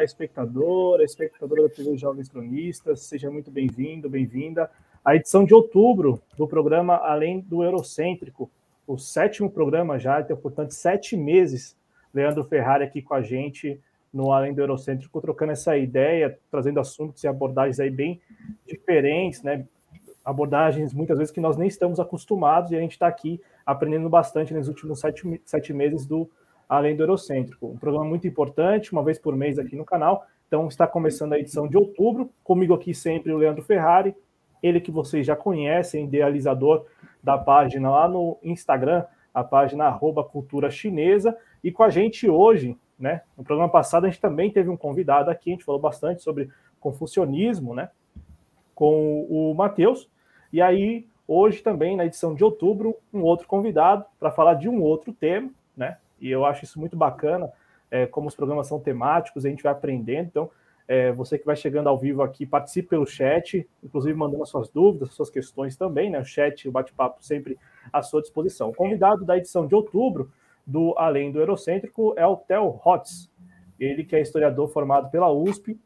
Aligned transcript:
telespectador, 0.00 1.02
espectadora 1.02 1.64
da 1.64 1.68
TV 1.68 1.96
Jovens 1.96 2.28
Cronistas, 2.28 3.00
seja 3.00 3.30
muito 3.30 3.50
bem-vindo, 3.50 4.08
bem-vinda 4.08 4.70
à 5.04 5.14
edição 5.14 5.44
de 5.44 5.52
outubro 5.52 6.22
do 6.38 6.48
programa 6.48 6.96
Além 6.96 7.40
do 7.40 7.62
Eurocêntrico, 7.62 8.50
o 8.86 8.96
sétimo 8.96 9.50
programa 9.50 9.98
já, 9.98 10.20
então, 10.20 10.36
portanto, 10.36 10.70
sete 10.70 11.16
meses. 11.16 11.76
Leandro 12.14 12.42
Ferrari 12.44 12.82
aqui 12.82 13.02
com 13.02 13.12
a 13.12 13.20
gente 13.20 13.78
no 14.12 14.32
Além 14.32 14.54
do 14.54 14.62
Eurocêntrico, 14.62 15.20
trocando 15.20 15.52
essa 15.52 15.76
ideia, 15.76 16.38
trazendo 16.50 16.80
assuntos 16.80 17.22
e 17.22 17.28
abordagens 17.28 17.78
aí 17.78 17.90
bem 17.90 18.20
diferentes, 18.66 19.42
né? 19.42 19.66
Abordagens 20.24 20.94
muitas 20.94 21.18
vezes 21.18 21.32
que 21.32 21.40
nós 21.40 21.58
nem 21.58 21.68
estamos 21.68 22.00
acostumados 22.00 22.72
e 22.72 22.76
a 22.76 22.80
gente 22.80 22.92
está 22.92 23.06
aqui 23.06 23.40
aprendendo 23.66 24.08
bastante 24.08 24.54
nos 24.54 24.66
últimos 24.66 24.98
sete, 24.98 25.40
sete 25.44 25.72
meses 25.74 26.06
do 26.06 26.28
Além 26.70 26.94
do 26.94 27.02
Eurocêntrico. 27.02 27.66
Um 27.66 27.76
programa 27.76 28.04
muito 28.04 28.28
importante, 28.28 28.92
uma 28.92 29.02
vez 29.02 29.18
por 29.18 29.34
mês 29.34 29.58
aqui 29.58 29.74
no 29.74 29.84
canal. 29.84 30.24
Então 30.46 30.68
está 30.68 30.86
começando 30.86 31.32
a 31.32 31.38
edição 31.38 31.66
de 31.66 31.76
outubro. 31.76 32.30
Comigo 32.44 32.72
aqui 32.72 32.94
sempre 32.94 33.32
o 33.32 33.36
Leandro 33.36 33.64
Ferrari, 33.64 34.14
ele 34.62 34.80
que 34.80 34.92
vocês 34.92 35.26
já 35.26 35.34
conhecem, 35.34 36.04
idealizador 36.04 36.86
da 37.20 37.36
página 37.36 37.90
lá 37.90 38.06
no 38.06 38.38
Instagram, 38.40 39.04
a 39.34 39.42
página 39.42 39.86
arroba 39.86 40.22
cultura 40.22 40.70
chinesa. 40.70 41.36
E 41.64 41.72
com 41.72 41.82
a 41.82 41.90
gente 41.90 42.30
hoje, 42.30 42.78
né? 42.96 43.22
No 43.36 43.42
programa 43.42 43.68
passado 43.68 44.04
a 44.04 44.08
gente 44.08 44.20
também 44.20 44.48
teve 44.48 44.68
um 44.68 44.76
convidado 44.76 45.28
aqui, 45.28 45.50
a 45.50 45.54
gente 45.54 45.64
falou 45.64 45.80
bastante 45.80 46.22
sobre 46.22 46.50
confucionismo, 46.78 47.74
né? 47.74 47.90
Com 48.76 49.26
o 49.28 49.52
Matheus. 49.54 50.08
E 50.52 50.62
aí, 50.62 51.08
hoje 51.26 51.64
também, 51.64 51.96
na 51.96 52.06
edição 52.06 52.32
de 52.32 52.44
outubro, 52.44 52.94
um 53.12 53.22
outro 53.22 53.48
convidado 53.48 54.04
para 54.20 54.30
falar 54.30 54.54
de 54.54 54.68
um 54.68 54.80
outro 54.80 55.12
tema, 55.12 55.50
né? 55.76 55.96
E 56.20 56.30
eu 56.30 56.44
acho 56.44 56.64
isso 56.64 56.78
muito 56.78 56.96
bacana, 56.96 57.50
é, 57.90 58.06
como 58.06 58.28
os 58.28 58.34
programas 58.34 58.66
são 58.66 58.78
temáticos, 58.78 59.44
a 59.44 59.48
gente 59.48 59.62
vai 59.62 59.72
aprendendo. 59.72 60.26
Então, 60.28 60.50
é, 60.86 61.12
você 61.12 61.38
que 61.38 61.46
vai 61.46 61.54
chegando 61.54 61.88
ao 61.88 61.96
vivo 61.96 62.22
aqui, 62.22 62.44
participe 62.44 62.88
pelo 62.88 63.06
chat, 63.06 63.68
inclusive 63.82 64.12
mandando 64.12 64.42
as 64.42 64.48
suas 64.48 64.68
dúvidas, 64.68 65.10
as 65.10 65.14
suas 65.14 65.30
questões 65.30 65.76
também, 65.76 66.10
né? 66.10 66.18
O 66.18 66.24
chat, 66.24 66.68
o 66.68 66.72
bate-papo 66.72 67.24
sempre 67.24 67.56
à 67.92 68.02
sua 68.02 68.20
disposição. 68.20 68.70
O 68.70 68.74
convidado 68.74 69.24
da 69.24 69.36
edição 69.36 69.66
de 69.66 69.74
outubro 69.74 70.32
do 70.66 70.94
Além 70.98 71.30
do 71.30 71.38
Eurocêntrico 71.38 72.14
é 72.16 72.26
o 72.26 72.36
Theo 72.36 72.80
Hotz. 72.84 73.30
Ele 73.78 74.04
que 74.04 74.16
é 74.16 74.20
historiador 74.20 74.68
formado 74.68 75.10
pela 75.10 75.32
USP, 75.32 75.78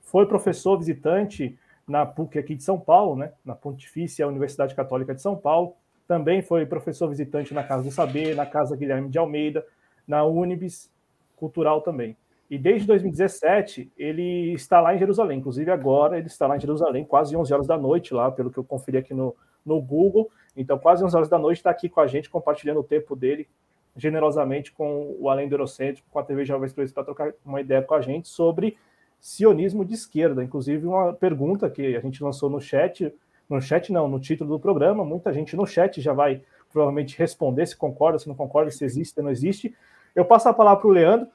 foi 0.00 0.26
professor 0.26 0.78
visitante 0.78 1.58
na 1.86 2.06
PUC 2.06 2.38
aqui 2.38 2.54
de 2.54 2.62
São 2.62 2.78
Paulo, 2.78 3.16
né? 3.16 3.32
Na 3.44 3.54
Pontifícia 3.54 4.26
Universidade 4.26 4.74
Católica 4.74 5.14
de 5.14 5.20
São 5.20 5.36
Paulo, 5.36 5.74
também 6.06 6.42
foi 6.42 6.66
professor 6.66 7.08
visitante 7.08 7.54
na 7.54 7.64
Casa 7.64 7.82
do 7.82 7.90
Saber, 7.90 8.34
na 8.34 8.46
Casa 8.46 8.76
Guilherme 8.76 9.08
de 9.08 9.18
Almeida, 9.18 9.64
na 10.06 10.24
Unibis 10.24 10.90
Cultural 11.36 11.80
também. 11.80 12.16
E 12.50 12.58
desde 12.58 12.86
2017 12.86 13.90
ele 13.96 14.52
está 14.52 14.80
lá 14.80 14.94
em 14.94 14.98
Jerusalém. 14.98 15.38
Inclusive 15.38 15.70
agora 15.70 16.18
ele 16.18 16.26
está 16.26 16.46
lá 16.46 16.56
em 16.56 16.60
Jerusalém, 16.60 17.04
quase 17.04 17.36
11 17.36 17.52
horas 17.52 17.66
da 17.66 17.78
noite 17.78 18.12
lá, 18.12 18.30
pelo 18.30 18.50
que 18.50 18.58
eu 18.58 18.64
conferi 18.64 18.98
aqui 18.98 19.14
no, 19.14 19.34
no 19.64 19.80
Google. 19.80 20.30
Então 20.56 20.78
quase 20.78 21.02
11 21.04 21.16
horas 21.16 21.28
da 21.28 21.38
noite 21.38 21.58
está 21.58 21.70
aqui 21.70 21.88
com 21.88 22.00
a 22.00 22.06
gente, 22.06 22.28
compartilhando 22.28 22.80
o 22.80 22.84
tempo 22.84 23.16
dele 23.16 23.48
generosamente 23.96 24.72
com 24.72 25.16
o 25.18 25.30
Além 25.30 25.48
do 25.48 25.54
Eurocêntrico, 25.54 26.08
com 26.10 26.18
a 26.18 26.24
TV 26.24 26.44
Jovens 26.44 26.72
Cruz, 26.72 26.92
para 26.92 27.04
trocar 27.04 27.32
uma 27.44 27.60
ideia 27.60 27.80
com 27.80 27.94
a 27.94 28.00
gente 28.00 28.28
sobre 28.28 28.76
sionismo 29.20 29.84
de 29.84 29.94
esquerda. 29.94 30.44
Inclusive 30.44 30.86
uma 30.86 31.12
pergunta 31.12 31.70
que 31.70 31.96
a 31.96 32.00
gente 32.00 32.22
lançou 32.22 32.50
no 32.50 32.60
chat, 32.60 33.14
no 33.48 33.60
chat 33.60 33.92
não, 33.92 34.08
no 34.08 34.18
título 34.18 34.50
do 34.50 34.60
programa. 34.60 35.04
Muita 35.04 35.32
gente 35.32 35.56
no 35.56 35.66
chat 35.66 36.00
já 36.00 36.12
vai 36.12 36.42
provavelmente 36.72 37.16
responder 37.16 37.66
se 37.66 37.76
concorda, 37.76 38.18
se 38.18 38.28
não 38.28 38.34
concorda, 38.34 38.70
se 38.70 38.84
existe, 38.84 39.14
se 39.14 39.22
não 39.22 39.30
existe. 39.30 39.74
Eu 40.14 40.24
passo 40.24 40.48
a 40.48 40.54
palavra 40.54 40.80
para 40.80 40.88
o 40.88 40.92
Leandro, 40.92 41.28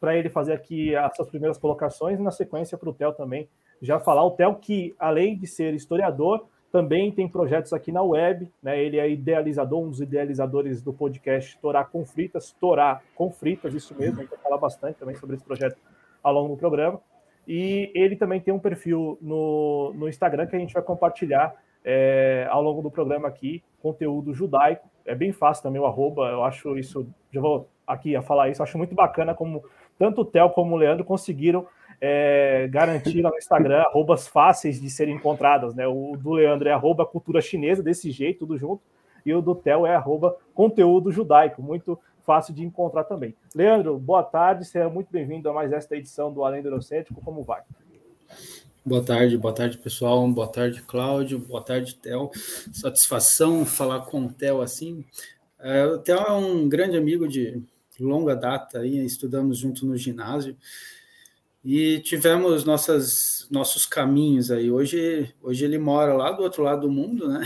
para 0.00 0.16
ele 0.16 0.28
fazer 0.28 0.52
aqui 0.52 0.94
as 0.94 1.14
suas 1.16 1.28
primeiras 1.28 1.58
colocações, 1.58 2.18
e 2.18 2.22
na 2.22 2.30
sequência 2.30 2.78
para 2.78 2.88
o 2.88 2.94
Theo 2.94 3.12
também 3.12 3.48
já 3.80 3.98
falar. 3.98 4.24
O 4.24 4.30
Theo, 4.30 4.54
que 4.56 4.94
além 4.98 5.36
de 5.36 5.46
ser 5.46 5.74
historiador, 5.74 6.46
também 6.70 7.12
tem 7.12 7.28
projetos 7.28 7.72
aqui 7.72 7.92
na 7.92 8.02
web, 8.02 8.50
né? 8.62 8.82
Ele 8.82 8.98
é 8.98 9.10
idealizador, 9.10 9.80
um 9.80 9.90
dos 9.90 10.00
idealizadores 10.00 10.80
do 10.80 10.92
podcast 10.92 11.58
Torá 11.58 11.84
com 11.84 12.04
Fritas, 12.04 12.50
Torá 12.58 13.02
com 13.14 13.30
Fritas, 13.30 13.74
isso 13.74 13.94
mesmo, 13.98 14.20
a 14.20 14.22
gente 14.22 14.30
vai 14.30 14.38
falar 14.38 14.56
bastante 14.56 14.96
também 14.96 15.14
sobre 15.16 15.36
esse 15.36 15.44
projeto 15.44 15.76
ao 16.22 16.32
longo 16.32 16.54
do 16.54 16.56
programa. 16.56 16.98
E 17.46 17.90
ele 17.94 18.16
também 18.16 18.40
tem 18.40 18.52
um 18.54 18.58
perfil 18.58 19.18
no, 19.20 19.92
no 19.94 20.08
Instagram 20.08 20.46
que 20.46 20.56
a 20.56 20.58
gente 20.58 20.74
vai 20.74 20.82
compartilhar 20.82 21.54
é, 21.84 22.46
ao 22.50 22.62
longo 22.62 22.82
do 22.82 22.90
programa 22.90 23.28
aqui, 23.28 23.62
conteúdo 23.80 24.32
judaico. 24.32 24.88
É 25.04 25.14
bem 25.14 25.32
fácil 25.32 25.62
também 25.62 25.80
o 25.80 25.86
arroba, 25.86 26.28
eu 26.28 26.44
acho 26.44 26.78
isso, 26.78 27.06
já 27.32 27.40
vou 27.40 27.68
aqui 27.86 28.14
a 28.14 28.22
falar 28.22 28.48
isso, 28.48 28.62
acho 28.62 28.78
muito 28.78 28.94
bacana 28.94 29.34
como 29.34 29.64
tanto 29.98 30.20
o 30.20 30.24
Theo 30.24 30.50
como 30.50 30.74
o 30.74 30.78
Leandro 30.78 31.04
conseguiram 31.04 31.66
é, 32.00 32.68
garantir 32.70 33.22
no 33.22 33.36
Instagram 33.36 33.82
arrobas 33.86 34.26
fáceis 34.26 34.80
de 34.80 34.88
serem 34.88 35.16
encontradas. 35.16 35.74
Né? 35.74 35.86
O 35.86 36.16
do 36.16 36.32
Leandro 36.32 36.68
é 36.68 36.72
arroba 36.72 37.06
cultura 37.06 37.40
chinesa, 37.40 37.82
desse 37.82 38.10
jeito, 38.10 38.40
tudo 38.40 38.56
junto, 38.56 38.82
e 39.24 39.34
o 39.34 39.40
do 39.40 39.54
Theo 39.54 39.86
é 39.86 39.94
arroba 39.94 40.36
conteúdo 40.54 41.12
judaico, 41.12 41.62
muito 41.62 41.98
fácil 42.24 42.54
de 42.54 42.62
encontrar 42.62 43.04
também. 43.04 43.34
Leandro, 43.54 43.98
boa 43.98 44.22
tarde, 44.22 44.64
seja 44.64 44.88
muito 44.88 45.08
bem-vindo 45.10 45.48
a 45.48 45.52
mais 45.52 45.72
esta 45.72 45.96
edição 45.96 46.32
do 46.32 46.44
Além 46.44 46.62
do 46.62 46.68
Eurocêntrico, 46.68 47.20
como 47.20 47.42
vai? 47.42 47.62
Boa 48.84 49.04
tarde, 49.04 49.38
boa 49.38 49.54
tarde, 49.54 49.78
pessoal. 49.78 50.26
Boa 50.28 50.48
tarde, 50.48 50.82
Cláudio. 50.82 51.38
Boa 51.38 51.62
tarde, 51.62 51.94
Theo. 51.94 52.30
Satisfação 52.72 53.64
falar 53.64 54.00
com 54.00 54.26
o 54.26 54.32
Theo 54.32 54.60
assim. 54.60 55.04
É, 55.58 55.86
o 55.86 55.98
Theo 55.98 56.18
é 56.18 56.32
um 56.32 56.68
grande 56.68 56.96
amigo 56.96 57.28
de 57.28 57.62
longa 58.00 58.34
data, 58.34 58.80
aí, 58.80 59.04
estudamos 59.04 59.58
junto 59.58 59.86
no 59.86 59.96
ginásio 59.96 60.56
e 61.64 62.00
tivemos 62.00 62.64
nossas, 62.64 63.46
nossos 63.50 63.86
caminhos 63.86 64.50
aí. 64.50 64.70
Hoje, 64.70 65.32
hoje 65.40 65.64
ele 65.64 65.78
mora 65.78 66.12
lá 66.14 66.32
do 66.32 66.42
outro 66.42 66.62
lado 66.62 66.82
do 66.82 66.90
mundo, 66.90 67.28
né? 67.28 67.44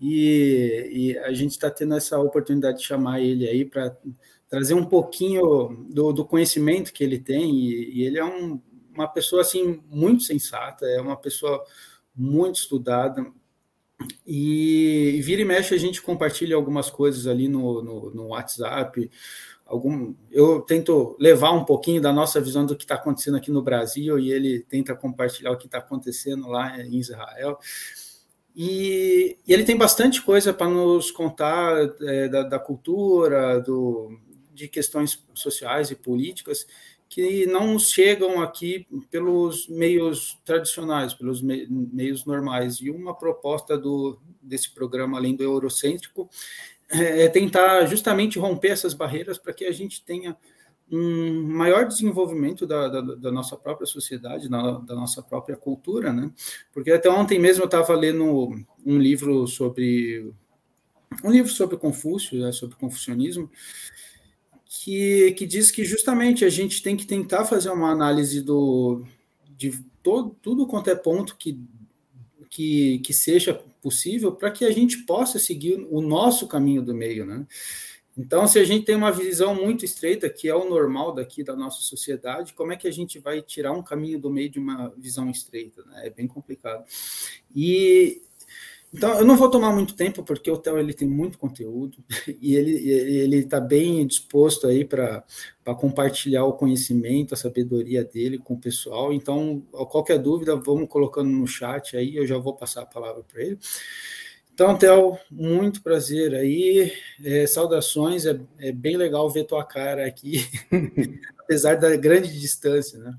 E, 0.00 0.88
e 0.92 1.18
a 1.18 1.32
gente 1.32 1.52
está 1.52 1.70
tendo 1.70 1.94
essa 1.94 2.18
oportunidade 2.18 2.78
de 2.78 2.84
chamar 2.84 3.20
ele 3.20 3.48
aí 3.48 3.64
para 3.64 3.96
trazer 4.48 4.74
um 4.74 4.84
pouquinho 4.84 5.86
do, 5.90 6.12
do, 6.12 6.24
conhecimento 6.24 6.92
que 6.92 7.02
ele 7.02 7.18
tem. 7.18 7.54
E, 7.54 7.98
e 7.98 8.04
ele 8.04 8.18
é 8.18 8.24
um, 8.24 8.60
uma 8.94 9.08
pessoa 9.08 9.42
assim 9.42 9.82
muito 9.90 10.22
sensata, 10.22 10.86
é 10.86 11.00
uma 11.00 11.16
pessoa 11.16 11.64
muito 12.14 12.56
estudada. 12.56 13.26
E, 14.24 15.14
e 15.16 15.22
vira 15.22 15.42
e 15.42 15.44
mexe 15.44 15.74
a 15.74 15.78
gente 15.78 16.00
compartilha 16.00 16.54
algumas 16.54 16.88
coisas 16.88 17.26
ali 17.26 17.48
no, 17.48 17.82
no, 17.82 18.10
no 18.14 18.26
WhatsApp. 18.28 19.10
Algum, 19.66 20.14
eu 20.30 20.60
tento 20.62 21.16
levar 21.18 21.50
um 21.52 21.64
pouquinho 21.64 22.00
da 22.00 22.12
nossa 22.12 22.40
visão 22.40 22.64
do 22.64 22.76
que 22.76 22.84
está 22.84 22.94
acontecendo 22.94 23.36
aqui 23.36 23.50
no 23.50 23.60
Brasil 23.60 24.18
e 24.18 24.32
ele 24.32 24.60
tenta 24.60 24.94
compartilhar 24.94 25.50
o 25.50 25.58
que 25.58 25.66
está 25.66 25.78
acontecendo 25.78 26.48
lá 26.48 26.80
em 26.80 26.96
Israel. 26.96 27.58
E, 28.60 29.38
e 29.46 29.52
ele 29.52 29.62
tem 29.62 29.76
bastante 29.76 30.20
coisa 30.20 30.52
para 30.52 30.66
nos 30.66 31.12
contar 31.12 31.94
é, 32.02 32.26
da, 32.26 32.42
da, 32.42 32.58
cultura, 32.58 33.60
do, 33.60 34.18
de 34.52 34.66
questões 34.66 35.24
sociais 35.32 35.92
e 35.92 35.94
políticas 35.94 36.66
que 37.08 37.46
não 37.46 37.78
chegam 37.78 38.42
aqui 38.42 38.84
pelos 39.12 39.68
meios 39.68 40.40
tradicionais, 40.44 41.14
pelos 41.14 41.40
meios 41.40 42.24
normais. 42.24 42.80
E 42.80 42.90
uma 42.90 43.14
proposta 43.14 43.78
do, 43.78 44.18
desse 44.42 44.74
programa, 44.74 45.18
além 45.18 45.36
do 45.36 45.44
eurocêntrico, 45.44 46.28
é, 46.90 47.26
é 47.26 47.28
tentar 47.28 47.86
justamente 47.86 48.40
romper 48.40 48.70
essas 48.70 48.92
barreiras 48.92 49.38
para 49.38 49.52
que 49.52 49.66
a 49.66 49.72
gente 49.72 50.04
tenha 50.04 50.36
um 50.90 51.42
maior 51.42 51.86
desenvolvimento 51.86 52.66
da, 52.66 52.88
da, 52.88 53.00
da 53.00 53.32
nossa 53.32 53.56
própria 53.56 53.86
sociedade, 53.86 54.48
da, 54.48 54.78
da, 54.78 54.94
nossa 54.94 55.22
própria 55.22 55.56
cultura, 55.56 56.12
né? 56.12 56.30
Porque 56.72 56.90
até 56.90 57.10
ontem 57.10 57.38
mesmo 57.38 57.62
eu 57.62 57.66
estava 57.66 57.94
lendo 57.94 58.64
um 58.84 58.98
livro 58.98 59.46
sobre 59.46 60.32
um 61.24 61.30
livro 61.30 61.50
sobre 61.50 61.76
Confúcio, 61.76 62.38
né, 62.38 62.52
sobre 62.52 62.76
confucionismo, 62.76 63.50
que, 64.64 65.32
que 65.32 65.46
diz 65.46 65.70
que 65.70 65.84
justamente 65.84 66.44
a 66.44 66.50
gente 66.50 66.82
tem 66.82 66.96
que 66.96 67.06
tentar 67.06 67.44
fazer 67.44 67.70
uma 67.70 67.90
análise 67.90 68.40
do 68.40 69.04
de 69.56 69.72
todo, 70.02 70.36
tudo 70.40 70.66
quanto 70.66 70.88
é 70.88 70.94
ponto 70.94 71.36
que, 71.36 71.60
que, 72.48 73.00
que 73.00 73.12
seja 73.12 73.52
possível 73.82 74.32
para 74.32 74.50
que 74.50 74.64
a 74.64 74.70
gente 74.70 74.98
possa 74.98 75.38
seguir 75.38 75.86
o 75.90 76.00
nosso 76.00 76.46
caminho 76.46 76.82
do 76.82 76.94
meio, 76.94 77.26
né? 77.26 77.46
Então, 78.18 78.48
se 78.48 78.58
a 78.58 78.64
gente 78.64 78.84
tem 78.84 78.96
uma 78.96 79.12
visão 79.12 79.54
muito 79.54 79.84
estreita, 79.84 80.28
que 80.28 80.48
é 80.48 80.54
o 80.54 80.68
normal 80.68 81.14
daqui 81.14 81.44
da 81.44 81.54
nossa 81.54 81.80
sociedade, 81.80 82.52
como 82.52 82.72
é 82.72 82.76
que 82.76 82.88
a 82.88 82.90
gente 82.90 83.20
vai 83.20 83.40
tirar 83.40 83.70
um 83.70 83.82
caminho 83.82 84.18
do 84.18 84.28
meio 84.28 84.50
de 84.50 84.58
uma 84.58 84.92
visão 84.96 85.30
estreita? 85.30 85.84
Né? 85.84 86.08
É 86.08 86.10
bem 86.10 86.26
complicado. 86.26 86.84
E 87.54 88.20
então, 88.92 89.18
eu 89.18 89.24
não 89.24 89.36
vou 89.36 89.50
tomar 89.50 89.70
muito 89.70 89.94
tempo, 89.94 90.22
porque 90.24 90.50
o 90.50 90.56
Theo 90.56 90.78
ele 90.78 90.94
tem 90.94 91.06
muito 91.06 91.38
conteúdo 91.38 91.98
e 92.40 92.56
ele 92.56 93.36
está 93.36 93.60
bem 93.60 94.06
disposto 94.06 94.66
aí 94.66 94.84
para 94.84 95.22
compartilhar 95.78 96.44
o 96.44 96.54
conhecimento, 96.54 97.34
a 97.34 97.36
sabedoria 97.36 98.02
dele 98.02 98.38
com 98.38 98.54
o 98.54 98.60
pessoal. 98.60 99.12
Então, 99.12 99.60
qualquer 99.90 100.18
dúvida, 100.18 100.56
vamos 100.56 100.88
colocando 100.88 101.30
no 101.30 101.46
chat 101.46 101.96
aí, 101.96 102.16
eu 102.16 102.26
já 102.26 102.38
vou 102.38 102.54
passar 102.54 102.82
a 102.82 102.86
palavra 102.86 103.22
para 103.22 103.42
ele. 103.42 103.58
Então, 104.58 104.74
Theo, 104.74 105.16
muito 105.30 105.80
prazer 105.80 106.34
aí. 106.34 106.92
É, 107.24 107.46
saudações, 107.46 108.26
é, 108.26 108.36
é, 108.58 108.72
bem 108.72 108.96
legal 108.96 109.30
ver 109.30 109.44
tua 109.44 109.62
cara 109.62 110.04
aqui, 110.04 110.44
apesar 111.38 111.76
da 111.76 111.94
grande 111.96 112.28
distância, 112.40 112.98
né? 112.98 113.14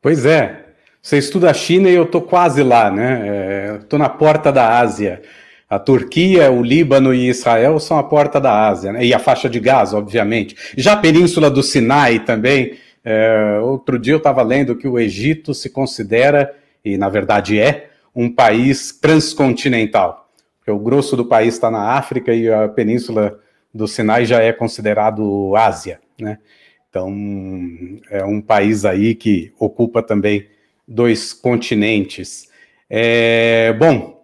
Pois 0.00 0.24
é. 0.24 0.66
Você 1.02 1.18
estuda 1.18 1.50
a 1.50 1.52
China 1.52 1.90
e 1.90 1.94
eu 1.94 2.06
tô 2.06 2.22
quase 2.22 2.62
lá, 2.62 2.92
né? 2.92 3.80
Estou 3.82 3.98
é, 3.98 4.02
na 4.02 4.08
porta 4.08 4.52
da 4.52 4.78
Ásia. 4.78 5.20
A 5.68 5.80
Turquia, 5.80 6.48
o 6.48 6.62
Líbano 6.62 7.12
e 7.12 7.28
Israel 7.28 7.80
são 7.80 7.98
a 7.98 8.04
porta 8.04 8.40
da 8.40 8.68
Ásia, 8.68 8.92
né? 8.92 9.04
E 9.04 9.12
a 9.12 9.18
faixa 9.18 9.48
de 9.48 9.58
Gaza, 9.58 9.98
obviamente. 9.98 10.54
Já 10.76 10.92
a 10.92 10.96
Península 10.96 11.50
do 11.50 11.60
Sinai 11.60 12.20
também. 12.20 12.78
É, 13.04 13.58
outro 13.60 13.98
dia 13.98 14.12
eu 14.12 14.18
estava 14.18 14.42
lendo 14.42 14.76
que 14.76 14.86
o 14.86 14.96
Egito 14.96 15.52
se 15.52 15.68
considera, 15.68 16.54
e 16.84 16.96
na 16.96 17.08
verdade 17.08 17.58
é, 17.58 17.90
um 18.14 18.32
país 18.32 18.92
transcontinental. 18.92 20.28
Porque 20.58 20.70
o 20.70 20.78
grosso 20.78 21.16
do 21.16 21.26
país 21.26 21.54
está 21.54 21.70
na 21.70 21.92
África 21.92 22.32
e 22.32 22.50
a 22.50 22.68
península 22.68 23.38
do 23.72 23.88
Sinai 23.88 24.24
já 24.24 24.40
é 24.40 24.52
considerado 24.52 25.54
Ásia, 25.56 26.00
né? 26.18 26.38
Então, 26.88 27.12
é 28.08 28.24
um 28.24 28.40
país 28.40 28.84
aí 28.84 29.16
que 29.16 29.52
ocupa 29.58 30.00
também 30.00 30.46
dois 30.86 31.32
continentes. 31.32 32.48
É, 32.88 33.72
bom, 33.72 34.22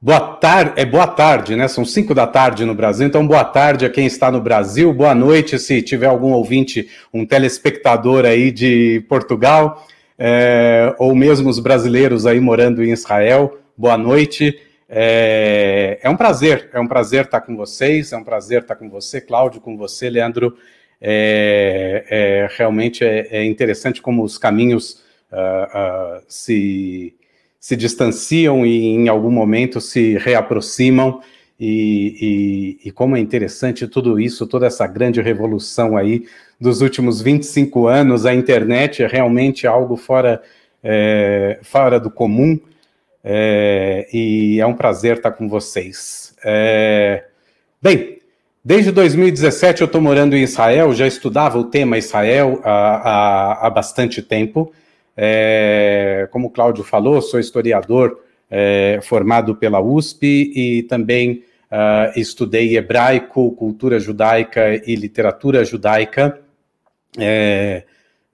boa 0.00 0.20
tarde, 0.36 0.80
é 0.80 0.84
boa 0.84 1.08
tarde, 1.08 1.56
né? 1.56 1.66
São 1.66 1.84
cinco 1.84 2.14
da 2.14 2.24
tarde 2.24 2.64
no 2.64 2.74
Brasil, 2.74 3.06
então 3.06 3.26
boa 3.26 3.44
tarde 3.44 3.84
a 3.84 3.90
quem 3.90 4.06
está 4.06 4.30
no 4.30 4.40
Brasil, 4.40 4.94
boa 4.94 5.12
noite 5.12 5.58
se 5.58 5.82
tiver 5.82 6.06
algum 6.06 6.32
ouvinte, 6.32 6.88
um 7.12 7.26
telespectador 7.26 8.24
aí 8.24 8.52
de 8.52 9.04
Portugal 9.08 9.84
é, 10.18 10.94
ou 10.98 11.14
mesmo 11.14 11.48
os 11.48 11.58
brasileiros 11.58 12.26
aí 12.26 12.40
morando 12.40 12.82
em 12.82 12.92
Israel, 12.92 13.58
boa 13.76 13.98
noite. 13.98 14.60
É, 14.88 15.98
é, 16.02 16.10
um 16.10 16.16
prazer, 16.16 16.70
é 16.72 16.78
um 16.78 16.86
prazer 16.86 17.24
estar 17.24 17.40
com 17.40 17.56
vocês, 17.56 18.12
é 18.12 18.16
um 18.16 18.24
prazer 18.24 18.62
estar 18.62 18.76
com 18.76 18.88
você, 18.88 19.20
Cláudio, 19.20 19.60
com 19.60 19.76
você, 19.76 20.08
Leandro. 20.08 20.56
É, 21.00 22.04
é 22.08 22.48
realmente 22.56 23.04
é, 23.04 23.28
é, 23.30 23.44
interessante 23.44 24.00
como 24.00 24.22
os 24.22 24.38
caminhos 24.38 25.02
uh, 25.30 26.18
uh, 26.18 26.22
se, 26.28 27.14
se 27.58 27.76
distanciam 27.76 28.64
e 28.64 28.86
em 28.86 29.08
algum 29.08 29.30
momento 29.30 29.80
se 29.80 30.16
reaproximam. 30.18 31.20
E, 31.58 32.78
e, 32.82 32.88
e, 32.88 32.90
como 32.90 33.16
é 33.16 33.20
interessante 33.20 33.86
tudo 33.86 34.18
isso, 34.18 34.46
toda 34.46 34.66
essa 34.66 34.86
grande 34.88 35.20
revolução 35.20 35.96
aí 35.96 36.24
dos 36.64 36.80
últimos 36.80 37.20
25 37.20 37.86
anos, 37.86 38.24
a 38.24 38.34
internet 38.34 39.02
é 39.02 39.06
realmente 39.06 39.66
algo 39.66 39.96
fora, 39.96 40.42
é, 40.82 41.58
fora 41.62 42.00
do 42.00 42.10
comum, 42.10 42.58
é, 43.22 44.08
e 44.10 44.58
é 44.58 44.66
um 44.66 44.72
prazer 44.72 45.18
estar 45.18 45.32
com 45.32 45.46
vocês. 45.46 46.34
É, 46.42 47.24
bem, 47.82 48.18
desde 48.64 48.90
2017 48.90 49.82
eu 49.82 49.84
estou 49.84 50.00
morando 50.00 50.34
em 50.34 50.42
Israel, 50.42 50.94
já 50.94 51.06
estudava 51.06 51.58
o 51.58 51.64
tema 51.64 51.98
Israel 51.98 52.58
há, 52.64 52.70
há, 52.70 53.66
há 53.66 53.70
bastante 53.70 54.22
tempo. 54.22 54.72
É, 55.14 56.26
como 56.32 56.48
o 56.48 56.50
Cláudio 56.50 56.82
falou, 56.82 57.20
sou 57.20 57.38
historiador 57.38 58.20
é, 58.50 59.00
formado 59.02 59.54
pela 59.54 59.80
USP 59.80 60.50
e 60.56 60.82
também 60.84 61.44
uh, 61.70 62.18
estudei 62.18 62.76
hebraico, 62.76 63.52
cultura 63.52 63.98
judaica 63.98 64.74
e 64.86 64.94
literatura 64.94 65.64
judaica, 65.64 66.40
é, 67.18 67.84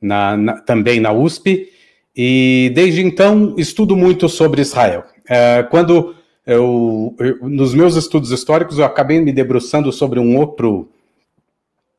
na, 0.01 0.37
na, 0.37 0.61
também 0.61 1.01
na 1.01 1.13
USP, 1.13 1.69
e 2.17 2.71
desde 2.75 3.03
então 3.03 3.55
estudo 3.57 3.97
muito 3.97 4.29
sobre 4.29 4.61
Israel. 4.61 5.05
É, 5.29 5.63
quando 5.65 6.15
eu, 6.47 7.15
eu, 7.19 7.49
nos 7.49 7.75
meus 7.75 7.97
estudos 7.97 8.31
históricos, 8.31 8.79
eu 8.79 8.85
acabei 8.85 9.21
me 9.21 9.33
debruçando 9.33 9.93
sobre 9.93 10.19
um 10.19 10.37
outro, 10.37 10.89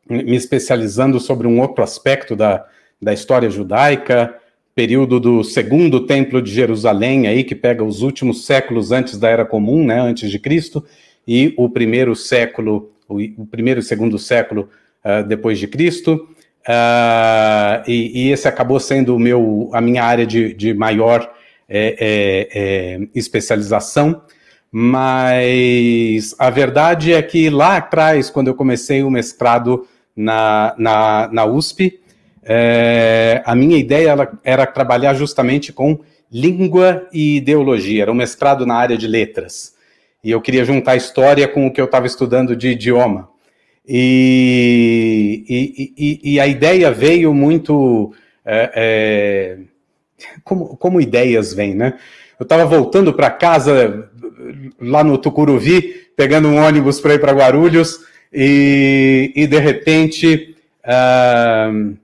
me 0.10 0.36
especializando 0.36 1.20
sobre 1.20 1.48
um 1.48 1.60
outro 1.62 1.84
aspecto 1.84 2.36
da, 2.36 2.66
da 3.02 3.14
história 3.14 3.50
judaica, 3.50 4.36
período 4.76 5.20
do 5.20 5.44
segundo 5.44 6.06
templo 6.06 6.42
de 6.42 6.52
Jerusalém, 6.52 7.28
aí 7.28 7.44
que 7.44 7.56
pega 7.56 7.84
os 7.84 8.02
últimos 8.02 8.46
séculos 8.46 8.92
antes 8.92 9.18
da 9.18 9.30
Era 9.30 9.46
Comum, 9.46 9.86
né, 9.86 10.00
antes 10.00 10.30
de 10.30 10.40
Cristo, 10.40 10.84
e 11.28 11.54
o 11.58 11.70
primeiro 11.70 12.16
século, 12.16 12.92
o, 13.08 13.46
primeiro 13.46 13.80
e 13.80 13.84
segundo 13.84 14.18
século 14.18 14.70
uh, 15.04 15.28
depois 15.28 15.60
de 15.60 15.68
Cristo. 15.68 16.28
Uh, 16.62 17.82
e, 17.88 18.28
e, 18.28 18.32
esse 18.32 18.48
acabou 18.48 18.80
sendo 18.80 19.18
meu, 19.18 19.70
a 19.74 19.82
minha 19.82 20.04
área 20.04 20.28
de, 20.28 20.54
de 20.54 20.74
maior 20.74 21.32
é, 21.68 21.96
é, 22.00 22.50
é, 22.54 23.08
especialização, 23.16 24.22
mas 24.72 26.36
a 26.38 26.50
verdade 26.50 27.14
é 27.14 27.22
que 27.22 27.50
lá 27.50 27.78
atrás, 27.78 28.30
quando 28.30 28.48
eu 28.48 28.54
comecei 28.54 29.02
o 29.02 29.10
mestrado 29.10 29.88
na, 30.16 30.76
na, 30.78 31.30
na 31.32 31.46
USP, 31.46 32.00
é, 32.44 33.42
a 33.46 33.56
minha 33.56 33.78
ideia 33.78 34.12
era, 34.12 34.40
era 34.44 34.66
trabalhar 34.66 35.14
justamente 35.14 35.74
com 35.74 36.00
língua 36.32 37.08
e 37.12 37.38
ideologia, 37.38 38.04
era 38.04 38.12
um 38.12 38.16
mestrado 38.16 38.66
na 38.66 38.76
área 38.76 38.98
de 38.98 39.08
letras. 39.08 39.74
E 40.24 40.30
eu 40.30 40.40
queria 40.40 40.64
juntar 40.64 40.96
história 40.96 41.48
com 41.48 41.66
o 41.66 41.74
que 41.74 41.82
eu 41.82 41.86
estava 41.86 42.06
estudando 42.06 42.56
de 42.56 42.70
idioma. 42.70 43.31
E, 43.88 45.44
e, 45.98 46.34
e, 46.34 46.40
a 46.40 46.48
ideia 46.48 46.92
veio 46.92 47.34
muito. 47.34 48.14
É, 48.46 48.72
é, 48.76 49.58
como, 50.44 50.78
como 50.78 51.02
ideias 51.02 51.54
vêm, 51.54 51.76
né? 51.76 51.98
Eu 52.40 52.44
estava 52.44 52.66
voltando 52.66 53.14
para 53.14 53.30
casa 53.30 54.10
lá 54.80 55.04
no 55.04 55.18
Tucuruvi, 55.18 56.08
pegando 56.16 56.48
um 56.48 56.58
ônibus 56.58 57.00
para 57.00 57.16
ir 57.16 57.20
para 57.20 57.34
Guarulhos, 57.34 58.00
e, 58.32 59.32
e 59.36 59.48
de 59.48 59.60
repente. 59.60 60.56
Uh, 60.84 61.98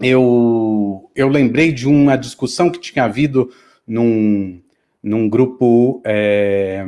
eu, 0.00 1.10
eu 1.14 1.28
lembrei 1.28 1.72
de 1.72 1.88
uma 1.88 2.16
discussão 2.16 2.70
que 2.70 2.78
tinha 2.78 3.04
havido 3.04 3.50
num, 3.86 4.60
num 5.02 5.28
grupo 5.28 6.00
é, 6.04 6.84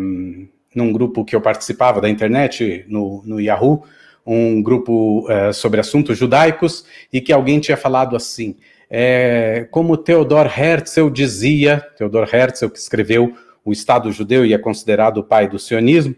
num 0.74 0.92
grupo 0.92 1.24
que 1.24 1.34
eu 1.34 1.40
participava 1.40 2.00
da 2.00 2.08
internet 2.08 2.84
no, 2.88 3.22
no 3.24 3.40
Yahoo, 3.40 3.84
um 4.24 4.62
grupo 4.62 5.26
é, 5.28 5.52
sobre 5.52 5.80
assuntos 5.80 6.16
judaicos, 6.16 6.84
e 7.12 7.20
que 7.20 7.32
alguém 7.32 7.58
tinha 7.58 7.76
falado 7.76 8.14
assim, 8.14 8.56
é, 8.88 9.66
como 9.70 9.96
Theodor 9.96 10.46
Herzl 10.46 11.08
dizia, 11.08 11.80
Theodor 11.96 12.28
Herzl 12.32 12.68
que 12.68 12.78
escreveu 12.78 13.34
o 13.64 13.72
Estado 13.72 14.10
Judeu 14.12 14.44
e 14.44 14.54
é 14.54 14.58
considerado 14.58 15.18
o 15.18 15.24
pai 15.24 15.48
do 15.48 15.58
sionismo, 15.58 16.14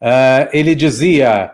uh, 0.00 0.48
ele 0.52 0.74
dizia, 0.74 1.52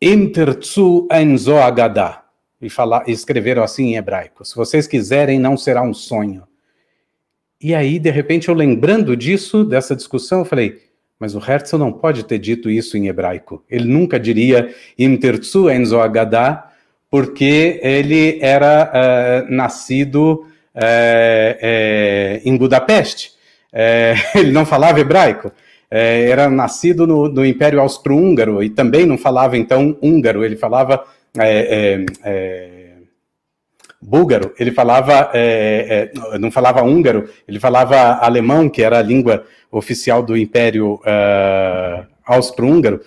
enzo 0.00 1.56
agadá, 1.56 2.24
e, 2.60 2.68
falar, 2.68 3.04
e 3.08 3.12
escreveram 3.12 3.62
assim 3.62 3.90
em 3.90 3.96
hebraico: 3.96 4.44
Se 4.44 4.54
vocês 4.54 4.86
quiserem, 4.86 5.38
não 5.38 5.56
será 5.56 5.82
um 5.82 5.94
sonho. 5.94 6.44
E 7.60 7.74
aí, 7.74 7.98
de 7.98 8.10
repente, 8.10 8.48
eu 8.48 8.54
lembrando 8.54 9.16
disso, 9.16 9.64
dessa 9.64 9.94
discussão, 9.94 10.40
eu 10.40 10.44
falei: 10.44 10.87
mas 11.18 11.34
o 11.34 11.38
Herzl 11.38 11.76
não 11.78 11.92
pode 11.92 12.24
ter 12.24 12.38
dito 12.38 12.70
isso 12.70 12.96
em 12.96 13.08
hebraico. 13.08 13.62
Ele 13.68 13.84
nunca 13.86 14.18
diria 14.20 14.72
Im 14.98 15.18
enzo 15.74 16.00
agadá, 16.00 16.70
porque 17.10 17.80
ele 17.82 18.38
era 18.40 18.92
uh, 18.92 19.52
nascido 19.52 20.44
uh, 20.74 20.78
uh, 20.78 22.40
em 22.44 22.56
Budapeste. 22.56 23.36
ele 24.34 24.50
não 24.50 24.64
falava 24.64 24.98
hebraico. 24.98 25.52
era 25.90 26.48
nascido 26.48 27.06
no, 27.06 27.28
no 27.28 27.44
Império 27.44 27.80
Austro-Húngaro 27.80 28.62
e 28.62 28.70
também 28.70 29.04
não 29.04 29.18
falava, 29.18 29.58
então, 29.58 29.96
húngaro. 30.00 30.42
Ele 30.42 30.56
falava 30.56 31.04
búlgaro, 34.00 34.54
ele 34.58 34.70
falava, 34.70 35.30
é, 35.34 36.10
é, 36.14 36.38
não 36.38 36.50
falava 36.50 36.82
húngaro, 36.82 37.28
ele 37.46 37.58
falava 37.58 38.18
alemão, 38.24 38.68
que 38.68 38.82
era 38.82 38.98
a 38.98 39.02
língua 39.02 39.44
oficial 39.70 40.22
do 40.22 40.36
Império 40.36 40.94
uh, 40.94 42.06
Austro-Húngaro. 42.24 43.00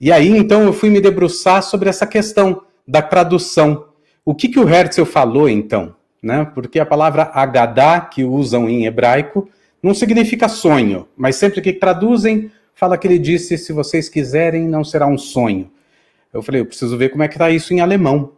E 0.00 0.10
aí, 0.10 0.28
então, 0.28 0.62
eu 0.62 0.72
fui 0.72 0.90
me 0.90 1.00
debruçar 1.00 1.62
sobre 1.62 1.88
essa 1.88 2.06
questão 2.06 2.62
da 2.86 3.00
tradução. 3.00 3.86
O 4.24 4.34
que, 4.34 4.48
que 4.48 4.58
o 4.58 4.68
Herzl 4.68 5.04
falou, 5.04 5.48
então? 5.48 5.94
Né? 6.22 6.44
Porque 6.54 6.80
a 6.80 6.86
palavra 6.86 7.30
agadá, 7.32 8.00
que 8.00 8.24
usam 8.24 8.68
em 8.68 8.84
hebraico, 8.84 9.48
não 9.82 9.94
significa 9.94 10.48
sonho, 10.48 11.08
mas 11.16 11.36
sempre 11.36 11.60
que 11.60 11.72
traduzem, 11.72 12.50
fala 12.74 12.96
que 12.96 13.06
ele 13.06 13.18
disse: 13.18 13.58
se 13.58 13.72
vocês 13.72 14.08
quiserem, 14.08 14.68
não 14.68 14.84
será 14.84 15.06
um 15.06 15.18
sonho. 15.18 15.70
Eu 16.32 16.42
falei, 16.42 16.60
eu 16.60 16.66
preciso 16.66 16.96
ver 16.96 17.10
como 17.10 17.22
é 17.22 17.28
que 17.28 17.34
está 17.34 17.50
isso 17.50 17.74
em 17.74 17.80
alemão. 17.80 18.32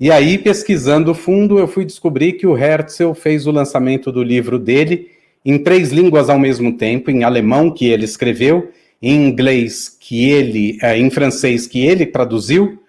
E 0.00 0.10
aí, 0.10 0.36
pesquisando 0.38 1.14
fundo, 1.14 1.58
eu 1.58 1.68
fui 1.68 1.84
descobrir 1.84 2.32
que 2.32 2.46
o 2.46 2.56
Herzl 2.56 3.12
fez 3.12 3.46
o 3.46 3.50
lançamento 3.50 4.10
do 4.10 4.22
livro 4.22 4.58
dele 4.58 5.10
em 5.44 5.58
três 5.58 5.92
línguas 5.92 6.30
ao 6.30 6.38
mesmo 6.38 6.78
tempo, 6.78 7.10
em 7.10 7.22
alemão, 7.22 7.70
que 7.70 7.84
ele 7.84 8.06
escreveu, 8.06 8.70
em 9.02 9.28
inglês, 9.28 9.94
que 10.00 10.30
ele, 10.30 10.78
é, 10.80 10.96
em 10.96 11.10
francês, 11.10 11.66
que 11.66 11.84
ele 11.84 12.06
traduziu, 12.06 12.82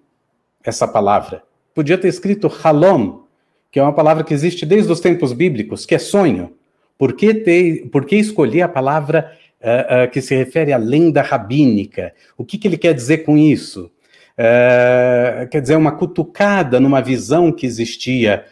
essa 0.63 0.87
palavra. 0.87 1.43
Podia 1.73 1.97
ter 1.97 2.07
escrito 2.07 2.47
halom, 2.47 3.20
que 3.71 3.79
é 3.79 3.83
uma 3.83 3.93
palavra 3.93 4.23
que 4.23 4.33
existe 4.33 4.65
desde 4.65 4.91
os 4.91 4.99
tempos 4.99 5.31
bíblicos, 5.31 5.85
que 5.85 5.95
é 5.95 5.99
sonho. 5.99 6.53
Por 6.97 7.13
que, 7.13 7.33
ter, 7.33 7.87
por 7.89 8.05
que 8.05 8.17
escolher 8.17 8.63
a 8.63 8.67
palavra 8.67 9.31
uh, 9.61 10.05
uh, 10.05 10.11
que 10.11 10.21
se 10.21 10.35
refere 10.35 10.73
à 10.73 10.77
lenda 10.77 11.21
rabínica? 11.21 12.13
O 12.37 12.43
que, 12.43 12.57
que 12.57 12.67
ele 12.67 12.77
quer 12.77 12.93
dizer 12.93 13.19
com 13.19 13.37
isso? 13.37 13.89
Uh, 14.37 15.47
quer 15.49 15.61
dizer, 15.61 15.77
uma 15.77 15.93
cutucada 15.93 16.79
numa 16.79 17.01
visão 17.01 17.51
que 17.51 17.65
existia 17.65 18.45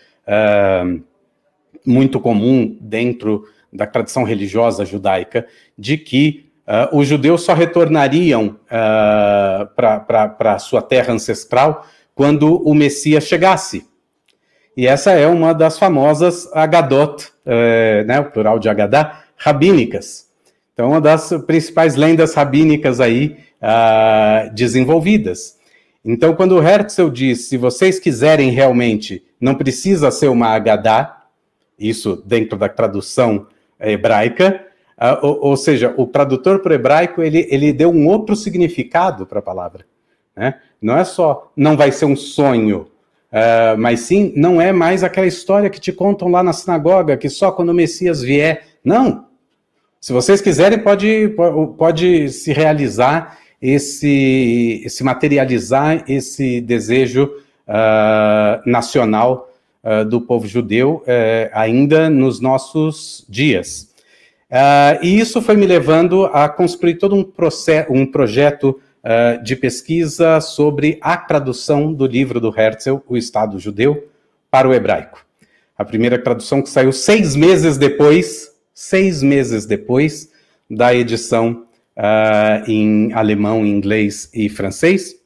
muito 1.84 2.20
comum 2.20 2.78
dentro 2.80 3.46
da 3.74 3.88
tradição 3.88 4.24
religiosa 4.24 4.86
judaica, 4.86 5.48
de 5.76 5.98
que 5.98 6.46
os 6.92 7.08
judeus 7.08 7.42
só 7.42 7.56
retornariam 7.56 8.60
uh, 8.66 9.68
para 9.74 10.54
a 10.54 10.60
sua 10.60 10.84
terra 10.84 11.12
ancestral 11.12 11.84
quando 12.14 12.62
o 12.62 12.76
Messias 12.76 13.24
chegasse. 13.24 13.89
E 14.80 14.88
essa 14.88 15.12
é 15.12 15.28
uma 15.28 15.54
das 15.54 15.78
famosas 15.78 16.50
Agadot, 16.54 17.26
uh, 17.46 18.08
né, 18.08 18.18
o 18.22 18.32
plural 18.32 18.58
de 18.58 18.70
Agadá, 18.70 19.26
rabínicas. 19.36 20.30
Então, 20.74 20.92
uma 20.92 21.02
das 21.02 21.32
principais 21.46 21.98
lendas 21.98 22.34
rabínicas 22.34 23.02
aí 23.02 23.36
uh, 23.62 24.56
desenvolvidas. 24.56 25.58
Então, 26.06 26.34
quando 26.34 26.66
Herzl 26.66 27.10
diz, 27.10 27.50
se 27.50 27.58
vocês 27.58 28.00
quiserem 28.00 28.52
realmente, 28.52 29.22
não 29.38 29.54
precisa 29.54 30.12
ser 30.12 30.30
uma 30.30 30.48
Agadá, 30.48 31.24
isso 31.78 32.24
dentro 32.26 32.58
da 32.58 32.70
tradução 32.70 33.48
hebraica, 33.82 34.66
uh, 34.98 35.28
ou, 35.28 35.40
ou, 35.42 35.58
seja, 35.58 35.94
o 35.98 36.08
tradutor 36.08 36.60
para 36.60 36.72
o 36.72 36.76
hebraico 36.76 37.22
ele, 37.22 37.46
ele 37.52 37.74
deu 37.74 37.92
um 37.92 38.08
outro 38.08 38.34
significado 38.34 39.26
para 39.26 39.40
a 39.40 39.42
palavra. 39.42 39.86
Né? 40.34 40.58
Não 40.82 40.98
é 40.98 41.04
só 41.04 41.52
não 41.54 41.76
vai 41.76 41.92
ser 41.92 42.06
um 42.06 42.16
sonho, 42.16 42.88
uh, 43.32 43.78
mas 43.78 44.02
sim 44.02 44.34
não 44.36 44.62
é 44.62 44.72
mais 44.72 45.04
aquela 45.04 45.28
história 45.28 45.70
que 45.70 45.80
te 45.80 45.92
contam 45.92 46.30
lá 46.30 46.44
na 46.44 46.54
sinagoga 46.54 47.18
que 47.18 47.30
só 47.30 47.52
quando 47.52 47.70
o 47.70 47.74
Messias 47.74 48.22
vier. 48.22 48.64
Não. 48.84 49.26
Se 50.00 50.14
vocês 50.14 50.40
quiserem, 50.42 50.80
pode, 50.80 51.36
pode 51.78 52.30
se 52.30 52.54
realizar 52.54 53.38
esse, 53.62 54.86
se 54.88 55.04
materializar 55.04 56.06
esse 56.08 56.62
desejo 56.62 57.26
uh, 57.68 58.70
nacional 58.70 59.52
uh, 59.84 60.06
do 60.06 60.22
povo 60.22 60.48
judeu 60.48 61.04
uh, 61.04 61.50
ainda 61.54 62.10
nos 62.10 62.40
nossos 62.40 63.26
dias. 63.28 63.90
Uh, 64.50 65.04
e 65.04 65.20
isso 65.20 65.42
foi 65.42 65.56
me 65.56 65.68
levando 65.68 66.26
a 66.26 66.50
construir 66.50 66.96
todo 66.96 67.16
um, 67.16 67.24
processo, 67.24 67.92
um 67.94 68.06
projeto 68.06 68.80
de 69.44 69.56
pesquisa 69.56 70.42
sobre 70.42 70.98
a 71.02 71.16
tradução 71.16 71.94
do 71.94 72.06
livro 72.06 72.40
do 72.40 72.54
Herzl, 72.54 72.98
O 73.08 73.16
Estado 73.16 73.58
Judeu, 73.58 74.10
para 74.52 74.68
o 74.68 74.74
hebraico. 74.74 75.26
A 75.78 75.86
primeira 75.86 76.22
tradução 76.22 76.62
que 76.62 76.70
saiu 76.70 76.92
seis 76.92 77.36
meses 77.36 77.78
depois, 77.78 78.52
seis 78.74 79.24
meses 79.24 79.66
depois 79.66 80.30
da 80.70 80.94
edição 80.94 81.66
em 82.68 83.14
alemão, 83.14 83.66
inglês 83.66 84.30
e 84.34 84.50
francês 84.50 85.20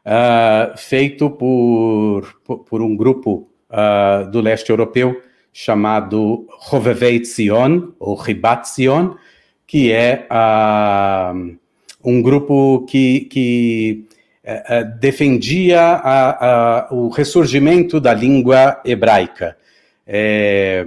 uh, 0.00 0.76
feito 0.76 1.30
por, 1.30 2.40
por, 2.68 2.82
um 2.82 2.96
grupo 2.96 3.48
uh, 3.70 4.30
do 4.30 4.40
leste 4.40 4.70
europeu 4.70 5.22
chamado 5.52 6.46
Rovevei 6.50 7.24
Zion, 7.24 7.88
ou 7.98 8.14
Ribat 8.14 8.68
Zion, 8.68 9.14
que 9.66 9.90
é 9.90 10.26
uh, 10.30 11.56
um 12.04 12.22
grupo 12.22 12.84
que, 12.88 13.20
que 13.20 14.04
defendia 14.98 15.80
a, 15.80 16.86
a, 16.88 16.94
o 16.94 17.08
ressurgimento 17.08 18.00
da 18.00 18.12
língua 18.14 18.80
hebraica. 18.84 19.56
É, 20.06 20.84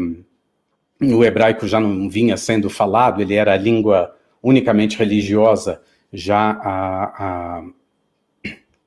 o 1.01 1.23
hebraico 1.23 1.67
já 1.67 1.79
não 1.79 2.09
vinha 2.09 2.37
sendo 2.37 2.69
falado, 2.69 3.21
ele 3.21 3.35
era 3.35 3.53
a 3.53 3.57
língua 3.57 4.15
unicamente 4.41 4.97
religiosa 4.97 5.81
já 6.11 6.51
há, 6.51 7.63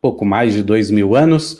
pouco 0.01 0.25
mais 0.25 0.55
de 0.55 0.63
dois 0.63 0.91
mil 0.91 1.17
anos. 1.17 1.55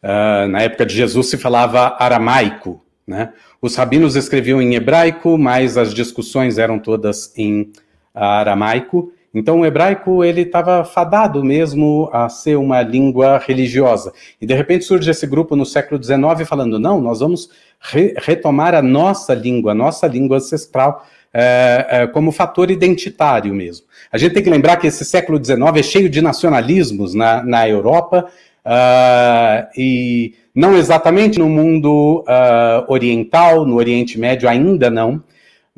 Uh, 0.00 0.46
na 0.48 0.62
época 0.62 0.86
de 0.86 0.94
Jesus 0.94 1.28
se 1.28 1.36
falava 1.36 1.96
aramaico, 1.98 2.80
né? 3.04 3.32
Os 3.60 3.74
rabinos 3.74 4.14
escreviam 4.14 4.62
em 4.62 4.76
hebraico, 4.76 5.36
mas 5.36 5.76
as 5.76 5.92
discussões 5.92 6.58
eram 6.58 6.78
todas 6.78 7.36
em 7.36 7.72
aramaico. 8.14 9.12
Então 9.34 9.60
o 9.60 9.66
hebraico 9.66 10.24
ele 10.24 10.42
estava 10.42 10.84
fadado 10.84 11.44
mesmo 11.44 12.08
a 12.12 12.28
ser 12.28 12.56
uma 12.56 12.82
língua 12.82 13.38
religiosa. 13.38 14.12
E 14.40 14.46
de 14.46 14.54
repente 14.54 14.84
surge 14.84 15.10
esse 15.10 15.26
grupo 15.26 15.54
no 15.54 15.66
século 15.66 16.02
XIX 16.02 16.48
falando: 16.48 16.78
não, 16.78 17.00
nós 17.00 17.20
vamos 17.20 17.50
re 17.80 18.14
retomar 18.16 18.74
a 18.74 18.82
nossa 18.82 19.34
língua, 19.34 19.72
a 19.72 19.74
nossa 19.74 20.06
língua 20.06 20.38
ancestral, 20.38 21.06
é, 21.32 21.86
é, 21.90 22.06
como 22.06 22.32
fator 22.32 22.70
identitário 22.70 23.54
mesmo. 23.54 23.86
A 24.10 24.18
gente 24.18 24.32
tem 24.32 24.42
que 24.42 24.50
lembrar 24.50 24.76
que 24.76 24.86
esse 24.86 25.04
século 25.04 25.42
XIX 25.42 25.60
é 25.76 25.82
cheio 25.82 26.08
de 26.08 26.22
nacionalismos 26.22 27.14
na, 27.14 27.42
na 27.42 27.68
Europa, 27.68 28.26
uh, 28.64 29.68
e 29.76 30.34
não 30.54 30.76
exatamente 30.76 31.38
no 31.38 31.48
mundo 31.48 32.24
uh, 32.26 32.92
oriental, 32.92 33.64
no 33.64 33.76
Oriente 33.76 34.18
Médio 34.18 34.48
ainda 34.48 34.90
não, 34.90 35.22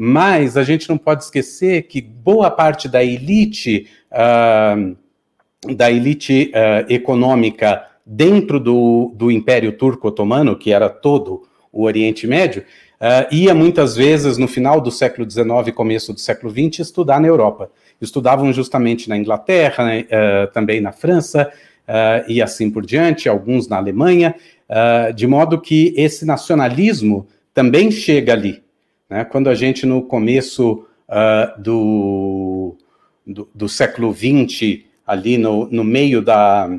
mas 0.03 0.57
a 0.57 0.63
gente 0.63 0.89
não 0.89 0.97
pode 0.97 1.25
esquecer 1.25 1.83
que 1.83 2.01
boa 2.01 2.51
parte 2.51 2.89
da 2.89 3.05
elite, 3.05 3.87
uh, 4.11 4.97
da 5.75 5.91
elite 5.91 6.51
econômica 6.89 7.85
dentro 8.07 8.59
do, 8.59 9.13
do 9.15 9.31
Império 9.31 9.73
Turco 9.73 10.09
Otomano, 10.09 10.57
que 10.57 10.73
era 10.73 10.89
todo 10.89 11.43
o 11.73 11.85
Oriente 11.85 12.27
Médio, 12.27 12.63
uh, 13.01 13.35
ia 13.35 13.55
muitas 13.55 13.95
vezes 13.95 14.37
no 14.37 14.49
final 14.49 14.81
do 14.81 14.91
século 14.91 15.31
XIX 15.31 15.75
começo 15.75 16.13
do 16.13 16.21
século 16.21 16.51
XX 16.51 16.81
estudar 16.81 17.21
na 17.21 17.29
Europa. 17.29 17.71
Estudavam 18.01 18.53
justamente 18.53 19.09
na 19.09 19.17
Inglaterra, 19.17 19.85
uh, 19.85 20.53
também 20.53 20.81
na 20.81 20.93
França 20.93 21.53
uh, 21.87 22.31
e 22.31 22.43
assim 22.43 22.71
por 22.71 22.85
diante, 22.85 23.29
alguns 23.29 23.69
na 23.69 23.77
Alemanha, 23.77 24.35
de 25.17 25.27
modo 25.27 25.61
que 25.61 25.93
esse 25.97 26.25
nacionalismo 26.25 27.27
também 27.53 27.91
chega 27.91 28.35
ali. 28.35 28.63
Né? 29.11 29.25
Quando 29.25 29.51
a 29.51 29.55
gente 29.55 29.85
no 29.85 30.01
começo 30.03 30.87
do, 31.59 32.77
do, 33.27 33.49
do, 33.53 33.69
século 33.69 34.15
XX, 34.15 34.85
ali 35.05 35.37
no, 35.37 35.67
no 35.67 35.83
meio 35.83 36.23
da, 36.23 36.71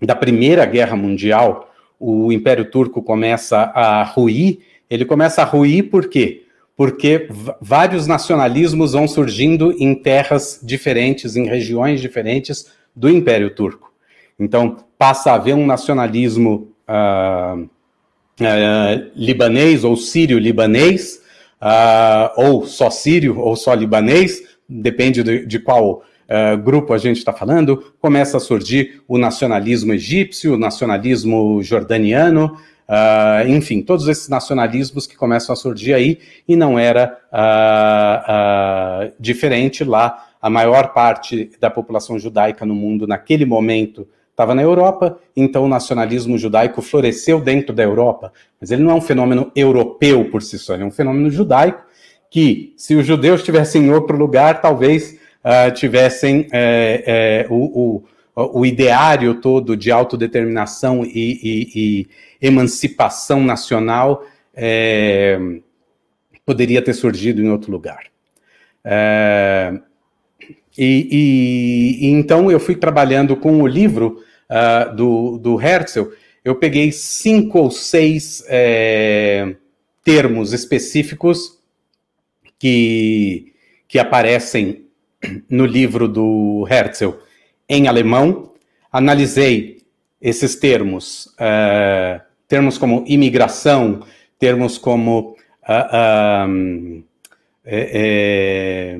da 0.00 0.16
Primeira 0.16 0.64
Guerra 0.64 0.96
Mundial, 0.96 1.70
o 2.00 2.32
Império 2.32 2.70
Turco 2.70 3.02
começa 3.02 3.58
a 3.58 4.02
ruir 4.02 4.60
ele 4.94 5.04
começa 5.04 5.42
a 5.42 5.44
ruir 5.44 5.90
por 5.90 6.08
quê? 6.08 6.44
Porque 6.76 7.28
vários 7.60 8.06
nacionalismos 8.06 8.92
vão 8.92 9.06
surgindo 9.06 9.72
em 9.78 9.94
terras 9.94 10.60
diferentes, 10.62 11.36
em 11.36 11.46
regiões 11.46 12.00
diferentes 12.00 12.70
do 12.94 13.08
Império 13.08 13.50
Turco. 13.50 13.92
Então, 14.38 14.76
passa 14.98 15.30
a 15.30 15.34
haver 15.34 15.54
um 15.54 15.66
nacionalismo 15.66 16.72
uh, 16.88 17.62
uh, 17.62 19.10
libanês 19.14 19.84
ou 19.84 19.96
sírio-libanês, 19.96 21.22
uh, 21.64 22.30
ou 22.36 22.66
só 22.66 22.90
sírio 22.90 23.38
ou 23.40 23.56
só 23.56 23.72
libanês, 23.72 24.42
depende 24.68 25.22
de, 25.22 25.46
de 25.46 25.58
qual 25.58 26.02
uh, 26.28 26.58
grupo 26.58 26.92
a 26.92 26.98
gente 26.98 27.16
está 27.16 27.32
falando, 27.32 27.94
começa 27.98 28.36
a 28.36 28.40
surgir 28.40 29.02
o 29.08 29.16
nacionalismo 29.16 29.94
egípcio, 29.94 30.54
o 30.54 30.58
nacionalismo 30.58 31.62
jordaniano, 31.62 32.56
uh, 32.88 33.48
enfim, 33.48 33.80
todos 33.80 34.06
esses 34.06 34.28
nacionalismos 34.28 35.06
que 35.06 35.16
começam 35.16 35.54
a 35.54 35.56
surgir 35.56 35.94
aí, 35.94 36.18
e 36.46 36.54
não 36.54 36.78
era 36.78 37.18
uh, 37.32 39.12
diferente 39.18 39.82
lá. 39.82 40.28
A 40.40 40.50
maior 40.50 40.92
parte 40.92 41.50
da 41.58 41.70
população 41.70 42.18
judaica 42.18 42.66
no 42.66 42.74
mundo 42.74 43.06
naquele 43.06 43.46
momento 43.46 44.06
estava 44.34 44.52
na 44.52 44.62
Europa, 44.62 45.16
então 45.36 45.64
o 45.64 45.68
nacionalismo 45.68 46.36
judaico 46.36 46.82
floresceu 46.82 47.40
dentro 47.40 47.72
da 47.72 47.84
Europa, 47.84 48.32
mas 48.60 48.72
ele 48.72 48.82
não 48.82 48.90
é 48.90 48.94
um 48.94 49.00
fenômeno 49.00 49.50
europeu 49.54 50.28
por 50.28 50.42
si 50.42 50.58
só, 50.58 50.74
ele 50.74 50.82
é 50.82 50.86
um 50.86 50.90
fenômeno 50.90 51.30
judaico 51.30 51.84
que, 52.28 52.74
se 52.76 52.96
os 52.96 53.06
judeus 53.06 53.40
estivessem 53.40 53.84
em 53.84 53.90
outro 53.92 54.16
lugar, 54.16 54.60
talvez 54.60 55.20
uh, 55.44 55.72
tivessem 55.72 56.48
é, 56.52 57.04
é, 57.06 57.46
o, 57.48 58.02
o, 58.34 58.58
o, 58.58 58.66
ideário 58.66 59.36
todo 59.36 59.76
de 59.76 59.92
autodeterminação 59.92 61.04
e, 61.04 61.10
e, 61.14 61.70
e 61.76 62.08
emancipação 62.42 63.40
nacional 63.44 64.24
é, 64.52 65.38
poderia 66.44 66.82
ter 66.82 66.92
surgido 66.92 67.40
em 67.40 67.48
outro 67.50 67.70
lugar. 67.70 68.02
É, 70.76 70.82
e, 70.82 71.98
e, 72.02 72.06
então 72.06 72.50
eu 72.50 72.60
fui 72.60 72.76
trabalhando 72.76 73.36
com 73.36 73.62
o 73.62 73.66
livro 73.66 74.22
uh, 74.50 74.94
do, 74.94 75.38
do 75.38 75.60
Herzl, 75.60 76.04
eu 76.44 76.54
peguei 76.56 76.92
cinco 76.92 77.58
ou 77.58 77.70
seis 77.70 78.44
é, 78.48 79.54
termos 80.04 80.52
específicos 80.52 81.58
que, 82.58 83.54
que 83.88 83.98
aparecem 83.98 84.84
no 85.48 85.64
livro 85.64 86.06
do 86.06 86.66
Herzl 86.70 87.12
em 87.68 87.88
alemão, 87.88 88.52
analisei 88.92 89.82
esses 90.20 90.56
termos, 90.56 91.26
uh, 91.38 92.20
termos 92.46 92.78
como 92.78 93.04
imigração, 93.06 94.00
termos 94.38 94.78
como 94.78 95.36
uh, 95.68 96.48
um, 96.48 97.02
é, 97.64 98.96
é, 98.96 98.98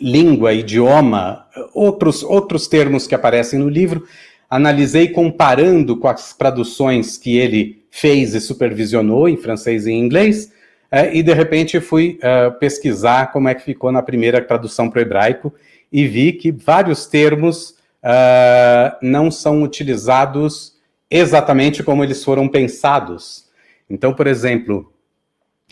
língua, 0.00 0.52
idioma, 0.52 1.46
outros, 1.74 2.22
outros 2.22 2.68
termos 2.68 3.06
que 3.06 3.14
aparecem 3.14 3.58
no 3.58 3.68
livro, 3.68 4.06
analisei 4.48 5.08
comparando 5.08 5.96
com 5.96 6.08
as 6.08 6.32
traduções 6.32 7.16
que 7.16 7.36
ele 7.36 7.82
fez 7.90 8.34
e 8.34 8.40
supervisionou 8.40 9.28
em 9.28 9.36
francês 9.36 9.86
e 9.86 9.92
em 9.92 10.00
inglês, 10.00 10.52
uh, 10.92 11.12
e 11.12 11.22
de 11.22 11.32
repente 11.32 11.80
fui 11.80 12.18
uh, 12.22 12.58
pesquisar 12.58 13.32
como 13.32 13.48
é 13.48 13.54
que 13.54 13.62
ficou 13.62 13.90
na 13.90 14.02
primeira 14.02 14.40
tradução 14.40 14.88
para 14.88 15.00
o 15.00 15.02
hebraico 15.02 15.52
e 15.92 16.06
vi 16.06 16.32
que 16.32 16.52
vários 16.52 17.06
termos 17.06 17.70
uh, 18.02 18.96
não 19.02 19.30
são 19.30 19.62
utilizados 19.62 20.76
exatamente 21.10 21.82
como 21.82 22.04
eles 22.04 22.22
foram 22.22 22.46
pensados. 22.46 23.46
Então, 23.88 24.12
por 24.12 24.26
exemplo, 24.26 24.92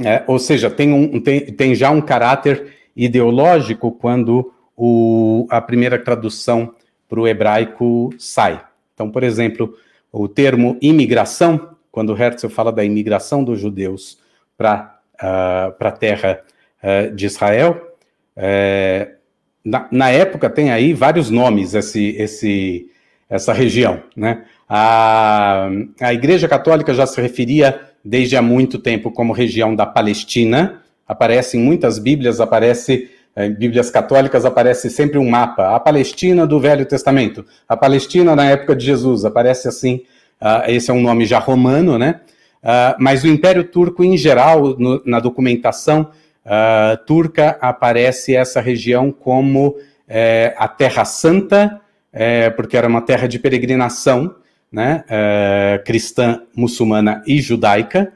é, 0.03 0.23
ou 0.27 0.39
seja, 0.39 0.71
tem, 0.71 0.93
um, 0.93 1.21
tem, 1.21 1.41
tem 1.41 1.75
já 1.75 1.91
um 1.91 2.01
caráter 2.01 2.76
ideológico 2.97 3.93
quando 3.93 4.53
o, 4.77 5.47
a 5.51 5.61
primeira 5.61 5.99
tradução 5.99 6.75
para 7.09 7.21
o 7.21 7.29
hebraico 7.29 8.11
sai. 8.19 8.65
Então, 8.95 9.11
por 9.11 9.23
exemplo, 9.23 9.75
o 10.11 10.27
termo 10.27 10.77
imigração, 10.81 11.77
quando 11.93 12.17
Herzl 12.17 12.49
fala 12.49 12.73
da 12.73 12.85
imigração 12.85 13.45
dos 13.45 13.61
judeus 13.61 14.19
para 14.57 14.99
uh, 15.23 15.85
a 15.85 15.91
terra 15.93 16.41
uh, 16.83 17.15
de 17.15 17.27
Israel, 17.27 17.95
é, 18.35 19.13
na, 19.65 19.89
na, 19.91 20.11
época 20.11 20.51
tem 20.51 20.71
aí 20.71 20.93
vários 20.93 21.31
nomes 21.31 21.75
esse, 21.75 22.11
esse, 22.19 22.91
essa 23.29 23.53
região. 23.53 24.03
Né? 24.15 24.45
A, 24.69 25.69
a 26.01 26.13
Igreja 26.13 26.47
Católica 26.47 26.93
já 26.93 27.07
se 27.07 27.21
referia 27.21 27.81
desde 28.05 28.37
há 28.37 28.43
muito 28.43 28.79
tempo 28.79 29.11
como 29.11 29.33
região 29.33 29.75
da 29.75 29.87
Palestina, 29.87 30.83
aparece 31.07 31.57
em 31.57 31.61
muitas 31.61 31.99
Bíblias, 31.99 32.41
aparece 32.41 33.11
em 33.37 33.53
Bíblias 33.53 33.91
católicas 33.91 34.47
aparece 34.47 34.89
sempre 34.89 35.19
um 35.19 35.29
mapa. 35.29 35.77
A 35.77 35.79
Palestina 35.79 36.47
do 36.47 36.59
Velho 36.59 36.87
Testamento, 36.87 37.45
a 37.69 37.77
Palestina 37.77 38.35
na 38.35 38.47
época 38.47 38.75
de 38.75 38.87
Jesus, 38.87 39.27
aparece 39.27 39.69
assim. 39.69 40.03
Uh, 40.41 40.71
esse 40.71 40.91
é 40.91 40.95
um 40.95 41.03
nome 41.03 41.27
já 41.27 41.39
romano, 41.39 41.99
né? 41.99 42.21
Uh, 42.63 42.97
mas 42.99 43.25
o 43.25 43.29
Império 43.29 43.65
Turco, 43.65 44.03
em 44.03 44.17
geral, 44.17 44.77
no, 44.79 45.03
na 45.05 45.21
documentação 45.21 46.11
uh, 46.45 46.97
turca, 47.07 47.59
aparece 47.61 48.35
essa 48.35 48.61
região 48.61 49.13
como 49.13 49.77
é, 50.09 50.55
a 50.57 50.69
Terra 50.69 51.05
Santa, 51.05 51.81
é, 52.13 52.49
porque 52.51 52.77
era 52.77 52.87
uma 52.87 53.03
terra 53.03 53.27
de 53.27 53.39
peregrinação, 53.39 54.35
né? 54.71 55.05
É, 55.09 55.83
cristã, 55.85 56.43
muçulmana 56.55 57.23
e 57.27 57.41
judaica, 57.41 58.13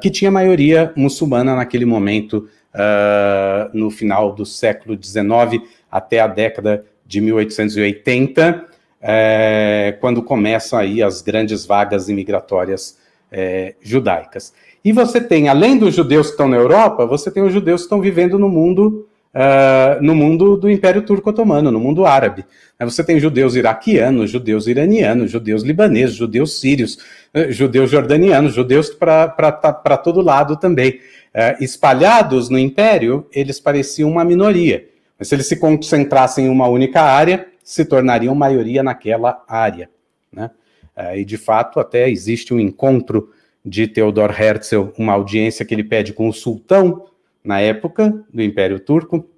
que 0.00 0.10
tinha 0.10 0.30
maioria 0.30 0.92
muçulmana 0.96 1.54
naquele 1.54 1.84
momento 1.84 2.48
uh, 2.74 3.76
no 3.76 3.90
final 3.90 4.32
do 4.32 4.46
século 4.46 4.98
XIX 5.00 5.62
até 5.90 6.20
a 6.20 6.26
década 6.26 6.84
de 7.04 7.20
1880, 7.20 8.66
é, 9.02 9.96
quando 10.00 10.22
começam 10.22 10.78
aí 10.78 11.02
as 11.02 11.22
grandes 11.22 11.66
vagas 11.66 12.08
imigratórias 12.08 12.98
é, 13.32 13.74
judaicas. 13.80 14.52
E 14.84 14.92
você 14.92 15.20
tem, 15.20 15.48
além 15.48 15.76
dos 15.76 15.94
judeus 15.94 16.28
que 16.28 16.32
estão 16.34 16.48
na 16.48 16.56
Europa, 16.56 17.04
você 17.06 17.30
tem 17.30 17.42
os 17.42 17.52
judeus 17.52 17.80
que 17.80 17.86
estão 17.86 18.00
vivendo 18.00 18.38
no 18.38 18.48
mundo 18.48 19.08
Uh, 19.32 20.02
no 20.02 20.12
mundo 20.12 20.56
do 20.56 20.68
Império 20.68 21.02
Turco 21.02 21.30
Otomano, 21.30 21.70
no 21.70 21.78
mundo 21.78 22.04
árabe. 22.04 22.44
Você 22.80 23.04
tem 23.04 23.20
judeus 23.20 23.54
iraquianos, 23.54 24.28
judeus 24.28 24.66
iranianos, 24.66 25.30
judeus 25.30 25.62
libaneses, 25.62 26.16
judeus 26.16 26.58
sírios, 26.58 26.96
uh, 27.32 27.50
judeus 27.50 27.90
jordanianos, 27.90 28.54
judeus 28.54 28.90
para 28.90 29.96
todo 30.02 30.20
lado 30.20 30.56
também 30.56 30.98
é, 31.32 31.56
espalhados 31.60 32.48
no 32.48 32.58
império, 32.58 33.26
eles 33.32 33.60
pareciam 33.60 34.10
uma 34.10 34.24
minoria. 34.24 34.88
Mas 35.18 35.28
se 35.28 35.34
eles 35.34 35.46
se 35.46 35.56
concentrassem 35.56 36.46
em 36.46 36.48
uma 36.48 36.68
única 36.68 37.02
área, 37.02 37.46
se 37.62 37.84
tornariam 37.84 38.34
maioria 38.34 38.82
naquela 38.82 39.42
área. 39.46 39.88
Né? 40.32 40.50
É, 40.96 41.18
e 41.18 41.24
de 41.24 41.36
fato, 41.36 41.78
até 41.78 42.10
existe 42.10 42.52
um 42.52 42.60
encontro 42.60 43.30
de 43.64 43.86
Theodor 43.86 44.34
Herzl, 44.38 44.88
uma 44.98 45.12
audiência 45.12 45.64
que 45.64 45.74
ele 45.74 45.84
pede 45.84 46.12
com 46.12 46.28
o 46.28 46.32
sultão, 46.32 47.06
na 47.44 47.60
época 47.60 48.24
do 48.32 48.42
Império 48.42 48.80
Turco, 48.80 49.28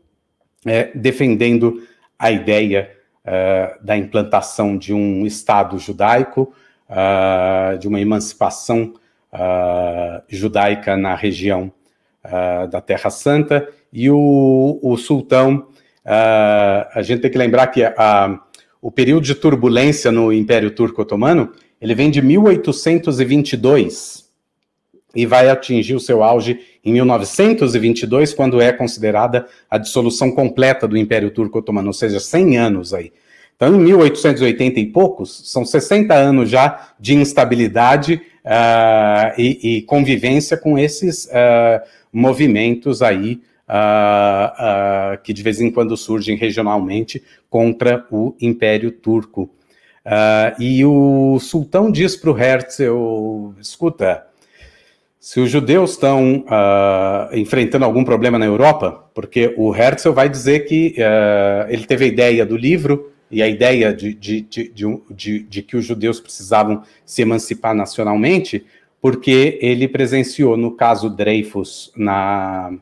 é, 0.67 0.91
defendendo 0.95 1.83
a 2.19 2.31
ideia 2.31 2.91
uh, 3.25 3.85
da 3.85 3.97
implantação 3.97 4.79
de 4.79 4.95
um 4.95 5.27
Estado 5.27 5.77
judaico, 5.79 6.55
uh, 6.88 7.77
de 7.79 7.88
uma 7.88 8.01
emancipação 8.01 8.95
uh, 9.33 10.23
judaica 10.29 10.97
na 10.97 11.17
região 11.17 11.73
da 12.71 12.81
Terra 12.81 13.11
Santa, 13.11 13.69
e 13.93 14.09
o, 14.09 14.79
o 14.81 14.97
sultão, 14.97 15.67
a 16.05 17.03
gente 17.03 17.21
tem 17.21 17.29
que 17.29 17.37
lembrar 17.37 17.67
que 17.67 17.83
o 18.81 18.93
período 18.93 19.25
de 19.25 19.35
turbulência 19.35 20.12
no 20.12 20.33
Império 20.33 20.71
Turco 20.71 21.03
Otomano, 21.03 21.53
ele 21.81 21.97
vem 21.97 22.12
de 22.12 22.23
1822 22.23 24.31
e 25.17 25.27
vai 25.27 25.49
atingir 25.49 25.97
o 25.97 26.01
seu 26.01 26.23
auge 26.23 26.61
em 26.85 26.92
1922, 26.92 28.35
quando 28.35 28.61
é 28.61 28.73
considerada 28.73 29.47
a 29.71 29.79
dissolução 29.79 30.33
completa 30.33 30.88
do 30.88 30.97
Império 30.97 31.31
Turco 31.31 31.59
Otomano, 31.59 31.88
ou 31.88 31.92
seja, 31.92 32.18
100 32.18 32.59
anos 32.59 32.92
aí. 32.95 33.12
Então, 33.55 33.77
em 33.77 33.79
1880 33.79 34.81
e 34.81 34.87
poucos, 34.87 35.42
são 35.45 35.64
60 35.64 36.12
anos 36.12 36.51
já 36.51 36.95
de 36.99 37.14
instabilidade 37.14 38.21
uh, 38.45 39.40
e, 39.40 39.77
e, 39.77 39.83
convivência 39.83 40.57
com 40.57 40.77
esses 40.77 41.27
uh, 41.27 41.81
movimentos 42.12 43.03
aí 43.03 43.40
uh, 43.68 45.16
que 45.23 45.33
de 45.33 45.42
vez 45.45 45.61
em 45.61 45.71
quando 45.71 45.97
surgem 45.97 46.37
regionalmente 46.37 47.23
contra 47.49 48.05
o 48.11 48.35
Império 48.40 48.90
Turco. 48.90 49.49
E 50.59 50.85
o 50.85 51.38
sultão 51.38 51.88
diz 51.88 52.16
para 52.16 52.33
o 52.33 52.37
Herzl: 52.37 53.55
escuta, 53.61 54.27
se 55.23 55.39
os 55.39 55.49
judeus 55.49 55.93
estão 55.93 56.45
enfrentando 57.31 57.85
algum 57.85 58.03
problema 58.03 58.41
na 58.41 58.45
Europa, 58.45 59.09
porque 59.15 59.55
o 59.57 59.73
Herzl 59.73 60.11
vai 60.11 60.29
dizer 60.29 60.67
que 60.67 60.97
ele 61.69 61.85
teve 61.87 62.07
a 62.07 62.09
ideia 62.09 62.45
do 62.45 62.57
livro 62.57 63.13
e 63.31 63.41
a 63.41 63.47
ideia 63.47 63.95
de, 63.95 64.13
de, 64.13 64.41
de, 64.43 65.47
de, 65.49 65.63
que 65.63 65.77
os 65.77 65.85
judeus 65.87 66.19
precisavam 66.19 66.83
se 67.07 67.23
emancipar 67.23 67.73
nacionalmente, 67.73 68.67
porque 69.01 69.59
ele 69.63 69.87
presenciou 69.87 70.57
no 70.57 70.73
caso 70.73 71.09
Dreyfus 71.09 71.93
na, 71.97 72.75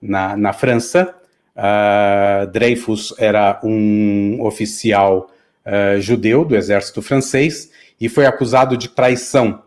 na, 0.00 0.36
na 0.36 0.52
França. 0.52 1.14
Uh, 1.56 2.46
Dreyfus 2.52 3.12
era 3.18 3.58
um 3.64 4.38
oficial 4.42 5.30
uh, 5.66 6.00
judeu 6.00 6.44
do 6.44 6.54
exército 6.54 7.02
francês 7.02 7.70
e 8.00 8.08
foi 8.08 8.24
acusado 8.24 8.76
de 8.76 8.88
traição. 8.88 9.62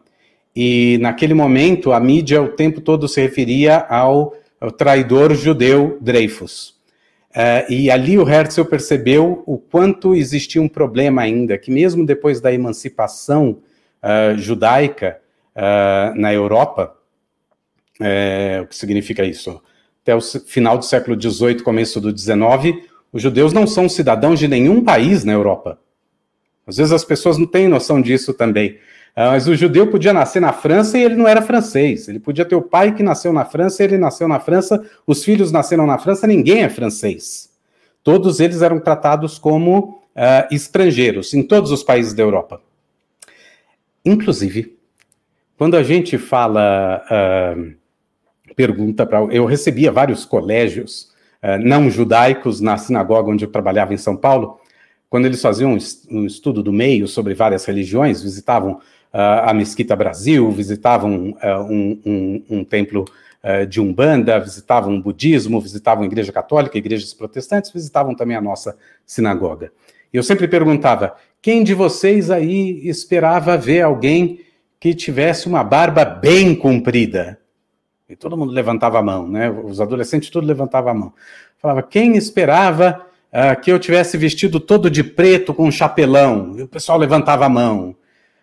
E 0.56 0.98
naquele 1.00 1.34
momento 1.34 1.94
a 1.94 2.00
mídia 2.00 2.42
o 2.42 2.50
tempo 2.50 2.82
todo 2.82 3.08
se 3.08 3.22
referia 3.22 3.78
ao, 3.78 4.36
ao 4.60 4.72
traidor 4.72 5.34
judeu 5.34 5.98
Dreyfus. 6.02 6.82
Uh, 7.32 7.72
e 7.72 7.90
ali 7.90 8.18
o 8.18 8.30
Herzl 8.30 8.66
percebeu 8.66 9.42
o 9.46 9.58
quanto 9.58 10.14
existia 10.14 10.62
um 10.62 10.68
problema 10.68 11.22
ainda, 11.22 11.58
que 11.58 11.72
mesmo 11.72 12.06
depois 12.06 12.42
da 12.42 12.52
emancipação 12.52 13.60
uh, 14.04 14.38
judaica 14.38 15.18
uh, 15.56 16.20
na 16.20 16.34
Europa, 16.34 16.96
o 18.64 18.66
que 18.66 18.76
significa 18.76 19.24
isso? 19.24 19.62
Até 20.02 20.16
o 20.16 20.20
final 20.20 20.76
do 20.76 20.84
século 20.84 21.16
XVIII, 21.22 21.62
começo 21.62 22.02
do 22.02 22.18
XIX, 22.18 22.84
os 23.14 23.22
judeus 23.22 23.54
não 23.54 23.68
são 23.68 23.88
cidadãos 23.88 24.40
de 24.40 24.48
nenhum 24.48 24.84
país 24.84 25.24
na 25.24 25.34
Europa. 25.34 25.80
Às 26.66 26.78
vezes 26.78 26.92
as 26.92 27.06
pessoas 27.06 27.38
não 27.38 27.46
têm 27.46 27.68
noção 27.68 28.02
disso 28.02 28.34
também. 28.34 28.80
Ah, 29.16 29.32
mas 29.32 29.48
o 29.48 29.56
judeu 29.56 29.88
podia 29.88 30.14
nascer 30.14 30.40
na 30.40 30.54
França 30.54 30.98
e 30.98 31.04
ele 31.04 31.16
não 31.16 31.28
era 31.28 31.42
francês. 31.42 32.08
Ele 32.08 32.20
podia 32.20 32.46
ter 32.46 32.56
o 32.56 32.62
pai 32.62 32.94
que 32.94 33.04
nasceu 33.04 33.34
na 33.34 33.44
França, 33.44 33.84
ele 33.84 33.98
nasceu 33.98 34.28
na 34.28 34.40
França, 34.40 34.82
os 35.06 35.24
filhos 35.24 35.52
nasceram 35.52 35.86
na 35.86 35.98
França, 35.98 36.26
ninguém 36.26 36.64
é 36.64 36.70
francês. 36.70 37.50
Todos 38.04 38.40
eles 38.40 38.62
eram 38.62 38.80
tratados 38.80 39.38
como 39.38 40.02
uh, 40.16 40.54
estrangeiros 40.54 41.34
em 41.34 41.44
todos 41.44 41.72
os 41.72 41.84
países 41.84 42.14
da 42.14 42.24
Europa. 42.24 42.62
Inclusive, 44.04 44.78
quando 45.58 45.76
a 45.76 45.84
gente 45.84 46.18
fala, 46.18 47.04
uh, 47.06 47.76
pergunta 48.56 49.06
para. 49.06 49.20
Eu 49.26 49.46
recebia 49.46 49.92
vários 49.92 50.26
colégios 50.26 51.12
uh, 51.44 51.60
não 51.64 51.90
judaicos 51.92 52.62
na 52.62 52.78
sinagoga 52.78 53.30
onde 53.30 53.46
eu 53.46 53.52
trabalhava 53.52 53.94
em 53.94 53.98
São 53.98 54.16
Paulo, 54.16 54.60
quando 55.10 55.26
eles 55.26 55.42
faziam 55.42 55.78
um 56.10 56.26
estudo 56.26 56.64
do 56.64 56.72
meio 56.72 57.06
sobre 57.06 57.34
várias 57.34 57.66
religiões, 57.66 58.24
visitavam 58.24 58.80
a 59.14 59.54
Mesquita 59.54 59.96
Brasil, 59.96 60.50
visitavam 60.52 61.32
uh, 61.32 61.62
um, 61.64 62.02
um, 62.06 62.44
um, 62.50 62.64
templo 62.64 63.06
uh, 63.44 63.66
de 63.66 63.82
Umbanda, 63.82 64.40
visitavam 64.40 64.96
o 64.96 65.02
budismo, 65.02 65.60
visitavam 65.60 66.04
a 66.04 66.08
igreja 66.08 66.32
católica, 66.32 66.78
igrejas 66.78 67.14
protestantes, 67.14 67.72
visitavam 67.72 68.16
também 68.16 68.38
a 68.38 68.42
nossa 68.42 68.78
sinagoga. 69.06 69.72
E 70.14 70.18
eu 70.18 70.24
sempre 70.24 70.48
perguntava, 70.48 71.16
quem 71.42 71.64
de 71.64 71.74
vocês 71.74 72.30
aí 72.30 72.88
esperava 72.88 73.58
ver 73.58 73.82
alguém 73.82 74.40
que 74.80 74.94
tivesse 74.94 75.48
uma 75.48 75.64
barba 75.64 76.06
bem 76.06 76.56
comprida? 76.56 77.38
E 78.10 78.16
todo 78.16 78.38
mundo 78.38 78.52
levantava 78.52 79.00
a 79.00 79.02
mão, 79.02 79.28
né? 79.28 79.50
Os 79.50 79.80
adolescentes 79.80 80.30
tudo 80.30 80.46
levantava 80.46 80.92
a 80.92 80.94
mão. 80.94 81.14
Falava, 81.58 81.82
quem 81.82 82.18
esperava 82.18 83.06
uh, 83.32 83.60
que 83.62 83.72
eu 83.72 83.80
tivesse 83.80 84.18
vestido 84.18 84.60
todo 84.60 84.90
de 84.90 85.04
preto 85.04 85.54
com 85.54 85.66
um 85.66 85.72
chapelão? 85.72 86.56
E 86.58 86.62
o 86.64 86.68
pessoal 86.68 86.98
levantava 86.98 87.46
a 87.46 87.50
mão. 87.50 87.96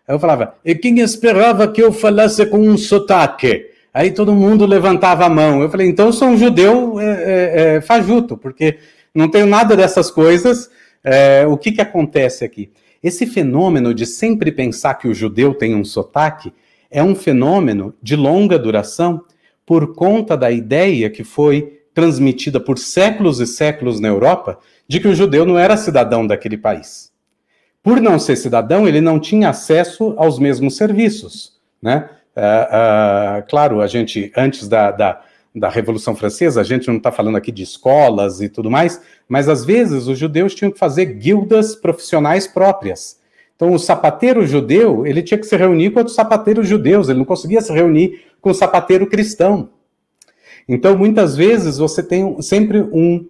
Eu 0.09 0.19
falava, 0.19 0.55
e 0.65 0.75
quem 0.75 1.01
esperava 1.01 1.69
que 1.69 1.83
eu 1.83 1.93
falasse 1.93 2.47
com 2.47 2.59
um 2.59 2.79
sotaque? 2.79 3.67
Aí 3.93 4.11
todo 4.11 4.35
mundo 4.35 4.65
levantava 4.65 5.27
a 5.27 5.29
mão. 5.29 5.61
Eu 5.61 5.69
falei, 5.69 5.87
então 5.87 6.07
eu 6.07 6.13
sou 6.15 6.29
um 6.29 6.37
judeu 6.37 6.99
é, 6.99 7.05
é, 7.05 7.77
é, 7.77 7.81
fajuto, 7.83 8.35
porque 8.35 8.79
não 9.15 9.29
tenho 9.29 9.47
nada 9.47 9.77
dessas 9.77 10.11
coisas. 10.11 10.71
É, 11.05 11.47
o 11.47 11.59
que, 11.59 11.73
que 11.73 11.83
acontece 11.83 12.43
aqui? 12.43 12.71
Esse 13.03 13.27
fenômeno 13.27 13.93
de 13.93 14.07
sempre 14.07 14.51
pensar 14.51 14.95
que 14.95 15.07
o 15.07 15.15
judeu 15.15 15.53
tem 15.53 15.75
um 15.75 15.85
sotaque 15.85 16.55
é 16.91 17.03
um 17.03 17.15
fenômeno 17.15 17.95
de 18.03 18.17
longa 18.17 18.59
duração 18.59 19.23
por 19.67 19.95
conta 19.95 20.39
da 20.39 20.51
ideia 20.51 21.11
que 21.11 21.23
foi 21.23 21.81
transmitida 21.93 22.59
por 22.59 22.79
séculos 22.79 23.41
e 23.41 23.47
séculos 23.47 24.01
na 24.01 24.09
Europa 24.09 24.59
de 24.89 25.01
que 25.01 25.09
o 25.09 25.15
judeu 25.15 25.45
não 25.45 25.59
era 25.59 25.77
cidadão 25.77 26.27
daquele 26.27 26.57
país 26.57 27.13
por 27.89 28.03
não 28.03 28.19
ser 28.19 28.37
cidadão, 28.37 28.87
ele 28.87 29.01
não 29.01 29.19
tinha 29.19 29.49
acesso 29.49 30.13
aos 30.19 30.39
mesmos 30.39 30.77
serviços, 30.77 31.55
né? 31.81 32.11
Uh, 32.37 33.41
uh, 33.41 33.49
claro, 33.49 33.81
a 33.81 33.87
gente, 33.87 34.31
antes 34.37 34.69
da, 34.69 34.91
da, 34.91 35.23
da 35.55 35.71
Revolução 35.71 36.15
Francesa, 36.15 36.61
a 36.61 36.65
gente 36.65 36.87
não 36.87 36.99
está 36.99 37.11
falando 37.11 37.39
aqui 37.39 37.51
de 37.51 37.63
escolas 37.63 38.43
e 38.43 38.51
tudo 38.51 38.71
mais, 38.71 39.01
mas 39.27 39.49
às 39.49 39.65
vezes 39.65 40.07
os 40.07 40.19
judeus 40.19 40.55
tinham 40.55 40.71
que 40.71 40.79
fazer 40.79 41.07
guildas 41.07 41.75
profissionais 41.75 42.47
próprias. 42.47 43.21
Então, 43.57 43.73
o 43.73 43.79
sapateiro 43.79 44.47
judeu, 44.47 45.07
ele 45.07 45.23
tinha 45.23 45.39
que 45.39 45.47
se 45.47 45.57
reunir 45.57 45.91
com 45.91 46.01
outros 46.01 46.15
sapateiros 46.15 46.69
judeus, 46.69 47.09
ele 47.09 47.21
não 47.21 47.25
conseguia 47.25 47.63
se 47.63 47.73
reunir 47.73 48.23
com 48.43 48.51
o 48.51 48.55
sapateiro 48.55 49.07
cristão. 49.07 49.71
Então, 50.69 50.95
muitas 50.95 51.35
vezes, 51.35 51.79
você 51.79 52.03
tem 52.03 52.43
sempre 52.43 52.83
um 52.83 53.27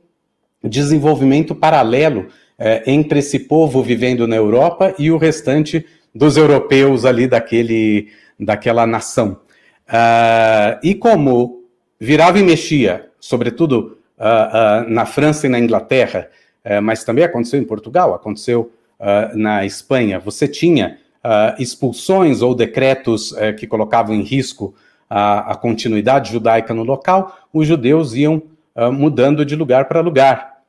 desenvolvimento 0.64 1.54
paralelo 1.54 2.26
é, 2.58 2.82
entre 2.90 3.20
esse 3.20 3.38
povo 3.38 3.82
vivendo 3.82 4.26
na 4.26 4.36
Europa 4.36 4.94
e 4.98 5.10
o 5.10 5.16
restante 5.16 5.86
dos 6.14 6.36
europeus 6.36 7.04
ali 7.04 7.26
daquele, 7.26 8.08
daquela 8.38 8.86
nação. 8.86 9.38
Uh, 9.88 10.78
e 10.82 10.94
como 10.94 11.62
virava 11.98 12.38
e 12.38 12.42
mexia, 12.42 13.08
sobretudo 13.20 13.98
uh, 14.18 14.86
uh, 14.86 14.90
na 14.90 15.06
França 15.06 15.46
e 15.46 15.50
na 15.50 15.58
Inglaterra, 15.58 16.28
eh, 16.64 16.80
mas 16.80 17.04
também 17.04 17.24
aconteceu 17.24 17.58
em 17.58 17.64
Portugal, 17.64 18.14
aconteceu 18.14 18.72
na 19.34 19.64
Espanha, 19.64 20.18
você 20.18 20.48
tinha 20.48 20.98
expulsões 21.56 22.42
ou 22.42 22.52
decretos 22.52 23.32
eh, 23.36 23.52
que 23.52 23.64
colocavam 23.64 24.12
em 24.12 24.22
risco 24.22 24.74
a, 25.08 25.52
a, 25.52 25.56
continuidade 25.56 26.32
judaica 26.32 26.74
no 26.74 26.82
local, 26.82 27.38
os 27.54 27.66
judeus 27.66 28.12
iam 28.14 28.42
mudando 28.92 29.44
de 29.44 29.54
lugar 29.54 29.86
para 29.86 30.00
lugar. 30.00 30.62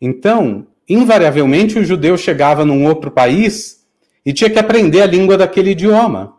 Então, 0.00 0.66
invariavelmente 0.88 1.78
o 1.78 1.84
judeu 1.84 2.16
chegava 2.16 2.64
num 2.64 2.86
outro 2.86 3.10
país 3.10 3.84
e 4.24 4.32
tinha 4.32 4.50
que 4.50 4.58
aprender 4.58 5.02
a 5.02 5.06
língua 5.06 5.36
daquele 5.36 5.70
idioma, 5.70 6.34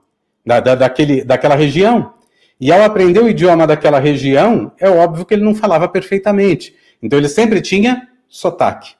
da, 0.45 0.59
da, 0.59 0.75
daquele, 0.75 1.23
daquela 1.23 1.55
região. 1.55 2.13
E 2.59 2.71
ao 2.71 2.83
aprender 2.83 3.19
o 3.19 3.29
idioma 3.29 3.67
daquela 3.67 3.99
região, 3.99 4.71
é 4.79 4.89
óbvio 4.89 5.25
que 5.25 5.33
ele 5.33 5.43
não 5.43 5.53
falava 5.53 5.87
perfeitamente. 5.87 6.75
Então 7.01 7.19
ele 7.19 7.29
sempre 7.29 7.61
tinha 7.61 8.07
sotaque. 8.27 8.95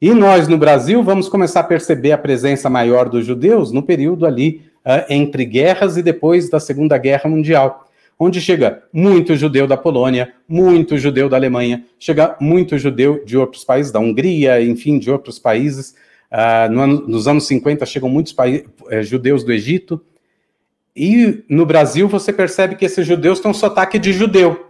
E 0.00 0.12
nós, 0.12 0.48
no 0.48 0.56
Brasil, 0.58 1.02
vamos 1.02 1.28
começar 1.28 1.60
a 1.60 1.64
perceber 1.64 2.12
a 2.12 2.18
presença 2.18 2.70
maior 2.70 3.08
dos 3.08 3.24
judeus 3.26 3.70
no 3.70 3.82
período 3.82 4.26
ali 4.26 4.62
uh, 4.84 5.04
entre 5.10 5.44
guerras 5.44 5.96
e 5.96 6.02
depois 6.02 6.48
da 6.48 6.58
Segunda 6.58 6.96
Guerra 6.96 7.28
Mundial 7.28 7.86
onde 8.20 8.38
chega 8.38 8.82
muito 8.92 9.34
judeu 9.34 9.66
da 9.66 9.78
Polônia, 9.78 10.34
muito 10.46 10.98
judeu 10.98 11.26
da 11.26 11.38
Alemanha, 11.38 11.86
chega 11.98 12.36
muito 12.38 12.76
judeu 12.76 13.24
de 13.24 13.38
outros 13.38 13.64
países, 13.64 13.90
da 13.90 13.98
Hungria, 13.98 14.62
enfim, 14.62 14.98
de 14.98 15.10
outros 15.10 15.38
países. 15.38 15.94
Uh, 16.30 16.70
no 16.70 16.82
ano, 16.82 17.08
nos 17.08 17.26
anos 17.26 17.46
50 17.46 17.86
chegam 17.86 18.10
muitos 18.10 18.36
é, 18.90 19.02
judeus 19.02 19.42
do 19.42 19.50
Egito. 19.50 20.04
E 20.94 21.42
no 21.48 21.64
Brasil 21.64 22.06
você 22.06 22.30
percebe 22.30 22.76
que 22.76 22.84
esses 22.84 23.06
judeus 23.06 23.40
têm 23.40 23.50
um 23.50 23.54
sotaque 23.54 23.98
de 23.98 24.12
judeu. 24.12 24.66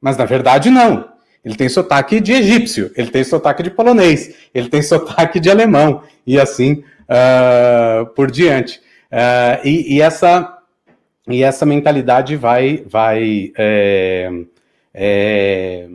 Mas 0.00 0.16
na 0.16 0.24
verdade 0.24 0.68
não. 0.68 1.08
Ele 1.44 1.54
tem 1.54 1.68
sotaque 1.68 2.20
de 2.20 2.32
egípcio, 2.32 2.90
ele 2.96 3.10
tem 3.10 3.24
sotaque 3.24 3.62
de 3.62 3.70
polonês, 3.70 4.34
ele 4.54 4.68
tem 4.68 4.80
sotaque 4.80 5.40
de 5.40 5.50
alemão, 5.50 6.02
e 6.24 6.38
assim 6.38 6.84
uh, 7.02 8.06
por 8.14 8.30
diante. 8.30 8.78
Uh, 9.10 9.66
e, 9.66 9.96
e, 9.96 10.00
essa 10.00 10.61
e 11.28 11.42
essa 11.42 11.64
mentalidade 11.64 12.36
vai 12.36 12.84
vai 12.86 13.52
é, 13.56 14.30
é, 14.92 15.88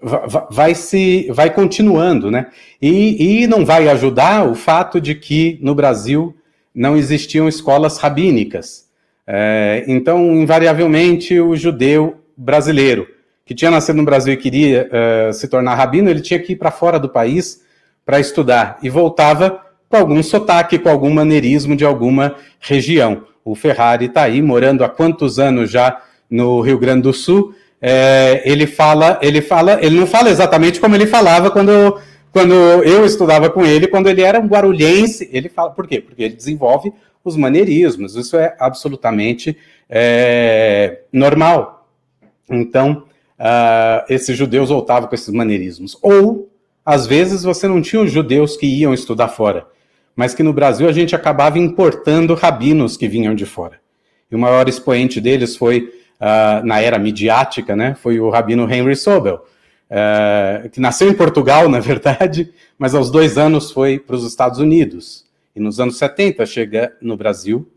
vai, 0.00 0.46
vai 0.50 0.74
se 0.74 1.30
vai 1.30 1.52
continuando, 1.52 2.30
né? 2.30 2.46
E, 2.80 3.42
e 3.42 3.46
não 3.46 3.64
vai 3.64 3.88
ajudar 3.88 4.48
o 4.48 4.54
fato 4.54 5.00
de 5.00 5.14
que 5.14 5.58
no 5.62 5.74
Brasil 5.74 6.34
não 6.74 6.96
existiam 6.96 7.48
escolas 7.48 7.98
rabínicas. 7.98 8.86
É, 9.26 9.84
então, 9.88 10.36
invariavelmente, 10.36 11.40
o 11.40 11.56
judeu 11.56 12.20
brasileiro 12.36 13.08
que 13.46 13.54
tinha 13.54 13.70
nascido 13.70 13.96
no 13.96 14.04
Brasil 14.04 14.34
e 14.34 14.36
queria 14.36 14.90
uh, 14.90 15.32
se 15.32 15.46
tornar 15.46 15.76
rabino, 15.76 16.10
ele 16.10 16.20
tinha 16.20 16.40
que 16.40 16.54
ir 16.54 16.56
para 16.56 16.72
fora 16.72 16.98
do 16.98 17.08
país 17.08 17.62
para 18.04 18.18
estudar 18.18 18.76
e 18.82 18.90
voltava 18.90 19.64
com 19.88 19.96
algum 19.96 20.20
sotaque, 20.20 20.80
com 20.80 20.88
algum 20.88 21.10
maneirismo 21.10 21.76
de 21.76 21.84
alguma 21.84 22.34
região. 22.58 23.24
O 23.46 23.54
Ferrari 23.54 24.06
está 24.06 24.22
aí, 24.22 24.42
morando 24.42 24.82
há 24.82 24.88
quantos 24.88 25.38
anos 25.38 25.70
já 25.70 26.02
no 26.28 26.60
Rio 26.60 26.80
Grande 26.80 27.02
do 27.02 27.12
Sul. 27.12 27.54
É, 27.80 28.42
ele 28.44 28.66
fala, 28.66 29.20
ele 29.22 29.40
fala, 29.40 29.78
ele 29.80 30.00
não 30.00 30.06
fala 30.06 30.30
exatamente 30.30 30.80
como 30.80 30.96
ele 30.96 31.06
falava 31.06 31.48
quando, 31.48 31.96
quando 32.32 32.52
eu 32.82 33.06
estudava 33.06 33.48
com 33.48 33.64
ele, 33.64 33.86
quando 33.86 34.08
ele 34.08 34.20
era 34.20 34.40
um 34.40 34.48
guarulhense. 34.48 35.30
Ele 35.32 35.48
fala, 35.48 35.70
por 35.70 35.86
quê? 35.86 36.00
Porque 36.00 36.24
ele 36.24 36.34
desenvolve 36.34 36.92
os 37.22 37.36
maneirismos. 37.36 38.16
Isso 38.16 38.36
é 38.36 38.56
absolutamente 38.58 39.56
é, 39.88 41.02
normal. 41.12 41.88
Então, 42.50 43.04
uh, 43.38 44.04
esses 44.08 44.36
judeus 44.36 44.70
voltavam 44.70 45.08
com 45.08 45.14
esses 45.14 45.32
maneirismos. 45.32 45.96
Ou, 46.02 46.50
às 46.84 47.06
vezes, 47.06 47.44
você 47.44 47.68
não 47.68 47.80
tinha 47.80 48.02
os 48.02 48.10
judeus 48.10 48.56
que 48.56 48.66
iam 48.66 48.92
estudar 48.92 49.28
fora 49.28 49.68
mas 50.16 50.34
que 50.34 50.42
no 50.42 50.52
Brasil 50.52 50.88
a 50.88 50.92
gente 50.92 51.14
acabava 51.14 51.58
importando 51.58 52.34
rabinos 52.34 52.96
que 52.96 53.06
vinham 53.06 53.34
de 53.34 53.44
fora. 53.44 53.78
E 54.30 54.34
o 54.34 54.38
maior 54.38 54.68
expoente 54.68 55.20
deles 55.20 55.54
foi, 55.54 55.92
uh, 56.18 56.64
na 56.64 56.80
era 56.80 56.98
midiática, 56.98 57.76
né, 57.76 57.94
foi 57.94 58.18
o 58.18 58.30
rabino 58.30 58.68
Henry 58.68 58.96
Sobel, 58.96 59.44
uh, 59.90 60.68
que 60.70 60.80
nasceu 60.80 61.10
em 61.10 61.14
Portugal, 61.14 61.68
na 61.70 61.78
verdade, 61.78 62.50
mas 62.78 62.94
aos 62.94 63.10
dois 63.10 63.36
anos 63.36 63.70
foi 63.70 63.98
para 63.98 64.16
os 64.16 64.26
Estados 64.26 64.58
Unidos. 64.58 65.26
E 65.54 65.60
nos 65.60 65.78
anos 65.78 65.98
70 65.98 66.44
chega 66.46 66.92
no 67.00 67.16
Brasil 67.16 67.68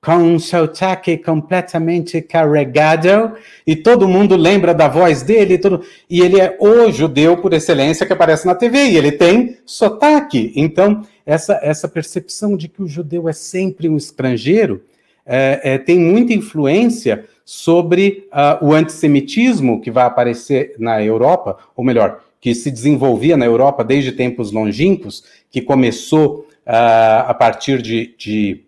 com 0.00 0.16
um 0.16 0.38
sotaque 0.38 1.18
completamente 1.18 2.22
carregado, 2.22 3.34
e 3.66 3.76
todo 3.76 4.08
mundo 4.08 4.34
lembra 4.34 4.72
da 4.72 4.88
voz 4.88 5.22
dele, 5.22 5.60
e 6.08 6.20
ele 6.20 6.40
é 6.40 6.56
o 6.58 6.90
judeu 6.90 7.36
por 7.36 7.52
excelência 7.52 8.06
que 8.06 8.12
aparece 8.12 8.46
na 8.46 8.54
TV, 8.54 8.86
e 8.86 8.96
ele 8.96 9.12
tem 9.12 9.58
sotaque. 9.66 10.52
Então, 10.56 11.02
essa, 11.26 11.60
essa 11.62 11.86
percepção 11.86 12.56
de 12.56 12.66
que 12.66 12.82
o 12.82 12.88
judeu 12.88 13.28
é 13.28 13.32
sempre 13.32 13.88
um 13.88 13.96
estrangeiro 13.96 14.82
é, 15.26 15.60
é, 15.74 15.78
tem 15.78 15.98
muita 15.98 16.32
influência 16.32 17.24
sobre 17.44 18.28
uh, 18.32 18.64
o 18.64 18.72
antissemitismo 18.72 19.80
que 19.80 19.90
vai 19.90 20.04
aparecer 20.04 20.74
na 20.78 21.02
Europa, 21.02 21.56
ou 21.76 21.84
melhor, 21.84 22.20
que 22.40 22.54
se 22.54 22.70
desenvolvia 22.70 23.36
na 23.36 23.44
Europa 23.44 23.84
desde 23.84 24.12
tempos 24.12 24.50
longínquos, 24.50 25.22
que 25.50 25.60
começou 25.60 26.46
uh, 26.66 27.26
a 27.26 27.34
partir 27.34 27.82
de, 27.82 28.14
de, 28.16 28.64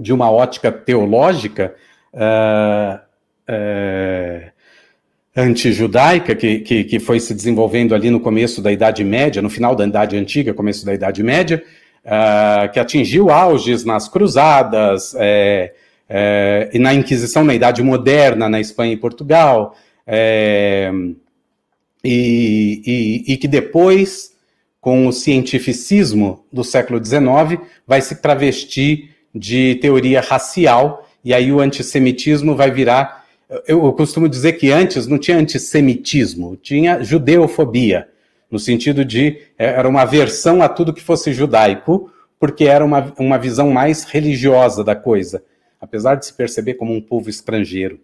de, 0.00 0.12
uma 0.12 0.30
ótica 0.30 0.72
teológica 0.72 1.74
uh, 2.14 2.98
uh, 3.48 4.50
antijudaica, 5.36 6.34
que, 6.34 6.60
que, 6.60 6.84
que, 6.84 6.98
foi 6.98 7.20
se 7.20 7.34
desenvolvendo 7.34 7.94
ali 7.94 8.10
no 8.10 8.20
começo 8.20 8.60
da 8.60 8.72
Idade 8.72 9.04
Média, 9.04 9.40
no 9.40 9.50
final 9.50 9.74
da 9.74 9.86
Idade 9.86 10.16
Antiga, 10.16 10.54
começo 10.54 10.84
da 10.84 10.94
Idade 10.94 11.22
Média, 11.22 11.62
uh, 12.04 12.72
que 12.72 12.80
atingiu 12.80 13.30
auges 13.30 13.84
nas 13.84 14.08
Cruzadas 14.08 15.14
é, 15.16 15.72
é, 16.08 16.70
e 16.72 16.78
na 16.78 16.92
Inquisição 16.92 17.44
na 17.44 17.54
Idade 17.54 17.82
Moderna, 17.82 18.48
na 18.48 18.60
Espanha 18.60 18.92
e 18.92 18.96
Portugal, 18.96 19.76
é, 20.06 20.90
e, 22.02 22.82
e, 23.26 23.32
e 23.32 23.36
que 23.36 23.46
depois 23.46 24.30
com 24.80 25.06
o 25.06 25.12
cientificismo 25.12 26.44
do 26.52 26.64
século 26.64 27.04
XIX, 27.04 27.60
vai 27.86 28.00
se 28.00 28.16
travestir 28.16 29.10
de 29.34 29.76
teoria 29.76 30.20
racial, 30.20 31.08
e 31.24 31.32
aí 31.32 31.52
o 31.52 31.60
antissemitismo 31.60 32.56
vai 32.56 32.70
virar. 32.70 33.24
Eu, 33.66 33.92
costumo 33.92 34.28
dizer 34.28 34.54
que 34.54 34.70
antes 34.70 35.06
não 35.06 35.18
tinha 35.18 35.36
antissemitismo, 35.36 36.56
tinha 36.56 37.02
judeofobia, 37.02 38.08
no 38.50 38.58
sentido 38.58 39.04
de 39.04 39.40
é, 39.58 39.66
era 39.66 39.88
uma 39.88 40.02
aversão 40.02 40.62
a 40.62 40.68
tudo 40.68 40.92
que 40.92 41.02
fosse 41.02 41.32
judaico, 41.32 42.10
porque 42.38 42.64
era 42.64 42.84
uma, 42.84 43.12
uma 43.18 43.38
visão 43.38 43.70
mais 43.70 44.04
religiosa 44.04 44.82
da 44.82 44.96
coisa, 44.96 45.42
apesar 45.80 46.14
de 46.14 46.26
se 46.26 46.32
perceber 46.32 46.74
como 46.74 46.92
um 46.92 47.00
povo 47.00 47.28
estrangeiro. 47.28 48.00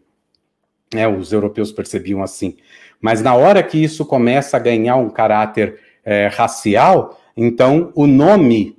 É, 0.94 1.08
os 1.08 1.32
europeus 1.32 1.72
percebiam 1.72 2.22
assim. 2.22 2.56
Mas 3.00 3.20
na 3.20 3.34
hora 3.34 3.62
que 3.62 3.82
isso 3.82 4.04
começa 4.04 4.56
a 4.56 4.60
ganhar 4.60 4.96
um 4.96 5.10
caráter 5.10 5.80
é, 6.04 6.28
racial, 6.28 7.20
então 7.36 7.90
o 7.94 8.06
nome 8.06 8.75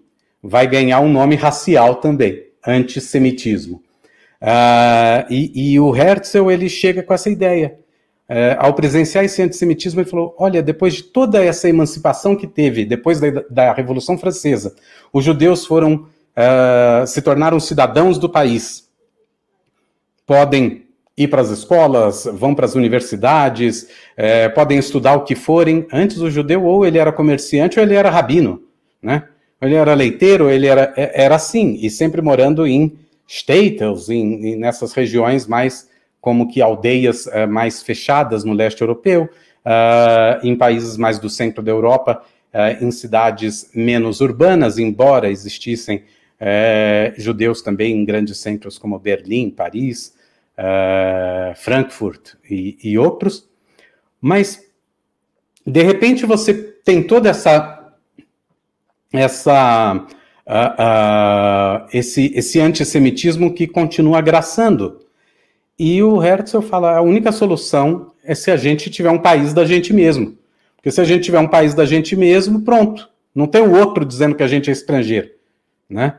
vai 0.48 0.66
ganhar 0.66 1.02
um 1.02 1.10
nome 1.10 1.36
racial 1.36 1.96
também, 1.96 2.46
antissemitismo. 2.66 3.84
Uh, 4.42 5.28
e, 5.30 5.74
e, 5.74 5.80
o 5.80 5.94
Herzl 5.94 6.50
ele 6.50 6.70
chega 6.70 7.04
com 7.04 7.14
essa 7.14 7.30
ideia. 7.30 7.78
Uh, 8.30 8.56
ao 8.58 8.74
presenciar 8.74 9.26
esse 9.26 9.42
antissemitismo, 9.42 10.00
ele 10.00 10.10
falou: 10.10 10.34
olha, 10.40 10.64
depois 10.64 10.96
de 10.96 11.04
toda 11.04 11.44
essa 11.44 11.68
emancipação 11.68 12.36
que 12.36 12.48
teve, 12.48 12.86
depois 12.86 13.20
da, 13.20 13.30
da 13.50 13.74
Revolução 13.74 14.18
Francesa, 14.18 14.74
os 15.12 15.24
judeus 15.24 15.66
foram 15.66 15.96
uh, 15.96 17.06
se 17.06 17.22
tornaram 17.22 17.60
cidadãos 17.60 18.18
do 18.18 18.30
país, 18.30 18.90
podem 20.26 20.86
ir 21.18 21.28
para 21.28 21.42
as 21.42 21.50
escolas, 21.50 22.30
vão 22.32 22.54
para 22.56 22.66
as 22.66 22.76
universidades, 22.76 23.88
é, 24.16 24.48
podem 24.48 24.78
estudar 24.78 25.16
o 25.16 25.24
que 25.24 25.34
forem. 25.34 25.88
Antes 25.92 26.20
o 26.20 26.30
judeu 26.30 26.64
ou 26.64 26.86
ele 26.86 27.00
era 27.00 27.12
comerciante 27.12 27.80
ou 27.80 27.84
ele 27.84 27.96
era 27.96 28.12
rabino, 28.12 28.62
né? 29.02 29.24
Ele 29.62 29.76
era 29.76 29.94
leiteiro, 29.94 30.50
ele 30.50 30.68
era, 30.68 30.94
é, 30.96 31.24
era 31.24 31.36
assim, 31.36 31.78
e 31.82 31.90
sempre 31.90 32.22
morando 32.22 32.66
em 32.68 32.98
Städtels, 33.28 34.10
em, 34.10 34.54
em, 34.54 34.56
nessas 34.56 34.94
regiões 34.94 35.48
mais 35.48 35.90
como 36.22 36.48
que 36.48 36.62
aldeias 36.62 37.28
é, 37.28 37.46
mais 37.46 37.82
fechadas 37.82 38.44
no 38.44 38.54
leste 38.54 38.82
europeu, 38.82 39.30
uh, 39.68 40.46
em 40.46 40.56
países 40.56 40.98
mais 40.98 41.20
do 41.20 41.30
centro 41.30 41.62
da 41.62 41.72
Europa, 41.72 42.24
uh, 42.54 42.84
em 42.84 42.90
cidades 42.92 43.70
menos 43.74 44.22
urbanas, 44.22 44.78
embora 44.78 45.30
existissem 45.30 45.98
uh, 45.98 47.14
judeus 47.18 47.62
também 47.62 47.94
em 47.96 48.06
grandes 48.06 48.38
centros 48.38 48.78
como 48.78 48.98
Berlim, 48.98 49.50
Paris, 49.50 50.16
Frankfurt 51.56 52.34
e, 52.50 52.80
e, 52.84 52.98
outros, 52.98 53.48
mas 54.20 54.60
de 55.64 55.84
repente 55.84 56.26
você 56.26 56.52
tem 56.52 57.04
toda 57.04 57.30
essa 57.30 57.77
essa 59.14 59.96
uh, 59.96 60.52
uh, 60.52 61.88
esse 61.94 62.32
esse 62.36 62.60
antissemitismo 62.60 63.54
que 63.54 63.68
continua 63.68 64.20
agraçando 64.20 65.00
e 65.78 66.02
o 66.02 66.24
Herzl 66.24 66.62
fala 66.62 66.98
a 66.98 67.02
única 67.02 67.32
solução 67.32 68.12
é 68.24 68.34
se 68.34 68.52
a 68.52 68.58
gente 68.58 68.90
tiver 68.90 69.10
um 69.10 69.20
país 69.20 69.54
da 69.54 69.66
gente 69.66 69.94
mesmo, 69.94 70.38
porque 70.76 70.92
se 70.92 71.00
a 71.00 71.04
gente 71.04 71.24
tiver 71.24 71.40
um 71.40 71.48
país 71.48 71.74
da 71.74 71.86
gente 71.86 72.16
mesmo, 72.16 72.62
pronto, 72.62 73.10
não 73.34 73.48
tem 73.48 73.62
o 73.62 73.78
outro 73.78 74.04
dizendo 74.04 74.36
que 74.36 74.44
a 74.44 74.48
gente 74.48 74.70
é 74.70 74.74
estrangeiro, 74.74 75.30
né? 75.90 76.16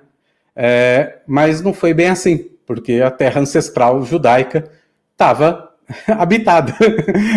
É, 0.55 1.18
mas 1.27 1.61
não 1.61 1.72
foi 1.72 1.92
bem 1.92 2.09
assim 2.09 2.48
porque 2.68 3.01
a 3.01 3.11
terra 3.11 3.40
ancestral 3.40 4.05
judaica 4.05 4.70
estava 5.12 5.72
habitada, 6.07 6.74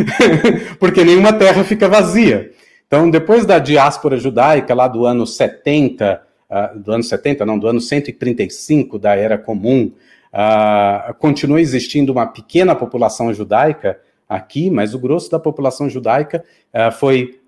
porque 0.77 1.05
nenhuma 1.05 1.31
terra 1.31 1.63
fica 1.63 1.87
vazia. 1.87 2.51
Então, 2.93 3.09
depois 3.09 3.45
da 3.45 3.57
diáspora 3.57 4.17
judaica, 4.17 4.75
lá 4.75 4.85
do 4.85 5.05
ano 5.05 5.25
70, 5.25 6.21
uh, 6.21 6.53
ah, 6.53 6.73
do 6.75 6.91
ano 6.91 7.01
70, 7.01 7.45
não, 7.45 7.57
do 7.57 7.65
ano 7.65 7.79
135 7.79 8.99
da 8.99 9.15
Era 9.15 9.37
Comum, 9.37 9.93
uh, 10.33 11.13
continua 11.13 11.61
existindo 11.61 12.11
uma 12.11 12.27
pequena 12.27 12.75
população 12.75 13.33
judaica 13.33 13.97
aqui, 14.27 14.69
mas 14.69 14.93
o 14.93 14.99
grosso 14.99 15.31
da 15.31 15.39
população 15.39 15.89
judaica 15.89 16.43
uh, 16.73 16.91
foi, 16.91 17.39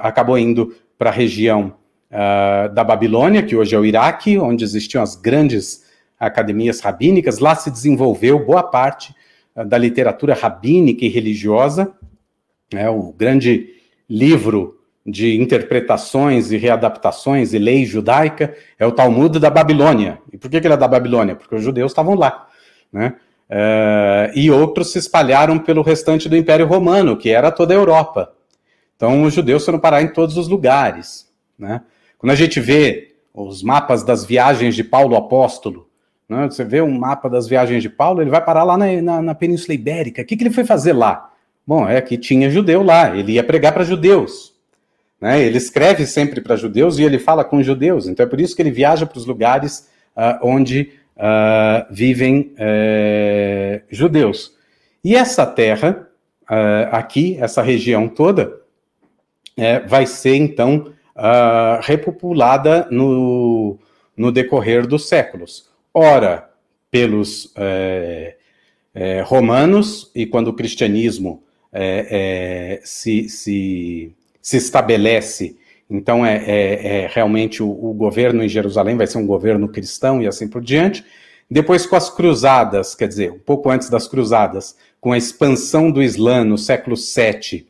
acabou 0.00 0.38
indo 0.38 0.74
para 0.96 1.10
a 1.10 1.12
região 1.12 1.74
da 2.74 2.84
Babilônia, 2.84 3.42
que 3.42 3.56
hoje 3.56 3.74
é 3.74 3.78
o 3.78 3.84
Iraque, 3.84 4.38
onde 4.38 4.64
existiam 4.64 5.02
as 5.02 5.14
grandes 5.14 5.84
academias 6.18 6.80
rabínicas, 6.80 7.38
lá 7.38 7.54
se 7.54 7.70
desenvolveu 7.70 8.38
boa 8.38 8.62
parte 8.62 9.14
da 9.54 9.78
literatura 9.78 10.34
rabínica 10.34 11.06
e 11.06 11.08
religiosa, 11.08 11.92
né, 12.72 12.88
o 12.90 13.12
grande 13.12 13.81
livro 14.12 14.78
de 15.04 15.40
interpretações 15.40 16.52
e 16.52 16.56
readaptações 16.56 17.52
e 17.52 17.58
lei 17.58 17.84
judaica 17.84 18.54
é 18.78 18.86
o 18.86 18.92
Talmud 18.92 19.38
da 19.38 19.50
Babilônia. 19.50 20.18
E 20.32 20.38
por 20.38 20.50
que, 20.50 20.60
que 20.60 20.66
ele 20.66 20.74
é 20.74 20.76
da 20.76 20.86
Babilônia? 20.86 21.34
Porque 21.34 21.54
os 21.54 21.62
judeus 21.62 21.90
estavam 21.90 22.14
lá, 22.14 22.46
né? 22.92 23.14
Uh, 23.50 24.32
e 24.34 24.50
outros 24.50 24.92
se 24.92 24.98
espalharam 24.98 25.58
pelo 25.58 25.82
restante 25.82 26.26
do 26.28 26.36
Império 26.36 26.66
Romano, 26.66 27.16
que 27.18 27.28
era 27.28 27.50
toda 27.50 27.74
a 27.74 27.76
Europa. 27.76 28.32
Então, 28.96 29.24
os 29.24 29.34
judeus 29.34 29.64
foram 29.64 29.78
parar 29.78 30.00
em 30.00 30.08
todos 30.08 30.38
os 30.38 30.48
lugares. 30.48 31.28
Né? 31.58 31.82
Quando 32.16 32.30
a 32.30 32.34
gente 32.34 32.60
vê 32.60 33.14
os 33.34 33.62
mapas 33.62 34.02
das 34.02 34.24
viagens 34.24 34.74
de 34.74 34.82
Paulo 34.82 35.16
Apóstolo, 35.16 35.86
né? 36.28 36.48
Você 36.48 36.64
vê 36.64 36.80
um 36.80 36.98
mapa 36.98 37.28
das 37.28 37.46
viagens 37.46 37.82
de 37.82 37.90
Paulo, 37.90 38.22
ele 38.22 38.30
vai 38.30 38.42
parar 38.42 38.64
lá 38.64 38.78
na, 38.78 39.02
na, 39.02 39.22
na 39.22 39.34
Península 39.34 39.74
Ibérica. 39.74 40.22
O 40.22 40.24
que, 40.24 40.36
que 40.36 40.42
ele 40.42 40.54
foi 40.54 40.64
fazer 40.64 40.94
lá? 40.94 41.31
Bom, 41.72 41.88
é 41.88 42.02
que 42.02 42.18
tinha 42.18 42.50
judeu 42.50 42.82
lá, 42.82 43.16
ele 43.16 43.32
ia 43.32 43.42
pregar 43.42 43.72
para 43.72 43.82
judeus. 43.82 44.52
Né? 45.18 45.42
Ele 45.42 45.56
escreve 45.56 46.04
sempre 46.04 46.38
para 46.42 46.54
judeus 46.54 46.98
e 46.98 47.02
ele 47.02 47.18
fala 47.18 47.42
com 47.42 47.62
judeus. 47.62 48.06
Então 48.06 48.26
é 48.26 48.28
por 48.28 48.38
isso 48.38 48.54
que 48.54 48.60
ele 48.60 48.70
viaja 48.70 49.06
para 49.06 49.16
os 49.16 49.24
lugares 49.24 49.88
uh, 50.14 50.46
onde 50.46 50.92
uh, 51.16 51.90
vivem 51.90 52.54
uh, 52.58 53.82
judeus. 53.88 54.54
E 55.02 55.16
essa 55.16 55.46
terra, 55.46 56.06
ah, 56.46 56.90
aqui, 56.92 57.38
essa 57.40 57.62
região 57.62 58.06
toda, 58.06 58.60
eh, 59.56 59.80
vai 59.80 60.04
ser 60.04 60.36
então 60.36 60.92
repopulada 61.80 62.86
no, 62.90 63.78
no 64.14 64.30
decorrer 64.30 64.86
dos 64.86 65.08
séculos 65.08 65.70
ora 65.94 66.50
pelos 66.90 67.52
é, 67.56 68.36
romanos, 69.24 70.10
e 70.14 70.24
quando 70.24 70.48
o 70.48 70.52
cristianismo 70.52 71.42
é, 71.72 72.78
é 72.78 72.80
se, 72.84 73.28
se, 73.28 74.12
se, 74.40 74.56
estabelece, 74.56 75.56
então 75.88 76.24
é, 76.24 76.36
é, 76.46 76.86
é 76.86 77.10
realmente 77.12 77.62
o, 77.62 77.68
o, 77.68 77.92
governo 77.94 78.42
em 78.42 78.48
Jerusalém 78.48 78.96
vai 78.96 79.06
ser 79.06 79.18
um 79.18 79.26
governo 79.26 79.68
cristão 79.68 80.22
e 80.22 80.26
assim 80.26 80.48
por 80.48 80.62
diante. 80.62 81.04
Depois, 81.50 81.86
com 81.86 81.96
as 81.96 82.08
cruzadas, 82.08 82.94
quer 82.94 83.08
dizer, 83.08 83.30
um 83.30 83.38
pouco 83.38 83.70
antes 83.70 83.90
das 83.90 84.08
cruzadas, 84.08 84.76
com 85.00 85.12
a 85.12 85.18
expansão 85.18 85.90
do 85.90 86.02
Islã 86.02 86.44
no 86.44 86.56
século 86.56 86.96
VII, 86.96 87.66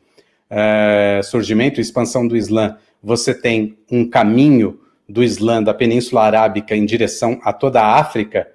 surgimento 1.23 1.79
e 1.79 1.81
expansão 1.81 2.25
do 2.25 2.37
Islã, 2.37 2.77
você 3.01 3.33
tem 3.33 3.77
um 3.91 4.07
caminho 4.09 4.79
do 5.07 5.21
Islã 5.21 5.61
da 5.61 5.73
Península 5.73 6.23
Arábica 6.23 6.75
em 6.75 6.85
direção 6.85 7.39
a 7.43 7.51
toda 7.51 7.81
a 7.81 7.99
África. 7.99 8.47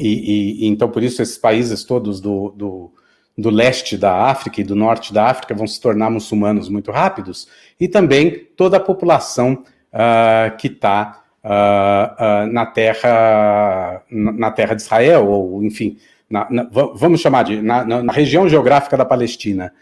E, 0.00 0.64
e, 0.64 0.66
então, 0.66 0.88
por 0.88 1.02
isso, 1.02 1.20
esses 1.20 1.36
países 1.36 1.84
todos 1.84 2.20
do, 2.20 2.54
do, 2.56 2.90
do, 3.36 3.50
leste 3.50 3.98
da 3.98 4.24
África 4.24 4.62
e 4.62 4.64
do 4.64 4.74
norte 4.74 5.12
da 5.12 5.26
África 5.26 5.54
vão 5.54 5.66
se 5.66 5.78
tornar 5.78 6.08
muçulmanos 6.08 6.70
muito 6.70 6.90
rápidos, 6.90 7.46
e 7.78 7.86
também 7.86 8.48
toda 8.56 8.78
a 8.78 8.80
população 8.80 9.62
uh, 9.92 10.56
que 10.56 10.68
está 10.68 11.22
uh, 11.44 12.48
uh, 12.48 12.52
na 12.52 12.64
terra 12.64 14.02
na 14.10 14.50
terra 14.50 14.74
de 14.74 14.82
Israel, 14.82 15.26
ou 15.28 15.62
enfim, 15.62 15.98
na, 16.30 16.46
na, 16.50 16.66
vamos 16.94 17.20
chamar 17.20 17.42
de 17.42 17.60
na, 17.60 17.84
na, 17.84 18.12
região 18.12 18.48
geográfica 18.48 18.96
da 18.96 19.04
Palestina. 19.04 19.72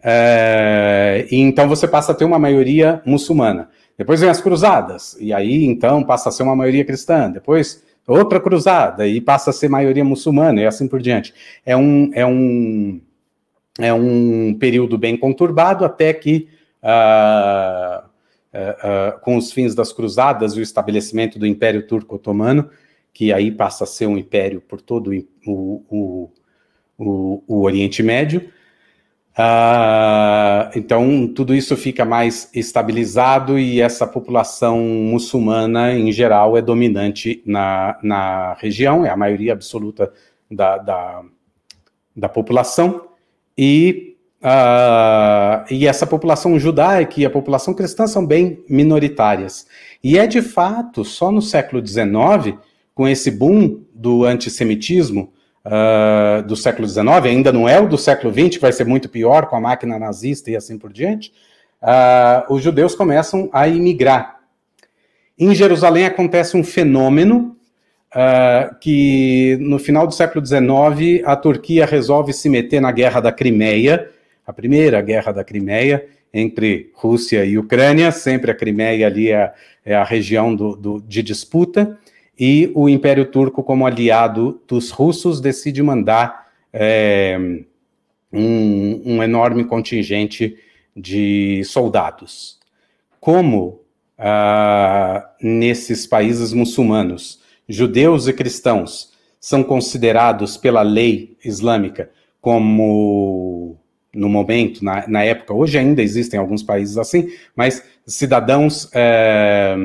É, 0.00 1.26
então 1.30 1.68
você 1.68 1.88
passa 1.88 2.12
a 2.12 2.14
ter 2.14 2.24
uma 2.24 2.38
maioria 2.38 3.02
muçulmana. 3.04 3.68
Depois 3.98 4.20
vem 4.20 4.30
as 4.30 4.40
cruzadas, 4.40 5.16
e 5.18 5.32
aí 5.32 5.64
então 5.64 6.04
passa 6.04 6.28
a 6.28 6.32
ser 6.32 6.44
uma 6.44 6.54
maioria 6.54 6.84
cristã. 6.84 7.28
Depois 7.28 7.82
outra 8.08 8.40
cruzada, 8.40 9.06
e 9.06 9.20
passa 9.20 9.50
a 9.50 9.52
ser 9.52 9.68
maioria 9.68 10.04
muçulmana, 10.04 10.60
e 10.60 10.66
assim 10.66 10.88
por 10.88 11.00
diante. 11.00 11.34
É 11.64 11.76
um, 11.76 12.10
é 12.14 12.26
um, 12.26 13.00
é 13.78 13.92
um 13.92 14.56
período 14.58 14.96
bem 14.98 15.16
conturbado 15.16 15.84
até 15.84 16.12
que. 16.12 16.48
Uh, 16.82 18.08
uh, 18.52 19.16
uh, 19.16 19.20
com 19.20 19.36
os 19.36 19.52
fins 19.52 19.74
das 19.74 19.92
cruzadas 19.92 20.54
e 20.54 20.60
o 20.60 20.62
estabelecimento 20.62 21.38
do 21.38 21.46
Império 21.46 21.86
Turco 21.86 22.16
Otomano, 22.16 22.70
que 23.12 23.32
aí 23.32 23.50
passa 23.50 23.84
a 23.84 23.86
ser 23.86 24.06
um 24.06 24.16
império 24.16 24.60
por 24.60 24.80
todo 24.80 25.12
o, 25.46 25.84
o, 25.88 26.30
o, 26.96 27.42
o 27.46 27.62
Oriente 27.62 28.02
Médio. 28.02 28.50
Uh, 29.38 30.68
então, 30.74 31.28
tudo 31.28 31.54
isso 31.54 31.76
fica 31.76 32.04
mais 32.04 32.50
estabilizado 32.52 33.56
e 33.56 33.80
essa 33.80 34.04
população 34.04 34.80
muçulmana, 34.80 35.92
em 35.92 36.10
geral, 36.10 36.56
é 36.56 36.62
dominante 36.62 37.40
na, 37.46 37.96
na 38.02 38.54
região, 38.54 39.06
é 39.06 39.10
a 39.10 39.16
maioria 39.16 39.52
absoluta 39.52 40.12
da, 40.50 40.78
da, 40.78 41.22
da 42.16 42.28
população. 42.28 43.08
E 43.56 44.04
Uh, 44.40 45.66
e 45.68 45.84
essa 45.84 46.06
população 46.06 46.56
judaica 46.60 47.20
e 47.20 47.26
a 47.26 47.30
população 47.30 47.74
cristã 47.74 48.06
são 48.06 48.24
bem 48.24 48.62
minoritárias. 48.68 49.66
E 50.02 50.16
é 50.16 50.28
de 50.28 50.40
fato 50.40 51.04
só 51.04 51.32
no 51.32 51.42
século 51.42 51.84
XIX, 51.84 52.56
com 52.94 53.08
esse 53.08 53.32
boom 53.32 53.80
do 53.92 54.24
antissemitismo 54.24 55.32
uh, 55.68 56.42
do 56.42 56.56
século 56.56 56.88
XIX, 56.88 57.06
ainda 57.24 57.52
não 57.52 57.68
é 57.68 57.80
o 57.80 57.88
do 57.88 57.96
século 57.96 58.32
XX, 58.32 58.56
que 58.56 58.58
vai 58.58 58.72
ser 58.72 58.84
muito 58.84 59.08
pior 59.08 59.46
com 59.46 59.56
a 59.56 59.60
máquina 59.60 59.98
nazista 59.98 60.50
e 60.50 60.56
assim 60.56 60.78
por 60.78 60.92
diante, 60.92 61.32
uh, 61.82 62.52
os 62.52 62.62
judeus 62.62 62.94
começam 62.94 63.48
a 63.52 63.68
imigrar. 63.68 64.40
Em 65.38 65.54
Jerusalém 65.54 66.04
acontece 66.04 66.56
um 66.56 66.64
fenômeno 66.64 67.54
que 68.80 69.58
no 69.60 69.78
final 69.78 70.06
do 70.06 70.14
século 70.14 70.44
XIX 70.44 71.22
a 71.26 71.36
Turquia 71.36 71.84
resolve 71.84 72.32
se 72.32 72.48
meter 72.48 72.80
na 72.80 72.90
guerra 72.90 73.20
da 73.20 73.30
Crimeia 73.30 74.10
a 74.48 74.52
primeira 74.52 75.02
guerra 75.02 75.30
da 75.30 75.44
Crimeia 75.44 76.06
entre 76.32 76.90
Rússia 76.94 77.44
e 77.44 77.58
Ucrânia, 77.58 78.10
sempre 78.10 78.50
a 78.50 78.54
Crimeia 78.54 79.06
ali 79.06 79.30
é, 79.30 79.52
é 79.84 79.94
a 79.94 80.02
região 80.02 80.56
do, 80.56 80.74
do, 80.74 81.02
de 81.02 81.22
disputa, 81.22 81.98
e 82.38 82.70
o 82.74 82.88
Império 82.88 83.26
Turco, 83.26 83.62
como 83.62 83.86
aliado 83.86 84.60
dos 84.68 84.90
russos, 84.90 85.40
decide 85.40 85.82
mandar 85.82 86.48
é, 86.72 87.36
um, 88.32 89.02
um, 89.04 89.22
enorme 89.22 89.64
contingente 89.64 90.56
de 90.94 91.62
soldados. 91.64 92.58
Como 93.18 93.80
ah, 94.16 95.28
nesses 95.40 96.06
países 96.06 96.52
muçulmanos, 96.52 97.40
judeus 97.68 98.28
e 98.28 98.32
cristãos 98.32 99.12
são 99.40 99.62
considerados 99.64 100.56
pela 100.56 100.82
lei 100.82 101.36
islâmica 101.44 102.10
como 102.40 103.76
no 104.14 104.28
momento, 104.28 104.84
na, 104.84 105.06
na, 105.06 105.22
época, 105.22 105.52
hoje 105.52 105.78
ainda 105.78 106.02
existem 106.02 106.40
alguns 106.40 106.62
países 106.62 106.96
assim, 106.96 107.30
mas 107.54 107.84
cidadãos 108.06 108.88
é, 108.94 109.76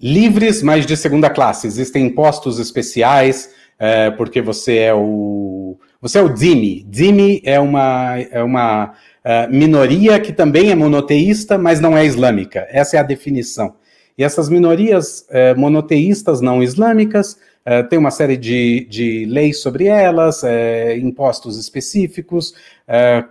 livres, 0.00 0.62
mas 0.62 0.86
de 0.86 0.96
segunda 0.96 1.28
classe. 1.28 1.66
Existem 1.66 2.06
impostos 2.06 2.58
especiais, 2.58 3.50
é, 3.78 4.10
porque 4.10 4.40
você 4.40 4.76
é 4.78 4.94
o. 4.94 5.78
Você 6.00 6.18
é 6.18 6.22
o 6.22 6.32
Dimi. 6.32 6.84
Dimi 6.88 7.42
é 7.44 7.58
uma, 7.58 8.18
é 8.30 8.42
uma 8.42 8.94
é, 9.24 9.48
minoria 9.48 10.20
que 10.20 10.32
também 10.32 10.70
é 10.70 10.74
monoteísta, 10.74 11.58
mas 11.58 11.80
não 11.80 11.96
é 11.96 12.06
islâmica. 12.06 12.66
Essa 12.70 12.96
é 12.96 13.00
a 13.00 13.02
definição. 13.02 13.74
E 14.16 14.24
essas 14.24 14.48
minorias 14.48 15.26
é, 15.30 15.54
monoteístas 15.54 16.40
não 16.40 16.62
islâmicas 16.62 17.36
é, 17.64 17.82
tem 17.82 17.98
uma 17.98 18.10
série 18.10 18.36
de, 18.36 18.86
de 18.88 19.26
leis 19.26 19.60
sobre 19.60 19.86
elas, 19.86 20.42
é, 20.42 20.96
impostos 20.96 21.58
específicos, 21.58 22.54
é, 22.86 23.24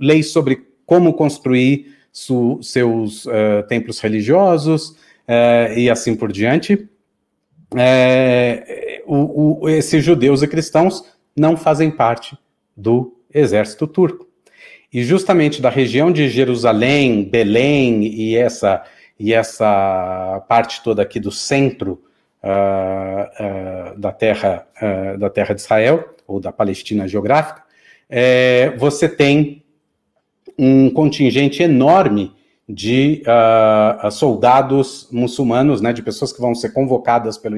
leis 0.00 0.30
sobre 0.30 0.66
como 0.84 1.14
construir 1.14 1.96
su, 2.12 2.58
seus 2.62 3.26
templos 3.68 3.98
religiosos 3.98 4.94
e 5.76 5.90
assim 5.90 6.14
por 6.14 6.30
diante. 6.32 6.88
O, 9.06 9.64
o, 9.64 9.68
esses 9.68 10.04
judeus 10.04 10.42
e 10.42 10.48
cristãos 10.48 11.02
não 11.36 11.56
fazem 11.56 11.90
parte 11.90 12.36
do 12.76 13.16
exército 13.32 13.86
turco. 13.86 14.26
E 14.92 15.02
justamente 15.04 15.60
da 15.60 15.68
região 15.68 16.10
de 16.10 16.28
Jerusalém, 16.28 17.24
Belém 17.24 18.06
e 18.06 18.36
essa, 18.36 18.82
e 19.18 19.32
essa 19.32 20.44
parte 20.48 20.82
toda 20.82 21.02
aqui 21.02 21.20
do 21.20 21.30
centro 21.30 22.02
uh, 22.42 23.94
uh, 23.94 23.98
da, 23.98 24.12
terra, 24.12 24.66
uh, 24.80 25.18
da 25.18 25.28
terra 25.28 25.54
de 25.54 25.60
Israel, 25.60 26.14
ou 26.26 26.40
da 26.40 26.50
Palestina 26.52 27.06
geográfica, 27.06 27.62
é, 28.08 28.70
você 28.76 29.08
tem 29.08 29.62
um 30.58 30.90
contingente 30.90 31.62
enorme 31.62 32.32
de 32.68 33.22
soldados 34.10 35.08
muçulmanos, 35.12 35.80
né, 35.80 35.92
de 35.92 36.02
pessoas 36.02 36.32
que 36.32 36.40
vão 36.40 36.54
ser 36.54 36.72
convocadas 36.72 37.38
pelo, 37.38 37.56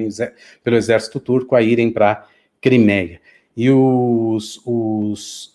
pelo 0.63 0.77
exército 0.77 1.19
turco 1.19 1.55
a 1.55 1.63
irem 1.63 1.91
para 1.91 2.27
Crimeia. 2.61 3.21
E 3.57 3.71
os, 3.71 4.61
os, 4.67 5.53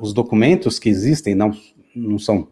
os 0.00 0.12
documentos 0.12 0.78
que 0.78 0.88
existem 0.88 1.34
não, 1.34 1.52
não 1.94 2.18
são 2.18 2.48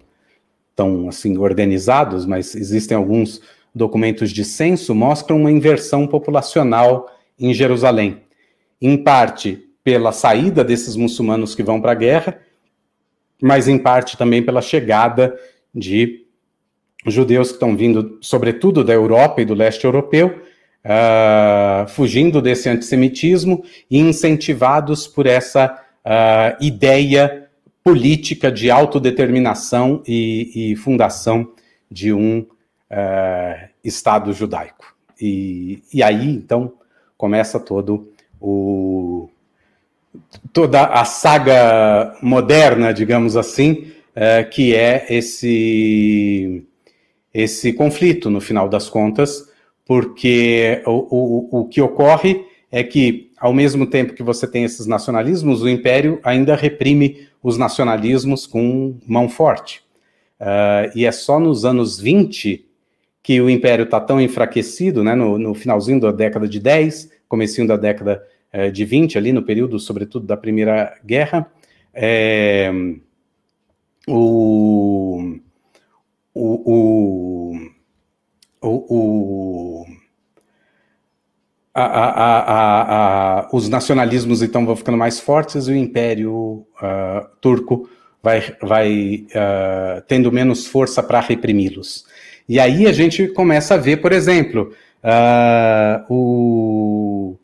tão 0.75 1.09
assim 1.09 1.37
organizados, 1.37 2.25
mas 2.27 2.55
existem 2.55 2.97
alguns 2.97 3.41
documentos 3.75 4.31
de 4.31 4.45
censo 4.45 4.95
mostram 4.95 5.37
uma 5.39 5.51
inversão 5.51 6.07
populacional 6.07 7.11
em 7.39 7.53
Jerusalém, 7.53 8.23
em 8.81 8.97
parte 8.97 9.69
pela 9.83 10.13
saída 10.13 10.63
desses 10.63 10.97
muçulmanos 10.97 11.55
que 11.55 11.63
vão 11.63 11.81
para 11.81 11.93
a 11.93 11.97
guerra, 11.97 12.39
mas 13.43 13.69
em 13.69 13.77
parte 13.77 14.17
também 14.17 14.43
pela 14.43 14.63
chegada 14.63 15.37
de 15.75 16.25
judeus 17.07 17.49
que 17.49 17.55
estão 17.55 17.77
vindo, 17.77 18.19
sobretudo 18.21 18.85
da 18.85 18.93
Europa 18.93 19.43
e 19.43 19.45
do 19.45 19.55
leste 19.55 19.85
europeu, 19.85 20.43
uh, 20.85 21.89
fugindo 21.89 22.41
desse 22.41 22.69
antissemitismo 22.69 23.65
e 23.91 23.99
incentivados 23.99 25.07
por 25.07 25.27
essa 25.27 25.75
uh, 26.05 26.65
ideia 26.65 27.49
política 27.83 28.51
de 28.51 28.71
autodeterminação 28.71 30.03
e, 30.07 30.73
e 30.73 30.77
fundação 30.77 31.53
de 31.91 32.15
um 32.15 32.47
é, 32.89 33.69
Estado 33.85 34.33
judaico. 34.33 34.97
E, 35.21 35.83
e 35.93 36.03
aí, 36.03 36.31
então, 36.31 36.73
começa 37.17 37.61
todo 37.61 38.11
o 38.41 39.29
toda 40.53 40.85
a 40.85 41.05
saga 41.05 42.17
moderna, 42.23 42.95
digamos 42.95 43.37
assim, 43.37 43.93
é, 44.15 44.45
que 44.45 44.75
é 44.75 45.07
esse 45.11 46.67
esse 47.33 47.73
conflito 47.73 48.31
no 48.31 48.41
final 48.41 48.69
das 48.69 48.89
contas, 48.89 49.51
porque 49.85 50.81
o, 50.87 50.91
o, 51.51 51.61
o 51.61 51.69
que 51.69 51.81
ocorre 51.81 52.45
é 52.71 52.85
que 52.85 53.33
ao 53.37 53.53
mesmo 53.53 53.87
tempo 53.87 54.15
que 54.15 54.23
você 54.23 54.47
tem 54.47 54.65
esses 54.65 54.87
nacionalismos, 54.87 55.61
o 55.61 55.69
Império 55.69 56.21
ainda 56.23 56.55
reprime 56.55 57.29
os 57.43 57.59
nacionalismos 57.59 58.47
com 58.47 58.97
mão 59.07 59.29
forte. 59.29 59.83
Uh, 60.41 60.91
e 60.95 61.05
é 61.05 61.13
só 61.13 61.39
nos 61.39 61.65
anos 61.65 62.01
20 62.01 62.65
que 63.23 63.41
o 63.41 63.51
Império 63.51 63.85
está 63.85 64.01
tão 64.01 64.21
enfraquecido, 64.21 65.03
né, 65.03 65.15
no, 65.15 65.39
no, 65.39 65.55
finalzinho 65.55 65.99
da 65.99 66.13
década 66.13 66.47
de 66.47 66.61
10, 66.61 67.11
comecinho 67.27 67.67
da 67.67 67.77
década 67.77 68.23
eh, 68.53 68.71
de 68.71 68.85
20, 68.85 69.17
ali 69.17 69.33
no 69.33 69.43
período, 69.43 69.79
sobretudo, 69.79 70.27
da 70.27 70.37
Primeira 70.37 70.95
Guerra, 71.03 71.51
é, 71.95 72.71
o, 74.07 75.39
o, 76.35 77.55
o, 78.63 79.87
a, 81.75 81.85
a, 81.85 83.41
a, 83.41 83.49
os 83.53 83.69
nacionalismos 83.69 84.43
então 84.43 84.65
vão 84.65 84.77
ficando 84.77 84.99
mais 84.99 85.19
fortes 85.19 85.67
e 85.67 85.73
o 85.73 85.77
Império 85.77 86.33
uh, 86.33 87.27
Turco 87.41 87.89
vai, 88.23 88.55
vai 88.63 89.27
uh, 89.31 90.03
tendo 90.07 90.31
menos 90.31 90.67
força 90.67 91.03
para 91.03 91.21
reprimi-los. 91.21 92.05
E 92.49 92.61
aí 92.61 92.87
a 92.87 92.93
gente 92.93 93.27
começa 93.29 93.75
a 93.75 93.79
ver, 93.79 93.99
por 93.99 94.13
exemplo, 94.13 94.73
uh, 95.03 96.13
o... 96.13 97.37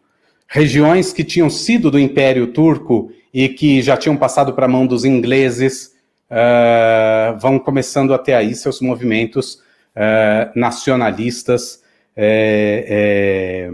regiões 0.47 1.13
que 1.13 1.25
tinham 1.25 1.51
sido 1.51 1.91
do 1.91 1.99
Império 1.99 2.49
Turco 2.49 3.11
e 3.33 3.49
que 3.49 3.81
já 3.83 3.97
tinham 3.97 4.17
passado 4.17 4.53
para 4.53 4.67
a 4.67 4.69
mão 4.69 4.87
dos 4.87 5.05
ingleses 5.05 5.93
uh, 6.31 7.39
vão 7.39 7.59
começando 7.59 8.15
a 8.15 8.19
ter 8.19 8.35
aí 8.35 8.55
seus 8.55 8.81
movimentos 8.81 9.55
uh, 9.97 10.51
nacionalistas 10.55 11.83
é, 12.17 13.71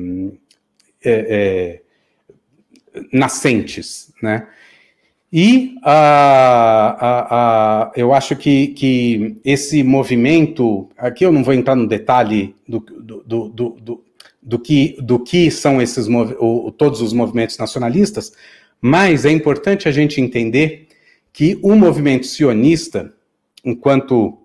é, 1.05 1.81
nascentes, 3.13 4.13
né? 4.23 4.47
E 5.33 5.75
eu 7.97 8.13
acho 8.15 8.37
que, 8.37 8.69
que 8.69 9.37
esse 9.45 9.83
movimento, 9.83 10.89
aqui 10.97 11.27
eu 11.27 11.33
não 11.33 11.43
vou 11.43 11.53
entrar 11.53 11.75
no 11.75 11.87
detalhe 11.87 12.55
do, 12.67 12.79
do, 12.81 13.49
do, 13.49 14.05
do, 14.41 14.59
que, 14.59 14.97
que 15.27 15.51
são 15.51 15.83
esses 15.83 16.07
o, 16.09 16.71
todos 16.71 17.03
os 17.03 17.13
movimentos 17.13 17.59
nacionalistas, 17.59 18.33
mas 18.81 19.25
é 19.25 19.31
importante 19.31 19.89
a 19.89 19.93
gente 19.93 20.21
entender 20.21 20.86
que 21.37 21.59
o 21.63 21.75
movimento 21.75 22.25
sionista, 22.27 23.13
enquanto 23.63 24.39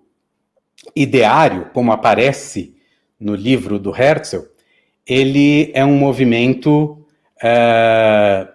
ideário, 0.94 1.70
como 1.72 1.90
aparece 1.90 2.74
no 3.18 3.34
livro 3.34 3.78
do 3.78 3.96
Herzl, 3.96 4.42
ele 5.06 5.70
é 5.72 5.82
um 5.86 5.96
movimento, 5.96 7.02
é, 7.42 8.46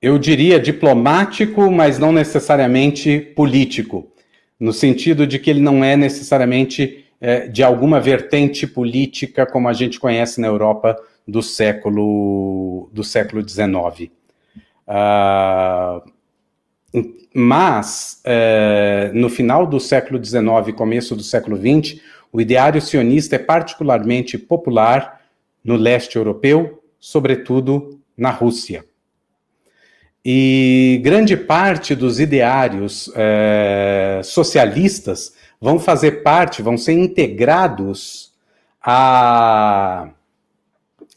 eu 0.00 0.18
diria, 0.18 0.58
diplomático, 0.58 1.70
mas 1.70 1.98
não 1.98 2.10
necessariamente 2.10 3.20
político, 3.36 4.10
no 4.58 4.72
sentido 4.72 5.26
de 5.26 5.38
que 5.38 5.50
ele 5.50 5.60
não 5.60 5.84
é 5.84 5.94
necessariamente 5.94 7.04
é, 7.20 7.48
de 7.48 7.62
alguma 7.62 8.00
vertente 8.00 8.66
política 8.66 9.44
como 9.44 9.68
a 9.68 9.74
gente 9.74 10.00
conhece 10.00 10.40
na 10.40 10.46
Europa 10.46 10.96
do 11.28 11.42
século 11.42 12.88
do 12.94 13.04
século 13.04 13.46
XIX. 13.46 14.10
Uh, 14.88 16.15
mas 17.34 18.20
é, 18.24 19.10
no 19.14 19.28
final 19.28 19.66
do 19.66 19.78
século 19.78 20.22
XIX, 20.22 20.74
começo 20.74 21.14
do 21.14 21.22
século 21.22 21.56
XX, 21.56 22.00
o 22.32 22.40
ideário 22.40 22.80
sionista 22.80 23.36
é 23.36 23.38
particularmente 23.38 24.38
popular 24.38 25.20
no 25.64 25.76
leste 25.76 26.16
europeu, 26.16 26.82
sobretudo 26.98 28.00
na 28.16 28.30
Rússia. 28.30 28.84
E 30.24 31.00
grande 31.04 31.36
parte 31.36 31.94
dos 31.94 32.18
ideários 32.18 33.10
é, 33.14 34.20
socialistas 34.24 35.34
vão 35.60 35.78
fazer 35.78 36.22
parte, 36.22 36.62
vão 36.62 36.76
ser 36.76 36.94
integrados 36.94 38.32
a, 38.82 40.08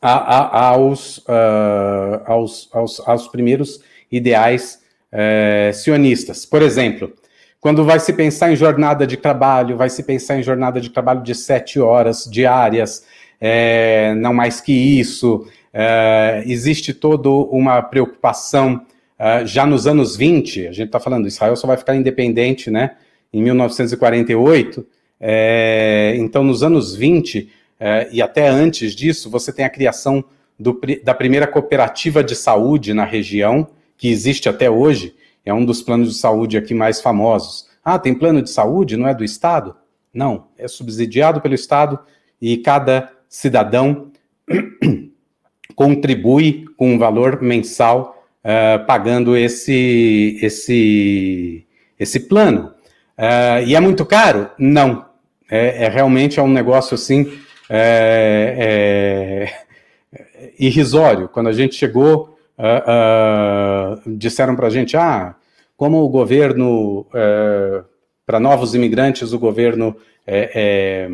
a, 0.02 0.12
a, 0.12 0.68
aos, 0.70 1.20
uh, 1.20 2.24
aos, 2.26 2.70
aos, 2.72 3.00
aos, 3.08 3.28
primeiros 3.28 3.80
ideais 4.12 4.79
uh, 5.14 5.74
sionistas. 5.74 6.46
Por 6.46 6.62
exemplo, 6.62 7.14
quando 7.60 7.84
vai 7.84 8.00
se 8.00 8.14
pensar 8.14 8.52
em 8.52 8.56
jornada 8.56 9.06
de 9.06 9.18
trabalho, 9.18 9.78
vai 9.78 9.90
se 9.90 10.04
pensar 10.04 10.38
em 10.38 10.44
jornada 10.44 10.80
de 10.80 10.90
trabalho 10.90 11.22
de 11.22 11.36
sete 11.36 11.80
horas 11.80 12.26
diárias, 12.30 13.06
é, 13.40 14.14
não 14.16 14.34
mais 14.34 14.62
que 14.62 14.72
isso. 14.72 15.48
É, 15.74 16.44
existe 16.48 16.94
toda 16.94 17.30
uma 17.30 17.82
preocupação 17.82 18.82
é, 19.18 19.46
já 19.46 19.66
nos 19.66 19.86
anos 19.86 20.16
20, 20.16 20.68
a 20.68 20.72
gente 20.72 20.88
está 20.88 21.00
falando, 21.00 21.28
Israel 21.28 21.56
só 21.56 21.68
vai 21.68 21.78
ficar 21.78 21.96
independente, 21.96 22.72
né? 22.72 22.92
em 23.34 23.42
1948. 23.42 24.86
É, 25.20 26.16
então, 26.18 26.44
nos 26.44 26.64
anos 26.64 26.96
20 26.96 27.50
é, 27.80 28.10
e 28.12 28.22
até 28.22 28.48
antes 28.48 28.94
disso, 28.94 29.30
você 29.30 29.52
tem 29.54 29.66
a 29.66 29.70
criação 29.70 30.24
do, 30.60 30.80
da 31.04 31.14
primeira 31.14 31.48
cooperativa 31.48 32.24
de 32.24 32.36
saúde 32.36 32.94
na 32.94 33.06
região, 33.06 33.68
que 34.00 34.08
existe 34.10 34.48
até 34.48 34.72
hoje, 34.72 35.14
é 35.46 35.54
um 35.54 35.66
dos 35.66 35.82
planos 35.82 36.14
de 36.14 36.18
saúde 36.18 36.58
aqui 36.58 36.74
mais 36.74 37.02
famosos. 37.02 37.68
Ah, 37.84 38.00
tem 38.00 38.16
plano 38.16 38.42
de 38.42 38.50
saúde, 38.50 38.96
não 38.96 39.08
é 39.08 39.14
do 39.14 39.26
Estado? 39.26 39.76
Não, 40.14 40.48
é 40.58 40.68
subsidiado 40.68 41.42
pelo 41.42 41.54
Estado 41.54 42.00
e 42.42 42.58
cada 42.58 43.12
cidadão 43.28 44.12
contribui 45.76 46.66
com 46.78 46.94
um 46.94 46.98
valor 46.98 47.42
mensal 47.42 48.26
uh, 48.44 48.86
pagando 48.86 49.36
esse, 49.36 50.40
esse, 50.42 51.66
esse 52.00 52.22
plano. 52.22 52.74
Uh, 53.18 53.68
e 53.68 53.76
é 53.76 53.80
muito 53.82 54.06
caro? 54.06 54.50
Não. 54.58 55.06
É, 55.52 55.86
é 55.86 55.90
realmente 55.90 56.40
é 56.40 56.44
um 56.44 56.50
negócio 56.50 56.96
assim 56.96 57.38
é, 57.70 59.50
é, 60.14 60.50
irrisório. 60.58 61.28
Quando 61.28 61.50
a 61.50 61.54
gente 61.54 61.76
chegou, 61.76 62.39
uh, 62.60 64.06
uh, 64.06 64.18
disseram 64.18 64.56
para 64.56 64.68
a 64.68 64.70
gente, 64.70 64.96
ah, 64.98 65.36
como 65.76 66.04
o 66.04 66.10
governo, 66.10 67.02
uh, 67.02 67.86
para 68.26 68.40
novos 68.40 68.76
imigrantes, 68.76 69.34
o 69.34 69.40
governo 69.40 69.96
é, 70.28 70.52
é, 70.54 71.10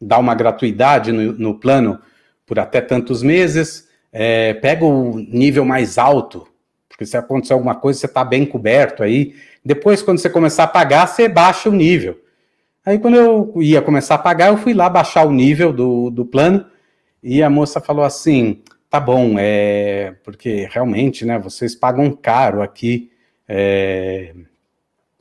dá 0.00 0.18
uma 0.18 0.34
gratuidade 0.34 1.12
no, 1.12 1.32
no, 1.32 1.54
plano 1.54 1.98
por 2.44 2.58
até 2.58 2.80
tantos 2.80 3.22
meses, 3.22 3.88
pega 4.60 4.84
o 4.84 5.18
nível 5.18 5.64
mais 5.64 5.96
alto, 5.96 6.46
porque 6.88 7.06
se 7.06 7.16
acontecer 7.16 7.54
alguma 7.54 7.74
coisa, 7.74 7.98
você 7.98 8.06
está 8.06 8.22
bem 8.24 8.44
coberto 8.44 9.02
aí, 9.02 9.34
depois, 9.64 10.02
quando 10.02 10.18
você 10.18 10.30
começar 10.30 10.64
a 10.64 10.68
pagar, 10.68 11.06
você 11.06 11.28
baixa 11.28 11.68
o 11.68 11.72
nível. 11.72 12.18
Aí, 12.86 12.98
quando 12.98 13.16
eu 13.16 13.52
ia 13.60 13.82
começar 13.82 14.14
a 14.14 14.18
pagar, 14.18 14.48
eu 14.48 14.56
fui 14.56 14.72
lá 14.72 14.88
baixar 14.88 15.26
o 15.26 15.30
nível 15.30 15.72
do, 15.72 16.08
do 16.08 16.24
plano 16.24 16.64
e 17.22 17.42
a 17.42 17.50
moça 17.50 17.80
falou 17.80 18.04
assim: 18.04 18.62
tá 18.90 19.00
bom, 19.00 19.36
é 19.38 20.14
porque 20.24 20.66
realmente, 20.70 21.24
né, 21.24 21.38
vocês 21.38 21.74
pagam 21.74 22.10
caro 22.12 22.62
aqui, 22.62 23.10
é, 23.48 24.34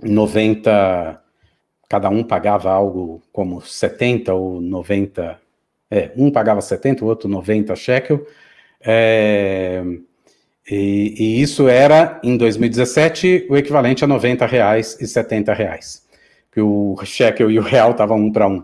90, 0.02 1.22
cada 1.90 2.10
um 2.10 2.24
pagava 2.24 2.72
algo 2.72 3.22
como 3.32 3.62
70 3.62 4.34
ou 4.34 4.62
90, 4.62 5.40
é, 5.90 6.12
um 6.16 6.32
pagava 6.32 6.62
70, 6.62 7.04
o 7.04 7.08
outro 7.08 7.30
90 7.30 7.76
shekel, 7.76 8.26
é, 8.82 9.84
e, 10.70 11.16
e, 11.18 11.42
isso 11.42 11.68
era, 11.68 12.20
em 12.24 12.36
2017, 12.38 13.48
o 13.50 13.56
equivalente 13.56 14.04
a 14.04 14.08
R$ 14.08 14.14
90,00 14.14 14.98
e 15.00 15.04
R$ 15.04 15.08
70,00, 15.08 16.02
que 16.52 16.62
o 16.62 16.98
shekel 17.06 17.50
e 17.50 17.58
o 17.58 17.62
real 17.62 17.92
estavam 17.92 18.18
um 18.18 18.32
para 18.32 18.48
um. 18.48 18.64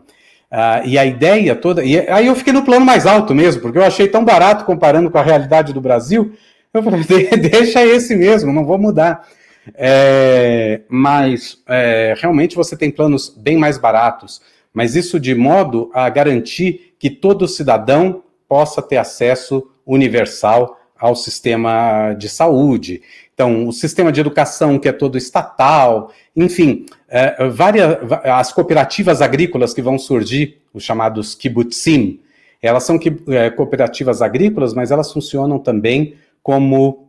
Uh, 0.53 0.85
e 0.85 0.99
a 0.99 1.05
ideia 1.05 1.55
toda. 1.55 1.83
E 1.83 1.97
aí 2.07 2.27
eu 2.27 2.35
fiquei 2.35 2.53
no 2.53 2.63
plano 2.63 2.85
mais 2.85 3.07
alto 3.07 3.33
mesmo, 3.33 3.59
porque 3.59 3.79
eu 3.79 3.83
achei 3.83 4.07
tão 4.07 4.23
barato 4.23 4.65
comparando 4.65 5.09
com 5.09 5.17
a 5.17 5.23
realidade 5.23 5.73
do 5.73 5.81
Brasil. 5.81 6.31
Eu 6.71 6.83
falei, 6.83 7.01
deixa 7.49 7.83
esse 7.83 8.15
mesmo, 8.15 8.53
não 8.53 8.63
vou 8.63 8.77
mudar. 8.77 9.27
É, 9.73 10.81
mas 10.87 11.57
é, 11.67 12.13
realmente 12.19 12.55
você 12.55 12.77
tem 12.77 12.91
planos 12.91 13.29
bem 13.35 13.57
mais 13.57 13.79
baratos, 13.79 14.43
mas 14.71 14.95
isso 14.95 15.19
de 15.19 15.33
modo 15.33 15.89
a 15.91 16.07
garantir 16.07 16.93
que 16.99 17.09
todo 17.09 17.47
cidadão 17.47 18.21
possa 18.47 18.79
ter 18.79 18.97
acesso 18.97 19.67
universal 19.83 20.79
ao 20.99 21.15
sistema 21.15 22.13
de 22.13 22.29
saúde. 22.29 23.01
Então, 23.33 23.67
o 23.67 23.73
sistema 23.73 24.11
de 24.11 24.21
educação, 24.21 24.77
que 24.77 24.87
é 24.87 24.91
todo 24.91 25.17
estatal, 25.17 26.11
enfim, 26.35 26.85
é, 27.15 27.47
várias, 27.47 27.97
as 28.23 28.51
cooperativas 28.51 29.21
agrícolas 29.21 29.71
que 29.71 29.83
vão 29.83 29.99
surgir, 29.99 30.63
os 30.73 30.83
chamados 30.83 31.35
kibbutzim, 31.35 32.19
elas 32.59 32.85
são 32.85 32.99
é, 33.27 33.51
cooperativas 33.51 34.19
agrícolas, 34.19 34.73
mas 34.73 34.89
elas 34.89 35.13
funcionam 35.13 35.59
também 35.59 36.15
como 36.41 37.07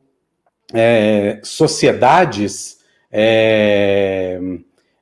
é, 0.75 1.41
sociedades 1.43 2.81
é, 3.11 4.39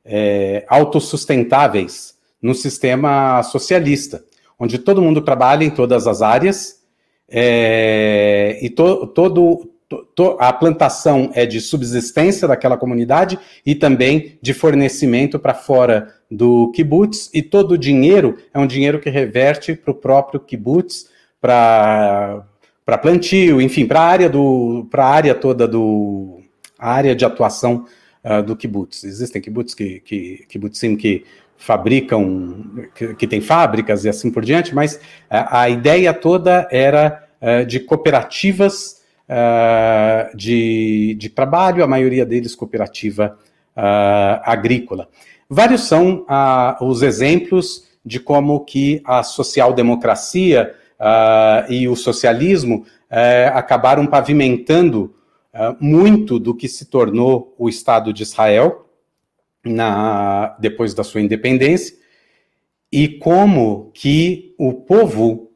é, 0.05 0.65
autossustentáveis 0.69 2.17
no 2.41 2.55
sistema 2.55 3.43
socialista, 3.43 4.23
onde 4.57 4.79
todo 4.79 5.03
mundo 5.03 5.21
trabalha 5.21 5.65
em 5.65 5.71
todas 5.71 6.07
as 6.07 6.23
áreas 6.23 6.81
é, 7.29 8.57
e 8.63 8.71
to, 8.71 9.09
todo, 9.09 9.33
to, 9.57 9.72
a 10.39 10.53
plantação 10.53 11.31
é 11.35 11.47
de 11.47 11.61
subsistência 11.61 12.47
daquela 12.49 12.77
comunidade 12.77 13.39
e 13.65 13.75
também 13.75 14.39
de 14.41 14.53
fornecimento 14.53 15.39
para 15.39 15.55
fora 15.55 16.15
do 16.31 16.71
kibbutz, 16.73 17.31
e 17.35 17.43
todo 17.43 17.73
o 17.73 17.79
dinheiro 17.79 18.39
é 18.55 18.59
um 18.59 18.67
dinheiro 18.67 18.99
que 18.99 19.11
reverte 19.11 19.75
para 19.75 19.91
o 19.91 19.95
próprio 19.95 20.41
kibbutz, 20.41 21.11
para 21.41 22.45
plantio, 23.03 23.61
enfim, 23.61 23.87
para 23.87 24.01
a 24.01 24.05
área 24.05 24.29
do 24.29 24.87
para 24.91 25.05
a 25.05 25.09
área 25.09 25.35
toda 25.35 25.69
do 25.69 26.41
a 26.79 26.91
área 26.91 27.15
de 27.15 27.25
atuação 27.25 27.85
uh, 28.25 28.43
do 28.43 28.57
kibbutz. 28.57 29.05
Existem 29.05 29.43
kibbutz 29.43 29.75
que, 29.75 30.01
que 30.01 30.47
kibbutzim 30.49 30.97
que 30.97 31.25
fabricam, 31.57 32.89
que, 32.95 33.15
que 33.15 33.27
tem 33.27 33.41
fábricas 33.41 34.05
e 34.05 34.09
assim 34.09 34.31
por 34.31 34.45
diante, 34.45 34.75
mas 34.75 34.99
a, 35.31 35.63
a 35.63 35.69
ideia 35.69 36.13
toda 36.13 36.67
era 36.71 37.25
uh, 37.41 37.65
de 37.67 37.79
cooperativas 37.79 39.02
uh, 39.29 40.37
de, 40.37 41.15
de 41.19 41.29
trabalho, 41.29 41.83
a 41.83 41.87
maioria 41.87 42.25
deles 42.25 42.55
cooperativa 42.55 43.39
uh, 43.77 44.41
agrícola. 44.45 45.09
Vários 45.49 45.83
são 45.83 46.25
os 46.81 47.03
exemplos 47.03 47.87
de 48.05 48.19
como 48.19 48.65
que 48.65 49.03
a 49.05 49.23
social-democracia 49.23 50.75
e 51.69 51.87
o 51.87 51.95
socialismo 51.95 52.87
acabaram 53.53 54.07
pavimentando 54.07 55.15
muito 55.79 56.39
do 56.39 56.55
que 56.55 56.69
se 56.69 56.87
tornou 56.87 57.55
o 57.59 57.69
Estado 57.69 58.15
de 58.15 58.23
Israel, 58.23 58.87
na, 59.63 60.57
depois 60.59 60.95
da 60.95 61.05
sua 61.05 61.21
independência, 61.21 61.97
e 62.91 63.09
como 63.09 63.91
que 63.95 64.55
o 64.59 64.73
povo 64.73 65.51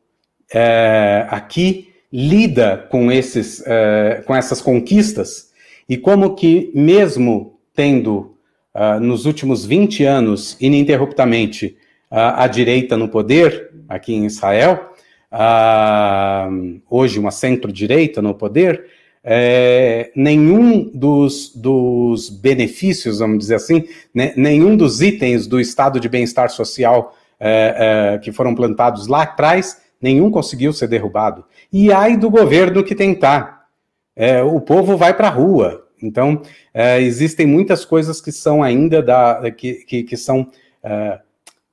é, 0.52 1.26
aqui 1.28 1.85
lida 2.16 2.86
com, 2.90 3.12
esses, 3.12 3.62
é, 3.66 4.22
com 4.24 4.34
essas 4.34 4.62
conquistas 4.62 5.50
e 5.86 5.98
como 5.98 6.34
que, 6.34 6.70
mesmo 6.74 7.58
tendo 7.74 8.34
uh, 8.74 8.98
nos 8.98 9.26
últimos 9.26 9.66
20 9.66 10.02
anos, 10.04 10.56
ininterruptamente, 10.58 11.76
uh, 12.10 12.32
a 12.36 12.46
direita 12.46 12.96
no 12.96 13.10
poder 13.10 13.70
aqui 13.86 14.14
em 14.14 14.24
Israel, 14.24 14.92
uh, 15.30 16.80
hoje 16.88 17.18
uma 17.18 17.30
centro-direita 17.30 18.22
no 18.22 18.34
poder, 18.34 18.86
é, 19.22 20.10
nenhum 20.16 20.88
dos, 20.94 21.52
dos, 21.54 22.30
benefícios, 22.30 23.18
vamos 23.18 23.40
dizer 23.40 23.56
assim, 23.56 23.84
né, 24.14 24.32
nenhum 24.36 24.74
dos 24.74 25.02
itens 25.02 25.46
do 25.46 25.60
estado 25.60 26.00
de 26.00 26.08
bem-estar 26.08 26.48
social 26.48 27.14
é, 27.38 28.18
que 28.22 28.32
foram 28.32 28.54
plantados 28.54 29.06
lá 29.06 29.22
atrás, 29.22 29.82
nenhum 30.00 30.30
conseguiu 30.30 30.72
ser 30.72 30.86
derrubado. 30.86 31.44
E 31.78 31.92
ai 31.92 32.16
do 32.16 32.30
governo 32.30 32.82
que 32.82 32.94
tentar. 32.94 33.68
É, 34.16 34.42
o 34.42 34.58
povo 34.62 34.96
vai 34.96 35.12
para 35.14 35.28
a 35.28 35.30
rua. 35.30 35.86
Então, 36.02 36.40
é, 36.72 37.02
existem 37.02 37.46
muitas 37.46 37.84
coisas 37.84 38.18
que 38.18 38.32
são 38.32 38.62
ainda 38.62 39.02
da. 39.02 39.50
que, 39.50 39.84
que, 39.84 40.02
que 40.02 40.16
são 40.16 40.50
é, 40.82 41.20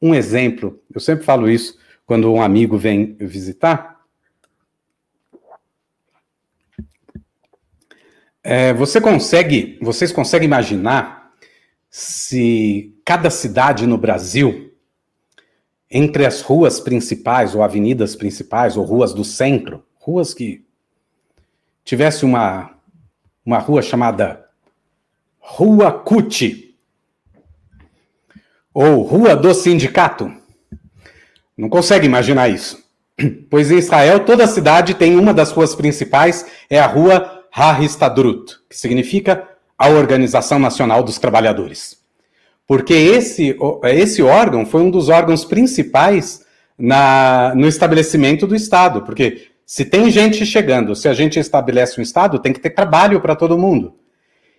um 0.01 0.13
exemplo. 0.13 0.77
Eu 0.93 0.99
sempre 0.99 1.23
falo 1.23 1.49
isso 1.49 1.79
quando 2.05 2.29
um 2.33 2.41
amigo 2.41 2.77
vem 2.77 3.15
visitar. 3.17 4.01
É, 8.43 8.73
você 8.73 8.99
consegue, 8.99 9.79
vocês 9.81 10.11
conseguem 10.11 10.47
imaginar 10.47 11.31
se 11.89 12.93
cada 13.05 13.29
cidade 13.29 13.87
no 13.87 13.97
Brasil 13.97 14.69
entre 15.89 16.25
as 16.25 16.41
ruas 16.41 16.81
principais, 16.81 17.55
ou 17.55 17.63
avenidas 17.63 18.17
principais, 18.17 18.75
ou 18.75 18.83
ruas 18.83 19.13
do 19.13 19.23
centro, 19.23 19.81
ruas 20.03 20.33
que 20.33 20.63
tivesse 21.83 22.25
uma, 22.25 22.71
uma 23.45 23.57
rua 23.57 23.81
chamada 23.81 24.45
Rua 25.39 25.91
CUT, 25.91 26.75
ou 28.73 29.01
Rua 29.03 29.35
do 29.35 29.53
Sindicato. 29.53 30.33
Não 31.57 31.69
consegue 31.69 32.05
imaginar 32.05 32.49
isso. 32.49 32.83
Pois 33.49 33.69
em 33.69 33.77
Israel, 33.77 34.25
toda 34.25 34.47
cidade 34.47 34.95
tem 34.95 35.15
uma 35.15 35.33
das 35.33 35.51
ruas 35.51 35.75
principais, 35.75 36.45
é 36.69 36.79
a 36.79 36.87
Rua 36.87 37.43
Hahistadrut, 37.51 38.55
que 38.67 38.77
significa 38.77 39.47
a 39.77 39.89
Organização 39.89 40.57
Nacional 40.57 41.03
dos 41.03 41.19
Trabalhadores 41.19 42.03
porque 42.67 42.93
esse, 42.93 43.55
esse 43.83 44.21
órgão 44.21 44.65
foi 44.65 44.81
um 44.81 44.89
dos 44.89 45.09
órgãos 45.09 45.43
principais 45.45 46.43
na, 46.77 47.53
no 47.55 47.67
estabelecimento 47.67 48.47
do 48.47 48.55
Estado, 48.55 49.01
porque 49.01 49.49
se 49.65 49.85
tem 49.85 50.09
gente 50.11 50.45
chegando, 50.45 50.95
se 50.95 51.07
a 51.07 51.13
gente 51.13 51.39
estabelece 51.39 51.99
um 51.99 52.03
Estado, 52.03 52.39
tem 52.39 52.53
que 52.53 52.59
ter 52.59 52.71
trabalho 52.71 53.21
para 53.21 53.35
todo 53.35 53.57
mundo. 53.57 53.93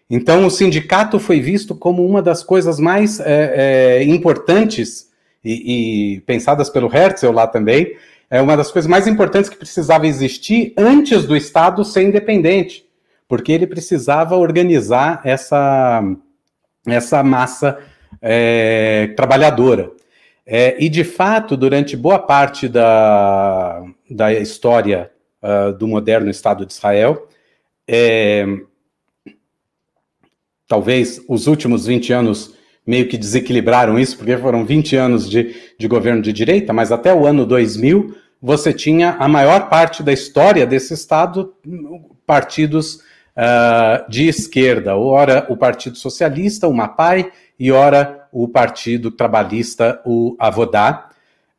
Então, 0.09 0.46
o 0.46 0.50
sindicato 0.50 1.18
foi 1.18 1.40
visto 1.40 1.74
como 1.74 2.07
uma 2.07 2.20
das 2.20 2.42
coisas 2.42 2.78
mais 2.78 3.20
é, 3.20 4.00
é, 4.00 4.05
importantes 4.05 5.11
e, 5.44 6.16
e, 6.16 6.20
pensadas 6.20 6.68
pelo 6.68 6.94
Herzl 6.94 7.30
lá 7.30 7.46
também, 7.46 7.96
é 8.30 8.40
uma 8.40 8.57
das 8.57 8.70
coisas 8.70 8.88
mais 8.88 9.07
importantes 9.07 9.50
que 9.50 9.57
precisava 9.57 10.07
existir 10.07 10.72
antes 10.76 11.24
do 11.24 11.36
Estado 11.36 11.84
ser 11.84 12.02
independente, 12.02 12.84
porque 13.28 13.52
ele 13.52 13.66
precisava 13.66 14.36
organizar 14.36 15.20
essa, 15.24 16.02
essa 16.86 17.22
massa 17.22 17.78
é, 18.20 19.12
trabalhadora. 19.16 19.90
É, 20.47 20.76
e, 20.82 20.88
de 20.88 21.05
fato, 21.05 21.57
durante 21.57 21.97
boa 21.97 22.18
parte 22.18 22.68
da, 22.68 23.82
da 24.11 24.32
história 24.32 25.11
uh, 25.42 25.72
do 25.72 25.88
moderno 25.88 26.30
Estado 26.30 26.66
de 26.66 26.72
Israel, 26.72 27.26
é, 27.88 28.47
talvez 30.68 31.22
os 31.28 31.47
últimos 31.47 31.86
20 31.86 32.12
anos 32.12 32.55
meio 32.86 33.09
que 33.09 33.16
desequilibraram 33.16 33.99
isso, 33.99 34.18
porque 34.18 34.36
foram 34.36 34.66
20 34.66 34.97
anos 34.97 35.28
de, 35.28 35.55
de 35.78 35.88
governo 35.88 36.20
de 36.20 36.32
direita, 36.32 36.72
mas 36.72 36.92
até 36.92 37.14
o 37.14 37.26
ano 37.26 37.47
2000 37.47 38.14
você 38.40 38.74
tinha 38.74 39.16
a 39.18 39.26
maior 39.26 39.70
parte 39.70 40.03
da 40.03 40.12
história 40.12 40.66
desse 40.66 40.92
Estado 40.92 41.55
partidos 42.26 42.97
uh, 42.97 44.11
de 44.11 44.28
esquerda, 44.28 44.97
ora 44.97 45.47
o 45.49 45.57
Partido 45.57 45.97
Socialista, 45.97 46.68
o 46.68 46.74
MAPAI, 46.74 47.32
e 47.59 47.72
ora 47.72 48.24
o 48.35 48.49
Partido 48.49 49.12
Trabalhista, 49.12 50.03
o 50.05 50.35
Avodá, 50.41 51.09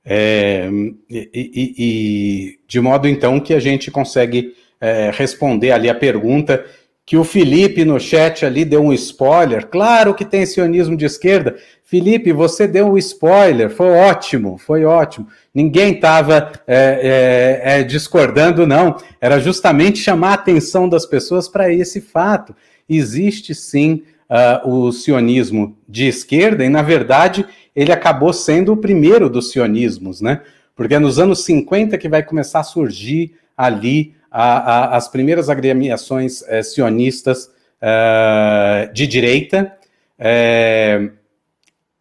é, 0.03 0.69
e, 1.09 1.29
e, 1.33 1.75
e, 1.77 2.59
de 2.67 2.81
modo 2.81 3.07
então 3.07 3.39
que 3.39 3.53
a 3.53 3.59
gente 3.59 3.89
consegue 3.89 4.53
é, 4.79 5.09
responder 5.11 5.71
ali 5.71 5.89
a 5.89 5.95
pergunta 5.95 6.65
que 7.05 7.15
o 7.15 7.23
Felipe 7.23 7.85
no 7.85 7.99
chat 7.99 8.45
ali 8.45 8.65
deu 8.65 8.83
um 8.83 8.91
spoiler. 8.91 9.67
Claro 9.67 10.13
que 10.13 10.25
tem 10.25 10.45
sionismo 10.45 10.97
de 10.97 11.05
esquerda. 11.05 11.55
Felipe, 11.83 12.33
você 12.33 12.67
deu 12.67 12.87
um 12.87 12.97
spoiler, 12.97 13.69
foi 13.69 13.91
ótimo, 13.91 14.57
foi 14.57 14.83
ótimo. 14.83 15.27
Ninguém 15.53 15.93
estava 15.93 16.51
é, 16.67 17.61
é, 17.63 17.79
é, 17.79 17.83
discordando, 17.83 18.67
não. 18.67 18.97
Era 19.21 19.39
justamente 19.39 19.99
chamar 19.99 20.31
a 20.31 20.33
atenção 20.33 20.89
das 20.89 21.05
pessoas 21.05 21.47
para 21.47 21.71
esse 21.71 22.01
fato. 22.01 22.53
Existe 22.89 23.55
sim 23.55 24.03
uh, 24.29 24.69
o 24.69 24.91
sionismo 24.91 25.77
de 25.87 26.07
esquerda, 26.07 26.63
e 26.63 26.69
na 26.69 26.81
verdade 26.81 27.45
ele 27.75 27.91
acabou 27.91 28.31
sendo 28.33 28.73
o 28.73 28.77
primeiro 28.77 29.29
dos 29.29 29.51
sionismos, 29.51 30.21
né? 30.21 30.41
Porque 30.75 30.95
é 30.95 30.99
nos 30.99 31.19
anos 31.19 31.43
50 31.43 31.97
que 31.97 32.09
vai 32.09 32.23
começar 32.23 32.59
a 32.59 32.63
surgir 32.63 33.35
ali 33.55 34.13
a, 34.29 34.57
a, 34.57 34.97
as 34.97 35.07
primeiras 35.07 35.49
agremiações 35.49 36.43
é, 36.47 36.61
sionistas 36.61 37.49
é, 37.81 38.89
de 38.93 39.07
direita. 39.07 39.77
É, 40.17 41.09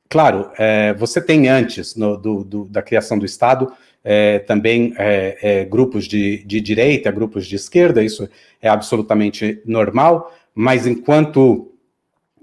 claro, 0.09 0.51
você 0.97 1.21
tem 1.21 1.49
antes 1.49 1.97
no, 1.97 2.17
do, 2.17 2.45
do, 2.45 2.65
da 2.67 2.83
criação 2.83 3.19
do 3.19 3.25
Estado 3.25 3.73
também 4.47 4.95
grupos 5.69 6.05
de, 6.05 6.45
de 6.45 6.61
direita, 6.61 7.11
grupos 7.11 7.47
de 7.47 7.57
esquerda, 7.57 8.03
isso 8.03 8.29
é 8.63 8.69
absolutamente 8.69 9.61
normal, 9.67 10.33
mas 10.55 10.87
enquanto 10.87 11.74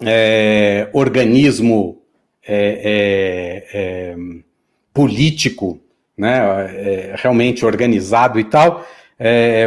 é, 0.04 0.90
organismo 0.94 2.02
é, 2.48 3.64
é, 3.74 4.12
é 4.12 4.16
político, 4.94 5.80
né, 6.18 6.40
é, 6.76 7.16
realmente 7.18 7.66
organizado 7.66 8.40
e 8.40 8.44
tal, 8.44 8.86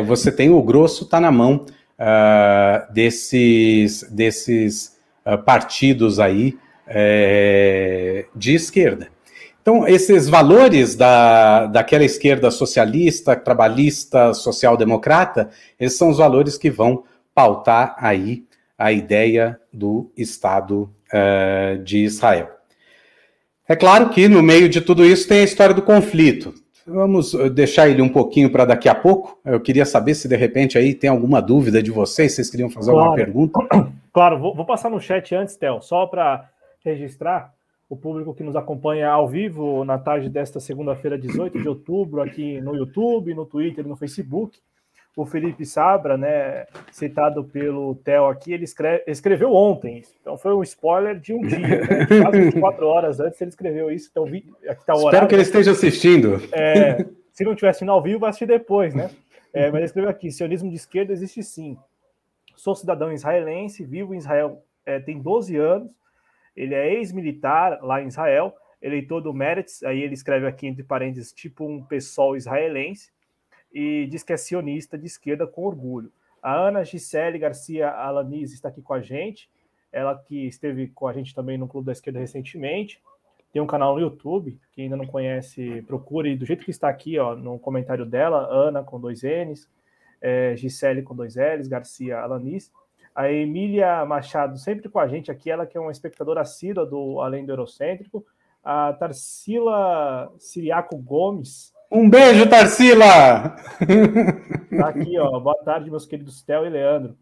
você 0.05 0.33
tem 0.33 0.51
o 0.51 0.61
grosso 0.61 1.05
está 1.05 1.21
na 1.21 1.31
mão 1.31 1.65
uh, 1.99 2.93
desses, 2.93 4.03
desses 4.11 4.97
uh, 5.25 5.39
partidos 5.39 6.19
aí 6.19 6.59
de 8.37 8.55
esquerda. 8.55 9.09
Então, 9.63 9.89
esses 9.89 10.29
valores 10.29 10.95
da, 10.95 11.65
daquela 11.65 12.05
esquerda 12.05 12.51
socialista, 12.51 13.35
trabalhista, 13.35 14.35
social-democrata, 14.35 15.49
esses 15.81 15.97
são 15.97 16.11
os 16.11 16.19
valores 16.19 16.59
que 16.59 16.71
vão 16.71 17.05
pautar 17.35 17.97
aí 17.99 18.45
a 18.79 18.93
ideia 18.93 19.59
do 19.73 20.11
Estado 20.17 20.91
uh, 21.13 21.79
de 21.83 21.99
Israel. 21.99 22.51
É 23.69 23.75
claro 23.75 24.11
que 24.11 24.29
no 24.29 24.43
meio 24.43 24.69
de 24.69 24.81
tudo 24.81 25.05
isso 25.05 25.27
tem 25.29 25.41
a 25.41 25.45
história 25.45 25.75
do 25.75 25.83
conflito. 25.83 26.53
Vamos 26.87 27.33
eh, 27.33 27.49
deixar 27.49 27.89
ele 27.89 28.03
um 28.03 28.11
pouquinho 28.11 28.51
para 28.51 28.67
daqui 28.67 28.91
a 28.91 28.95
pouco. 28.95 29.39
Eu 29.43 29.59
queria 29.59 29.87
saber 29.87 30.15
se 30.15 30.29
de 30.29 30.37
repente 30.37 30.77
aí 30.77 30.95
tem 30.95 31.09
alguma 31.09 31.41
dúvida 31.41 31.83
de 31.83 31.91
vocês, 31.91 32.35
vocês 32.35 32.51
queriam 32.51 32.69
fazer 32.69 32.91
claro. 32.91 33.09
alguma 33.09 33.25
pergunta? 33.25 33.59
Claro, 34.15 34.39
vou, 34.39 34.55
vou 34.55 34.65
passar 34.65 34.89
no 34.89 35.01
chat 35.01 35.35
antes, 35.35 35.57
Theo, 35.57 35.83
só 35.83 36.07
para 36.07 36.49
registrar 36.85 37.53
o 37.89 37.97
público 37.97 38.33
que 38.33 38.45
nos 38.45 38.55
acompanha 38.55 39.09
ao 39.09 39.27
vivo 39.27 39.85
na 39.85 39.99
tarde 39.99 40.29
desta 40.29 40.61
segunda-feira, 40.61 41.19
18 41.19 41.61
de 41.61 41.69
outubro, 41.69 42.21
aqui 42.21 42.61
no 42.61 42.77
YouTube, 42.77 43.35
no 43.35 43.45
Twitter 43.45 43.85
no 43.85 43.97
Facebook 43.97 44.57
o 45.17 45.25
Felipe 45.25 45.65
Sabra, 45.65 46.17
né, 46.17 46.67
citado 46.91 47.45
pelo 47.45 47.95
Theo 47.97 48.27
aqui, 48.27 48.53
ele 48.53 48.65
escreve, 48.65 49.05
escreveu 49.07 49.53
ontem, 49.53 50.03
então 50.21 50.37
foi 50.37 50.53
um 50.55 50.63
spoiler 50.63 51.19
de 51.19 51.33
um 51.33 51.41
dia, 51.47 51.59
né? 51.59 52.07
quase 52.23 52.41
24 52.41 52.87
horas 52.87 53.21
antes 53.21 53.41
ele 53.41 53.51
escreveu 53.51 53.91
isso, 53.91 54.09
então 54.11 54.25
vi, 54.25 54.45
aqui 54.69 54.85
tá 54.85 54.95
o 54.95 54.99
horário. 54.99 55.09
Espero 55.09 55.29
que 55.29 55.35
ele 55.35 55.43
esteja 55.43 55.71
assistindo. 55.71 56.41
É, 56.53 57.07
se 57.33 57.45
não 57.45 57.53
estiver 57.53 57.73
ao 57.89 58.03
vivo, 58.03 58.19
vai 58.19 58.31
assistir 58.31 58.47
depois, 58.47 58.95
né? 58.95 59.11
É, 59.53 59.67
mas 59.67 59.77
ele 59.77 59.85
escreveu 59.85 60.11
aqui, 60.11 60.33
sionismo 60.33 60.69
de 60.69 60.77
esquerda 60.77 61.13
existe 61.13 61.43
sim. 61.43 61.79
Sou 62.57 62.75
cidadão 62.75 63.13
israelense, 63.13 63.85
vivo 63.85 64.15
em 64.15 64.19
Israel 64.19 64.63
é, 64.85 64.99
tem 64.99 65.21
12 65.21 65.57
anos, 65.57 65.91
ele 66.57 66.75
é 66.75 66.93
ex-militar 66.93 67.79
lá 67.83 68.03
em 68.03 68.09
Israel, 68.09 68.55
eleitor 68.83 69.21
do 69.21 69.33
Meretz, 69.33 69.83
aí 69.85 70.03
ele 70.03 70.15
escreve 70.15 70.47
aqui 70.47 70.67
entre 70.67 70.83
parênteses, 70.83 71.33
tipo 71.33 71.65
um 71.65 71.83
pessoal 71.85 72.37
israelense, 72.37 73.14
e 73.75 74.07
diz 74.07 74.23
que 74.23 74.33
é 74.33 74.37
sionista 74.37 74.97
de 74.97 75.07
esquerda 75.07 75.47
com 75.47 75.65
orgulho. 75.65 76.13
A 76.41 76.55
Ana 76.55 76.85
Gisele 76.85 77.39
Garcia 77.39 77.91
Alanis 77.91 78.53
está 78.53 78.69
aqui 78.69 78.81
com 78.81 78.95
a 78.95 79.01
gente, 79.01 79.51
ela 79.93 80.17
que 80.17 80.47
esteve 80.47 80.89
com 80.89 81.09
a 81.09 81.13
gente 81.13 81.35
também 81.35 81.59
no 81.59 81.67
Clube 81.67 81.87
da 81.87 81.93
Esquerda 81.93 82.21
recentemente. 82.21 83.03
tem 83.53 83.61
um 83.61 83.67
canal 83.67 83.95
no 83.95 84.01
YouTube, 84.01 84.59
quem 84.73 84.85
ainda 84.85 84.97
não 84.97 85.07
conhece, 85.07 85.83
procure 85.83 86.37
do 86.37 86.47
jeito 86.47 86.65
que 86.65 86.71
está 86.71 86.89
aqui, 86.89 87.19
ó, 87.19 87.35
no 87.35 87.59
comentário 87.59 88.05
dela, 88.05 88.47
Ana 88.51 88.83
com 88.83 89.01
dois 89.01 89.23
N's, 89.23 89.69
é, 90.21 90.57
Gisele 90.57 91.03
com 91.03 91.15
dois 91.15 91.37
L's, 91.37 91.69
Garcia 91.69 92.19
Alanis. 92.19 92.73
A 93.15 93.31
Emília 93.31 94.05
Machado, 94.05 94.59
sempre 94.59 94.89
com 94.89 94.99
a 94.99 95.07
gente 95.07 95.31
aqui, 95.31 95.51
ela 95.51 95.67
que 95.67 95.77
é 95.77 95.81
uma 95.81 95.93
espectadora 95.93 96.41
assídua 96.41 96.85
do 96.85 97.21
Além 97.21 97.47
do 97.47 97.53
Eurocêntrico. 97.53 98.27
A 98.63 98.93
Tarsila 98.95 100.33
Siriaco 100.39 100.97
Gomes. 100.97 101.74
Um 101.95 102.11
beijo, 102.11 102.49
Tarsila! 102.49 103.55
Tá 104.77 104.89
aqui, 104.89 105.17
ó. 105.17 105.39
Boa 105.39 105.55
tarde, 105.65 105.89
meus 105.89 106.05
queridos 106.05 106.43
Theo 106.43 106.67
e 106.67 106.69
Leandro. 106.69 107.17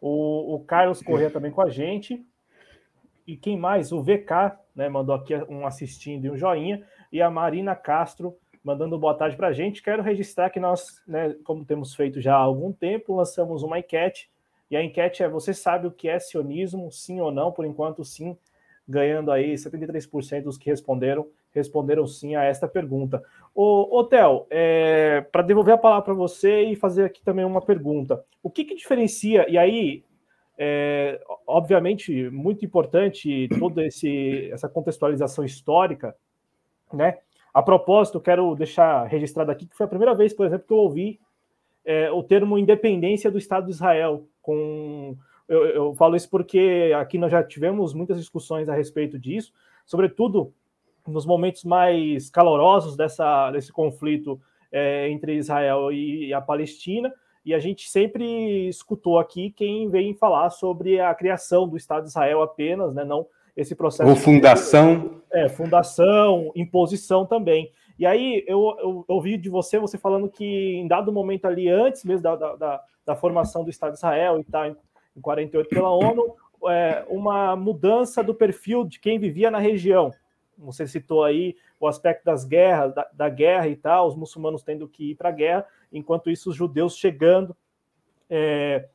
O, 0.00 0.56
o 0.56 0.64
Carlos 0.64 1.00
Corrêa 1.00 1.30
também 1.30 1.52
com 1.52 1.62
a 1.62 1.70
gente. 1.70 2.26
E 3.24 3.36
quem 3.36 3.56
mais? 3.56 3.92
O 3.92 4.02
VK, 4.02 4.58
né? 4.74 4.88
Mandou 4.88 5.14
aqui 5.14 5.36
um 5.48 5.64
assistindo 5.64 6.24
e 6.24 6.30
um 6.32 6.36
joinha. 6.36 6.84
E 7.12 7.22
a 7.22 7.30
Marina 7.30 7.76
Castro 7.76 8.36
mandando 8.64 8.98
boa 8.98 9.14
tarde 9.14 9.36
para 9.36 9.46
a 9.46 9.52
gente. 9.52 9.84
Quero 9.84 10.02
registrar 10.02 10.50
que 10.50 10.58
nós, 10.58 11.00
né, 11.06 11.36
como 11.44 11.64
temos 11.64 11.94
feito 11.94 12.20
já 12.20 12.34
há 12.34 12.40
algum 12.40 12.72
tempo, 12.72 13.14
lançamos 13.14 13.62
uma 13.62 13.78
enquete. 13.78 14.28
E 14.68 14.76
a 14.76 14.82
enquete 14.82 15.22
é: 15.22 15.28
você 15.28 15.54
sabe 15.54 15.86
o 15.86 15.92
que 15.92 16.08
é 16.08 16.18
sionismo? 16.18 16.90
Sim 16.90 17.20
ou 17.20 17.30
não? 17.30 17.52
Por 17.52 17.64
enquanto, 17.64 18.04
sim, 18.04 18.36
ganhando 18.88 19.30
aí 19.30 19.54
73% 19.54 20.42
dos 20.42 20.58
que 20.58 20.68
responderam 20.68 21.28
responderam 21.58 22.06
sim 22.06 22.36
a 22.36 22.44
esta 22.44 22.68
pergunta. 22.68 23.22
Ô, 23.54 23.98
ô 23.98 24.04
Theo, 24.04 24.46
é, 24.50 25.20
para 25.32 25.42
devolver 25.42 25.74
a 25.74 25.78
palavra 25.78 26.04
para 26.04 26.14
você 26.14 26.62
e 26.62 26.76
fazer 26.76 27.04
aqui 27.04 27.22
também 27.22 27.44
uma 27.44 27.60
pergunta. 27.60 28.24
O 28.42 28.50
que, 28.50 28.64
que 28.64 28.74
diferencia, 28.74 29.48
e 29.48 29.58
aí, 29.58 30.04
é, 30.56 31.20
obviamente, 31.46 32.30
muito 32.30 32.64
importante 32.64 33.48
toda 33.58 33.84
esse, 33.84 34.50
essa 34.52 34.68
contextualização 34.68 35.44
histórica, 35.44 36.14
né? 36.92 37.18
A 37.52 37.62
propósito, 37.62 38.20
quero 38.20 38.54
deixar 38.54 39.04
registrado 39.04 39.50
aqui 39.50 39.66
que 39.66 39.76
foi 39.76 39.86
a 39.86 39.88
primeira 39.88 40.14
vez, 40.14 40.32
por 40.32 40.46
exemplo, 40.46 40.66
que 40.66 40.72
eu 40.72 40.78
ouvi 40.78 41.18
é, 41.84 42.10
o 42.10 42.22
termo 42.22 42.58
independência 42.58 43.30
do 43.30 43.38
Estado 43.38 43.64
de 43.66 43.72
Israel. 43.72 44.28
Com, 44.42 45.16
eu, 45.48 45.64
eu, 45.66 45.94
falo 45.94 46.14
isso 46.14 46.28
porque 46.28 46.92
aqui 46.96 47.18
nós 47.18 47.32
já 47.32 47.42
tivemos 47.42 47.94
muitas 47.94 48.18
discussões 48.18 48.68
a 48.68 48.74
respeito 48.74 49.18
disso, 49.18 49.52
sobretudo 49.86 50.52
nos 51.08 51.26
momentos 51.26 51.64
mais 51.64 52.30
calorosos 52.30 52.96
dessa, 52.96 53.50
desse 53.50 53.72
conflito 53.72 54.40
é, 54.70 55.08
entre 55.10 55.36
Israel 55.36 55.90
e 55.92 56.32
a 56.32 56.40
Palestina, 56.40 57.12
e 57.44 57.54
a 57.54 57.58
gente 57.58 57.88
sempre 57.88 58.68
escutou 58.68 59.18
aqui 59.18 59.50
quem 59.50 59.88
vem 59.88 60.14
falar 60.14 60.50
sobre 60.50 61.00
a 61.00 61.14
criação 61.14 61.66
do 61.66 61.76
Estado 61.76 62.02
de 62.02 62.10
Israel 62.10 62.42
apenas, 62.42 62.94
né, 62.94 63.04
não 63.04 63.26
esse 63.56 63.74
processo. 63.74 64.08
Ou 64.08 64.14
fundação. 64.14 64.98
De, 64.98 65.10
é, 65.32 65.48
fundação, 65.48 66.52
imposição 66.54 67.26
também. 67.26 67.72
E 67.98 68.06
aí 68.06 68.44
eu, 68.46 68.76
eu, 68.78 69.04
ouvi 69.08 69.36
de 69.36 69.48
você, 69.48 69.78
você 69.78 69.98
falando 69.98 70.28
que 70.28 70.74
em 70.74 70.86
dado 70.86 71.12
momento 71.12 71.46
ali, 71.46 71.68
antes 71.68 72.04
mesmo 72.04 72.22
da, 72.22 72.36
da, 72.36 72.82
da 73.04 73.16
formação 73.16 73.64
do 73.64 73.70
Estado 73.70 73.92
de 73.92 73.98
Israel 73.98 74.38
e 74.38 74.44
tal, 74.44 74.66
em, 74.66 74.76
em 75.16 75.20
48 75.20 75.68
pela 75.68 75.90
ONU, 75.90 76.36
é, 76.68 77.04
uma 77.08 77.56
mudança 77.56 78.22
do 78.22 78.34
perfil 78.34 78.84
de 78.84 79.00
quem 79.00 79.18
vivia 79.18 79.50
na 79.50 79.58
região. 79.58 80.12
Você 80.58 80.86
citou 80.86 81.24
aí 81.24 81.56
o 81.78 81.86
aspecto 81.86 82.24
das 82.24 82.44
guerras, 82.44 82.94
da, 82.94 83.08
da 83.12 83.28
guerra 83.28 83.68
e 83.68 83.76
tal, 83.76 84.08
os 84.08 84.16
muçulmanos 84.16 84.62
tendo 84.62 84.88
que 84.88 85.12
ir 85.12 85.14
para 85.14 85.28
a 85.28 85.32
guerra, 85.32 85.66
enquanto 85.92 86.30
isso 86.30 86.50
os 86.50 86.56
judeus 86.56 86.96
chegando. 86.96 87.56
É, 88.28 88.88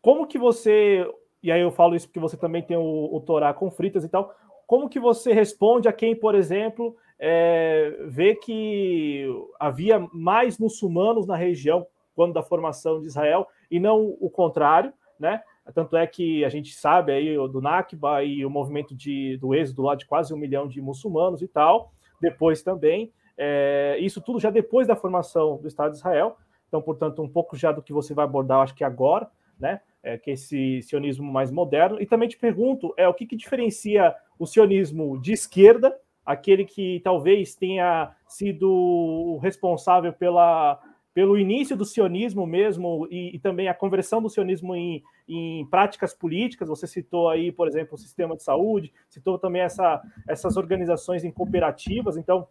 como 0.00 0.26
que 0.26 0.38
você 0.38 1.06
e 1.42 1.50
aí 1.50 1.60
eu 1.60 1.70
falo 1.70 1.96
isso 1.96 2.06
porque 2.06 2.20
você 2.20 2.36
também 2.36 2.62
tem 2.62 2.76
o, 2.76 3.08
o 3.12 3.20
Torá 3.20 3.52
com 3.54 3.70
fritas 3.70 4.04
e 4.04 4.08
tal. 4.08 4.34
Como 4.66 4.88
que 4.88 5.00
você 5.00 5.32
responde 5.32 5.88
a 5.88 5.92
quem, 5.92 6.14
por 6.14 6.34
exemplo, 6.34 6.96
é, 7.18 7.96
vê 8.06 8.34
que 8.34 9.26
havia 9.58 10.06
mais 10.12 10.58
muçulmanos 10.58 11.26
na 11.26 11.36
região 11.36 11.86
quando 12.14 12.34
da 12.34 12.42
formação 12.42 13.00
de 13.00 13.06
Israel 13.06 13.48
e 13.70 13.80
não 13.80 14.16
o 14.20 14.28
contrário, 14.28 14.92
né? 15.18 15.42
Tanto 15.74 15.96
é 15.96 16.06
que 16.06 16.44
a 16.44 16.48
gente 16.48 16.72
sabe 16.74 17.12
aí 17.12 17.36
do 17.36 17.60
Nakba 17.60 18.22
e 18.24 18.44
o 18.44 18.50
movimento 18.50 18.94
de, 18.94 19.36
do 19.38 19.54
êxodo 19.54 19.82
lá 19.82 19.94
de 19.94 20.06
quase 20.06 20.32
um 20.32 20.36
milhão 20.36 20.66
de 20.66 20.80
muçulmanos 20.80 21.42
e 21.42 21.48
tal. 21.48 21.92
Depois 22.20 22.62
também, 22.62 23.12
é, 23.36 23.96
isso 24.00 24.20
tudo 24.20 24.38
já 24.38 24.50
depois 24.50 24.86
da 24.86 24.96
formação 24.96 25.58
do 25.58 25.68
Estado 25.68 25.92
de 25.92 25.98
Israel. 25.98 26.36
Então, 26.68 26.80
portanto, 26.80 27.22
um 27.22 27.28
pouco 27.28 27.56
já 27.56 27.72
do 27.72 27.82
que 27.82 27.92
você 27.92 28.14
vai 28.14 28.24
abordar, 28.24 28.60
acho 28.60 28.74
que 28.74 28.84
agora, 28.84 29.28
né? 29.58 29.80
é, 30.02 30.18
que 30.18 30.30
é 30.30 30.34
esse 30.34 30.82
sionismo 30.82 31.30
mais 31.30 31.50
moderno. 31.50 32.00
E 32.00 32.06
também 32.06 32.28
te 32.28 32.38
pergunto, 32.38 32.92
é 32.96 33.08
o 33.08 33.14
que, 33.14 33.26
que 33.26 33.36
diferencia 33.36 34.14
o 34.38 34.46
sionismo 34.46 35.20
de 35.20 35.32
esquerda, 35.32 35.96
aquele 36.24 36.64
que 36.64 37.00
talvez 37.04 37.54
tenha 37.54 38.14
sido 38.26 39.38
responsável 39.42 40.12
pela, 40.12 40.80
pelo 41.12 41.38
início 41.38 41.76
do 41.76 41.84
sionismo 41.84 42.46
mesmo 42.46 43.06
e, 43.10 43.34
e 43.36 43.38
também 43.38 43.68
a 43.68 43.74
conversão 43.74 44.22
do 44.22 44.30
sionismo 44.30 44.74
em, 44.74 45.02
em, 45.28 45.66
práticas 45.66 46.14
políticas. 46.14 46.68
Você 46.68 46.86
citou 46.86 47.28
aí, 47.28 47.50
por 47.50 47.66
exemplo, 47.66 47.94
o 47.94 47.98
sistema 47.98 48.36
de 48.36 48.42
saúde, 48.42 48.92
citou 49.08 49.38
também 49.38 49.62
essa, 49.62 50.00
essas 50.28 50.56
organizações 50.56 51.24
em 51.24 51.30
cooperativas. 51.30 52.16
Então, 52.16 52.46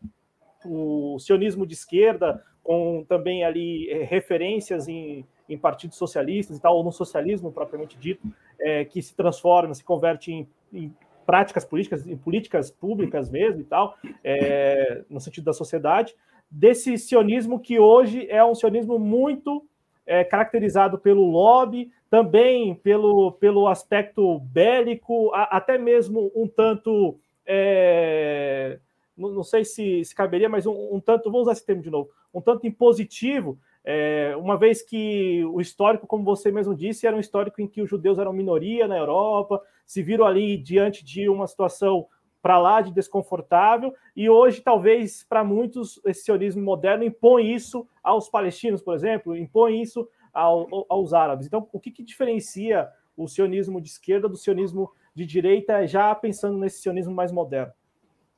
o 0.65 1.17
sionismo 1.19 1.65
de 1.65 1.73
esquerda, 1.73 2.43
com 2.61 3.05
também 3.07 3.43
ali 3.43 3.89
é, 3.89 4.03
referências 4.03 4.87
em 4.87 5.25
em 5.49 5.57
partidos 5.57 5.97
socialistas 5.97 6.57
e 6.57 6.61
tal, 6.61 6.77
ou 6.77 6.83
no 6.83 6.91
socialismo 6.91 7.51
propriamente 7.51 7.97
dito, 7.97 8.25
é, 8.61 8.85
que 8.85 9.01
se 9.01 9.15
transforma, 9.15 9.73
se 9.73 9.83
converte 9.83 10.31
em, 10.31 10.47
em, 10.71 10.93
práticas 11.25 11.65
políticas, 11.65 12.07
em 12.07 12.17
políticas 12.17 12.71
públicas 12.71 13.29
mesmo 13.29 13.61
e 13.61 13.63
tal, 13.63 13.97
é, 14.23 15.03
no 15.09 15.19
sentido 15.19 15.45
da 15.45 15.53
sociedade, 15.53 16.15
desse 16.49 16.97
sionismo 16.97 17.59
que 17.59 17.79
hoje 17.79 18.27
é 18.29 18.43
um 18.43 18.55
sionismo 18.55 18.97
muito 18.97 19.65
é, 20.05 20.23
caracterizado 20.23 20.97
pelo 20.97 21.29
lobby, 21.29 21.91
também 22.09 22.73
pelo, 22.75 23.33
pelo 23.33 23.67
aspecto 23.67 24.39
bélico, 24.39 25.31
a, 25.33 25.57
até 25.57 25.77
mesmo 25.77 26.31
um 26.35 26.47
tanto. 26.47 27.19
É, 27.45 28.79
não, 29.15 29.43
sei 29.43 29.65
se, 29.65 30.03
se 30.05 30.15
caberia, 30.15 30.47
mas 30.47 30.65
um, 30.65 30.95
um 30.95 30.99
tanto, 30.99 31.31
vou 31.31 31.41
usar 31.41 31.51
esse 31.51 31.65
termo 31.65 31.81
de 31.81 31.89
novo, 31.89 32.09
um 32.33 32.39
tanto 32.39 32.65
impositivo, 32.65 33.59
é, 33.83 34.35
uma 34.37 34.57
vez 34.57 34.81
que 34.81 35.43
o 35.45 35.59
histórico, 35.59 36.07
como 36.07 36.23
você 36.23 36.51
mesmo 36.51 36.75
disse, 36.75 37.05
era 37.05 37.15
um 37.15 37.19
histórico 37.19 37.61
em 37.61 37.67
que 37.67 37.81
os 37.81 37.89
judeus 37.89 38.17
eram 38.17 38.31
minoria 38.31 38.87
na 38.87 38.97
Europa, 38.97 39.61
se 39.85 40.01
viram 40.03 40.25
ali 40.25 40.57
diante 40.57 41.03
de 41.03 41.27
uma 41.27 41.47
situação 41.47 42.07
para 42.41 42.57
lá 42.57 42.81
de 42.81 42.91
desconfortável, 42.93 43.93
e 44.15 44.29
hoje, 44.29 44.61
talvez, 44.61 45.25
para 45.27 45.43
muitos, 45.43 45.99
esse 46.05 46.23
sionismo 46.23 46.61
moderno 46.61 47.03
impõe 47.03 47.53
isso 47.53 47.87
aos 48.03 48.29
palestinos, 48.29 48.81
por 48.81 48.95
exemplo, 48.95 49.35
impõe 49.35 49.81
isso 49.81 50.07
ao, 50.33 50.85
aos 50.89 51.13
árabes. 51.13 51.47
Então, 51.47 51.67
o 51.71 51.79
que, 51.79 51.91
que 51.91 52.03
diferencia 52.03 52.87
o 53.15 53.27
sionismo 53.27 53.81
de 53.81 53.89
esquerda 53.89 54.29
do 54.29 54.37
sionismo 54.37 54.91
de 55.13 55.25
direita, 55.25 55.85
já 55.85 56.15
pensando 56.15 56.57
nesse 56.57 56.81
sionismo 56.81 57.13
mais 57.13 57.31
moderno? 57.31 57.73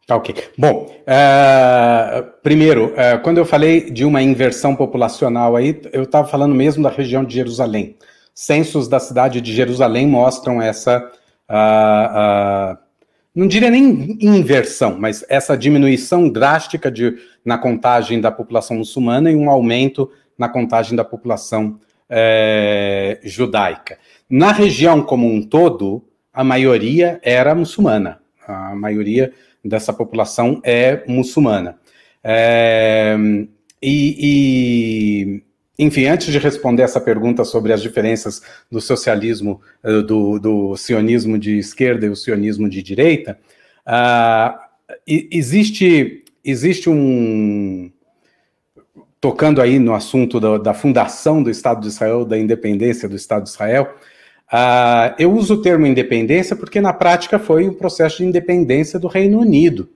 Tá 0.07 0.15
ok. 0.15 0.35
Bom, 0.57 0.87
uh, 0.87 2.31
primeiro, 2.41 2.87
uh, 2.87 3.21
quando 3.21 3.37
eu 3.37 3.45
falei 3.45 3.91
de 3.91 4.03
uma 4.03 4.21
inversão 4.21 4.75
populacional 4.75 5.55
aí, 5.55 5.79
eu 5.93 6.03
estava 6.03 6.27
falando 6.27 6.55
mesmo 6.55 6.83
da 6.83 6.89
região 6.89 7.23
de 7.23 7.35
Jerusalém. 7.35 7.95
Censos 8.33 8.87
da 8.87 8.99
cidade 8.99 9.39
de 9.39 9.53
Jerusalém 9.53 10.07
mostram 10.07 10.59
essa, 10.61 11.11
uh, 11.47 12.77
não 13.33 13.47
diria 13.47 13.69
nem 13.69 14.17
inversão, 14.21 14.97
mas 14.99 15.25
essa 15.29 15.57
diminuição 15.57 16.29
drástica 16.29 16.91
de, 16.91 17.17
na 17.45 17.57
contagem 17.57 18.19
da 18.19 18.31
população 18.31 18.77
muçulmana 18.77 19.31
e 19.31 19.35
um 19.35 19.49
aumento 19.49 20.11
na 20.37 20.49
contagem 20.49 20.95
da 20.95 21.03
população 21.03 21.79
eh, 22.09 23.19
judaica. 23.23 23.97
Na 24.29 24.51
região 24.51 25.01
como 25.01 25.27
um 25.27 25.41
todo, 25.41 26.03
a 26.33 26.43
maioria 26.43 27.19
era 27.23 27.55
muçulmana. 27.55 28.19
A 28.47 28.75
maioria 28.75 29.31
dessa 29.63 29.93
população 29.93 30.59
é 30.63 31.03
muçulmana. 31.07 31.77
É, 32.23 33.15
e, 33.81 34.15
e, 34.19 35.43
enfim, 35.81 36.05
antes 36.05 36.31
de 36.31 36.37
responder 36.37 36.83
essa 36.83 37.01
pergunta 37.01 37.43
sobre 37.43 37.73
as 37.73 37.81
diferenças 37.81 38.39
do 38.69 38.79
socialismo, 38.79 39.59
eh, 39.83 40.01
do, 40.03 40.37
do 40.37 40.77
sionismo 40.77 41.39
de 41.39 41.57
esquerda 41.57 42.05
e 42.05 42.09
o 42.09 42.15
sionismo 42.15 42.69
de 42.69 42.83
direita, 42.83 43.39
uh, 43.87 44.59
existe, 45.07 46.23
existe 46.45 46.87
um. 46.87 47.91
Tocando 49.19 49.61
aí 49.61 49.79
no 49.79 49.93
assunto 49.93 50.39
da, 50.39 50.57
da 50.57 50.73
fundação 50.73 51.41
do 51.41 51.49
Estado 51.49 51.81
de 51.81 51.87
Israel, 51.87 52.25
da 52.25 52.37
independência 52.37 53.09
do 53.09 53.15
Estado 53.15 53.43
de 53.43 53.49
Israel, 53.49 53.95
Uh, 54.53 55.15
eu 55.17 55.31
uso 55.31 55.53
o 55.53 55.61
termo 55.61 55.87
independência 55.87 56.57
porque 56.57 56.81
na 56.81 56.91
prática 56.91 57.39
foi 57.39 57.69
um 57.69 57.73
processo 57.73 58.17
de 58.17 58.25
independência 58.25 58.99
do 58.99 59.07
Reino 59.07 59.39
Unido. 59.39 59.89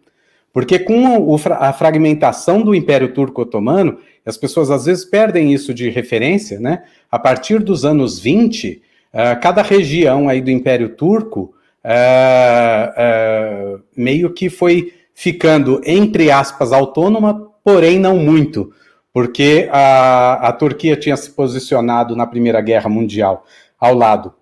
Porque 0.56 0.80
com 0.80 1.36
a 1.60 1.74
fragmentação 1.74 2.62
do 2.62 2.74
Império 2.74 3.14
Turco 3.14 3.41
Otomano, 3.41 3.99
as 4.26 4.38
pessoas 4.38 4.72
às 4.72 4.86
vezes 4.86 5.03
perdem 5.03 5.53
isso 5.53 5.74
de 5.74 5.89
referência, 5.89 6.62
né? 6.62 6.84
A 7.12 7.20
partir 7.20 7.60
dos 7.60 7.84
anos 7.84 8.18
20, 8.22 8.72
uh, 8.72 8.82
ah, 9.14 9.36
cada 9.36 9.62
região 9.62 10.30
aí 10.30 10.39
do 10.41 10.49
Império 10.49 10.95
Turco 10.95 11.53
uh, 11.84 13.76
uh, 13.76 13.82
meio 13.97 14.34
que 14.34 14.49
foi 14.49 14.93
ficando, 15.14 15.82
entre 15.86 16.32
aspas, 16.32 16.72
autônoma, 16.72 17.51
porém 17.62 17.99
não 17.99 18.18
muito, 18.18 18.72
porque 19.12 19.68
a, 19.70 20.47
a 20.47 20.53
Turquia 20.53 20.95
tinha 20.95 21.18
se 21.18 21.32
posicionado 21.32 22.16
na 22.16 22.26
Primeira 22.26 22.62
Guerra 22.62 22.89
Mundial 22.89 23.45
ao 23.78 23.93
lado 23.93 24.34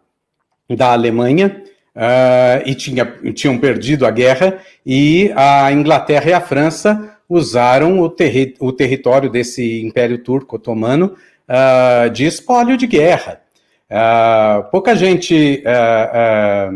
da 0.70 0.92
Alemanha, 0.92 1.64
uh, 1.96 2.62
e 2.66 2.76
tinha, 2.76 3.06
tinham 3.34 3.58
perdido 3.58 4.06
a 4.06 4.12
guerra, 4.12 4.60
e 4.86 5.32
a 5.36 5.72
Inglaterra 5.72 6.30
e 6.30 6.34
a 6.34 6.42
França 6.42 7.18
usaram 7.30 8.00
o, 8.00 8.10
terri 8.10 8.56
o 8.60 8.72
território 8.72 9.30
desse 9.30 9.82
Império 9.82 10.18
Turco 10.18 10.58
Otomano 10.58 11.16
uh, 11.48 12.10
de 12.10 12.26
espólio 12.26 12.78
de 12.78 12.88
guerra. 12.88 13.42
Uh, 13.90 14.70
pouca 14.72 14.96
gente 14.96 15.62
é, 15.66 16.72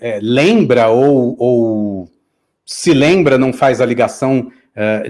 é, 0.00 0.18
lembra 0.22 0.88
ou, 0.88 1.34
ou, 1.38 2.08
se 2.64 2.92
lembra, 2.94 3.36
não 3.36 3.52
faz 3.52 3.80
a 3.80 3.86
ligação 3.86 4.52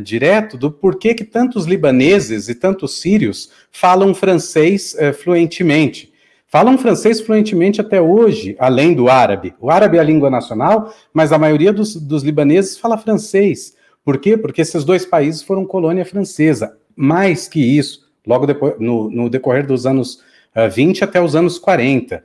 direto 0.03 0.59
do 0.59 0.71
porquê 0.71 1.15
que 1.15 1.25
tantos 1.25 1.65
libaneses 1.65 2.49
e 2.49 2.55
tantos 2.55 3.01
sírios 3.01 3.51
falam 3.71 4.15
francês 4.15 4.95
fluentemente. 5.23 6.14
Falam 6.55 6.79
francês 6.79 7.21
fluentemente 7.21 7.81
até 7.81 8.01
hoje, 8.01 8.55
além 8.61 8.95
do 8.95 9.09
árabe. 9.09 9.57
O 9.61 9.73
árabe 9.73 9.97
é 9.97 10.01
a 10.01 10.05
língua 10.05 10.31
nacional, 10.31 10.95
mas 11.13 11.33
a 11.33 11.37
maioria 11.37 11.73
dos, 11.73 11.97
dos 11.97 12.23
libaneses 12.23 12.79
fala 12.79 12.97
francês. 12.97 13.75
Por 14.05 14.19
quê? 14.19 14.37
Porque 14.37 14.61
esses 14.61 14.85
dois 14.85 15.05
países 15.05 15.43
foram 15.43 15.67
colônia 15.67 16.05
francesa. 16.05 16.77
Mais 16.95 17.49
que 17.49 17.59
isso, 17.59 18.09
logo 18.25 18.47
depois, 18.47 18.77
no, 18.79 19.11
no 19.11 19.29
decorrer 19.29 19.67
dos 19.67 19.85
anos 19.85 20.23
uh, 20.55 20.71
20 20.73 21.03
até 21.03 21.21
os 21.21 21.35
anos 21.35 21.59
40. 21.59 22.19
Uh, 22.19 22.23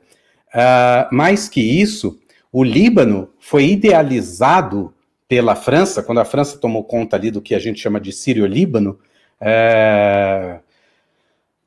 ah, 0.54 1.08
mais 1.10 1.48
que 1.48 1.60
isso, 1.60 2.16
o 2.52 2.62
Líbano 2.62 3.30
foi 3.40 3.64
idealizado 3.64 4.94
pela 5.26 5.56
França, 5.56 6.04
quando 6.04 6.20
a 6.20 6.24
França 6.24 6.56
tomou 6.56 6.84
conta 6.84 7.16
ali 7.16 7.32
do 7.32 7.42
que 7.42 7.52
a 7.52 7.58
gente 7.58 7.80
chama 7.80 8.00
de 8.00 8.12
Sírio-Líbano, 8.12 8.96
uh, 9.42 10.60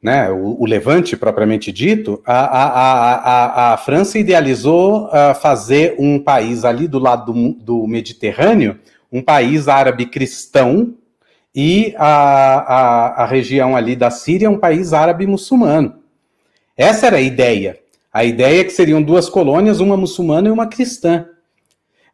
né, 0.04 0.30
o, 0.30 0.62
o, 0.62 0.66
Levante 0.66 1.16
propriamente 1.16 1.72
dito, 1.72 2.22
a, 2.26 2.34
a, 2.34 3.14
a, 3.14 3.74
a 3.74 3.78
França 3.78 4.20
idealizou 4.20 5.06
uh, 5.06 5.34
fazer 5.42 5.96
um 5.98 6.20
país 6.20 6.66
ali 6.66 6.90
do 6.90 7.00
lado 7.00 7.32
do, 7.32 7.54
do, 7.54 7.88
Mediterrâneo, 7.88 8.78
um 9.10 9.22
país 9.22 9.70
árabe 9.70 10.06
cristão, 10.06 10.94
e 11.56 11.94
a, 11.98 13.24
a, 13.24 13.26
região 13.28 13.76
ali 13.76 13.96
da 13.96 14.10
Síria 14.10 14.50
um 14.50 14.58
país 14.58 14.92
árabe 14.92 15.28
muçulmano. 15.28 15.96
Essa 16.76 17.08
era 17.08 17.18
a 17.18 17.22
ideia. 17.22 17.80
A 18.12 18.24
ideia 18.24 18.62
é 18.62 18.64
que 18.64 18.72
seriam 18.72 19.02
duas 19.02 19.30
colônias, 19.30 19.80
uma 19.80 19.96
muçulmana 19.96 20.50
e 20.50 20.52
uma 20.52 20.68
cristã. 20.68 21.28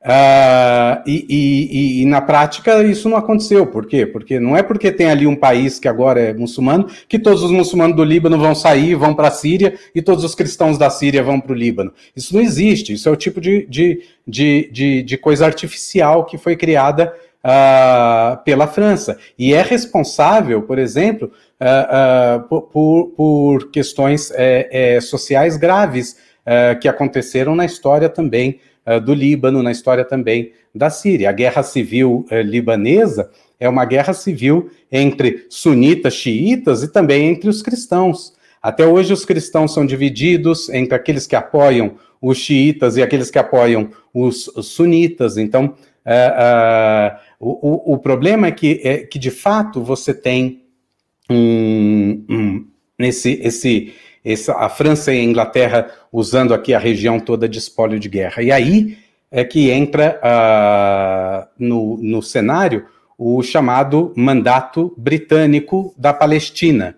Uh, 0.01 1.03
e, 1.05 1.25
e, 1.29 2.01
e, 2.01 2.05
na 2.05 2.21
prática 2.21 2.81
isso 2.83 3.09
não 3.09 3.17
aconteceu. 3.17 3.67
Por 3.67 3.85
quê? 3.85 4.05
Porque 4.05 4.39
não 4.39 4.55
é 4.55 4.63
porque 4.63 4.93
tem 4.93 5.09
ali 5.09 5.27
um 5.27 5.35
país 5.35 5.77
que 5.77 5.89
agora 5.89 6.21
é 6.21 6.33
muçulmano 6.33 6.87
que 7.07 7.19
todos 7.19 7.43
os 7.43 7.51
muçulmanos 7.51 7.97
do 7.97 8.03
Líbano 8.05 8.37
vão 8.37 8.55
sair, 8.55 8.95
vão 8.95 9.13
para 9.13 9.27
a 9.27 9.31
Síria 9.31 9.77
e 9.93 10.01
todos 10.01 10.23
os 10.23 10.33
cristãos 10.33 10.77
da 10.77 10.89
Síria 10.89 11.21
vão 11.21 11.39
para 11.39 11.51
o 11.51 11.55
Líbano. 11.55 11.91
Isso 12.15 12.33
não 12.33 12.41
existe. 12.41 12.93
Isso 12.93 13.09
é 13.09 13.11
o 13.11 13.15
tipo 13.17 13.41
de, 13.41 13.65
de, 13.67 14.01
de, 14.25 14.69
de, 14.71 15.03
de 15.03 15.17
coisa 15.17 15.45
artificial 15.45 16.23
que 16.23 16.37
foi 16.37 16.55
criada 16.55 17.13
uh, 17.43 18.41
pela 18.45 18.67
França. 18.67 19.17
E 19.37 19.53
é 19.53 19.61
responsável, 19.61 20.61
por 20.61 20.79
exemplo, 20.79 21.29
uh, 21.59 22.61
por, 22.71 23.07
por, 23.17 23.69
questões 23.69 24.31
é, 24.31 24.95
é, 24.95 25.01
sociais 25.01 25.57
graves 25.57 26.29
que 26.81 26.87
aconteceram 26.87 27.55
na 27.55 27.63
história 27.63 28.09
também 28.09 28.59
eh, 28.59 28.68
do 28.97 29.13
Líbano, 29.13 29.61
na 29.61 29.71
história 29.71 30.05
também 30.05 30.51
da 30.73 30.89
Síria. 30.89 31.29
A 31.29 31.33
guerra 31.33 31.61
civil 31.61 32.25
uh, 32.31 32.41
libanesa 32.41 33.29
é 33.59 33.67
uma 33.67 33.85
guerra 33.85 34.13
civil 34.13 34.69
entre 34.91 35.45
sunitas, 35.49 36.13
xiitas 36.13 36.81
e 36.81 36.87
também 36.87 37.27
entre 37.27 37.49
os 37.49 37.61
cristãos. 37.61 38.33
Até 38.61 38.85
hoje, 38.85 39.13
os 39.13 39.25
cristãos 39.25 39.73
são 39.73 39.85
divididos 39.85 40.69
entre 40.69 40.95
aqueles 40.95 41.27
que 41.27 41.35
apoiam 41.35 41.95
os 42.21 42.37
xiitas 42.37 42.97
e 42.97 43.01
aqueles 43.01 43.29
que 43.31 43.39
apoiam 43.39 43.89
os, 44.13 44.49
sunitas. 44.63 45.37
Então, 45.37 45.75
uh, 46.05 47.17
o, 47.39 47.93
o, 47.93 47.97
problema 47.97 48.47
é 48.47 48.51
que, 48.51 48.81
é 48.83 48.97
que, 48.99 49.17
de 49.17 49.31
fato, 49.31 49.81
você 49.81 50.13
tem 50.13 50.63
um, 51.29 52.25
um, 52.29 52.67
esse, 52.99 53.93
esse, 54.23 54.51
a 54.51 54.69
França 54.69 55.13
e 55.13 55.19
a 55.19 55.23
Inglaterra 55.23 55.89
usando 56.11 56.53
aqui 56.53 56.73
a 56.73 56.79
região 56.79 57.19
toda 57.19 57.47
de 57.47 57.57
espólio 57.57 57.99
de 57.99 58.09
guerra. 58.09 58.41
E 58.41 58.51
aí 58.51 58.97
é 59.31 59.43
que 59.43 59.69
entra 59.69 60.19
uh, 60.23 61.47
no, 61.57 61.97
no 61.97 62.21
cenário 62.21 62.85
o 63.17 63.43
chamado 63.43 64.13
Mandato 64.15 64.93
Britânico 64.97 65.93
da 65.97 66.13
Palestina. 66.13 66.95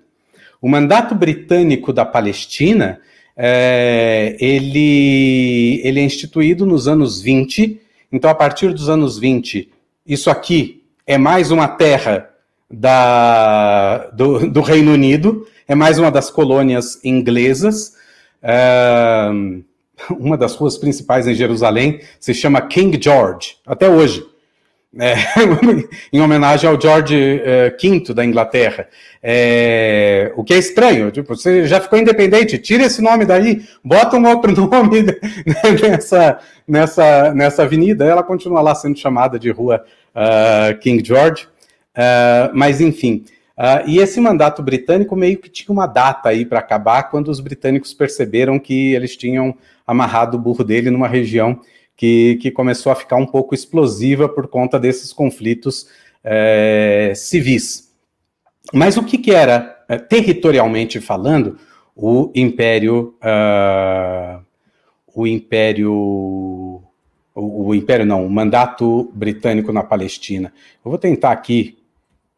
O 0.61 0.69
Mandato 0.69 1.15
Britânico 1.15 1.91
da 1.91 2.05
Palestina 2.05 2.99
é, 3.35 4.37
ele, 4.39 5.81
ele 5.83 5.99
é 5.99 6.03
instituído 6.03 6.65
nos 6.65 6.87
anos 6.87 7.19
20, 7.21 7.81
então 8.11 8.29
a 8.29 8.35
partir 8.35 8.71
dos 8.71 8.87
anos 8.87 9.17
20, 9.17 9.69
isso 10.05 10.29
aqui 10.29 10.83
é 11.07 11.17
mais 11.17 11.49
uma 11.49 11.67
terra 11.67 12.29
da, 12.69 14.09
do, 14.13 14.47
do 14.47 14.61
Reino 14.61 14.93
Unido, 14.93 15.47
é 15.71 15.75
mais 15.75 15.97
uma 15.97 16.11
das 16.11 16.29
colônias 16.29 16.99
inglesas. 17.01 17.93
Uh, 18.43 19.63
uma 20.19 20.37
das 20.37 20.53
ruas 20.53 20.77
principais 20.77 21.27
em 21.27 21.33
Jerusalém 21.33 22.01
se 22.19 22.33
chama 22.33 22.61
King 22.61 22.99
George, 23.01 23.55
até 23.65 23.87
hoje. 23.87 24.25
É, 24.99 25.15
em 26.11 26.19
homenagem 26.19 26.69
ao 26.69 26.79
George 26.79 27.15
V 27.81 28.13
da 28.13 28.25
Inglaterra. 28.25 28.89
É, 29.23 30.33
o 30.35 30.43
que 30.43 30.53
é 30.53 30.57
estranho, 30.57 31.09
tipo, 31.09 31.33
você 31.33 31.65
já 31.65 31.79
ficou 31.79 31.97
independente, 31.97 32.57
tira 32.57 32.83
esse 32.83 33.01
nome 33.01 33.23
daí, 33.23 33.61
bota 33.81 34.17
um 34.17 34.27
outro 34.27 34.51
nome 34.67 35.05
nessa, 35.81 36.39
nessa, 36.67 37.33
nessa 37.33 37.63
avenida, 37.63 38.03
ela 38.03 38.23
continua 38.23 38.59
lá 38.59 38.75
sendo 38.75 38.99
chamada 38.99 39.39
de 39.39 39.49
rua 39.49 39.85
uh, 40.13 40.77
King 40.79 41.01
George. 41.01 41.47
Uh, 41.95 42.51
mas, 42.53 42.81
enfim, 42.81 43.23
Uh, 43.61 43.87
e 43.87 43.99
esse 43.99 44.19
mandato 44.19 44.63
britânico 44.63 45.15
meio 45.15 45.37
que 45.37 45.47
tinha 45.47 45.71
uma 45.71 45.85
data 45.85 46.29
aí 46.29 46.43
para 46.43 46.57
acabar, 46.57 47.03
quando 47.11 47.27
os 47.27 47.39
britânicos 47.39 47.93
perceberam 47.93 48.57
que 48.57 48.95
eles 48.95 49.15
tinham 49.15 49.55
amarrado 49.85 50.35
o 50.35 50.39
burro 50.39 50.63
dele 50.63 50.89
numa 50.89 51.07
região 51.07 51.61
que, 51.95 52.39
que 52.41 52.49
começou 52.49 52.91
a 52.91 52.95
ficar 52.95 53.17
um 53.17 53.25
pouco 53.27 53.53
explosiva 53.53 54.27
por 54.27 54.47
conta 54.47 54.79
desses 54.79 55.13
conflitos 55.13 55.87
é, 56.23 57.13
civis. 57.15 57.91
Mas 58.73 58.97
o 58.97 59.03
que, 59.03 59.19
que 59.19 59.29
era, 59.29 59.83
é, 59.87 59.99
territorialmente 59.99 60.99
falando, 60.99 61.59
o 61.95 62.31
Império. 62.33 63.13
Uh, 63.21 64.43
o 65.13 65.27
Império. 65.27 65.93
O, 65.93 67.67
o, 67.67 67.75
Império 67.75 68.07
não, 68.07 68.25
o 68.25 68.29
mandato 68.29 69.11
britânico 69.13 69.71
na 69.71 69.83
Palestina. 69.83 70.51
Eu 70.83 70.89
vou 70.89 70.97
tentar 70.97 71.31
aqui. 71.31 71.77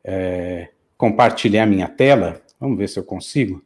É, 0.03 0.67
compartilhar 1.03 1.65
minha 1.65 1.89
tela. 1.89 2.41
Vamos 2.57 2.77
ver 2.77 2.87
se 2.87 2.97
eu 2.97 3.03
consigo. 3.03 3.61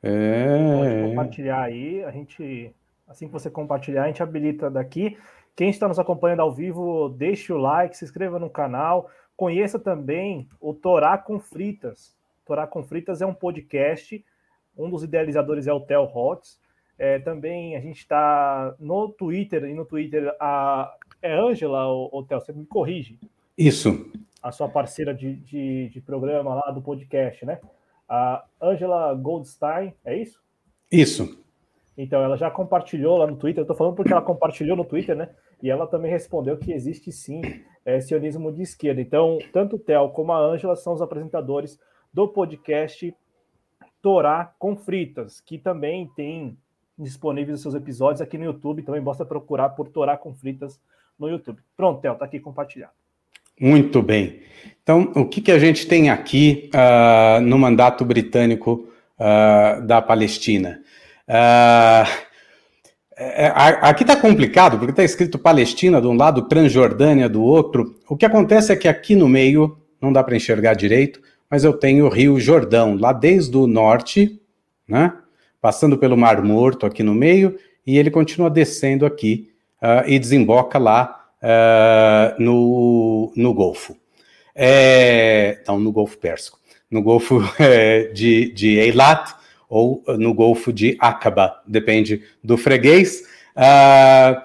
É... 0.00 0.76
Pode 0.78 1.08
compartilhar 1.08 1.60
aí. 1.60 2.04
A 2.04 2.12
gente, 2.12 2.72
assim 3.08 3.26
que 3.26 3.32
você 3.32 3.50
compartilhar, 3.50 4.04
a 4.04 4.06
gente 4.06 4.22
habilita 4.22 4.70
daqui. 4.70 5.18
Quem 5.56 5.70
está 5.70 5.88
nos 5.88 5.98
acompanhando 5.98 6.38
ao 6.38 6.52
vivo, 6.52 7.08
deixe 7.08 7.52
o 7.52 7.56
like, 7.56 7.96
se 7.96 8.04
inscreva 8.04 8.38
no 8.38 8.48
canal. 8.48 9.10
Conheça 9.36 9.76
também 9.76 10.48
o 10.60 10.72
Torá 10.72 11.18
com 11.18 11.40
Fritas. 11.40 12.16
Torá 12.46 12.64
com 12.64 12.84
Fritas 12.84 13.20
é 13.20 13.26
um 13.26 13.34
podcast. 13.34 14.24
Um 14.78 14.88
dos 14.88 15.02
idealizadores 15.02 15.66
é 15.66 15.72
o 15.72 15.80
Theo 15.80 16.04
Hotz. 16.04 16.60
É, 16.96 17.18
também 17.18 17.74
a 17.74 17.80
gente 17.80 17.98
está 17.98 18.72
no 18.78 19.08
Twitter, 19.08 19.64
e 19.64 19.74
no 19.74 19.84
Twitter 19.84 20.32
a, 20.38 20.94
é 21.20 21.34
Ângela, 21.34 21.88
o 21.88 22.22
Theo, 22.22 22.40
você 22.40 22.52
me 22.52 22.64
corrige. 22.64 23.18
Isso 23.58 24.12
a 24.42 24.50
sua 24.50 24.68
parceira 24.68 25.14
de, 25.14 25.36
de, 25.36 25.88
de 25.90 26.00
programa 26.00 26.54
lá 26.54 26.70
do 26.72 26.82
podcast, 26.82 27.46
né? 27.46 27.60
A 28.08 28.44
Angela 28.60 29.14
Goldstein, 29.14 29.94
é 30.04 30.16
isso? 30.16 30.42
Isso. 30.90 31.38
Então, 31.96 32.22
ela 32.22 32.36
já 32.36 32.50
compartilhou 32.50 33.18
lá 33.18 33.26
no 33.26 33.36
Twitter, 33.36 33.62
eu 33.62 33.66
tô 33.66 33.74
falando 33.74 33.94
porque 33.94 34.12
ela 34.12 34.22
compartilhou 34.22 34.76
no 34.76 34.84
Twitter, 34.84 35.14
né? 35.14 35.30
E 35.62 35.70
ela 35.70 35.86
também 35.86 36.10
respondeu 36.10 36.56
que 36.56 36.72
existe 36.72 37.12
sim 37.12 37.40
é, 37.84 38.00
sionismo 38.00 38.50
de 38.50 38.62
esquerda. 38.62 39.00
Então, 39.00 39.38
tanto 39.52 39.76
o 39.76 39.78
Theo 39.78 40.08
como 40.10 40.32
a 40.32 40.38
Ângela 40.38 40.74
são 40.74 40.92
os 40.92 41.02
apresentadores 41.02 41.78
do 42.12 42.26
podcast 42.26 43.14
Torá 44.00 44.52
com 44.58 44.76
Fritas, 44.76 45.40
que 45.40 45.58
também 45.58 46.10
tem 46.16 46.58
disponíveis 46.98 47.56
os 47.56 47.62
seus 47.62 47.74
episódios 47.74 48.20
aqui 48.20 48.36
no 48.36 48.44
YouTube. 48.44 48.82
Também 48.82 49.00
basta 49.00 49.24
procurar 49.24 49.70
por 49.70 49.88
Torá 49.88 50.16
com 50.16 50.34
Fritas 50.34 50.80
no 51.18 51.28
YouTube. 51.28 51.62
Pronto, 51.76 52.00
Theo, 52.00 52.16
tá 52.16 52.24
aqui 52.24 52.40
compartilhado. 52.40 53.01
Muito 53.60 54.02
bem. 54.02 54.40
Então, 54.82 55.12
o 55.14 55.24
que, 55.24 55.40
que 55.40 55.52
a 55.52 55.58
gente 55.58 55.86
tem 55.86 56.10
aqui 56.10 56.68
uh, 56.74 57.40
no 57.40 57.56
mandato 57.58 58.04
britânico 58.04 58.88
uh, 59.18 59.80
da 59.86 60.02
Palestina? 60.02 60.80
Uh, 61.28 62.32
aqui 63.80 64.02
está 64.02 64.16
complicado, 64.16 64.76
porque 64.76 64.90
está 64.90 65.04
escrito 65.04 65.38
Palestina 65.38 66.00
de 66.00 66.08
um 66.08 66.16
lado, 66.16 66.48
Transjordânia 66.48 67.28
do 67.28 67.42
outro. 67.42 67.94
O 68.08 68.16
que 68.16 68.26
acontece 68.26 68.72
é 68.72 68.76
que 68.76 68.88
aqui 68.88 69.14
no 69.14 69.28
meio, 69.28 69.78
não 70.00 70.12
dá 70.12 70.24
para 70.24 70.34
enxergar 70.34 70.74
direito, 70.74 71.20
mas 71.48 71.62
eu 71.62 71.72
tenho 71.72 72.06
o 72.06 72.08
Rio 72.08 72.40
Jordão, 72.40 72.96
lá 72.96 73.12
desde 73.12 73.56
o 73.56 73.68
norte, 73.68 74.40
né? 74.88 75.12
Passando 75.60 75.96
pelo 75.96 76.16
Mar 76.16 76.42
Morto 76.42 76.86
aqui 76.86 77.04
no 77.04 77.14
meio, 77.14 77.56
e 77.86 77.98
ele 77.98 78.10
continua 78.10 78.50
descendo 78.50 79.06
aqui 79.06 79.50
uh, 79.80 80.08
e 80.08 80.18
desemboca 80.18 80.76
lá 80.76 81.21
uh, 81.42 82.42
no, 82.42 83.32
no 83.36 83.52
Golfo. 83.52 83.96
É, 84.54 85.60
não, 85.66 85.78
no 85.80 85.90
Golfo 85.90 86.16
Pérsico. 86.18 86.58
No 86.90 87.02
Golfo 87.02 87.42
é, 87.58 88.04
de, 88.14 88.52
de 88.52 88.78
Eilat, 88.78 89.34
ou 89.68 90.02
no 90.18 90.34
Golfo 90.34 90.72
de 90.72 90.96
Aqaba, 91.00 91.62
depende 91.66 92.22
do 92.44 92.58
freguês. 92.58 93.22
Uh, 93.56 94.40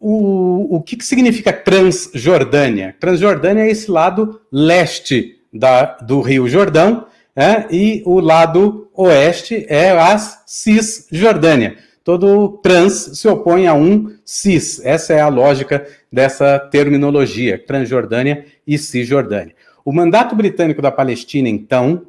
o, 0.00 0.76
o 0.76 0.82
que, 0.82 0.96
que 0.96 1.04
significa 1.04 1.52
Transjordânia? 1.52 2.96
Transjordânia 2.98 3.62
é 3.62 3.70
esse 3.70 3.90
lado 3.90 4.40
leste 4.50 5.40
da, 5.52 5.96
do 5.98 6.20
Rio 6.20 6.48
Jordão, 6.48 7.06
né? 7.34 7.66
e 7.70 8.02
o 8.04 8.18
lado 8.18 8.90
oeste 8.94 9.66
é 9.68 9.90
a 9.90 10.18
Cisjordânia. 10.18 11.76
Todo 12.06 12.58
trans 12.58 13.18
se 13.18 13.26
opõe 13.26 13.66
a 13.66 13.74
um 13.74 14.14
cis. 14.24 14.80
Essa 14.84 15.14
é 15.14 15.20
a 15.20 15.26
lógica 15.26 15.84
dessa 16.10 16.56
terminologia, 16.56 17.58
Transjordânia 17.58 18.46
e 18.64 18.78
Cisjordânia. 18.78 19.56
O 19.84 19.92
mandato 19.92 20.36
britânico 20.36 20.80
da 20.80 20.92
Palestina, 20.92 21.48
então, 21.48 22.06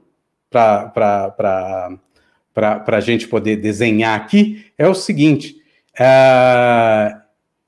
para 0.52 0.94
a 2.86 3.00
gente 3.00 3.28
poder 3.28 3.56
desenhar 3.56 4.16
aqui 4.16 4.68
é 4.78 4.88
o 4.88 4.94
seguinte: 4.94 5.56
uh, 6.00 7.20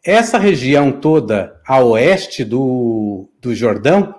essa 0.06 0.38
região 0.38 0.92
toda 0.92 1.60
a 1.66 1.84
oeste 1.84 2.46
do, 2.46 3.28
do 3.42 3.56
Jordão 3.56 4.14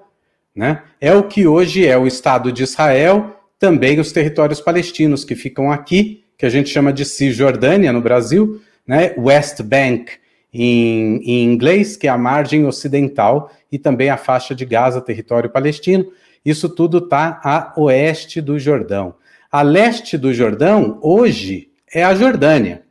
né, 0.53 0.83
é 1.01 1.15
o 1.15 1.29
que 1.29 1.47
hoje 1.47 1.87
é 1.87 1.97
o 1.97 2.09
Estado 2.09 2.51
de 2.51 2.65
Israel, 2.65 3.41
também 3.57 4.01
os 4.01 4.11
territórios 4.11 4.61
palestinos 4.61 5.25
que 5.25 5.37
ficam 5.37 5.71
aqui, 5.71 6.20
que 6.41 6.47
a 6.47 6.51
gente 6.51 6.71
chama 6.71 6.91
de 6.91 7.05
Cisjordânia 7.05 7.93
no 7.93 8.01
Brasil, 8.01 8.63
né, 8.87 9.13
West 9.19 9.61
Bank 9.63 10.13
em, 10.51 11.21
em 11.23 11.45
inglês, 11.45 11.99
que 11.99 12.07
é 12.07 12.11
a 12.11 12.17
margem 12.17 12.65
ocidental, 12.65 13.53
e 13.71 13.79
também 13.79 14.09
a 14.09 14.17
faixa 14.17 14.55
de 14.55 14.65
Gaza, 14.65 15.03
território 15.03 15.51
palestino. 15.51 16.11
Isso 16.43 16.71
tudo 16.71 16.97
está 16.97 17.39
a 17.45 17.75
oeste 17.77 18.41
do 18.41 18.59
Jordão. 18.59 19.17
A 19.53 19.61
leste 19.61 20.17
do 20.17 20.33
Jordão, 20.33 20.99
hoje, 21.03 21.69
é 21.93 22.03
a 22.03 22.15
Jordânia. 22.15 22.85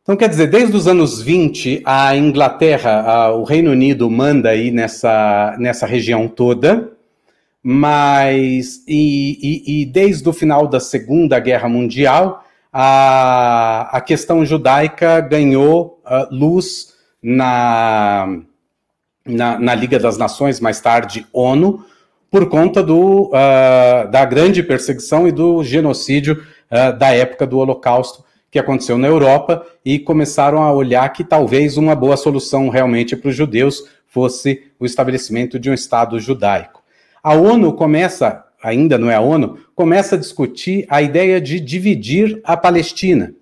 Então, 0.02 0.16
quer 0.16 0.28
dizer, 0.28 0.48
desde 0.48 0.76
os 0.76 0.88
anos 0.88 1.22
20, 1.22 1.80
a 1.84 2.16
Inglaterra, 2.16 3.02
a, 3.02 3.32
o 3.36 3.44
Reino 3.44 3.70
Unido 3.70 4.10
manda 4.10 4.48
aí 4.48 4.72
nessa, 4.72 5.54
nessa 5.60 5.86
região 5.86 6.26
toda, 6.26 6.90
mas 7.62 8.82
e, 8.88 9.38
e, 9.40 9.82
e 9.82 9.86
desde 9.86 10.28
o 10.28 10.32
final 10.32 10.66
da 10.66 10.80
Segunda 10.80 11.38
Guerra 11.38 11.68
Mundial, 11.68 12.44
a, 12.72 13.96
a 13.96 14.00
questão 14.00 14.44
judaica 14.44 15.20
ganhou 15.20 16.02
uh, 16.04 16.34
luz 16.34 16.94
na, 17.22 18.40
na, 19.24 19.56
na, 19.56 19.74
Liga 19.76 20.00
das 20.00 20.18
Nações, 20.18 20.58
mais 20.58 20.80
tarde 20.80 21.24
ONU, 21.32 21.84
por 22.28 22.48
conta 22.48 22.82
do, 22.82 23.26
uh, 23.28 24.10
da 24.10 24.24
grande 24.24 24.64
perseguição 24.64 25.28
e 25.28 25.30
do 25.30 25.62
genocídio 25.62 26.42
uh, 26.72 26.98
da 26.98 27.14
época 27.14 27.46
do 27.46 27.58
Holocausto 27.58 28.24
que 28.52 28.58
aconteceu 28.58 28.98
na 28.98 29.08
Europa 29.08 29.66
e 29.82 29.98
começaram 29.98 30.62
a 30.62 30.70
olhar 30.70 31.08
que 31.08 31.24
talvez 31.24 31.78
uma 31.78 31.96
boa 31.96 32.16
solução 32.16 32.68
realmente 32.68 33.16
para 33.16 33.30
os 33.30 33.34
judeus 33.34 33.82
fosse 34.06 34.64
o 34.78 34.84
estabelecimento 34.84 35.58
de 35.58 35.70
um 35.70 35.74
Estado 35.74 36.20
judaico. 36.20 36.82
A 37.22 37.32
ONU 37.34 37.72
começa 37.72 38.44
ainda 38.62 38.96
não 38.96 39.10
é 39.10 39.14
a 39.14 39.20
ONU, 39.20 39.58
começa 39.74 40.14
a 40.14 40.18
discutir 40.18 40.86
a 40.88 41.02
ideia 41.02 41.40
de 41.40 41.58
dividir 41.58 42.40
a 42.44 42.56
Palestina, 42.56 43.34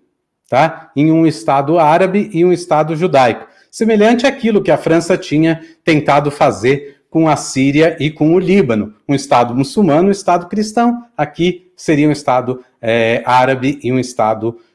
tá? 0.48 0.90
Em 0.96 1.12
um 1.12 1.26
Estado 1.26 1.78
árabe 1.78 2.30
e 2.32 2.44
um 2.44 2.52
Estado 2.52 2.96
judaico, 2.96 3.46
semelhante 3.70 4.26
àquilo 4.26 4.62
que 4.62 4.70
a 4.70 4.78
França 4.78 5.18
tinha 5.18 5.60
tentado 5.84 6.30
fazer 6.30 7.02
com 7.10 7.28
a 7.28 7.36
Síria 7.36 7.96
e 8.00 8.10
com 8.10 8.32
o 8.32 8.38
Líbano, 8.38 8.94
um 9.08 9.14
Estado 9.14 9.54
muçulmano, 9.54 10.08
um 10.08 10.12
Estado 10.12 10.46
cristão. 10.46 11.04
Aqui 11.16 11.70
seria 11.76 12.08
um 12.08 12.12
Estado 12.12 12.64
é, 12.80 13.22
árabe 13.26 13.78
e 13.82 13.92
um 13.92 13.98
Estado 13.98 14.46
judaico. 14.46 14.69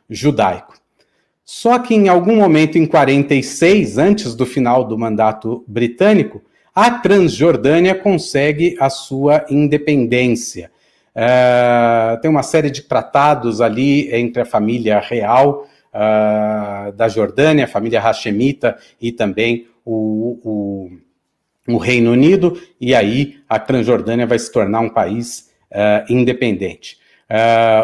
Só 1.44 1.78
que 1.78 1.94
em 1.94 2.08
algum 2.08 2.38
momento 2.38 2.78
em 2.78 2.86
46, 2.86 3.98
antes 3.98 4.34
do 4.34 4.46
final 4.46 4.84
do 4.84 4.98
mandato 4.98 5.64
britânico, 5.68 6.42
a 6.74 6.92
Transjordânia 6.92 7.96
consegue 7.96 8.76
a 8.80 8.90
sua 8.90 9.46
independência. 9.50 10.72
Uh, 11.16 12.20
tem 12.20 12.30
uma 12.30 12.44
série 12.44 12.70
de 12.70 12.82
tratados 12.82 13.62
ali 13.62 14.14
entre 14.14 14.42
a 14.42 14.46
família 14.46 15.00
real 15.00 15.66
uh, 15.94 16.92
da 16.92 17.08
Jordânia, 17.08 17.64
a 17.64 17.70
família 17.70 18.02
Hashemita 18.02 18.78
e 19.00 19.14
também 19.14 19.68
o, 19.86 20.40
o, 20.44 21.74
o, 21.74 21.78
Reino 21.78 22.12
Unido, 22.12 22.60
e 22.82 22.94
aí 22.94 23.38
a 23.48 23.58
Transjordânia 23.58 24.28
vai 24.28 24.38
se 24.38 24.52
tornar 24.52 24.82
um 24.82 24.90
país 24.90 25.50
uh, 25.72 26.12
independente. 26.12 26.98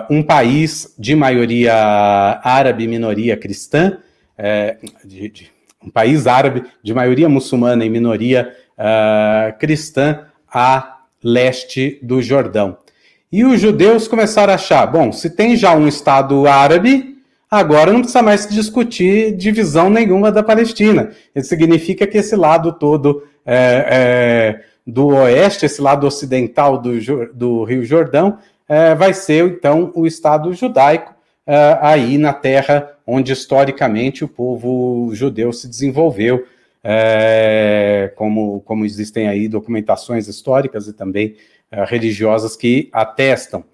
Um 0.10 0.22
país 0.22 0.94
de 0.98 1.16
maioria 1.16 1.74
árabe, 2.44 2.88
minoria 2.88 3.36
cristã, 3.36 3.98
de, 5.04 5.30
de, 5.30 5.52
um 5.84 5.90
país 5.90 6.28
árabe 6.28 6.64
de 6.84 6.94
maioria 6.94 7.28
muçulmana 7.28 7.84
e 7.84 7.90
minoria 7.90 8.54
uh, 8.78 9.58
cristã 9.58 10.26
a 10.52 11.00
leste 11.24 12.00
do 12.02 12.22
Jordão. 12.22 12.78
E 13.32 13.46
os 13.46 13.62
judeus 13.62 14.08
começaram 14.08 14.52
a 14.52 14.56
achar: 14.56 14.86
bom, 14.86 15.12
se 15.12 15.30
tem 15.30 15.56
já 15.56 15.74
um 15.74 15.88
Estado 15.88 16.46
árabe, 16.48 17.18
agora 17.50 17.92
não 17.92 18.02
precisa 18.02 18.22
mais 18.22 18.48
discutir 18.48 19.36
divisão 19.36 19.90
nenhuma 19.90 20.32
da 20.32 20.44
Palestina. 20.44 21.12
Isso 21.34 21.50
significa 21.50 22.06
que 22.06 22.18
esse 22.18 22.36
lado 22.36 22.74
todo 22.74 23.24
é, 23.46 23.86
é, 23.90 24.62
do 24.86 25.08
oeste, 25.08 25.66
esse 25.66 25.82
lado 25.82 26.06
ocidental 26.06 26.78
do, 26.78 26.92
do 27.34 27.64
Rio 27.64 27.86
Jordão, 27.86 28.38
é, 28.72 28.96
vai 28.96 29.14
ser 29.14 29.46
então 29.46 29.92
o 29.94 30.08
Estado 30.08 30.54
judaico 30.54 31.14
é, 31.46 31.78
aí 31.82 32.18
na 32.18 32.32
terra 32.32 32.90
onde 33.06 33.34
historicamente 33.34 34.24
o 34.24 34.30
povo 34.30 35.10
judeu 35.14 35.52
se 35.52 35.68
desenvolveu 35.68 36.46
é, 36.82 38.14
como, 38.16 38.62
como 38.62 38.86
existem 38.86 39.28
aí 39.28 39.50
documentações 39.50 40.30
históricas 40.30 40.88
e 40.88 40.94
também 40.94 41.36
é, 41.70 41.84
religiosas 41.84 42.56
que 42.56 42.90
atestam. 42.94 43.66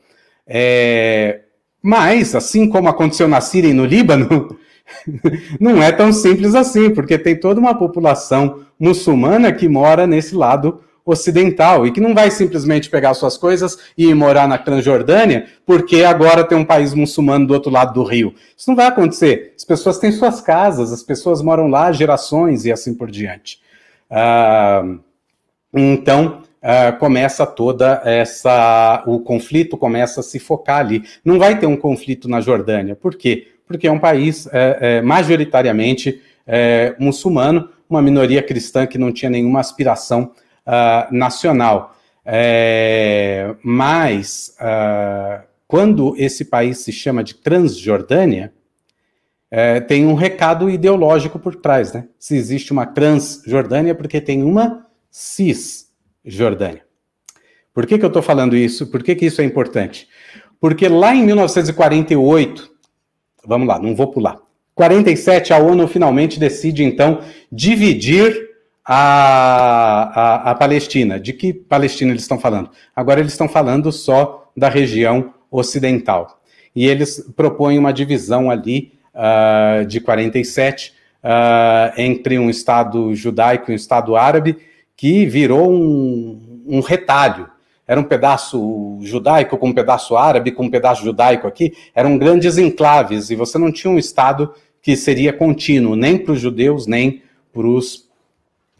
É, 0.48 1.42
mas, 1.80 2.34
assim 2.34 2.68
como 2.68 2.90
aconteceu 2.90 3.28
na 3.28 3.40
Síria 3.40 3.70
e 3.70 3.74
no 3.74 3.86
Líbano, 3.86 4.58
não 5.60 5.82
é 5.82 5.92
tão 5.92 6.12
simples 6.12 6.56
assim, 6.56 6.90
porque 6.90 7.20
tem 7.20 7.40
toda 7.40 7.60
uma 7.60 7.78
população 7.78 8.66
muçulmana 8.80 9.54
que 9.54 9.70
mora 9.70 10.08
nesse 10.08 10.34
lado 10.34 10.82
ocidental 11.08 11.88
e 11.88 11.92
que 11.92 12.02
não 12.02 12.14
vai 12.14 12.30
simplesmente 12.30 12.90
pegar 12.90 13.14
suas 13.14 13.38
coisas 13.38 13.78
e 13.98 14.08
ir 14.08 14.14
morar 14.14 14.46
na 14.46 14.58
Transjordânia 14.58 15.48
porque 15.66 16.04
agora 16.04 16.44
tem 16.44 16.58
um 16.58 16.66
país 16.66 16.94
muçulmano 16.94 17.48
do 17.48 17.54
outro 17.54 17.72
lado 17.72 17.94
do 17.94 18.04
rio. 18.04 18.36
Isso 18.56 18.70
não 18.70 18.76
vai 18.76 18.88
acontecer. 18.88 19.54
As 19.56 19.64
pessoas 19.64 19.98
têm 19.98 20.12
suas 20.12 20.42
casas, 20.42 20.92
as 20.92 21.02
pessoas 21.02 21.42
moram 21.42 21.68
lá 21.68 21.94
gerações 21.94 22.66
e 22.66 22.72
assim 22.72 22.94
por 22.94 23.10
diante. 23.10 23.62
Uh, 24.12 25.00
então 25.74 26.44
uh, 26.62 26.98
começa 27.00 27.46
toda 27.46 28.02
essa 28.04 29.02
o 29.08 29.20
conflito 29.22 29.78
começa 29.78 30.20
a 30.20 30.24
se 30.24 30.40
focar 30.40 30.80
ali. 30.80 31.04
Não 31.24 31.40
vai 31.40 31.58
ter 31.58 31.68
um 31.68 31.78
conflito 31.78 32.28
na 32.28 32.42
Jordânia. 32.42 32.98
Por 32.98 33.16
quê? 33.16 33.48
Porque 33.66 33.88
é 33.88 33.92
um 33.92 34.00
país 34.00 34.48
é, 34.52 34.78
é, 34.82 35.02
majoritariamente 35.02 36.22
é, 36.46 36.96
muçulmano, 36.98 37.70
uma 37.90 38.02
minoria 38.02 38.42
cristã 38.42 38.86
que 38.86 38.98
não 38.98 39.12
tinha 39.12 39.30
nenhuma 39.30 39.60
aspiração 39.60 40.32
uh, 40.68 41.16
nacional. 41.16 41.96
É, 42.26 43.56
mas, 43.64 44.54
uh, 44.60 45.42
quando 45.66 46.14
esse 46.18 46.46
país 46.46 46.80
se 46.80 46.92
chama 46.92 47.24
de 47.24 47.36
Transjordânia, 47.36 48.54
é, 49.50 49.80
tem 49.80 50.06
um 50.06 50.14
recado 50.14 50.70
ideológico 50.70 51.40
por 51.40 51.56
trás, 51.56 51.94
né? 51.94 52.06
Se 52.20 52.36
existe 52.36 52.74
uma 52.74 52.86
Transjordânia, 52.86 53.92
é 53.92 53.94
porque 53.94 54.20
tem 54.20 54.44
uma 54.44 54.86
Cisjordânia. 55.10 56.86
Por 57.74 57.86
que, 57.86 57.98
que 57.98 58.04
eu 58.04 58.10
estou 58.10 58.22
falando 58.22 58.58
isso? 58.58 58.88
Por 58.88 59.02
que, 59.02 59.16
que 59.16 59.26
isso 59.26 59.42
é 59.42 59.46
importante? 59.46 60.08
Porque 60.60 60.88
lá 60.90 61.16
em 61.16 61.24
1948, 61.24 62.70
vamos 63.46 63.68
lá, 63.68 63.80
não 63.80 63.96
vou 63.96 64.08
pular. 64.08 64.38
47, 64.76 65.54
a 65.54 65.60
ONU 65.60 65.88
finalmente 65.88 66.40
decide, 66.40 66.84
então, 66.84 67.22
dividir 67.52 68.47
a, 68.88 70.48
a, 70.48 70.52
a, 70.52 70.56
Palestina. 70.56 71.20
De 71.20 71.34
que 71.34 71.54
Palestina 71.54 72.12
eles 72.12 72.22
estão 72.22 72.40
falando? 72.40 72.70
Agora 72.96 73.20
eles 73.20 73.34
estão 73.34 73.50
falando 73.50 73.92
só 73.92 74.50
da 74.56 74.70
região 74.70 75.34
ocidental. 75.52 76.42
E 76.74 76.88
eles 76.88 77.30
propõem 77.36 77.78
uma 77.78 77.92
divisão 77.92 78.50
ali 78.50 78.94
uh, 79.14 79.86
de 79.86 80.00
47 80.00 80.90
uh, 80.90 80.94
ah, 81.24 81.94
entre 81.98 82.40
um 82.40 82.50
Estado 82.50 83.14
judaico 83.14 83.70
e 83.70 83.74
um 83.74 83.76
Estado 83.76 84.16
árabe, 84.16 84.58
que 84.96 85.26
virou 85.26 85.70
um, 85.70 86.64
um 86.66 86.80
retalho. 86.80 87.50
Era 87.86 88.00
um 88.00 88.04
pedaço 88.04 89.00
judaico 89.02 89.58
com 89.58 89.70
um 89.70 89.74
pedaço 89.74 90.16
árabe, 90.16 90.52
com 90.52 90.64
um 90.64 90.70
pedaço 90.70 91.04
judaico 91.04 91.48
aqui, 91.48 91.74
eram 91.96 92.18
grandes 92.18 92.58
enclaves, 92.58 93.30
e 93.30 93.36
você 93.36 93.58
não 93.58 93.72
tinha 93.72 93.92
um 93.92 93.98
Estado 93.98 94.54
que 94.82 94.96
seria 94.96 95.34
contínuo, 95.34 95.96
nem 95.96 96.18
para 96.18 96.34
os 96.34 96.40
judeus, 96.40 96.86
nem 96.86 97.22
para 97.52 97.66
os 97.66 98.07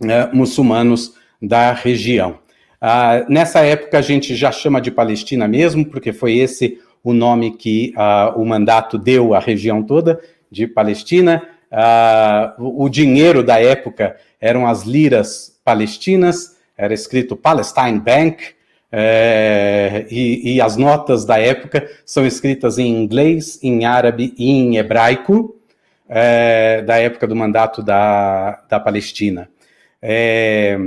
uh, 0.02 0.36
muçulmanos 0.36 1.14
da 1.42 1.74
região. 1.74 2.40
Uh, 2.82 3.32
nessa 3.32 3.62
época 3.62 3.98
a 3.98 4.02
gente 4.02 4.36
já 4.36 4.52
chama 4.52 4.80
de 4.80 4.92
Palestina 4.92 5.48
mesmo, 5.48 5.86
porque 5.86 6.14
foi 6.14 6.38
esse 6.38 6.80
o 7.04 7.14
nome 7.14 7.52
que 7.52 7.94
uh, 7.96 8.40
o 8.40 8.46
mandato 8.46 8.98
deu 8.98 9.34
à 9.34 9.40
região 9.40 9.82
toda 9.82 10.20
de 10.52 10.68
Palestina. 10.68 11.44
Uh, 11.72 12.84
o 12.84 12.90
dinheiro 12.90 13.44
da 13.44 13.60
época 13.60 14.16
eram 14.40 14.68
as 14.68 14.84
liras 14.84 15.60
palestinas, 15.64 16.56
era 16.78 16.94
escrito 16.94 17.36
Palestine 17.36 18.00
Bank, 18.00 18.58
é, 18.90 20.06
e, 20.10 20.56
e, 20.56 20.62
as 20.62 20.78
notas 20.78 21.26
da 21.26 21.38
época 21.38 21.90
são 22.06 22.26
escritas 22.26 22.78
em 22.78 22.88
inglês, 22.88 23.60
em 23.62 23.84
árabe 23.84 24.34
e 24.38 24.50
em 24.50 24.78
hebraico, 24.78 25.56
é, 26.08 26.82
da 26.84 26.98
época 26.98 27.28
do 27.28 27.36
mandato 27.36 27.84
da, 27.84 28.64
da 28.70 28.80
Palestina. 28.80 29.50
É, 30.02 30.78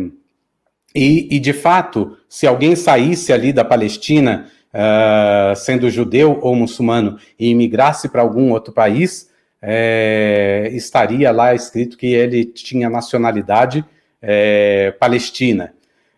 e, 0.94 1.36
e, 1.36 1.38
de 1.38 1.52
fato, 1.52 2.16
se 2.28 2.46
alguém 2.46 2.74
saísse 2.74 3.32
ali 3.32 3.52
da 3.52 3.64
Palestina, 3.64 4.50
uh, 4.74 5.54
sendo 5.56 5.90
judeu 5.90 6.38
ou 6.42 6.54
muçulmano, 6.54 7.18
e 7.38 7.50
imigrasse 7.50 8.08
para 8.08 8.22
algum 8.22 8.50
outro 8.50 8.72
país, 8.72 9.30
é, 9.62 10.70
estaria 10.72 11.30
lá 11.30 11.54
escrito 11.54 11.96
que 11.96 12.06
ele 12.06 12.44
tinha 12.44 12.88
nacionalidade 12.88 13.84
é, 14.22 14.92
palestina. 14.98 15.74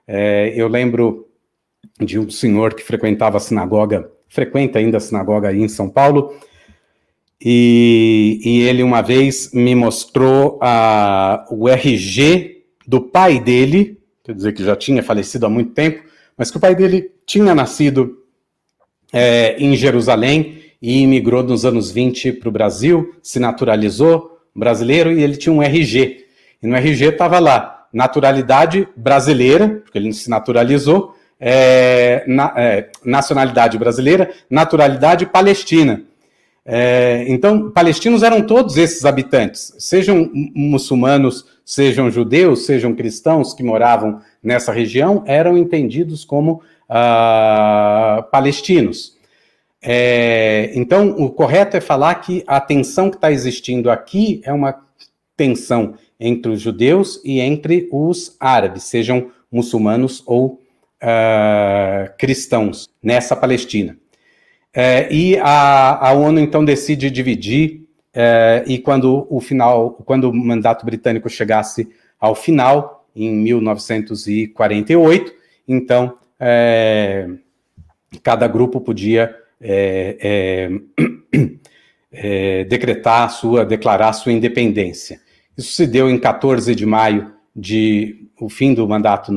É, 0.06 0.52
eu 0.54 0.68
lembro 0.68 1.28
de 2.00 2.18
um 2.18 2.30
senhor 2.30 2.74
que 2.74 2.82
frequentava 2.82 3.36
a 3.36 3.40
sinagoga, 3.40 4.10
frequenta 4.28 4.78
ainda 4.78 4.96
a 4.96 5.00
sinagoga 5.00 5.48
aí 5.48 5.60
em 5.60 5.68
São 5.68 5.88
Paulo, 5.88 6.34
e, 7.44 8.40
e 8.44 8.62
ele 8.62 8.82
uma 8.82 9.02
vez 9.02 9.52
me 9.52 9.74
mostrou 9.74 10.58
a, 10.62 11.44
o 11.50 11.68
RG 11.68 12.61
do 12.86 13.00
pai 13.00 13.40
dele, 13.40 13.98
quer 14.24 14.34
dizer 14.34 14.52
que 14.52 14.64
já 14.64 14.76
tinha 14.76 15.02
falecido 15.02 15.46
há 15.46 15.48
muito 15.48 15.72
tempo, 15.72 16.02
mas 16.36 16.50
que 16.50 16.56
o 16.56 16.60
pai 16.60 16.74
dele 16.74 17.10
tinha 17.26 17.54
nascido 17.54 18.18
é, 19.12 19.56
em 19.58 19.76
Jerusalém 19.76 20.62
e 20.80 21.02
imigrou 21.02 21.42
nos 21.42 21.64
anos 21.64 21.90
20 21.90 22.32
para 22.32 22.48
o 22.48 22.52
Brasil, 22.52 23.14
se 23.22 23.38
naturalizou 23.38 24.40
brasileiro 24.54 25.12
e 25.12 25.22
ele 25.22 25.36
tinha 25.36 25.52
um 25.52 25.62
RG. 25.62 26.26
E 26.62 26.66
no 26.66 26.76
RG 26.76 27.06
estava 27.06 27.38
lá, 27.38 27.86
naturalidade 27.92 28.88
brasileira, 28.96 29.80
porque 29.84 29.98
ele 29.98 30.12
se 30.12 30.28
naturalizou, 30.28 31.14
é, 31.38 32.24
na, 32.26 32.52
é, 32.56 32.88
nacionalidade 33.04 33.76
brasileira, 33.76 34.30
naturalidade 34.48 35.26
palestina. 35.26 36.02
É, 36.64 37.24
então, 37.26 37.70
palestinos 37.70 38.22
eram 38.22 38.40
todos 38.46 38.76
esses 38.76 39.04
habitantes, 39.04 39.74
sejam 39.78 40.30
muçulmanos, 40.54 41.44
sejam 41.64 42.10
judeus, 42.10 42.66
sejam 42.66 42.94
cristãos 42.94 43.52
que 43.52 43.64
moravam 43.64 44.20
nessa 44.42 44.72
região, 44.72 45.24
eram 45.26 45.58
entendidos 45.58 46.24
como 46.24 46.62
uh, 46.88 48.22
palestinos. 48.30 49.16
É, 49.82 50.70
então, 50.74 51.10
o 51.10 51.30
correto 51.30 51.76
é 51.76 51.80
falar 51.80 52.14
que 52.16 52.44
a 52.46 52.60
tensão 52.60 53.10
que 53.10 53.16
está 53.16 53.32
existindo 53.32 53.90
aqui 53.90 54.40
é 54.44 54.52
uma 54.52 54.80
tensão 55.36 55.94
entre 56.20 56.52
os 56.52 56.60
judeus 56.60 57.20
e 57.24 57.40
entre 57.40 57.88
os 57.90 58.36
árabes, 58.38 58.84
sejam 58.84 59.32
muçulmanos 59.50 60.22
ou 60.24 60.60
uh, 61.02 62.16
cristãos, 62.16 62.88
nessa 63.02 63.34
Palestina. 63.34 63.96
É, 64.74 65.12
e 65.12 65.36
a, 65.38 66.08
a, 66.08 66.12
ONU 66.12 66.40
então 66.40 66.64
decide 66.64 67.10
dividir 67.10 67.82
é, 68.14 68.64
e 68.66 68.78
quando 68.78 69.26
o 69.28 69.38
final, 69.40 69.90
quando 70.04 70.30
o 70.30 70.34
mandato 70.34 70.86
britânico 70.86 71.28
chegasse 71.28 71.88
ao 72.18 72.34
final 72.34 73.06
em 73.14 73.34
1948, 73.34 75.32
então 75.68 76.16
é, 76.40 77.28
cada 78.22 78.48
grupo 78.48 78.80
podia 78.80 79.36
é, 79.60 80.16
é, 80.20 80.70
é, 82.10 82.64
decretar 82.64 83.30
sua, 83.30 83.64
declarar 83.64 84.12
sua 84.14 84.32
independência. 84.32 85.20
Isso 85.56 85.72
se 85.74 85.86
deu 85.86 86.10
em 86.10 86.18
14 86.18 86.74
de 86.74 86.86
maio 86.86 87.32
de 87.54 88.26
o 88.40 88.48
fim 88.48 88.72
do 88.74 88.88
mandato 88.88 89.30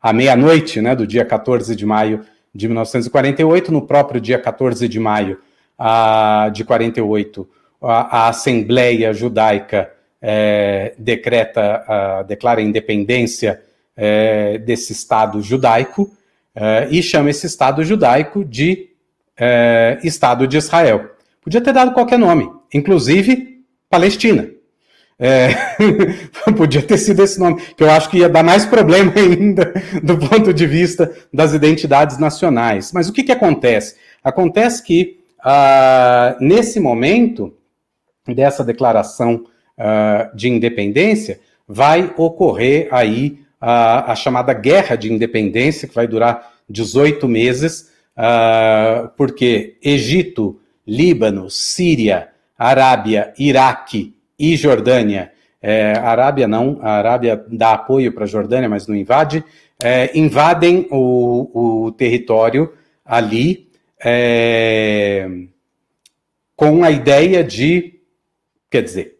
à 0.00 0.12
meia-noite, 0.12 0.80
né, 0.80 0.94
do 0.94 1.06
dia 1.06 1.24
14 1.24 1.74
de 1.76 1.84
maio 1.84 2.24
de 2.54 2.66
1948, 2.66 3.72
no 3.72 3.82
próprio 3.82 4.20
dia 4.20 4.38
14 4.38 4.88
de 4.88 4.98
maio 4.98 5.38
a, 5.78 6.50
de 6.52 6.64
48, 6.64 7.48
a, 7.82 8.24
a 8.24 8.28
Assembleia 8.28 9.12
Judaica 9.12 9.92
é, 10.20 10.94
decreta, 10.98 12.24
declara 12.26 12.60
a 12.60 12.62
independência 12.64 13.62
é, 13.96 14.58
desse 14.58 14.92
Estado 14.92 15.40
judaico 15.42 16.10
é, 16.54 16.88
e 16.90 17.02
chama 17.02 17.30
esse 17.30 17.46
Estado 17.46 17.84
judaico 17.84 18.44
de 18.44 18.90
é, 19.36 19.98
Estado 20.02 20.46
de 20.46 20.56
Israel. 20.56 21.10
Podia 21.42 21.60
ter 21.60 21.72
dado 21.72 21.92
qualquer 21.92 22.18
nome, 22.18 22.50
inclusive 22.72 23.62
Palestina. 23.88 24.50
É, 25.22 25.50
podia 26.56 26.80
ter 26.80 26.96
sido 26.96 27.22
esse 27.22 27.38
nome, 27.38 27.60
que 27.76 27.84
eu 27.84 27.90
acho 27.90 28.08
que 28.08 28.16
ia 28.16 28.28
dar 28.28 28.42
mais 28.42 28.64
problema 28.64 29.12
ainda 29.20 29.70
do 30.02 30.16
ponto 30.16 30.54
de 30.54 30.66
vista 30.66 31.14
das 31.30 31.52
identidades 31.52 32.16
nacionais. 32.16 32.90
Mas 32.90 33.10
o 33.10 33.12
que, 33.12 33.22
que 33.22 33.32
acontece? 33.32 33.96
Acontece 34.24 34.82
que, 34.82 35.20
uh, 35.40 36.42
nesse 36.42 36.80
momento 36.80 37.54
dessa 38.26 38.64
declaração 38.64 39.44
uh, 39.76 40.34
de 40.34 40.48
independência, 40.48 41.38
vai 41.68 42.14
ocorrer 42.16 42.88
aí 42.90 43.40
uh, 43.60 44.06
a 44.06 44.14
chamada 44.14 44.54
Guerra 44.54 44.96
de 44.96 45.12
Independência, 45.12 45.86
que 45.86 45.94
vai 45.94 46.06
durar 46.06 46.50
18 46.66 47.28
meses, 47.28 47.90
porque 49.16 49.76
Egito, 49.82 50.60
Líbano, 50.86 51.50
Síria, 51.50 52.28
Arábia, 52.56 53.32
Iraque, 53.36 54.14
e 54.40 54.56
Jordânia, 54.56 55.30
é, 55.62 55.92
a 55.92 56.08
Arábia 56.08 56.48
não, 56.48 56.78
a 56.80 56.92
Arábia 56.92 57.44
dá 57.48 57.72
apoio 57.72 58.10
para 58.12 58.24
a 58.24 58.26
Jordânia, 58.26 58.68
mas 58.68 58.86
não 58.86 58.96
invade, 58.96 59.44
é, 59.82 60.10
invadem 60.18 60.88
o, 60.90 61.86
o, 61.86 61.92
território 61.92 62.72
ali 63.04 63.68
é, 64.02 65.28
com 66.56 66.82
a 66.82 66.90
ideia 66.90 67.44
de, 67.44 68.00
quer 68.70 68.82
dizer, 68.82 69.18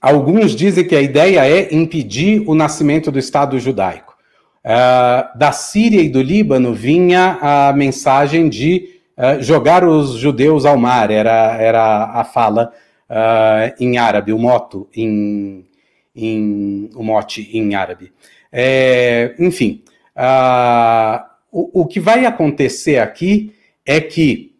alguns 0.00 0.54
dizem 0.54 0.86
que 0.86 0.94
a 0.94 1.02
ideia 1.02 1.44
é 1.44 1.74
impedir 1.74 2.42
o 2.46 2.54
nascimento 2.54 3.10
do 3.10 3.18
Estado 3.18 3.58
judaico. 3.58 4.16
Uh, 4.64 5.38
da 5.38 5.52
Síria 5.52 6.00
e 6.00 6.08
do 6.08 6.20
Líbano 6.20 6.74
vinha 6.74 7.38
a 7.40 7.72
mensagem 7.72 8.48
de 8.48 9.00
uh, 9.16 9.40
jogar 9.40 9.84
os 9.84 10.14
judeus 10.14 10.64
ao 10.64 10.76
mar, 10.76 11.08
era, 11.08 11.56
era 11.56 12.04
a 12.06 12.24
fala 12.24 12.72
uh, 13.10 13.74
em 13.78 13.98
árabe, 13.98 14.32
o 14.32 14.38
moto 14.38 14.88
em, 14.94 15.66
em, 16.14 16.90
o 16.94 17.02
mote 17.02 17.48
em 17.56 17.74
árabe. 17.74 18.12
É, 18.52 19.34
enfim, 19.38 19.82
uh, 20.16 21.24
o, 21.50 21.82
o 21.82 21.86
que 21.86 22.00
vai 22.00 22.26
acontecer 22.26 22.98
aqui 22.98 23.54
é 23.84 24.00
que 24.00 24.56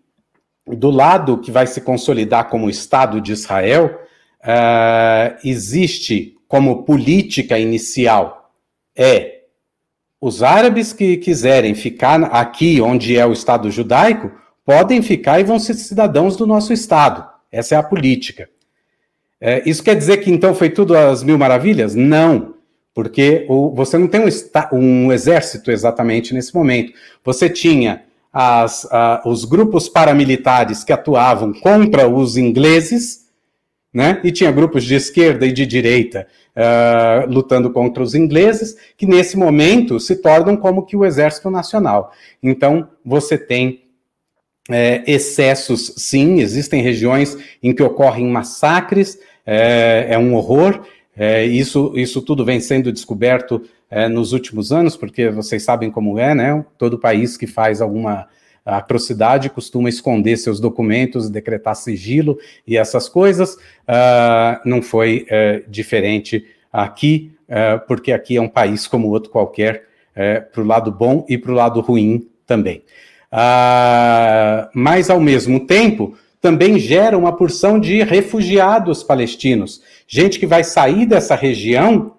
do 0.67 0.91
lado 0.91 1.39
que 1.39 1.51
vai 1.51 1.67
se 1.67 1.81
consolidar 1.81 2.49
como 2.49 2.69
Estado 2.69 3.21
de 3.21 3.33
Israel, 3.33 4.01
uh, 4.43 5.39
existe 5.45 6.37
como 6.49 6.83
política 6.83 7.59
inicial 7.59 8.53
é 8.97 9.43
os 10.21 10.43
árabes 10.43 10.93
que 10.93 11.19
quiserem 11.19 11.75
ficar 11.75 12.23
aqui 12.25 12.81
onde 12.81 13.17
é 13.17 13.27
o 13.27 13.33
Estado 13.33 13.71
judaico 13.71 14.33
podem 14.65 15.03
ficar 15.03 15.39
e 15.39 15.45
vão 15.45 15.59
ser 15.59 15.75
cidadãos 15.75 16.37
do 16.37 16.47
nosso 16.47 16.73
Estado. 16.73 17.29
Essa 17.51 17.75
é 17.75 17.79
a 17.79 17.83
política. 17.83 18.49
É, 19.41 19.63
isso 19.69 19.83
quer 19.83 19.95
dizer 19.95 20.19
que 20.19 20.31
então 20.31 20.55
foi 20.55 20.71
tudo 20.71 20.97
às 20.97 21.23
mil 21.23 21.39
maravilhas? 21.39 21.95
Não, 21.95 22.55
porque 22.95 23.45
o, 23.49 23.75
você 23.75 23.99
não 23.99 24.09
tem 24.09 24.23
um, 24.23 24.79
um, 24.79 25.13
exército 25.13 25.71
exatamente 25.71 26.33
nesse 26.33 26.55
momento. 26.55 26.93
Você 27.23 27.51
tinha 27.51 28.05
as, 28.33 28.87
a, 28.91 29.23
os 29.27 29.45
grupos 29.45 29.89
paramilitares 29.89 30.83
que 30.83 30.93
atuavam 30.93 31.53
contra 31.53 32.09
os 32.09 32.37
ingleses, 32.37 33.27
né? 33.93 34.21
E 34.25 34.33
tinha 34.33 34.51
grupos 34.51 34.85
de 34.85 34.95
esquerda 34.95 35.47
e 35.47 35.53
de 35.53 35.67
direita 35.67 36.27
uh, 36.57 37.31
lutando 37.31 37.71
contra 37.71 38.03
os 38.03 38.15
ingleses, 38.15 38.77
que 38.97 39.07
nesse 39.07 39.37
momento 39.37 40.01
se 40.01 40.17
tornam 40.17 40.57
como 40.57 40.85
que 40.85 40.97
o 40.97 41.05
exército 41.05 41.51
nacional. 41.51 42.13
Então, 42.43 42.89
você 43.05 43.39
tem 43.39 43.86
é, 44.69 45.03
excessos, 45.07 45.95
sim, 45.97 46.41
existem 46.41 46.83
regiões 46.83 47.37
em 47.63 47.73
que 47.73 47.83
ocorrem 47.83 48.27
massacres, 48.27 49.19
é, 49.45 50.07
é 50.11 50.19
um 50.19 50.35
horror, 50.35 50.85
é, 51.17 51.45
isso, 51.45 51.93
isso 51.97 52.21
tudo 52.21 52.45
vem 52.45 52.61
sendo 52.61 52.93
descoberto 52.93 53.63
é, 53.91 54.09
nos 54.09 54.33
últimos 54.33 54.73
anos, 54.73 54.97
porque 54.97 55.31
vocês 55.31 55.63
sabem 55.63 55.91
como 55.91 56.19
é, 56.19 56.35
né? 56.35 56.65
Todo 56.77 56.99
país 56.99 57.37
que 57.37 57.47
faz 57.47 57.81
alguma 57.81 58.29
atrocidade 58.67 59.49
costuma 59.49 59.89
esconder 59.89 60.37
seus 60.37 60.59
documentos, 60.59 61.31
decretar 61.31 61.77
sigilo 61.77 62.37
e 62.67 62.77
essas 62.77 63.09
coisas. 63.09 63.55
Uh, 63.55 64.59
não 64.65 64.83
foi 64.83 65.27
uh, 65.31 65.71
diferente 65.71 66.45
aqui, 66.73 67.33
uh, 67.49 67.87
porque 67.87 68.13
aqui 68.13 68.37
é 68.37 68.43
um 68.43 68.49
país 68.49 68.89
como 68.89 69.09
outro 69.09 69.31
qualquer, 69.31 69.87
para 70.51 70.63
o 70.63 70.67
lado 70.67 70.91
bom 70.91 71.27
e 71.29 71.37
para 71.37 71.53
o 71.53 71.55
lado 71.55 71.79
ruim 71.83 72.27
também. 72.47 72.83
Mas, 74.75 75.11
ao 75.11 75.21
mesmo 75.21 75.61
tempo, 75.67 76.17
também 76.41 76.79
gera 76.79 77.19
uma 77.19 77.37
porção 77.37 77.79
de 77.79 78.03
refugiados 78.03 79.03
palestinos, 79.03 79.83
gente 80.07 80.39
que 80.39 80.47
vai 80.47 80.63
sair 80.63 81.07
dessa 81.07 81.35
região 81.35 82.13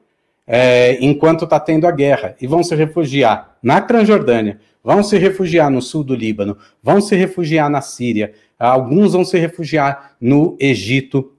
é, 0.46 0.98
enquanto 1.02 1.44
está 1.44 1.60
tendo 1.60 1.86
a 1.86 1.92
guerra, 1.92 2.36
e 2.42 2.48
vão 2.48 2.64
se 2.64 2.74
refugiar 2.74 3.58
na 3.62 3.82
Transjordânia, 3.82 4.60
vão 4.84 5.04
se 5.04 5.18
refugiar 5.18 5.70
no 5.70 5.82
sul 5.82 6.04
do 6.04 6.16
Líbano, 6.16 6.58
vão 6.82 7.02
se 7.02 7.16
refugiar 7.16 7.70
na 7.70 7.82
Síria, 7.82 8.34
alguns 8.58 9.12
vão 9.12 9.26
se 9.26 9.38
refugiar 9.38 10.16
no 10.20 10.56
Egito 10.60 11.34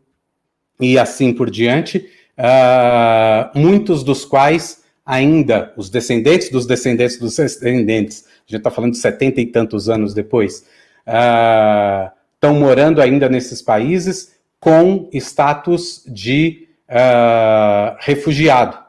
e 0.79 0.99
assim 0.99 1.33
por 1.33 1.51
diante, 1.51 2.07
uh, 2.39 3.59
muitos 3.59 4.05
dos 4.05 4.25
quais 4.25 4.83
ainda, 5.05 5.73
os 5.77 5.89
descendentes 5.89 6.51
dos 6.51 6.67
descendentes 6.67 7.19
dos 7.19 7.35
descendentes, 7.35 8.25
a 8.49 8.53
gente 8.53 8.61
está 8.61 8.71
falando 8.71 8.93
de 8.93 8.99
setenta 8.99 9.41
e 9.41 9.47
tantos 9.47 9.89
anos 9.89 10.15
depois, 10.15 10.65
estão 11.07 12.57
uh, 12.57 12.59
morando 12.59 13.01
ainda 13.01 13.29
nesses 13.29 13.63
países 13.63 14.37
com 14.59 15.09
status 15.13 16.03
de 16.07 16.69
uh, 16.89 17.97
refugiado 18.01 18.89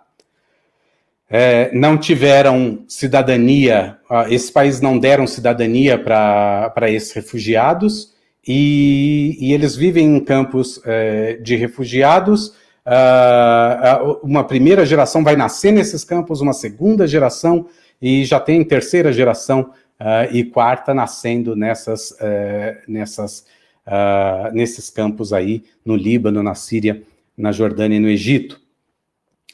é, 1.29 1.69
não 1.73 1.95
tiveram 1.95 2.83
cidadania, 2.87 3.97
esses 4.29 4.49
países 4.49 4.81
não 4.81 4.97
deram 4.97 5.27
cidadania 5.27 5.97
para 5.97 6.89
esses 6.89 7.11
refugiados, 7.11 8.13
e, 8.47 9.37
e, 9.39 9.53
eles 9.53 9.75
vivem 9.75 10.15
em 10.15 10.19
campos 10.19 10.81
é, 10.83 11.33
de 11.33 11.55
refugiados. 11.55 12.47
Uh, 12.87 14.17
uma 14.23 14.43
primeira 14.43 14.83
geração 14.85 15.23
vai 15.23 15.35
nascer 15.35 15.71
nesses 15.71 16.03
campos, 16.03 16.41
uma 16.41 16.53
segunda 16.53 17.05
geração, 17.05 17.67
e 18.01 18.23
já 18.25 18.39
tem 18.39 18.63
terceira 18.63 19.11
geração 19.11 19.71
uh, 19.99 20.33
e 20.33 20.43
quarta 20.43 20.93
nascendo 20.93 21.55
nessas, 21.55 22.11
uh, 22.11 22.77
nessas, 22.87 23.45
nesses 24.53 24.89
campos 24.91 25.33
aí, 25.33 25.63
no 25.83 25.95
Líbano, 25.95 26.43
na 26.43 26.53
Síria, 26.53 27.01
na 27.35 27.51
Jordânia 27.51 27.97
e 27.97 27.99
no 27.99 28.09
Egito. 28.09 28.61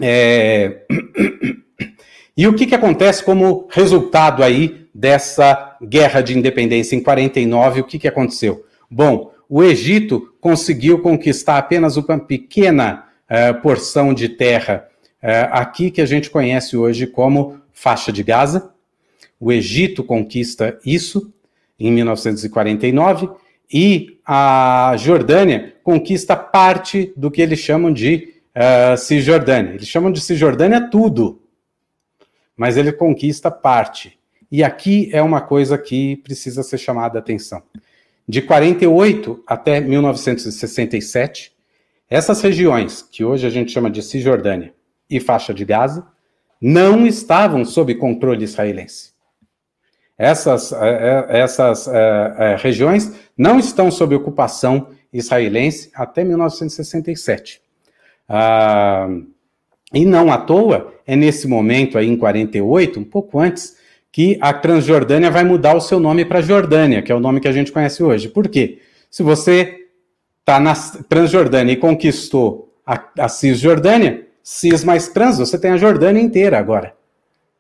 É... 0.02 0.82
E 2.38 2.46
o 2.48 2.54
que, 2.54 2.66
que 2.66 2.76
acontece 2.76 3.24
como 3.24 3.66
resultado 3.72 4.43
aí 4.43 4.88
dessa 4.93 5.78
guerra 5.82 6.20
de 6.20 6.38
independência 6.38 6.93
em 6.93 7.02
49? 7.02 7.80
O 7.80 7.84
que, 7.86 7.98
que 7.98 8.10
aconteceu? 8.10 8.66
Bom, 8.91 9.32
o 9.48 9.64
Egito 9.64 10.34
conseguiu 10.41 11.00
conquistar 11.00 11.58
apenas 11.58 11.96
uma 11.96 12.20
pequena 12.20 13.06
uh, 13.30 13.62
porção 13.62 14.14
de 14.14 14.28
terra 14.28 14.86
uh, 15.24 15.48
aqui 15.52 15.89
que 15.89 16.02
a 16.02 16.06
gente 16.06 16.30
conhece 16.30 16.76
hoje 16.76 17.08
como 17.08 17.62
faixa 17.76 18.11
de 18.11 18.23
Gaza. 18.23 18.73
O 19.39 19.51
Egito 19.51 20.03
conquista 20.03 20.80
isso 20.84 21.32
em 21.80 21.91
1949 21.91 23.30
e 23.71 24.19
a 24.26 24.95
Jordânia 24.97 25.76
conquista 25.84 26.36
parte 26.36 27.13
do 27.15 27.30
que 27.30 27.43
eles 27.43 27.59
chamam 27.59 27.93
de 27.93 28.34
uh, 28.55 28.97
Cisjordânia. 28.97 29.76
Eles 29.76 29.88
chamam 29.88 30.11
de 30.11 30.19
Cisjordânia 30.19 30.89
tudo 30.89 31.45
mas 32.55 32.78
ele 32.78 32.91
conquista 32.91 33.51
parte. 33.51 34.17
E 34.51 34.63
aqui 34.63 35.09
é 35.11 35.21
uma 35.21 35.41
coisa 35.41 35.78
que 35.78 36.17
precisa 36.17 36.63
ser 36.63 36.78
chamada 36.78 37.17
a 37.17 37.21
atenção. 37.21 37.61
De 38.28 38.41
48 38.41 39.43
até 39.45 39.80
1967, 39.80 41.53
essas 42.09 42.41
regiões, 42.41 43.01
que 43.01 43.23
hoje 43.23 43.45
a 43.45 43.49
gente 43.49 43.71
chama 43.71 43.89
de 43.89 44.01
Cisjordânia 44.01 44.73
e 45.09 45.19
faixa 45.19 45.53
de 45.53 45.65
Gaza, 45.65 46.07
não 46.68 47.05
estavam 47.05 47.63
sob 47.63 47.93
controle 47.93 48.43
israelense. 48.43 49.11
Essas, 50.18 50.72
eh, 50.72 50.78
eh, 51.30 51.39
essas 51.41 51.86
uh, 51.86 51.91
regiões 52.57 53.13
não 53.38 53.59
estão 53.59 53.91
sob 53.91 54.16
ocupação 54.16 54.88
israelense 55.13 55.91
até 55.93 56.24
1967. 56.24 57.61
Uh, 58.28 59.28
e 59.93 60.05
não 60.05 60.32
à 60.32 60.39
toa, 60.39 60.91
é 61.05 61.16
nesse 61.16 61.47
momento 61.47 61.99
aí 61.99 62.09
em 62.09 62.18
48, 62.18 62.99
um 62.99 63.03
pouco 63.03 63.38
antes, 63.38 63.78
que 64.11 64.36
a 64.41 64.51
Transjordânia 64.51 65.30
vai 65.30 65.43
mudar 65.43 65.76
o 65.76 65.82
seu 65.82 65.99
nome 65.99 66.26
para 66.26 66.41
Jordânia, 66.41 67.03
que 67.03 67.11
é 67.11 67.16
o 67.16 67.20
nome 67.20 67.39
que 67.39 67.47
a 67.47 67.51
gente 67.51 67.72
conhece 67.72 68.01
hoje. 68.01 68.28
Por 68.28 68.47
quê? 68.47 68.80
Se 69.11 69.22
você 69.22 69.86
está 70.39 70.59
na 70.59 70.74
Transjordânia 71.07 71.74
e 71.74 71.78
conquistou 71.78 72.74
a, 72.84 72.99
a 73.20 73.30
Cisjordânia, 73.30 74.24
Cis 74.48 74.84
mais 74.84 75.08
Trans, 75.08 75.39
você 75.39 75.58
tem 75.58 75.72
a 75.72 75.78
Jordânia 75.78 76.22
inteira 76.22 76.60
agora, 76.60 76.93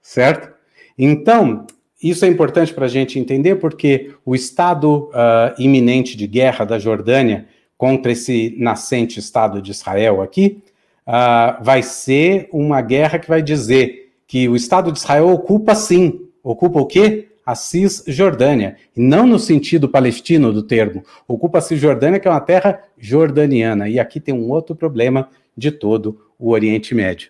certo? 0.03 0.53
Então, 0.95 1.65
isso 2.01 2.23
é 2.23 2.27
importante 2.27 2.71
para 2.75 2.85
a 2.85 2.87
gente 2.87 3.17
entender 3.17 3.55
porque 3.55 4.13
o 4.23 4.35
estado 4.35 5.09
uh, 5.09 5.59
iminente 5.59 6.15
de 6.15 6.27
guerra 6.27 6.63
da 6.63 6.77
Jordânia 6.77 7.47
contra 7.75 8.11
esse 8.11 8.55
nascente 8.59 9.19
Estado 9.19 9.63
de 9.63 9.71
Israel 9.71 10.21
aqui 10.21 10.61
uh, 11.07 11.63
vai 11.63 11.81
ser 11.81 12.49
uma 12.53 12.83
guerra 12.83 13.17
que 13.17 13.27
vai 13.27 13.41
dizer 13.41 14.11
que 14.27 14.47
o 14.47 14.55
Estado 14.55 14.91
de 14.91 14.99
Israel 14.99 15.29
ocupa 15.29 15.73
sim, 15.73 16.27
ocupa 16.43 16.79
o 16.79 16.85
quê? 16.85 17.29
A 17.43 17.55
Cisjordânia, 17.55 18.75
e 18.95 19.01
não 19.01 19.25
no 19.25 19.39
sentido 19.39 19.89
palestino 19.89 20.53
do 20.53 20.61
termo, 20.61 21.03
ocupa 21.27 21.57
a 21.57 21.61
Cisjordânia, 21.61 22.19
que 22.19 22.27
é 22.27 22.31
uma 22.31 22.39
terra 22.39 22.79
jordaniana, 22.95 23.89
e 23.89 23.99
aqui 23.99 24.19
tem 24.19 24.35
um 24.35 24.51
outro 24.51 24.75
problema 24.75 25.29
de 25.57 25.71
todo 25.71 26.24
o 26.37 26.51
Oriente 26.51 26.93
Médio. 26.93 27.29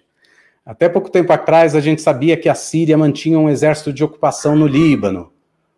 Até 0.65 0.89
pouco 0.89 1.09
tempo 1.09 1.31
atrás, 1.31 1.75
a 1.75 1.79
gente 1.79 2.01
sabia 2.01 2.35
que 2.35 2.49
a 2.49 2.55
Síria 2.55 2.97
mantinha 2.97 3.37
um 3.37 3.49
exército 3.49 3.93
de 3.93 4.03
ocupação 4.03 4.55
no 4.55 4.65
Líbano. 4.65 5.31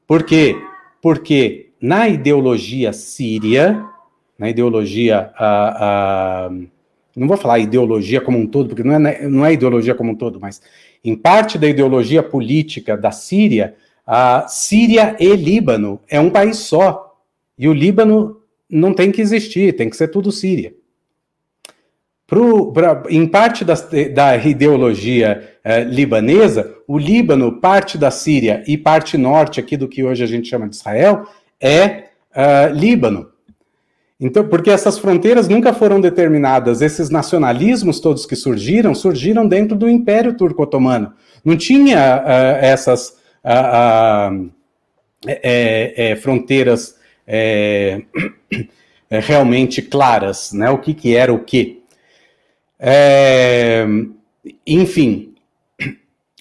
Por 0.07 0.23
quê? 0.23 0.55
Porque 1.01 1.71
na 1.81 2.07
ideologia 2.07 2.93
síria, 2.93 3.83
na 4.39 4.49
ideologia 4.49 5.31
não 7.15 7.27
vou 7.27 7.35
falar 7.35 7.59
ideologia 7.59 8.21
como 8.21 8.37
um 8.37 8.45
todo, 8.45 8.69
porque 8.69 8.83
não 8.83 8.93
é, 9.07 9.27
não 9.27 9.45
é 9.45 9.53
ideologia 9.53 9.95
como 9.95 10.11
um 10.11 10.15
todo, 10.15 10.39
mas 10.39 10.61
em 11.03 11.15
parte 11.15 11.57
da 11.57 11.67
ideologia 11.67 12.21
política 12.21 12.95
da 12.95 13.11
Síria, 13.11 13.75
a 14.05 14.47
Síria 14.47 15.15
e 15.19 15.35
Líbano 15.35 15.99
é 16.07 16.19
um 16.19 16.29
país 16.29 16.57
só. 16.57 17.17
E 17.57 17.67
o 17.67 17.73
Líbano 17.73 18.41
não 18.69 18.93
tem 18.93 19.11
que 19.11 19.19
existir, 19.19 19.75
tem 19.75 19.89
que 19.89 19.97
ser 19.97 20.09
tudo 20.09 20.31
Síria. 20.31 20.73
Pro, 22.27 22.73
pra, 22.73 23.03
em 23.09 23.25
parte 23.25 23.63
das, 23.63 23.87
da 24.13 24.35
ideologia 24.35 25.55
eh, 25.63 25.83
libanesa, 25.85 26.75
o 26.85 26.97
Líbano, 26.97 27.61
parte 27.61 27.97
da 27.97 28.11
Síria 28.11 28.63
e 28.67 28.77
parte 28.77 29.17
norte 29.17 29.61
aqui 29.61 29.77
do 29.77 29.87
que 29.87 30.03
hoje 30.03 30.23
a 30.23 30.27
gente 30.27 30.49
chama 30.49 30.67
de 30.67 30.75
Israel, 30.75 31.25
é 31.59 32.03
uh, 32.35 32.73
Líbano. 32.73 33.29
Então, 34.19 34.47
porque 34.47 34.71
essas 34.71 34.97
fronteiras 34.97 35.47
nunca 35.47 35.73
foram 35.73 36.01
determinadas, 36.01 36.81
esses 36.81 37.09
nacionalismos 37.09 37.99
todos 37.99 38.25
que 38.25 38.35
surgiram, 38.35 38.95
surgiram 38.95 39.47
dentro 39.47 39.75
do 39.75 39.87
Império 39.87 40.33
Turco-Otomano. 40.35 41.13
Não 41.45 41.55
tinha 41.55 42.23
uh, 42.23 42.57
essas 42.59 43.09
uh, 43.45 44.49
é, 45.25 46.11
é, 46.11 46.15
fronteiras 46.15 46.95
é, 47.27 48.01
realmente 49.09 49.81
claras, 49.81 50.51
né? 50.51 50.69
O 50.69 50.77
que, 50.77 50.93
que 50.93 51.15
era 51.15 51.33
o 51.33 51.39
que. 51.39 51.83
Enfim, 54.65 55.33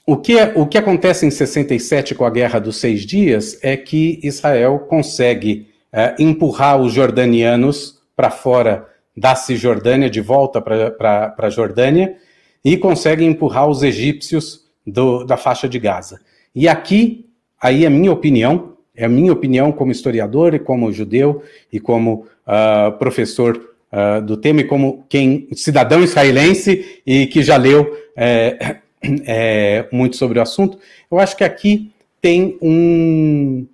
o 0.06 0.16
que, 0.16 0.36
o 0.54 0.66
que 0.66 0.78
acontece 0.78 1.26
em 1.26 1.30
67 1.30 2.14
com 2.14 2.24
a 2.24 2.30
Guerra 2.30 2.60
dos 2.60 2.76
Seis 2.76 3.04
Dias 3.04 3.58
é 3.60 3.76
que 3.76 4.20
Israel 4.22 4.78
consegue 4.88 5.68
é, 5.92 6.14
empurrar 6.18 6.80
os 6.80 6.92
jordanianos 6.92 8.00
para 8.14 8.30
fora 8.30 8.86
da 9.16 9.34
Cisjordânia, 9.34 10.08
de 10.08 10.20
volta 10.20 10.60
para 10.60 11.34
a 11.36 11.50
Jordânia, 11.50 12.16
e 12.64 12.76
consegue 12.76 13.24
empurrar 13.24 13.66
os 13.66 13.82
egípcios 13.82 14.66
do, 14.86 15.24
da 15.24 15.36
faixa 15.36 15.68
de 15.68 15.78
Gaza. 15.78 16.20
E 16.54 16.68
aqui, 16.68 17.26
aí 17.60 17.84
é 17.84 17.88
a 17.88 17.90
minha 17.90 18.12
opinião, 18.12 18.76
é 18.94 19.06
a 19.06 19.08
minha 19.08 19.32
opinião 19.32 19.72
como 19.72 19.90
historiador 19.90 20.54
e 20.54 20.58
como 20.58 20.92
judeu 20.92 21.42
e 21.72 21.80
como 21.80 22.26
uh, 22.46 22.92
professor 22.98 23.76
uh, 23.92 24.20
do 24.22 24.36
tema 24.36 24.60
e 24.60 24.64
como 24.64 25.04
quem 25.08 25.48
cidadão 25.54 26.02
israelense 26.02 27.02
e 27.06 27.26
que 27.26 27.42
já 27.42 27.56
leu 27.56 27.96
é, 28.16 28.76
é, 29.26 29.88
muito 29.92 30.16
sobre 30.16 30.38
o 30.38 30.42
assunto, 30.42 30.78
eu 31.10 31.18
acho 31.18 31.36
que 31.36 31.44
aqui 31.44 31.92
tem 32.20 32.58
um, 32.60 33.66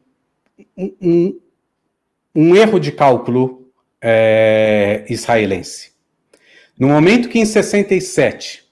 um, 0.77 1.41
um 2.35 2.57
erro 2.57 2.79
de 2.79 2.93
cálculo 2.93 3.69
é, 4.01 5.05
israelense. 5.09 5.93
No 6.79 6.89
momento 6.89 7.29
que 7.29 7.39
em 7.39 7.45
67 7.45 8.65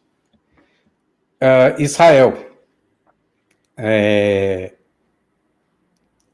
uh, 1.41 1.81
Israel 1.81 2.51
é, 3.77 4.73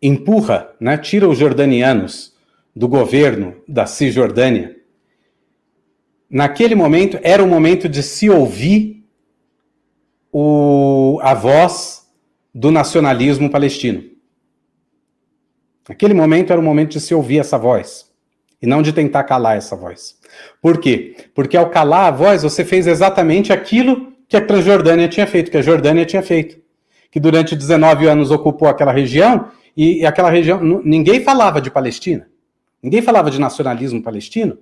empurra, 0.01 0.75
né, 0.81 0.97
tira 0.99 1.29
os 1.29 1.39
jordanianos 1.39 2.35
do 2.75 2.89
governo 2.89 3.57
da 3.67 3.87
Cisjordânia, 3.87 4.76
naquele 6.31 6.75
momento 6.75 7.19
era 7.23 7.43
o 7.43 7.49
momento 7.49 7.89
de 7.89 8.03
se 8.03 8.29
ouvir 8.29 9.05
o, 10.33 11.19
a 11.23 11.35
voz 11.35 12.07
do 12.55 12.71
nacionalismo 12.71 13.51
palestino. 13.51 14.05
Naquele 15.89 16.15
momento 16.15 16.51
era 16.51 16.61
o 16.61 16.65
momento 16.65 16.93
de 16.93 17.01
se 17.01 17.15
ouvir 17.15 17.39
essa 17.39 17.57
voz 17.57 18.11
e 18.61 18.67
não 18.67 18.83
de 18.83 18.93
tentar 18.93 19.25
calar 19.25 19.57
essa 19.57 19.77
voz. 19.77 20.19
Por 20.61 20.79
quê? 20.79 21.17
Porque 21.35 21.57
ao 21.57 21.71
calar 21.71 22.07
a 22.07 22.11
voz, 22.11 22.43
você 22.43 22.65
fez 22.65 22.87
exatamente 22.87 23.53
aquilo 23.53 24.13
que 24.29 24.37
a 24.37 24.45
Transjordânia 24.45 25.09
tinha 25.09 25.27
feito, 25.27 25.51
que 25.51 25.57
a 25.57 25.63
Jordânia 25.63 26.05
tinha 26.05 26.23
feito, 26.23 26.61
que 27.11 27.21
durante 27.21 27.55
19 27.55 28.07
anos 28.07 28.31
ocupou 28.31 28.69
aquela 28.69 28.93
região 28.93 29.49
e, 29.77 30.05
aquela 30.05 30.31
região 30.31 30.61
ninguém 30.85 31.21
falava 31.21 31.61
de 31.61 31.71
Palestina, 31.71 32.29
ninguém 32.83 33.01
falava 33.01 33.31
de 33.31 33.39
nacionalismo 33.39 34.03
palestino 34.03 34.59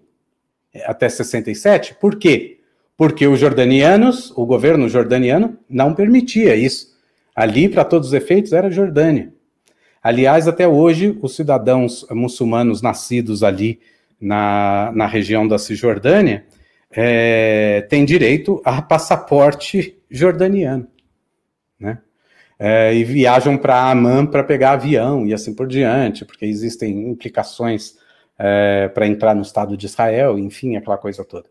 até 0.84 1.09
67. 1.09 1.94
Por 1.94 2.16
quê? 2.16 2.59
Porque 2.96 3.26
os 3.26 3.38
jordanianos, 3.38 4.32
o 4.36 4.46
governo 4.46 4.88
jordaniano 4.88 5.59
não 5.68 5.94
permitia 5.94 6.55
isso. 6.55 6.94
Ali, 7.34 7.68
para 7.68 7.84
todos 7.84 8.09
os 8.09 8.14
efeitos, 8.14 8.52
era 8.52 8.70
Jordânia. 8.70 9.32
Aliás, 10.02 10.46
até 10.46 10.68
hoje, 10.68 11.18
os 11.22 11.34
cidadãos 11.34 12.06
muçulmanos 12.10 12.82
nascidos 12.82 13.42
ali 13.42 13.80
na, 14.20 14.92
na 14.94 15.06
região 15.06 15.48
da 15.48 15.59
Cisjordânia 15.59 16.44
é, 16.90 17.80
têm 17.88 18.05
direito 18.05 18.60
a 18.64 18.80
passaporte 18.80 19.98
jordaniano, 20.10 20.86
né? 21.78 21.98
É, 22.56 22.94
e 22.94 23.02
viajam 23.02 23.59
para 23.59 23.90
Amman 23.90 24.26
para 24.26 24.44
pegar 24.44 24.72
avião 24.72 25.26
e 25.26 25.34
assim 25.34 25.52
por 25.52 25.66
diante, 25.66 26.24
porque 26.24 26.44
existem 26.44 27.10
implicações 27.10 27.96
é, 28.39 28.89
para 28.89 29.06
entrar 29.06 29.35
no 29.35 29.43
Estado 29.43 29.77
de 29.77 29.86
Israel, 29.86 30.39
enfim, 30.39 30.77
aquela 30.77 30.98
coisa 30.98 31.24
toda. 31.24 31.47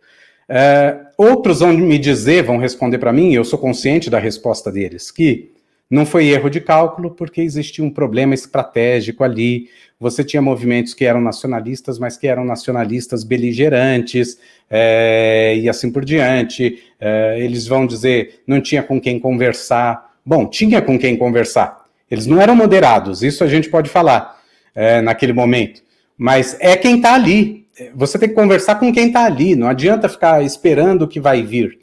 É, 0.48 0.98
outros 1.18 1.60
vão 1.60 1.74
me 1.74 1.98
dizer, 1.98 2.44
vão 2.44 2.58
responder 2.58 2.98
para 2.98 3.14
mim, 3.14 3.34
eu 3.34 3.44
sou 3.44 3.58
consciente 3.58 4.10
da 4.10 4.20
resposta 4.20 4.72
deles, 4.72 5.10
que 5.10 5.54
não 5.90 6.06
foi 6.06 6.28
erro 6.30 6.50
de 6.50 6.60
cálculo, 6.60 7.12
porque 7.12 7.42
existia 7.42 7.84
um 7.84 7.90
problema 7.90 8.34
estratégico 8.34 9.24
ali. 9.24 9.70
Você 10.00 10.24
tinha 10.24 10.42
movimentos 10.42 10.94
que 10.94 11.06
eram 11.06 11.22
nacionalistas, 11.22 12.00
mas 12.00 12.18
que 12.18 12.28
eram 12.28 12.44
nacionalistas 12.44 13.24
beligerantes, 13.24 14.40
é, 14.70 15.56
e 15.56 15.70
assim 15.70 15.92
por 15.92 16.04
diante. 16.04 16.84
É, 17.00 17.38
eles 17.40 17.68
vão 17.68 17.86
dizer, 17.86 18.42
não 18.48 18.60
tinha 18.60 18.82
com 18.82 19.00
quem 19.00 19.20
conversar. 19.20 20.12
Bom, 20.26 20.48
tinha 20.48 20.82
com 20.82 20.98
quem 20.98 21.16
conversar. 21.16 21.86
Eles 22.10 22.26
não 22.26 22.42
eram 22.42 22.56
moderados, 22.56 23.22
isso 23.22 23.44
a 23.44 23.48
gente 23.48 23.70
pode 23.70 23.90
falar 23.90 24.42
é, 24.74 25.00
naquele 25.02 25.34
momento. 25.34 25.82
Mas 26.24 26.56
é 26.62 26.78
quem 26.78 26.96
está 26.96 27.16
ali. 27.16 27.68
Você 27.94 28.18
tem 28.18 28.30
que 28.30 28.36
conversar 28.36 28.76
com 28.76 28.94
quem 28.94 29.08
está 29.08 29.26
ali. 29.26 29.58
Não 29.58 29.68
adianta 29.68 30.08
ficar 30.08 30.42
esperando 30.42 31.02
o 31.02 31.08
que 31.10 31.20
vai 31.20 31.44
vir. 31.44 31.80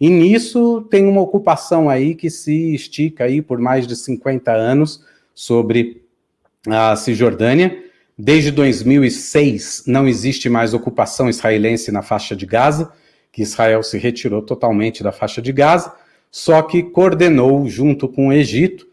E 0.00 0.08
nisso 0.10 0.84
tem 0.90 1.06
uma 1.06 1.20
ocupação 1.20 1.88
aí 1.88 2.16
que 2.16 2.28
se 2.28 2.74
estica 2.74 3.22
aí 3.22 3.40
por 3.40 3.60
mais 3.60 3.86
de 3.86 3.94
50 3.94 4.50
anos 4.50 5.04
sobre 5.32 6.02
a 6.66 6.96
Cisjordânia. 6.96 7.80
Desde 8.18 8.50
2006 8.50 9.84
não 9.86 10.08
existe 10.08 10.48
mais 10.48 10.74
ocupação 10.74 11.28
israelense 11.28 11.92
na 11.92 12.02
faixa 12.02 12.34
de 12.34 12.44
Gaza, 12.44 12.92
que 13.30 13.42
Israel 13.42 13.84
se 13.84 13.98
retirou 13.98 14.42
totalmente 14.42 15.00
da 15.00 15.12
faixa 15.12 15.40
de 15.40 15.52
Gaza, 15.52 15.94
só 16.28 16.60
que 16.60 16.82
coordenou 16.82 17.68
junto 17.68 18.08
com 18.08 18.26
o 18.28 18.32
Egito 18.32 18.85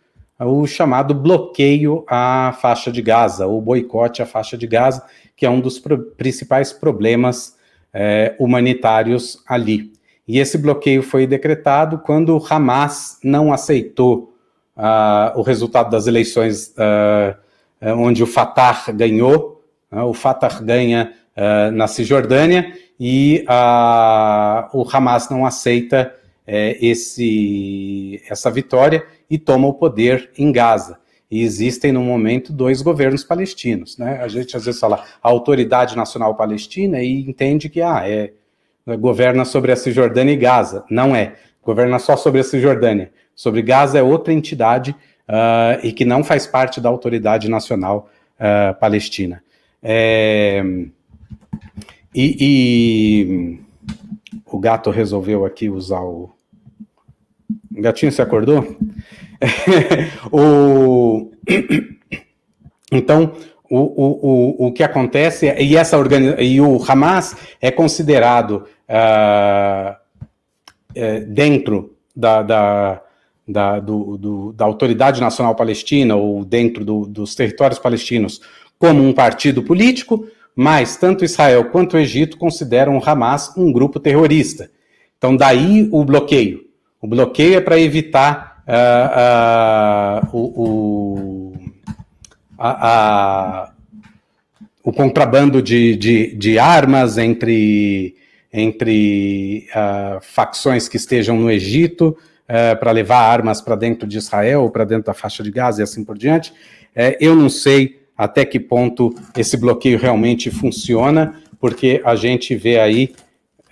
o 0.46 0.66
chamado 0.68 1.14
bloqueio 1.14 2.04
à 2.08 2.56
faixa 2.62 2.92
de 2.92 3.02
Gaza, 3.02 3.48
ou 3.48 3.62
boicote 3.62 4.22
à 4.22 4.26
faixa 4.26 4.58
de 4.58 4.68
Gaza, 4.68 5.04
que 5.36 5.46
é 5.46 5.50
um 5.50 5.60
dos 5.60 5.82
principais 6.18 6.72
problemas 6.72 7.56
é, 7.94 8.36
humanitários 8.40 9.44
ali. 9.48 9.94
E 10.28 10.40
esse 10.40 10.58
bloqueio 10.58 11.04
foi 11.04 11.28
decretado 11.28 12.00
quando 12.00 12.38
o 12.38 12.46
Hamas 12.50 13.20
não 13.24 13.52
aceitou 13.52 14.34
uh, 14.78 15.38
o 15.38 15.42
resultado 15.42 15.90
das 15.90 16.08
eleições 16.08 16.74
uh, 16.78 17.36
onde 17.98 18.24
o 18.24 18.28
Fatah 18.28 18.86
ganhou. 18.94 19.62
Uh, 19.92 20.04
o 20.04 20.14
Fatah 20.14 20.60
ganha 20.62 21.14
na 21.74 21.88
Cisjordânia 21.88 22.78
e 23.00 23.44
o 24.72 24.88
Hamas 24.88 25.32
não 25.32 25.48
aceita 25.48 26.14
esse, 26.46 28.22
essa 28.30 28.52
vitória 28.52 29.04
e 29.34 29.38
toma 29.40 29.68
o 29.68 29.74
poder 29.74 30.30
em 30.38 30.52
Gaza. 30.52 31.00
E 31.30 31.42
existem, 31.42 31.92
no 31.92 32.04
momento, 32.04 32.54
dois 32.54 32.84
governos 32.84 33.24
palestinos. 33.24 33.98
Né? 33.98 34.20
A 34.22 34.28
gente 34.28 34.56
às 34.56 34.66
vezes 34.66 34.80
fala 34.80 35.04
a 35.24 35.28
Autoridade 35.28 35.98
Nacional 35.98 36.36
Palestina 36.36 37.02
e 37.02 37.28
entende 37.28 37.68
que 37.68 37.82
ah, 37.82 38.08
é 38.08 38.34
governa 39.00 39.44
sobre 39.44 39.72
a 39.72 39.76
Cisjordânia 39.76 40.34
e 40.34 40.38
Gaza. 40.38 40.86
Não 40.88 41.16
é. 41.16 41.34
Governa 41.64 41.98
só 41.98 42.16
sobre 42.16 42.42
a 42.42 42.44
Cisjordânia. 42.44 43.12
Sobre 43.34 43.64
Gaza 43.64 43.98
é 43.98 44.04
outra 44.04 44.32
entidade 44.32 44.92
uh, 44.92 45.84
e 45.84 45.92
que 45.92 46.06
não 46.06 46.24
faz 46.24 46.46
parte 46.46 46.80
da 46.80 46.90
Autoridade 46.90 47.50
Nacional 47.50 48.12
uh, 48.38 48.78
Palestina. 48.80 49.44
É, 49.82 50.64
e, 52.14 52.38
e, 52.40 53.60
o 54.46 54.60
gato 54.60 54.92
resolveu 54.92 55.44
aqui 55.44 55.72
usar 55.72 56.02
o. 56.02 56.30
gatinho 57.82 58.12
se 58.12 58.22
acordou? 58.22 58.78
o... 60.32 61.32
Então, 62.96 63.34
o, 63.68 63.80
o, 63.80 64.66
o, 64.66 64.68
o 64.68 64.72
que 64.72 64.84
acontece, 64.84 65.48
é, 65.48 65.64
e, 65.64 65.76
essa 65.76 65.98
organiza, 65.98 66.40
e 66.40 66.62
o 66.62 66.80
Hamas 66.88 67.36
é 67.60 67.72
considerado 67.72 68.66
é, 68.88 69.96
dentro 71.22 71.96
da, 72.16 72.44
da, 72.44 73.02
da, 73.48 73.80
do, 73.80 74.18
do, 74.18 74.54
da 74.54 74.66
Autoridade 74.66 75.20
Nacional 75.20 75.56
Palestina 75.56 76.16
ou 76.16 76.46
dentro 76.46 76.86
do, 76.86 77.08
dos 77.08 77.34
territórios 77.34 77.80
palestinos 77.80 78.42
como 78.78 79.02
um 79.02 79.12
partido 79.12 79.64
político, 79.64 80.28
mas 80.56 80.98
tanto 80.98 81.26
Israel 81.26 81.66
quanto 81.72 81.96
o 81.96 82.00
Egito 82.00 82.38
consideram 82.38 82.98
o 82.98 83.04
Hamas 83.04 83.56
um 83.58 83.72
grupo 83.72 84.00
terrorista. 84.00 84.70
Então, 85.18 85.36
daí 85.36 85.88
o 85.92 86.04
bloqueio. 86.04 86.66
O 87.04 87.08
bloqueio 87.08 87.58
é 87.58 87.60
para 87.60 87.78
evitar 87.78 88.64
uh, 88.66 90.26
uh, 90.26 90.38
o, 90.38 90.64
o 90.64 91.54
a, 92.58 92.88
a, 93.68 93.72
o 94.82 94.94
contrabando 94.94 95.62
de, 95.62 95.98
de, 95.98 96.34
de, 96.34 96.58
armas 96.58 97.18
entre, 97.18 98.16
entre 98.54 99.68
uh, 99.76 100.22
facções 100.22 100.88
que 100.88 100.96
estejam 100.96 101.36
no 101.36 101.52
Egito 101.52 102.18
uh, 102.48 102.80
para 102.80 102.92
levar 102.92 103.20
armas 103.20 103.60
para 103.60 103.76
dentro 103.76 104.08
de 104.08 104.18
Israel, 104.18 104.70
para 104.70 104.86
dentro 104.86 105.08
da 105.08 105.14
faixa 105.14 105.44
de 105.44 105.52
Gaza 105.52 105.82
e 105.82 105.84
assim 105.84 106.06
por 106.06 106.18
diante. 106.18 106.52
Uh, 106.96 107.20
eu 107.20 107.36
não 107.36 107.50
sei 107.50 108.02
até 108.18 108.46
que 108.46 108.62
ponto 108.62 109.14
esse 109.36 109.58
bloqueio 109.58 110.00
realmente 110.00 110.50
funciona, 110.50 111.36
porque 111.60 112.02
a 112.06 112.16
gente 112.16 112.56
vê 112.56 112.80
aí 112.80 113.14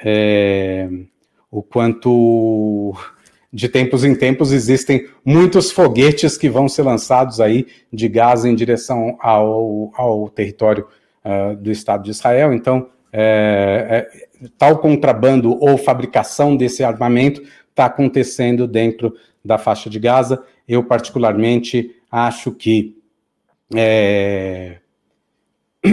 é, 0.04 0.90
o 1.50 1.64
quanto 1.64 2.94
de 3.54 3.68
tempos 3.68 4.04
em 4.06 4.16
tempos 4.16 4.52
existem 4.52 5.08
muitos 5.26 5.72
foguetes 5.72 6.38
que 6.38 6.50
vão 6.50 6.70
ser 6.70 6.84
lançados 6.84 7.42
aí 7.42 7.68
de 7.92 8.08
Gaza 8.08 8.48
em 8.48 8.56
direção 8.56 9.18
ao, 9.20 9.92
ao 9.96 10.30
território 10.30 10.88
uh, 11.26 11.56
do 11.58 11.70
Estado 11.70 12.04
de 12.04 12.12
Israel. 12.12 12.54
Então, 12.54 12.88
é, 13.12 14.08
é, 14.42 14.48
tal 14.58 14.78
contrabando 14.78 15.58
ou 15.62 15.78
fabricação 15.78 16.56
desse 16.56 16.82
armamento 16.82 17.42
está 17.70 17.86
acontecendo 17.86 18.66
dentro 18.66 19.14
da 19.44 19.58
faixa 19.58 19.90
de 19.90 20.00
Gaza. 20.00 20.42
Eu, 20.66 20.84
particularmente, 20.84 21.94
acho 22.10 22.52
que 22.54 22.96
é... 23.76 24.78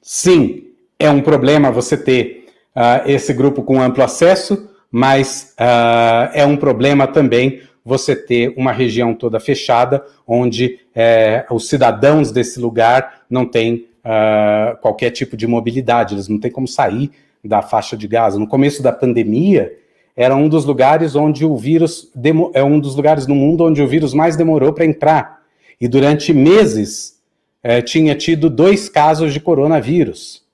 sim, 0.00 0.68
é 0.98 1.10
um 1.10 1.20
problema 1.20 1.72
você 1.72 1.96
ter 1.96 2.46
uh, 2.76 3.08
esse 3.08 3.32
grupo 3.32 3.62
com 3.64 3.82
amplo 3.82 4.04
acesso, 4.04 4.70
mas 4.96 5.52
uh, 5.58 6.30
é 6.32 6.46
um 6.46 6.56
problema 6.56 7.04
também 7.08 7.62
você 7.84 8.14
ter 8.14 8.54
uma 8.56 8.70
região 8.70 9.12
toda 9.12 9.40
fechada, 9.40 10.04
onde 10.24 10.78
é, 10.94 11.44
os 11.50 11.68
cidadãos 11.68 12.30
desse 12.30 12.60
lugar 12.60 13.22
não 13.28 13.44
têm 13.44 13.88
uh, 14.04 14.76
qualquer 14.80 15.10
tipo 15.10 15.36
de 15.36 15.48
mobilidade, 15.48 16.14
eles 16.14 16.28
não 16.28 16.38
têm 16.38 16.48
como 16.48 16.68
sair 16.68 17.10
da 17.44 17.60
faixa 17.60 17.96
de 17.96 18.06
Gaza. 18.06 18.38
No 18.38 18.46
começo 18.46 18.84
da 18.84 18.92
pandemia, 18.92 19.76
era 20.16 20.36
um 20.36 20.48
dos 20.48 20.64
lugares 20.64 21.16
onde 21.16 21.44
o 21.44 21.56
vírus 21.56 22.08
é 22.54 22.62
um 22.62 22.78
dos 22.78 22.94
lugares 22.94 23.26
no 23.26 23.34
mundo 23.34 23.64
onde 23.64 23.82
o 23.82 23.88
vírus 23.88 24.14
mais 24.14 24.36
demorou 24.36 24.72
para 24.72 24.84
entrar. 24.84 25.42
E 25.80 25.88
durante 25.88 26.32
meses 26.32 27.20
é, 27.64 27.82
tinha 27.82 28.14
tido 28.14 28.48
dois 28.48 28.88
casos 28.88 29.32
de 29.32 29.40
coronavírus. 29.40 30.44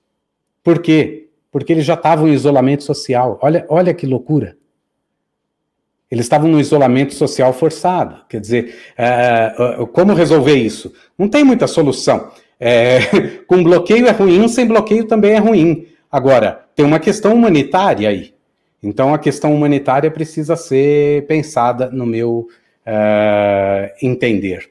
Por 0.63 0.81
quê? 0.81 1.20
Porque 1.51 1.73
eles 1.73 1.85
já 1.85 1.95
estavam 1.95 2.27
em 2.27 2.33
isolamento 2.33 2.83
social. 2.83 3.37
Olha, 3.41 3.65
olha 3.69 3.93
que 3.93 4.07
loucura. 4.07 4.55
Eles 6.09 6.25
estavam 6.25 6.49
no 6.49 6.59
isolamento 6.59 7.13
social 7.13 7.53
forçado. 7.53 8.25
Quer 8.27 8.41
dizer, 8.41 8.75
é, 8.97 9.53
como 9.93 10.13
resolver 10.13 10.55
isso? 10.55 10.93
Não 11.17 11.29
tem 11.29 11.43
muita 11.43 11.67
solução. 11.67 12.31
É, 12.59 12.99
com 13.47 13.63
bloqueio 13.63 14.07
é 14.07 14.11
ruim, 14.11 14.47
sem 14.47 14.67
bloqueio 14.67 15.05
também 15.05 15.33
é 15.33 15.37
ruim. 15.37 15.87
Agora, 16.11 16.65
tem 16.75 16.85
uma 16.85 16.99
questão 16.99 17.33
humanitária 17.33 18.09
aí. 18.09 18.33
Então, 18.83 19.13
a 19.13 19.19
questão 19.19 19.53
humanitária 19.53 20.09
precisa 20.11 20.55
ser 20.55 21.25
pensada, 21.27 21.89
no 21.89 22.05
meu 22.05 22.47
uh, 22.85 23.93
entender. 24.01 24.69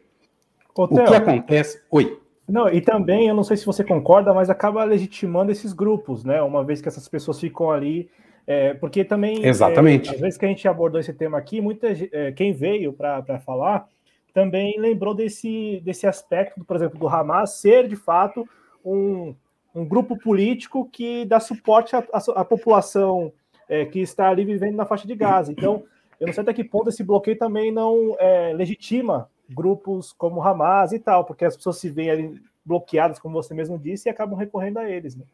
Ô, 0.77 0.85
o 0.85 1.05
que 1.05 1.15
acontece. 1.15 1.81
Oi. 1.91 2.20
Não, 2.51 2.69
e 2.69 2.81
também, 2.81 3.29
eu 3.29 3.35
não 3.35 3.45
sei 3.45 3.57
se 3.57 3.65
você 3.65 3.85
concorda, 3.85 4.35
mas 4.35 4.51
acaba 4.51 4.83
legitimando 4.85 5.53
esses 5.53 5.73
grupos, 5.73 6.25
né? 6.25 6.43
Uma 6.43 6.65
vez 6.65 6.81
que 6.81 6.89
essas 6.89 7.09
pessoas 7.09 7.39
ficam 7.39 7.71
ali. 7.71 8.11
É, 8.47 8.75
porque 8.75 9.05
também. 9.05 9.45
Exatamente. 9.45 10.11
É, 10.11 10.15
às 10.15 10.21
vezes 10.21 10.39
que 10.39 10.45
a 10.45 10.49
gente 10.49 10.67
abordou 10.67 11.01
esse 11.01 11.13
tema 11.13 11.39
aqui, 11.39 11.61
muita, 11.61 11.89
é, 12.13 12.33
quem 12.33 12.53
veio 12.53 12.93
para 12.93 13.39
falar 13.39 13.87
também 14.33 14.79
lembrou 14.79 15.15
desse, 15.15 15.81
desse 15.85 16.07
aspecto, 16.07 16.65
por 16.65 16.77
exemplo, 16.77 16.99
do 16.99 17.09
Hamas 17.09 17.61
ser 17.61 17.89
de 17.89 17.97
fato 17.97 18.49
um, 18.85 19.35
um 19.75 19.85
grupo 19.85 20.17
político 20.17 20.89
que 20.91 21.25
dá 21.25 21.41
suporte 21.41 21.97
à, 21.97 22.05
à, 22.13 22.41
à 22.41 22.45
população 22.45 23.33
é, 23.69 23.85
que 23.85 24.01
está 24.01 24.29
ali 24.29 24.45
vivendo 24.45 24.77
na 24.77 24.87
faixa 24.87 25.07
de 25.07 25.15
Gaza. 25.15 25.53
Então, 25.53 25.85
eu 26.19 26.27
não 26.27 26.35
sei 26.35 26.43
até 26.43 26.53
que 26.53 26.65
ponto 26.65 26.89
esse 26.89 27.03
bloqueio 27.03 27.39
também 27.39 27.73
não 27.73 28.17
é, 28.19 28.53
legitima 28.53 29.29
grupos 29.51 30.13
como 30.13 30.43
Hamas 30.43 30.93
e 30.93 30.99
tal, 30.99 31.25
porque 31.25 31.45
as 31.45 31.57
pessoas 31.57 31.79
se 31.79 31.91
veem 31.91 32.11
ali 32.11 32.41
bloqueadas, 32.65 33.19
como 33.19 33.35
você 33.35 33.55
mesmo 33.55 33.79
disse, 33.79 34.09
e 34.09 34.11
acabam 34.11 34.39
recorrendo 34.39 34.79
a 34.79 34.89
eles. 34.89 35.17
Né? 35.17 35.25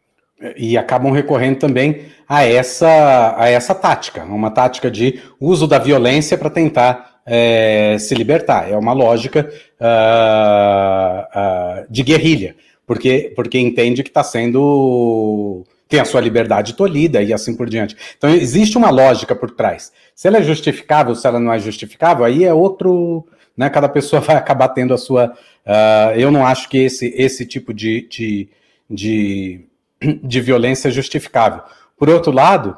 E 0.56 0.76
acabam 0.76 1.12
recorrendo 1.12 1.58
também 1.58 2.06
a 2.28 2.44
essa, 2.44 3.34
a 3.38 3.48
essa 3.48 3.74
tática, 3.74 4.24
uma 4.24 4.50
tática 4.50 4.90
de 4.90 5.22
uso 5.40 5.66
da 5.66 5.78
violência 5.78 6.36
para 6.36 6.50
tentar 6.50 7.20
é, 7.24 7.96
se 7.98 8.14
libertar. 8.14 8.70
É 8.70 8.76
uma 8.76 8.92
lógica 8.92 9.50
uh, 9.80 11.82
uh, 11.82 11.86
de 11.90 12.02
guerrilha, 12.02 12.54
porque, 12.86 13.32
porque 13.34 13.58
entende 13.58 14.02
que 14.02 14.10
está 14.10 14.22
sendo 14.22 15.64
tem 15.88 16.00
a 16.00 16.04
sua 16.04 16.20
liberdade 16.20 16.74
tolhida 16.74 17.22
e 17.22 17.32
assim 17.32 17.56
por 17.56 17.68
diante. 17.68 17.96
Então, 18.18 18.30
existe 18.30 18.76
uma 18.76 18.90
lógica 18.90 19.34
por 19.34 19.52
trás. 19.52 19.92
Se 20.14 20.26
ela 20.26 20.38
é 20.38 20.42
justificável, 20.42 21.14
se 21.14 21.26
ela 21.26 21.38
não 21.38 21.52
é 21.52 21.58
justificável, 21.58 22.24
aí 22.24 22.44
é 22.44 22.52
outro. 22.52 23.26
Né, 23.56 23.70
cada 23.70 23.88
pessoa 23.88 24.20
vai 24.22 24.36
acabar 24.36 24.68
tendo 24.68 24.92
a 24.92 24.98
sua. 24.98 25.32
Uh, 25.64 26.18
eu 26.18 26.30
não 26.30 26.46
acho 26.46 26.68
que 26.68 26.78
esse, 26.78 27.12
esse 27.16 27.46
tipo 27.46 27.72
de, 27.72 28.06
de, 28.08 28.48
de, 28.88 29.64
de 30.22 30.40
violência 30.40 30.88
é 30.88 30.92
justificável. 30.92 31.62
Por 31.96 32.10
outro 32.10 32.30
lado, 32.30 32.76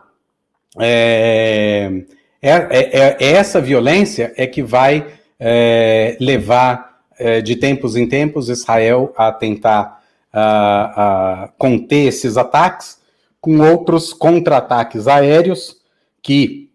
é, 0.78 2.04
é, 2.40 2.50
é, 2.50 3.16
é 3.18 3.32
essa 3.32 3.60
violência 3.60 4.32
é 4.36 4.46
que 4.46 4.62
vai 4.62 5.06
é, 5.40 6.16
levar 6.20 7.00
é, 7.18 7.40
de 7.40 7.56
tempos 7.56 7.96
em 7.96 8.06
tempos 8.06 8.48
Israel 8.48 9.12
a 9.16 9.32
tentar 9.32 10.02
uh, 10.32 11.46
uh, 11.46 11.52
conter 11.58 12.06
esses 12.06 12.36
ataques 12.36 12.98
com 13.40 13.58
outros 13.60 14.12
contra-ataques 14.12 15.08
aéreos 15.08 15.76
que, 16.22 16.70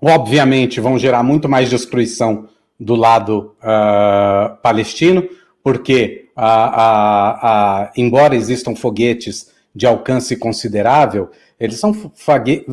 obviamente, 0.00 0.80
vão 0.80 0.98
gerar 0.98 1.22
muito 1.22 1.48
mais 1.48 1.70
destruição 1.70 2.48
do 2.78 2.94
lado 2.94 3.56
uh, 3.62 4.56
palestino, 4.62 5.28
porque, 5.62 6.26
embora 7.96 8.36
existam 8.36 8.74
foguetes 8.74 9.50
de 9.74 9.86
alcance 9.86 10.36
considerável, 10.36 11.30
eles 11.58 11.78
são 11.78 11.92
foguetes. 12.14 12.64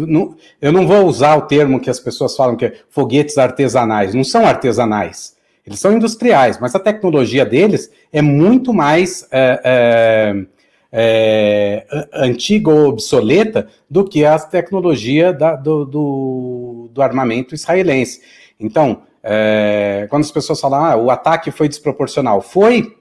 Eu 0.62 0.72
não 0.72 0.88
vou 0.88 1.06
usar 1.06 1.36
o 1.36 1.42
termo 1.42 1.80
que 1.80 1.90
as 1.90 2.00
pessoas 2.00 2.36
falam 2.36 2.56
que 2.56 2.66
é 2.66 2.74
foguetes 2.90 3.38
artesanais. 3.38 4.14
Não 4.14 4.24
são 4.24 4.46
artesanais. 4.46 5.36
Eles 5.66 5.80
são 5.80 5.94
industriais, 5.94 6.60
mas 6.60 6.76
a 6.76 6.80
tecnologia 6.80 7.44
deles 7.44 7.92
é 8.14 8.22
muito 8.22 8.72
mais 8.72 9.28
é, 9.32 9.62
é, 9.66 10.46
é, 10.92 12.08
antiga 12.14 12.70
ou 12.70 12.88
obsoleta 12.88 13.68
do 13.90 14.06
que 14.06 14.24
a 14.24 14.38
tecnologia 14.38 15.34
da, 15.34 15.56
do, 15.56 15.84
do, 15.86 16.90
do, 16.94 17.02
armamento 17.02 17.56
israelense. 17.56 18.22
Então, 18.60 19.02
é, 19.28 20.06
quando 20.08 20.24
as 20.24 20.32
pessoas 20.32 20.62
falam, 20.62 20.86
ah, 20.86 20.96
o 20.96 21.10
ataque 21.10 21.50
foi 21.50 21.68
desproporcional, 21.68 22.42
foi, 22.42 22.96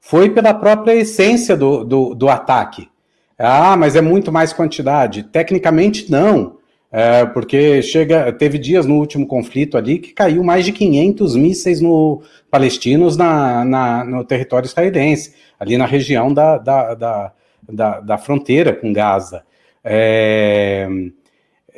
foi 0.00 0.30
pela 0.30 0.54
própria 0.54 0.94
essência 0.94 1.54
do, 1.54 1.84
do, 1.84 2.14
do 2.14 2.28
ataque. 2.30 2.88
Ah, 3.38 3.76
mas 3.76 3.94
é 3.94 4.00
muito 4.00 4.32
mais 4.32 4.54
quantidade. 4.54 5.24
Tecnicamente, 5.24 6.10
não. 6.10 6.56
É, 6.90 7.26
porque 7.26 7.82
chega, 7.82 8.32
teve 8.32 8.56
dias 8.56 8.86
no 8.86 8.94
último 8.94 9.26
conflito 9.26 9.76
ali 9.76 9.98
que 9.98 10.14
caiu 10.14 10.42
mais 10.42 10.64
de 10.64 10.72
500 10.72 11.36
mísseis 11.36 11.82
no, 11.82 12.22
palestinos 12.50 13.14
na, 13.14 13.62
na, 13.62 14.04
no 14.04 14.24
território 14.24 14.66
israelense 14.66 15.34
ali 15.60 15.76
na 15.76 15.84
região 15.84 16.32
da, 16.32 16.56
da, 16.56 16.94
da, 16.94 17.32
da, 17.68 18.00
da 18.00 18.16
fronteira 18.16 18.72
com 18.72 18.90
Gaza. 18.90 19.42
É, 19.84 20.88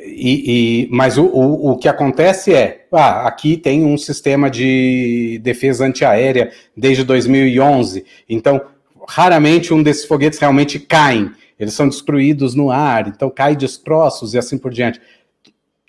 e, 0.03 0.83
e, 0.83 0.89
mas 0.91 1.17
o, 1.17 1.25
o, 1.25 1.71
o, 1.71 1.77
que 1.77 1.87
acontece 1.87 2.53
é, 2.53 2.85
ah, 2.91 3.27
aqui 3.27 3.55
tem 3.55 3.85
um 3.85 3.97
sistema 3.97 4.49
de 4.49 5.39
defesa 5.43 5.85
antiaérea 5.85 6.51
desde 6.75 7.03
2011, 7.03 8.03
então 8.27 8.61
raramente 9.07 9.73
um 9.73 9.83
desses 9.83 10.05
foguetes 10.05 10.39
realmente 10.39 10.79
caem, 10.79 11.31
eles 11.59 11.73
são 11.73 11.87
destruídos 11.87 12.55
no 12.55 12.71
ar, 12.71 13.07
então 13.07 13.29
cai 13.29 13.55
destroços 13.55 14.33
e 14.33 14.37
assim 14.37 14.57
por 14.57 14.71
diante. 14.71 14.99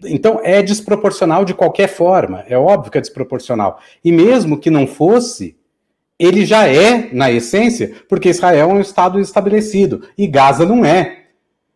Então 0.04 0.40
é 0.42 0.60
desproporcional 0.62 1.44
de 1.44 1.54
qualquer 1.54 1.88
forma, 1.88 2.44
é 2.48 2.58
óbvio 2.58 2.90
que 2.90 2.98
é 2.98 3.00
desproporcional. 3.00 3.80
E 4.04 4.12
mesmo 4.12 4.58
que 4.58 4.70
não 4.70 4.86
fosse, 4.86 5.56
ele 6.18 6.44
já 6.44 6.68
é, 6.68 7.08
na 7.12 7.30
essência, 7.30 7.94
porque 8.08 8.28
Israel 8.28 8.70
é 8.70 8.74
um 8.74 8.80
Estado 8.80 9.18
estabelecido 9.18 10.06
e 10.16 10.26
Gaza 10.26 10.66
não 10.66 10.84
é. 10.84 11.21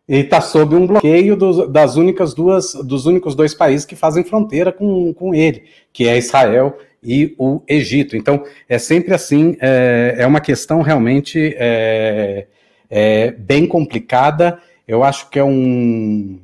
Ele 0.07 0.21
está 0.21 0.39
sob 0.39 0.73
um 0.75 0.87
bloqueio 0.87 1.35
dos, 1.35 1.69
das 1.69 1.97
únicas 1.97 2.33
duas, 2.33 2.73
dos 2.73 3.05
únicos 3.05 3.35
dois 3.35 3.53
países 3.53 3.85
que 3.85 3.95
fazem 3.95 4.23
fronteira 4.23 4.71
com, 4.71 5.13
com 5.13 5.35
ele, 5.35 5.63
que 5.91 6.07
é 6.07 6.17
Israel 6.17 6.77
e 7.03 7.35
o 7.37 7.61
Egito. 7.67 8.15
Então, 8.15 8.43
é 8.69 8.79
sempre 8.79 9.13
assim, 9.13 9.57
é, 9.59 10.15
é 10.19 10.25
uma 10.25 10.39
questão 10.39 10.81
realmente 10.81 11.53
é, 11.57 12.47
é, 12.89 13.31
bem 13.31 13.67
complicada. 13.67 14.59
Eu 14.87 15.03
acho 15.03 15.29
que 15.29 15.39
é 15.39 15.43
um. 15.43 16.39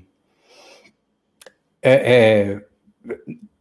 É, 1.81 2.61
é, 3.11 3.15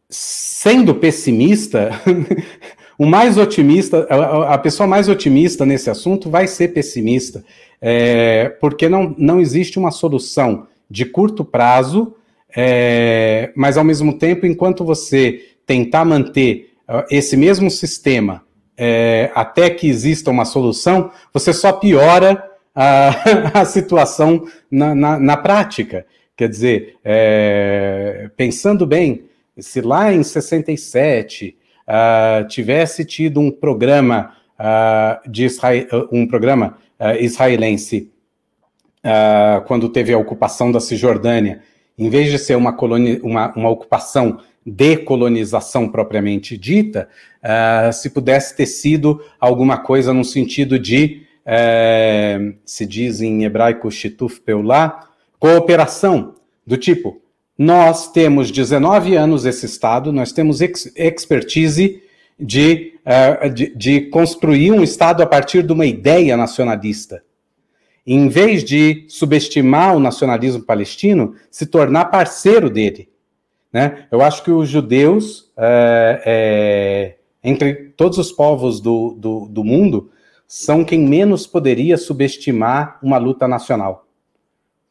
sendo 0.09 0.95
pessimista, 0.95 1.91
O 2.97 3.05
mais 3.05 3.37
otimista, 3.37 4.07
a, 4.09 4.57
pessoa 4.57 4.85
mais 4.85 5.09
otimista 5.09 5.65
nesse 5.65 5.89
assunto 5.89 6.29
vai 6.29 6.45
ser 6.47 6.69
pessimista, 6.69 7.43
é, 7.85 8.47
porque 8.61 8.87
não, 8.87 9.13
não 9.17 9.41
existe 9.41 9.77
uma 9.77 9.91
solução 9.91 10.67
de 10.89 11.03
curto 11.03 11.43
prazo, 11.43 12.15
é, 12.55 13.51
mas 13.57 13.77
ao 13.77 13.83
mesmo 13.83 14.17
tempo, 14.17 14.45
enquanto 14.45 14.85
você 14.85 15.49
tentar 15.65 16.05
manter 16.05 16.73
uh, 16.87 17.03
esse 17.11 17.35
mesmo 17.35 17.69
sistema 17.69 18.41
é, 18.77 19.29
até 19.35 19.69
que 19.69 19.89
exista 19.89 20.31
uma 20.31 20.45
solução, 20.45 21.11
você 21.33 21.51
só 21.51 21.73
piora 21.73 22.41
a, 22.73 23.11
a 23.61 23.65
situação 23.65 24.45
na, 24.71 24.95
na, 24.95 25.19
na, 25.19 25.35
prática. 25.35 26.05
Quer 26.37 26.47
dizer, 26.47 26.95
é, 27.03 28.29
pensando 28.37 28.87
bem, 28.87 29.25
se 29.59 29.81
lá 29.81 30.13
em 30.13 30.23
67 30.23 31.57
uh, 31.85 32.47
tivesse 32.47 33.03
tido 33.03 33.41
um 33.41 33.51
programa 33.51 34.35
uh, 34.57 35.29
de 35.29 35.45
Israel, 35.45 36.07
um 36.11 36.25
programa 36.25 36.77
uh, 37.03 37.21
israelense 37.21 38.09
quando 39.67 39.89
teve 39.89 40.13
a 40.13 40.17
ocupação 40.17 40.71
da 40.71 40.79
Cisjordânia, 40.79 41.61
em 41.97 42.09
vez 42.09 42.31
de 42.31 42.39
ser 42.39 42.55
uma, 42.55 42.71
coloni 42.71 43.19
uma, 43.21 43.53
uma 43.53 43.69
ocupação 43.69 44.39
de 44.65 44.95
colonização 44.95 45.89
propriamente 45.89 46.57
dita, 46.57 47.09
se 47.91 48.09
pudesse 48.11 48.55
ter 48.55 48.65
sido 48.65 49.21
alguma 49.41 49.77
coisa 49.77 50.13
no 50.13 50.23
sentido 50.23 50.79
de, 50.79 51.23
se 52.63 52.85
diz 52.85 53.19
em 53.19 53.43
hebraico, 53.43 53.91
shituf 53.91 54.39
peulah, 54.39 55.09
cooperação, 55.37 56.35
do 56.65 56.77
tipo, 56.77 57.21
nós 57.57 58.11
temos 58.11 58.49
19 58.49 59.15
anos 59.15 59.45
esse 59.45 59.65
Estado, 59.65 60.13
nós 60.13 60.31
temos 60.31 60.61
ex 60.61 60.91
expertise 60.95 62.02
de, 62.43 62.99
uh, 63.05 63.49
de, 63.49 63.75
de, 63.75 64.01
construir 64.01 64.71
um 64.71 64.83
Estado 64.83 65.23
a 65.23 65.25
partir 65.25 65.63
de 65.63 65.71
uma 65.71 65.85
ideia 65.85 66.35
nacionalista. 66.35 67.23
em 68.05 68.27
vez 68.27 68.65
de 68.65 69.05
subestimar 69.07 69.95
o 69.95 69.99
nacionalismo 69.99 70.61
palestino, 70.61 71.35
se 71.49 71.65
tornar 71.65 72.05
parceiro 72.05 72.69
dele. 72.69 73.09
Né? 73.71 74.07
Eu 74.11 74.21
acho 74.21 74.43
que 74.43 74.51
os 74.51 74.67
judeus, 74.67 75.49
é, 75.55 76.21
é, 76.25 77.17
entre 77.41 77.93
todos 77.95 78.17
os 78.17 78.29
povos 78.29 78.81
do, 78.81 79.15
do, 79.17 79.47
do 79.47 79.63
mundo, 79.63 80.11
são 80.45 80.83
quem 80.83 80.99
menos 80.99 81.47
poderia 81.47 81.97
subestimar 81.97 82.99
uma 83.01 83.17
luta 83.17 83.47
nacional. 83.47 84.05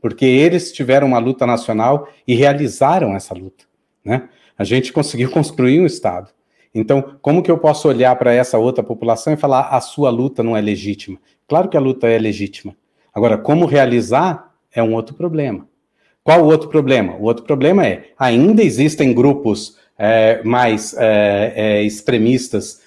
Porque 0.01 0.25
eles 0.25 0.73
tiveram 0.73 1.07
uma 1.07 1.19
luta 1.19 1.47
nacional 1.47 2.09
e 2.27 2.35
realizaram 2.35 3.15
essa 3.15 3.35
luta. 3.35 3.65
Né? 4.03 4.29
A 4.59 4.65
gente 4.65 4.93
conseguiu 4.93 5.29
construir 5.31 5.81
um 5.81 5.87
Estado. 5.87 6.31
Então, 6.75 7.17
como 7.21 7.43
que 7.43 7.51
eu 7.51 7.59
posso 7.59 7.89
olhar 7.89 8.15
para 8.17 8.33
essa 8.33 8.59
outra 8.59 8.83
população 8.83 9.33
e 9.33 9.37
falar 9.37 9.69
a 9.69 9.81
sua 9.81 10.11
luta 10.11 10.43
não 10.43 10.57
é 10.57 10.61
legítima? 10.61 11.19
Claro 11.47 11.69
que 11.69 11.77
a 11.77 11.81
luta 11.81 12.09
é 12.09 12.19
legítima. 12.19 12.75
Agora, 13.15 13.37
como 13.37 13.67
realizar 13.67 14.53
é 14.73 14.83
um 14.83 14.95
outro 14.95 15.15
problema. 15.15 15.67
Qual 16.25 16.43
o 16.43 16.47
outro 16.47 16.69
problema? 16.69 17.15
O 17.17 17.25
outro 17.25 17.45
problema 17.45 17.87
é 17.87 18.05
ainda 18.19 18.63
existem 18.63 19.13
grupos 19.13 19.77
é, 19.99 20.43
mais 20.45 20.95
é, 20.97 21.53
é, 21.55 21.83
extremistas 21.83 22.81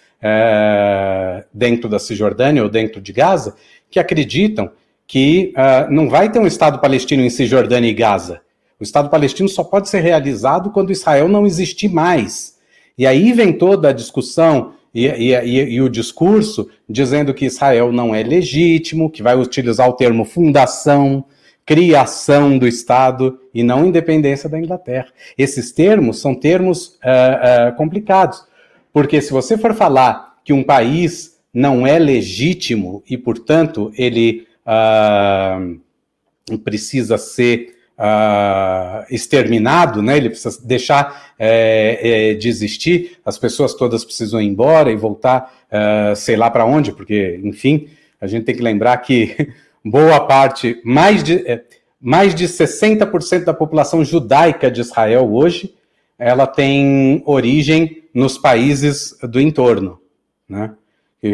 dentro 1.54 1.88
da 1.88 2.00
Cisjordânia 2.00 2.64
ou 2.64 2.70
dentro 2.70 3.00
de 3.00 3.14
Gaza 3.14 3.56
que 3.92 4.00
acreditam 4.00 4.72
que 5.08 5.54
uh, 5.56 5.92
não 5.94 6.10
vai 6.10 6.32
ter 6.32 6.40
um 6.40 6.48
Estado 6.48 6.80
palestino 6.80 7.24
em 7.24 7.30
Cisjordânia 7.30 7.90
e 7.90 7.94
Gaza. 7.94 8.42
O 8.80 8.84
Estado 8.84 9.10
palestino 9.10 9.48
só 9.48 9.64
pode 9.64 9.88
ser 9.88 10.00
realizado 10.02 10.72
quando 10.72 10.92
Israel 10.92 11.28
não 11.28 11.46
existir 11.46 11.88
mais. 11.88 12.55
E 12.98 13.06
aí 13.06 13.34
vem 13.34 13.54
toda 13.54 13.90
a 13.90 13.94
discussão 13.94 14.74
e, 14.94 15.08
e, 15.08 15.34
e, 15.34 15.74
e, 15.74 15.82
o 15.82 15.90
discurso 15.90 16.70
dizendo 16.88 17.34
que 17.34 17.46
Israel 17.46 17.92
não 17.92 18.16
é 18.16 18.24
legítimo, 18.24 19.10
que 19.10 19.22
vai 19.22 19.36
utilizar 19.36 19.90
o 19.90 19.94
termo 19.94 20.24
fundação, 20.24 21.26
criação 21.66 22.58
do 22.58 22.66
Estado 22.66 23.38
e 23.54 23.62
não 23.64 23.86
independência 23.86 24.48
da 24.48 24.58
Inglaterra. 24.58 25.08
Esses 25.38 25.74
termos 25.74 26.22
são 26.22 26.34
termos 26.34 26.98
uh, 27.04 27.72
uh, 27.72 27.76
complicados, 27.76 28.46
porque 28.94 29.20
se 29.20 29.32
você 29.32 29.58
for 29.58 29.74
falar 29.74 30.36
que 30.46 30.54
um 30.54 30.64
país 30.64 31.38
não 31.54 31.86
é 31.86 32.00
legítimo 32.00 33.04
e, 33.10 33.18
portanto, 33.18 33.92
ele 33.98 34.48
uh, 34.66 36.58
precisa 36.60 37.18
ser 37.18 37.75
uh, 37.98 39.06
exterminado, 39.10 40.02
né? 40.02 40.18
Ele 40.18 40.30
precisa 40.30 40.60
deixar 40.64 41.34
é, 41.40 42.32
é, 42.32 42.34
de 42.34 42.48
existir, 42.48 43.18
as 43.26 43.38
pessoas 43.38 43.74
todas 43.74 44.04
precisam 44.06 44.42
ir 44.42 44.48
embora 44.48 44.92
e 44.92 44.96
voltar, 44.96 45.54
uh, 45.72 46.16
sei 46.16 46.36
lá 46.36 46.50
para 46.50 46.66
onde, 46.66 46.92
porque, 46.92 47.40
enfim, 47.44 47.88
a 48.20 48.28
gente 48.28 48.46
tem 48.46 48.56
que 48.56 48.62
lembrar 48.62 48.98
que 48.98 49.54
boa 49.84 50.20
parte, 50.22 50.80
mais 50.84 51.24
de, 51.24 51.48
é, 51.48 51.64
mais 52.00 52.36
de 52.36 52.46
60% 52.46 53.44
da 53.44 53.54
população 53.54 54.04
judaica 54.04 54.70
de 54.70 54.82
Israel 54.82 55.32
hoje, 55.32 55.74
ela 56.18 56.48
tem 56.48 57.22
origem 57.26 58.04
nos 58.14 58.38
países 58.38 59.18
do 59.22 59.40
entorno, 59.40 60.00
né? 60.48 60.72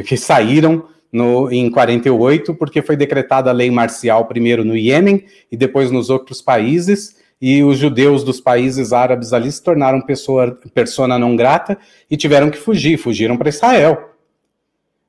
Que 0.07 0.15
saíram 0.15 0.85
no, 1.11 1.51
em 1.51 1.69
48, 1.69 2.53
porque 2.55 2.81
foi 2.81 2.95
decretada 2.95 3.49
a 3.49 3.53
lei 3.53 3.69
marcial 3.69 4.25
primeiro 4.25 4.63
no 4.63 4.77
Iêmen 4.77 5.25
e 5.51 5.57
depois 5.57 5.91
nos 5.91 6.09
outros 6.09 6.41
países, 6.41 7.19
e 7.41 7.63
os 7.63 7.79
judeus 7.79 8.23
dos 8.23 8.39
países 8.39 8.93
árabes 8.93 9.33
ali 9.33 9.51
se 9.51 9.63
tornaram 9.63 9.99
pessoa, 9.99 10.59
persona 10.73 11.17
não 11.17 11.35
grata 11.35 11.77
e 12.09 12.15
tiveram 12.15 12.51
que 12.51 12.57
fugir, 12.57 12.97
fugiram 12.97 13.35
para 13.35 13.49
Israel. 13.49 14.11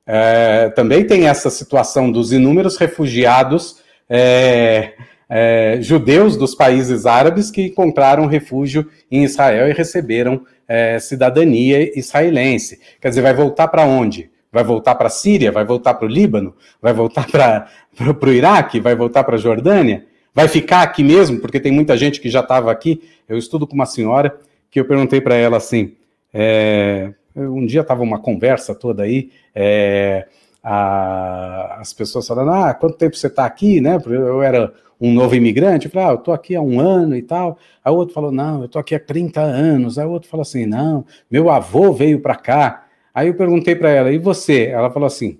É, 0.05 0.69
também 0.69 1.05
tem 1.05 1.27
essa 1.27 1.49
situação 1.49 2.11
dos 2.11 2.33
inúmeros 2.33 2.75
refugiados 2.75 3.81
é, 4.09 4.93
é, 5.29 5.77
judeus 5.79 6.35
dos 6.35 6.55
países 6.55 7.05
árabes 7.05 7.49
que 7.49 7.67
encontraram 7.67 8.25
refúgio 8.25 8.89
em 9.09 9.23
Israel 9.23 9.69
e 9.69 9.73
receberam 9.73 10.45
é, 10.67 10.99
cidadania 10.99 11.97
israelense. 11.97 12.79
Quer 12.99 13.09
dizer, 13.09 13.21
vai 13.21 13.33
voltar 13.33 13.67
para 13.67 13.85
onde? 13.85 14.32
Vai 14.53 14.63
voltar 14.63 14.93
para 14.93 15.07
a 15.07 15.09
Síria? 15.09 15.51
Vai 15.51 15.65
voltar 15.65 15.95
para 15.95 16.05
o 16.05 16.07
Líbano? 16.07 16.53
Vai 16.79 16.93
voltar 16.93 17.25
para 17.27 17.67
o 17.99 18.29
Iraque? 18.29 18.79
Vai 18.79 18.95
voltar 18.95 19.23
para 19.23 19.35
a 19.35 19.39
Jordânia? 19.39 20.05
Vai 20.31 20.47
ficar 20.47 20.83
aqui 20.83 21.03
mesmo? 21.03 21.39
Porque 21.39 21.59
tem 21.59 21.71
muita 21.71 21.97
gente 21.97 22.21
que 22.21 22.29
já 22.29 22.41
estava 22.41 22.71
aqui. 22.71 23.01
Eu 23.27 23.35
estudo 23.35 23.65
com 23.65 23.73
uma 23.73 23.87
senhora 23.87 24.39
que 24.69 24.79
eu 24.79 24.85
perguntei 24.85 25.19
para 25.19 25.33
ela 25.35 25.57
assim: 25.57 25.93
é, 26.31 27.11
um 27.35 27.65
dia 27.65 27.81
estava 27.81 28.03
uma 28.03 28.19
conversa 28.19 28.75
toda 28.75 29.01
aí, 29.01 29.31
é, 29.55 30.27
a, 30.63 31.77
as 31.79 31.91
pessoas 31.91 32.27
falando: 32.27 32.51
ah, 32.51 32.75
quanto 32.75 32.95
tempo 32.95 33.15
você 33.15 33.27
está 33.27 33.45
aqui, 33.45 33.81
né? 33.81 33.99
Eu 34.05 34.43
era 34.43 34.71
um 35.01 35.11
novo 35.11 35.35
imigrante, 35.35 35.87
eu 35.87 35.91
falei, 35.91 36.07
ah, 36.07 36.11
eu 36.11 36.17
estou 36.17 36.33
aqui 36.33 36.55
há 36.55 36.61
um 36.61 36.79
ano 36.79 37.15
e 37.15 37.21
tal. 37.21 37.57
Aí 37.83 37.91
o 37.91 37.95
outro 37.95 38.13
falou, 38.13 38.31
não, 38.31 38.59
eu 38.59 38.65
estou 38.67 38.79
aqui 38.79 38.95
há 38.95 38.99
30 38.99 39.41
anos. 39.41 39.97
Aí 39.97 40.05
o 40.05 40.11
outro 40.11 40.29
falou 40.29 40.43
assim, 40.43 40.65
não, 40.65 41.05
meu 41.29 41.49
avô 41.49 41.91
veio 41.91 42.21
para 42.21 42.35
cá. 42.35 42.82
Aí 43.13 43.27
eu 43.27 43.35
perguntei 43.35 43.75
para 43.75 43.89
ela, 43.89 44.11
e 44.11 44.17
você? 44.17 44.65
Ela 44.65 44.89
falou 44.89 45.07
assim: 45.07 45.39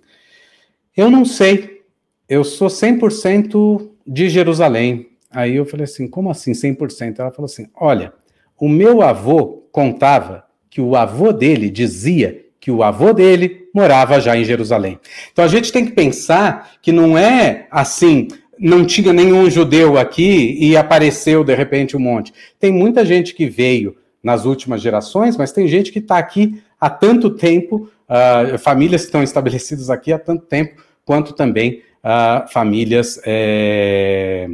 eu 0.96 1.10
não 1.10 1.26
sei, 1.26 1.82
eu 2.30 2.44
sou 2.44 2.68
100% 2.68 3.90
de 4.06 4.30
Jerusalém. 4.30 5.08
Aí 5.32 5.56
eu 5.56 5.66
falei 5.66 5.86
assim: 5.86 6.08
como 6.08 6.30
assim 6.30 6.52
100%? 6.52 7.20
Ela 7.20 7.32
falou 7.32 7.46
assim: 7.46 7.68
olha, 7.76 8.14
o 8.60 8.70
meu 8.70 9.02
avô 9.02 9.68
contava 9.72 10.44
que 10.70 10.80
o 10.80 10.96
avô 10.96 11.32
dele 11.32 11.70
dizia 11.70 12.46
que 12.60 12.72
o 12.72 12.84
avô 12.84 13.12
dele 13.12 13.68
morava 13.74 14.22
já 14.22 14.38
em 14.38 14.46
Jerusalém. 14.46 15.00
Então 15.32 15.44
a 15.44 15.48
gente 15.48 15.72
tem 15.72 15.86
que 15.86 15.92
pensar 15.92 16.74
que 16.82 16.92
não 16.92 17.18
é 17.18 17.68
assim, 17.70 18.28
não 18.58 18.86
tinha 18.86 19.12
nenhum 19.12 19.50
judeu 19.50 19.98
aqui 19.98 20.56
e 20.60 20.78
apareceu 20.78 21.44
de 21.44 21.54
repente 21.56 21.98
um 21.98 22.00
monte. 22.00 22.34
Tem 22.60 22.72
muita 22.72 23.04
gente 23.04 23.34
que 23.34 23.48
veio 23.48 23.98
nas 24.24 24.46
últimas 24.46 24.82
gerações, 24.82 25.36
mas 25.36 25.52
tem 25.52 25.68
gente 25.68 25.92
que 25.92 26.00
está 26.00 26.18
aqui 26.18 26.62
há 26.84 26.90
tanto 26.90 27.30
tempo, 27.30 27.90
uh, 28.10 28.58
famílias 28.58 29.04
que 29.04 29.08
estão 29.08 29.24
estabelecidas 29.24 29.90
aqui 29.90 30.12
há 30.12 30.20
tanto 30.20 30.46
tempo, 30.46 30.84
quanto 31.06 31.32
também 31.32 31.82
uh, 32.04 32.52
famílias 32.52 33.22
é, 33.26 34.50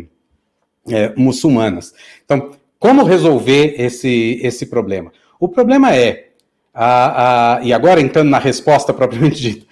é, 0.88 1.14
muçulmanas. 1.18 1.92
Então, 2.24 2.52
como 2.78 3.04
resolver 3.04 3.74
esse, 3.82 4.40
esse 4.44 4.68
problema? 4.68 5.12
O 5.40 5.50
problema 5.50 5.96
é, 5.96 6.28
uh, 6.76 7.64
e 7.64 7.74
agora 7.74 8.00
entrando 8.00 8.30
na 8.30 8.38
resposta 8.38 8.94
propriamente 8.94 9.42
dita, 9.42 9.66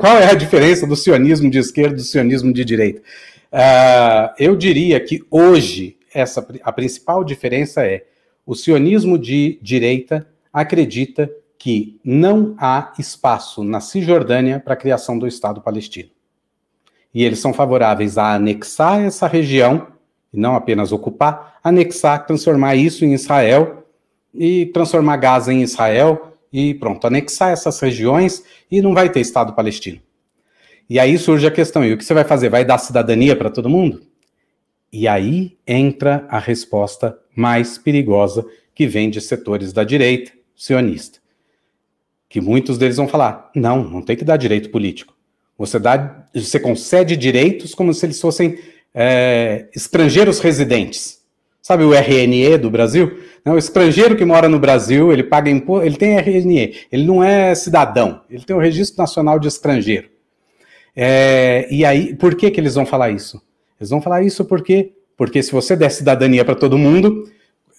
qual 0.00 0.16
é 0.16 0.30
a 0.30 0.34
diferença 0.34 0.86
do 0.86 0.96
sionismo 0.96 1.50
de 1.50 1.58
esquerda 1.58 1.92
e 1.92 1.96
do 1.96 2.02
sionismo 2.02 2.52
de 2.52 2.64
direita? 2.64 3.02
eu 4.38 4.54
diria 4.54 5.00
que 5.00 5.24
hoje 5.30 5.96
essa, 6.12 6.46
a 6.62 6.70
principal 6.70 7.24
diferença 7.24 7.82
é 7.82 8.04
o 8.44 8.54
sionismo 8.54 9.18
de 9.18 9.58
direita 9.62 10.26
acredita 10.52 11.30
que 11.58 11.98
não 12.04 12.54
há 12.56 12.92
espaço 12.98 13.64
na 13.64 13.80
Cisjordânia 13.80 14.60
para 14.60 14.74
a 14.74 14.76
criação 14.76 15.18
do 15.18 15.26
Estado 15.26 15.60
palestino. 15.60 16.08
E 17.12 17.24
eles 17.24 17.40
são 17.40 17.52
favoráveis 17.52 18.16
a 18.16 18.34
anexar 18.34 19.00
essa 19.00 19.26
região, 19.26 19.88
e 20.32 20.38
não 20.38 20.54
apenas 20.54 20.92
ocupar, 20.92 21.58
anexar, 21.64 22.24
transformar 22.26 22.76
isso 22.76 23.04
em 23.04 23.12
Israel 23.12 23.84
e 24.32 24.66
transformar 24.66 25.16
Gaza 25.16 25.52
em 25.52 25.62
Israel 25.62 26.38
e 26.52 26.74
pronto, 26.74 27.06
anexar 27.06 27.50
essas 27.50 27.80
regiões 27.80 28.44
e 28.70 28.80
não 28.80 28.94
vai 28.94 29.10
ter 29.10 29.20
Estado 29.20 29.54
palestino. 29.54 30.00
E 30.88 31.00
aí 31.00 31.18
surge 31.18 31.46
a 31.46 31.50
questão: 31.50 31.84
e 31.84 31.92
o 31.92 31.98
que 31.98 32.04
você 32.04 32.14
vai 32.14 32.24
fazer? 32.24 32.50
Vai 32.50 32.64
dar 32.64 32.78
cidadania 32.78 33.34
para 33.34 33.50
todo 33.50 33.68
mundo? 33.68 34.02
E 34.92 35.08
aí 35.08 35.58
entra 35.66 36.26
a 36.28 36.38
resposta 36.38 37.18
mais 37.34 37.76
perigosa 37.76 38.46
que 38.74 38.86
vem 38.86 39.10
de 39.10 39.20
setores 39.20 39.72
da 39.72 39.82
direita 39.82 40.32
sionista 40.54 41.18
que 42.28 42.40
muitos 42.40 42.78
deles 42.78 42.96
vão 42.96 43.08
falar: 43.08 43.50
não, 43.54 43.82
não 43.82 44.02
tem 44.02 44.16
que 44.16 44.24
dar 44.24 44.36
direito 44.36 44.70
político. 44.70 45.14
Você 45.56 45.78
dá, 45.78 46.24
você 46.34 46.60
concede 46.60 47.16
direitos 47.16 47.74
como 47.74 47.92
se 47.92 48.06
eles 48.06 48.20
fossem 48.20 48.58
é, 48.94 49.68
estrangeiros 49.74 50.38
residentes. 50.38 51.18
Sabe 51.60 51.84
o 51.84 51.92
RNE 51.92 52.56
do 52.58 52.70
Brasil? 52.70 53.18
Não, 53.44 53.54
o 53.54 53.58
estrangeiro 53.58 54.16
que 54.16 54.24
mora 54.24 54.48
no 54.48 54.58
Brasil, 54.58 55.12
ele 55.12 55.24
paga 55.24 55.50
imposto, 55.50 55.84
ele 55.86 55.96
tem 55.96 56.16
RNE, 56.16 56.76
ele 56.90 57.04
não 57.04 57.22
é 57.22 57.54
cidadão, 57.54 58.22
ele 58.30 58.44
tem 58.44 58.54
o 58.54 58.60
Registro 58.60 58.98
Nacional 58.98 59.38
de 59.38 59.48
Estrangeiro. 59.48 60.08
É, 60.94 61.68
e 61.70 61.84
aí, 61.84 62.14
por 62.14 62.34
que, 62.34 62.50
que 62.50 62.60
eles 62.60 62.74
vão 62.74 62.86
falar 62.86 63.10
isso? 63.10 63.42
Eles 63.78 63.90
vão 63.90 64.00
falar 64.00 64.22
isso 64.22 64.44
porque, 64.44 64.92
porque 65.16 65.42
se 65.42 65.52
você 65.52 65.76
der 65.76 65.90
cidadania 65.90 66.44
para 66.44 66.54
todo 66.54 66.78
mundo, 66.78 67.24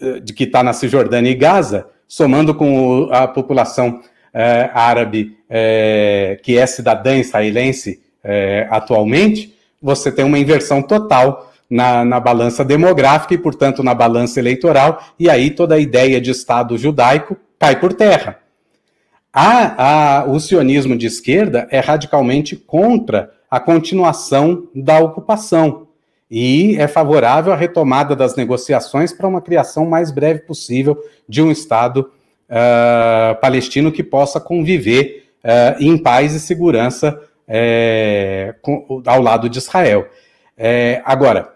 eh, 0.01 0.19
de 0.19 0.34
que 0.34 0.45
está 0.45 0.63
na 0.63 0.71
Cisjordânia 0.71 1.30
e 1.30 1.35
Gaza, 1.35 1.88
somando 2.07 2.55
com 2.55 3.09
a 3.11 3.27
população 3.27 4.01
é, 4.34 4.69
árabe 4.73 5.38
é, 5.49 6.39
que 6.43 6.57
é 6.57 6.65
cidadã 6.65 7.15
israelense 7.18 8.01
é, 8.23 8.68
atualmente, 8.69 9.56
você 9.81 10.11
tem 10.11 10.26
uma 10.26 10.38
inversão 10.39 10.81
total 10.81 11.51
na, 11.69 12.03
na, 12.03 12.19
balança 12.19 12.65
demográfica 12.65 13.34
e, 13.34 13.38
portanto, 13.38 13.84
na 13.84 13.93
balança 13.93 14.39
eleitoral, 14.39 15.01
e 15.19 15.30
aí 15.30 15.51
toda 15.51 15.76
a 15.76 15.80
ideia 15.80 16.19
de 16.19 16.31
Estado 16.31 16.77
judaico 16.77 17.38
cai 17.57 17.80
por 17.80 17.93
terra. 17.93 18.39
A, 19.31 20.22
a, 20.22 20.26
o 20.26 20.39
sionismo 20.39 20.97
de 20.97 21.06
esquerda 21.06 21.68
é 21.69 21.80
radicalmente 21.80 22.56
contra 22.56 23.31
a 23.49 23.60
continuação 23.60 24.68
da 24.73 24.99
ocupação 24.99 25.88
e 26.30 26.76
é 26.77 26.88
favorável 26.88 27.51
à 27.51 27.56
retomada 27.56 28.15
das 28.15 28.35
negociações 28.35 29.11
para 29.11 29.27
uma 29.27 29.41
criação 29.41 29.85
mais 29.85 30.11
breve 30.11 30.41
possível 30.41 30.97
de 31.27 31.41
um 31.41 31.51
Estado 31.51 32.11
uh, 32.49 33.39
palestino 33.39 33.91
que 33.91 34.03
possa 34.03 34.39
conviver 34.39 35.30
uh, 35.43 35.81
em 35.81 35.97
paz 35.97 36.34
e 36.34 36.39
segurança 36.39 37.21
uh, 37.47 38.55
com, 38.61 39.01
ao 39.05 39.21
lado 39.21 39.49
de 39.49 39.59
Israel. 39.59 40.07
Agora, 41.05 41.55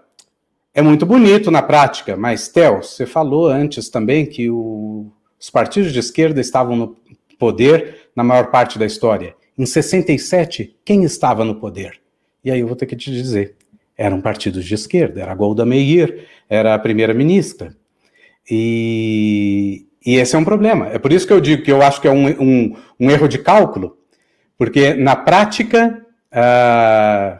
é 0.73 0.81
muito 0.81 1.05
bonito 1.05 1.51
na 1.51 1.61
prática, 1.61 2.15
mas, 2.15 2.47
Theo, 2.47 2.81
você 2.81 3.05
falou 3.05 3.47
antes 3.47 3.89
também 3.89 4.25
que 4.25 4.49
o, 4.49 5.11
os 5.37 5.49
partidos 5.49 5.91
de 5.91 5.99
esquerda 5.99 6.39
estavam 6.39 6.75
no 6.77 6.97
poder 7.37 8.07
na 8.15 8.23
maior 8.23 8.49
parte 8.49 8.79
da 8.79 8.85
história. 8.85 9.35
Em 9.57 9.65
67, 9.65 10.77
quem 10.85 11.03
estava 11.03 11.43
no 11.43 11.55
poder? 11.55 11.99
E 12.45 12.49
aí 12.49 12.61
eu 12.61 12.67
vou 12.67 12.77
ter 12.77 12.85
que 12.85 12.95
te 12.95 13.11
dizer, 13.11 13.55
eram 13.97 14.21
partidos 14.21 14.65
de 14.65 14.73
esquerda, 14.73 15.21
era 15.21 15.35
Golda 15.35 15.65
Meir, 15.65 16.27
era 16.49 16.73
a 16.73 16.79
primeira-ministra. 16.79 17.75
E, 18.49 19.85
e, 20.05 20.15
esse 20.15 20.35
é 20.35 20.39
um 20.39 20.43
problema. 20.43 20.87
É 20.87 20.99
por 20.99 21.11
isso 21.11 21.25
que 21.25 21.33
eu 21.33 21.41
digo 21.41 21.63
que 21.63 21.71
eu 21.71 21.81
acho 21.81 22.01
que 22.01 22.07
é 22.07 22.11
um, 22.11 22.27
um, 22.27 22.75
um 22.99 23.11
erro 23.11 23.27
de 23.27 23.37
cálculo, 23.37 23.97
porque 24.57 24.93
na 24.93 25.15
prática, 25.15 26.05
uh, 26.31 27.39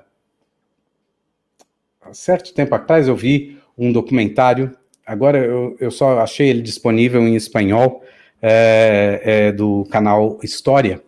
há 2.02 2.14
certo 2.14 2.54
tempo 2.54 2.74
atrás 2.76 3.08
eu 3.08 3.16
vi 3.16 3.58
um 3.78 3.92
documentário, 3.92 4.76
agora 5.06 5.38
eu, 5.38 5.76
eu 5.80 5.92
só 5.92 6.20
achei 6.20 6.50
ele 6.50 6.62
disponível 6.62 7.22
em 7.28 7.36
espanhol, 7.36 8.04
é, 8.46 9.22
é, 9.24 9.52
do 9.54 9.86
canal 9.90 10.38
História, 10.44 11.02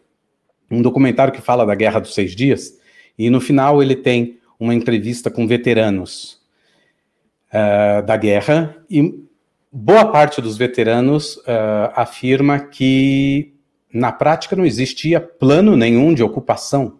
um 0.71 0.81
documentário 0.81 1.33
que 1.33 1.41
fala 1.41 1.65
da 1.65 1.75
Guerra 1.75 1.99
dos 1.99 2.13
Seis 2.13 2.33
Dias, 2.33 2.79
e 3.17 3.29
no 3.29 3.41
final 3.41 3.83
ele 3.83 3.95
tem 3.95 4.39
uma 4.57 4.73
entrevista 4.73 5.29
com 5.29 5.45
veteranos 5.45 6.39
uh, 7.49 8.05
da 8.05 8.15
guerra 8.15 8.77
e 8.89 9.24
boa 9.75 10.05
parte 10.05 10.41
dos 10.41 10.57
veteranos 10.57 11.35
uh, 11.35 11.91
afirma 11.95 12.59
que 12.59 13.53
na 13.93 14.09
prática 14.09 14.55
não 14.55 14.65
existia 14.65 15.19
plano 15.19 15.75
nenhum 15.75 16.13
de 16.13 16.23
ocupação. 16.23 16.97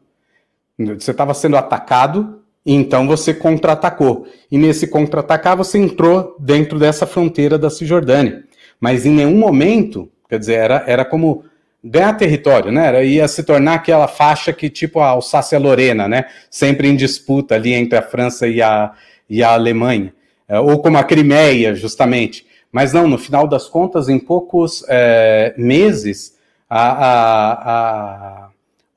Você 0.78 1.12
estava 1.12 1.34
sendo 1.34 1.56
atacado, 1.56 2.42
então 2.66 3.08
você 3.08 3.34
contra-atacou. 3.34 4.28
E 4.52 4.58
nesse 4.58 4.88
contra-atacar 4.88 5.56
você 5.56 5.78
entrou 5.78 6.36
dentro 6.38 6.78
dessa 6.78 7.06
fronteira 7.06 7.58
da 7.58 7.70
Cisjordânia. 7.70 8.44
Mas 8.78 9.06
em 9.06 9.12
nenhum 9.12 9.38
momento, 9.38 10.12
quer 10.30 10.38
dizer, 10.38 10.56
era, 10.56 10.84
era 10.86 11.06
como 11.06 11.46
ganhar 11.82 12.12
território, 12.14 12.74
né? 12.74 12.88
Era, 12.88 13.04
ia 13.06 13.26
se 13.30 13.44
tornar 13.44 13.76
aquela 13.76 14.08
faixa 14.08 14.52
que, 14.52 14.70
tipo 14.70 15.00
a 15.00 15.08
Alsácia-Lorena, 15.08 16.10
né? 16.10 16.26
Sempre 16.50 16.90
em 16.90 16.96
disputa 16.96 17.56
ali 17.56 17.74
entre 17.74 17.98
a 17.98 18.02
França 18.02 18.50
e 18.50 18.62
a, 18.62 18.92
e 19.30 19.42
a 19.42 19.54
Alemanha. 19.54 20.14
É, 20.48 20.60
ou 20.60 20.82
como 20.82 20.98
a 20.98 21.04
Crimeia, 21.06 21.74
justamente. 21.74 22.46
Mas 22.76 22.92
não, 22.92 23.08
no 23.08 23.18
final 23.18 23.48
das 23.48 23.70
contas, 23.70 24.10
em 24.10 24.20
poucos 24.20 24.84
é, 24.90 25.56
meses, 25.58 26.38
a, 26.70 26.92
a, 26.92 27.54
a, 27.54 28.50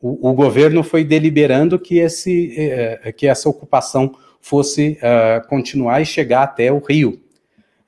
o, 0.02 0.30
o, 0.30 0.32
governo 0.32 0.82
foi 0.82 1.04
deliberando 1.04 1.78
que, 1.78 1.98
esse, 1.98 2.56
é, 2.58 3.12
que 3.12 3.28
essa 3.28 3.48
ocupação 3.48 4.16
fosse 4.40 4.98
é, 5.00 5.40
continuar 5.48 6.00
e 6.00 6.04
chegar 6.04 6.42
até 6.42 6.72
o 6.72 6.80
Rio. 6.80 7.20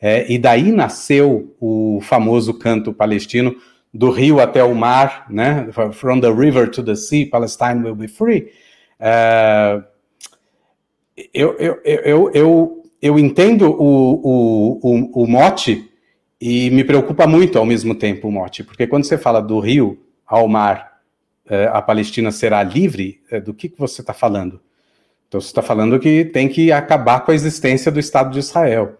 É, 0.00 0.32
e 0.32 0.38
daí 0.38 0.70
nasceu 0.70 1.56
o 1.60 1.98
famoso 2.02 2.54
canto 2.54 2.92
palestino 2.92 3.56
do 3.92 4.12
rio 4.12 4.38
até 4.38 4.62
o 4.62 4.72
mar, 4.76 5.26
né? 5.28 5.70
From 5.94 6.20
the 6.20 6.30
river 6.30 6.70
to 6.70 6.84
the 6.84 6.94
sea, 6.94 7.28
Palestine 7.28 7.82
will 7.82 7.96
be 7.96 8.06
free. 8.06 8.52
Uh, 9.00 9.82
eu, 11.34 11.56
eu, 11.58 11.80
eu, 11.84 12.30
eu, 12.32 12.79
eu 13.00 13.18
entendo 13.18 13.70
o, 13.70 14.20
o, 14.22 14.80
o, 14.82 15.22
o 15.22 15.26
mote 15.26 15.90
e 16.40 16.70
me 16.70 16.84
preocupa 16.84 17.26
muito 17.26 17.58
ao 17.58 17.66
mesmo 17.66 17.94
tempo 17.94 18.28
o 18.28 18.32
mote, 18.32 18.64
porque 18.64 18.86
quando 18.86 19.04
você 19.04 19.18
fala 19.18 19.40
do 19.40 19.58
rio 19.60 19.98
ao 20.26 20.48
mar, 20.48 21.00
uh, 21.46 21.70
a 21.72 21.82
Palestina 21.82 22.30
será 22.30 22.62
livre, 22.62 23.20
uh, 23.32 23.40
do 23.40 23.52
que, 23.52 23.68
que 23.68 23.78
você 23.78 24.00
está 24.00 24.12
falando? 24.12 24.60
Então, 25.28 25.40
você 25.40 25.46
está 25.46 25.62
falando 25.62 25.98
que 26.00 26.24
tem 26.24 26.48
que 26.48 26.72
acabar 26.72 27.20
com 27.20 27.30
a 27.30 27.34
existência 27.34 27.92
do 27.92 28.00
Estado 28.00 28.32
de 28.32 28.40
Israel. 28.40 28.98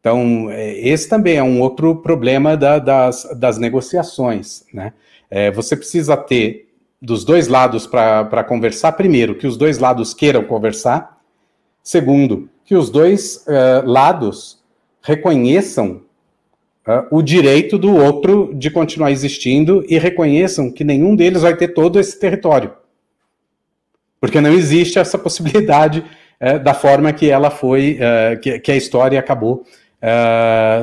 Então, 0.00 0.48
é, 0.50 0.78
esse 0.78 1.06
também 1.06 1.36
é 1.36 1.42
um 1.42 1.60
outro 1.60 1.96
problema 1.96 2.56
da, 2.56 2.78
das, 2.78 3.28
das 3.36 3.58
negociações. 3.58 4.64
Né? 4.72 4.94
É, 5.30 5.50
você 5.50 5.76
precisa 5.76 6.16
ter 6.16 6.68
dos 7.02 7.24
dois 7.24 7.46
lados 7.46 7.86
para 7.86 8.42
conversar. 8.44 8.92
Primeiro, 8.92 9.34
que 9.34 9.46
os 9.46 9.58
dois 9.58 9.78
lados 9.78 10.14
queiram 10.14 10.44
conversar. 10.44 11.20
Segundo, 11.82 12.48
que 12.66 12.74
os 12.74 12.90
dois 12.90 13.46
uh, 13.46 13.86
lados 13.86 14.58
reconheçam 15.00 16.02
uh, 16.86 17.06
o 17.16 17.22
direito 17.22 17.78
do 17.78 17.94
outro 17.94 18.52
de 18.54 18.68
continuar 18.70 19.12
existindo 19.12 19.86
e 19.88 19.96
reconheçam 19.98 20.70
que 20.70 20.82
nenhum 20.82 21.14
deles 21.14 21.42
vai 21.42 21.56
ter 21.56 21.68
todo 21.68 22.00
esse 22.00 22.18
território. 22.18 22.72
Porque 24.20 24.40
não 24.40 24.52
existe 24.52 24.98
essa 24.98 25.16
possibilidade 25.16 26.04
uh, 26.40 26.58
da 26.58 26.74
forma 26.74 27.12
que 27.12 27.30
ela 27.30 27.50
foi, 27.50 27.98
que, 28.42 28.58
que 28.58 28.72
a 28.72 28.76
história 28.76 29.18
acabou 29.18 29.64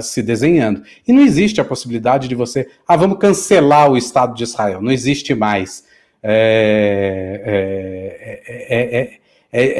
se 0.01 0.21
desenhando. 0.21 0.83
E 1.07 1.13
não 1.13 1.21
existe 1.21 1.61
a 1.61 1.65
possibilidade 1.65 2.27
de 2.27 2.35
você, 2.35 2.67
ah, 2.85 2.97
vamos 2.97 3.19
cancelar 3.19 3.89
o 3.89 3.95
Estado 3.95 4.33
de 4.33 4.43
Israel. 4.43 4.81
Não 4.81 4.91
existe 4.91 5.33
mais. 5.33 5.85
É, 6.21 7.41
é, 8.45 8.75
é, 8.75 9.01
é 9.01 9.19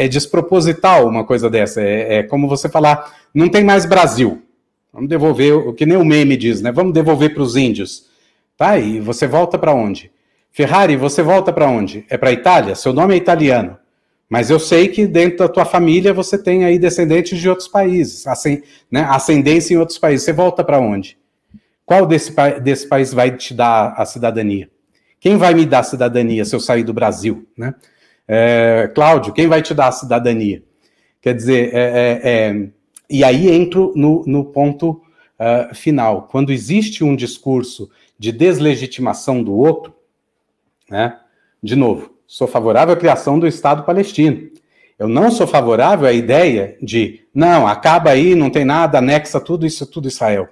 desproposital 0.07 1.07
uma 1.07 1.23
coisa 1.23 1.49
dessa. 1.49 1.81
É, 1.81 2.23
como 2.23 2.47
você 2.47 2.69
falar, 2.69 3.13
não 3.33 3.49
tem 3.49 3.63
mais 3.63 3.85
Brasil. 3.85 4.41
Vamos 4.93 5.09
devolver, 5.09 5.53
o 5.55 5.73
que 5.73 5.85
nem 5.85 5.97
o 5.97 6.05
meme 6.05 6.37
diz, 6.37 6.61
né? 6.61 6.71
Vamos 6.71 6.93
devolver 6.93 7.33
para 7.33 7.41
os 7.41 7.55
índios. 7.55 8.07
Tá? 8.55 8.77
E 8.77 8.99
você 8.99 9.25
volta 9.25 9.57
para 9.57 9.73
onde? 9.73 10.11
Ferrari, 10.51 10.95
você 10.95 11.23
volta 11.23 11.51
para 11.51 11.67
onde? 11.67 12.05
É 12.07 12.15
para 12.15 12.31
Itália? 12.31 12.75
Seu 12.75 12.93
nome 12.93 13.15
é 13.15 13.17
italiano. 13.17 13.77
Mas 14.29 14.49
eu 14.49 14.59
sei 14.59 14.87
que 14.87 15.07
dentro 15.07 15.39
da 15.39 15.47
tua 15.47 15.65
família 15.65 16.13
você 16.13 16.37
tem 16.37 16.63
aí 16.63 16.77
descendentes 16.77 17.39
de 17.39 17.49
outros 17.49 17.67
países, 17.67 18.25
né, 18.89 19.01
ascendência 19.09 19.73
em 19.73 19.77
outros 19.77 19.97
países. 19.97 20.25
Você 20.25 20.33
volta 20.33 20.63
para 20.63 20.79
onde? 20.79 21.17
Qual 21.85 22.05
desse, 22.05 22.33
desse 22.61 22.87
país 22.87 23.13
vai 23.13 23.35
te 23.35 23.53
dar 23.53 23.93
a 23.97 24.05
cidadania? 24.05 24.69
Quem 25.19 25.37
vai 25.37 25.53
me 25.53 25.65
dar 25.65 25.83
cidadania 25.83 26.45
se 26.45 26.55
eu 26.55 26.59
sair 26.59 26.83
do 26.83 26.93
Brasil? 26.93 27.47
Né? 27.57 27.73
É, 28.27 28.91
Cláudio, 28.93 29.33
quem 29.33 29.47
vai 29.47 29.61
te 29.61 29.73
dar 29.73 29.87
a 29.87 29.91
cidadania? 29.91 30.63
Quer 31.21 31.35
dizer, 31.35 31.73
é, 31.73 31.79
é, 31.81 32.21
é 32.23 32.69
e 33.09 33.23
aí 33.23 33.49
entro 33.49 33.93
no, 33.95 34.23
no 34.25 34.45
ponto 34.45 35.01
uh, 35.39 35.73
final. 35.75 36.27
Quando 36.31 36.51
existe 36.51 37.03
um 37.03 37.15
discurso 37.15 37.89
de 38.17 38.31
deslegitimação 38.31 39.43
do 39.43 39.53
outro, 39.53 39.93
né, 40.89 41.17
de 41.61 41.75
novo, 41.75 42.13
sou 42.25 42.47
favorável 42.47 42.93
à 42.93 42.97
criação 42.97 43.37
do 43.37 43.47
Estado 43.47 43.83
palestino. 43.83 44.49
Eu 44.97 45.07
não 45.07 45.29
sou 45.29 45.45
favorável 45.45 46.07
à 46.07 46.13
ideia 46.13 46.77
de, 46.81 47.21
não, 47.33 47.67
acaba 47.67 48.11
aí, 48.11 48.35
não 48.35 48.49
tem 48.49 48.63
nada, 48.63 48.99
anexa 48.99 49.39
tudo 49.39 49.65
isso, 49.65 49.85
tudo 49.85 50.07
Israel. 50.07 50.47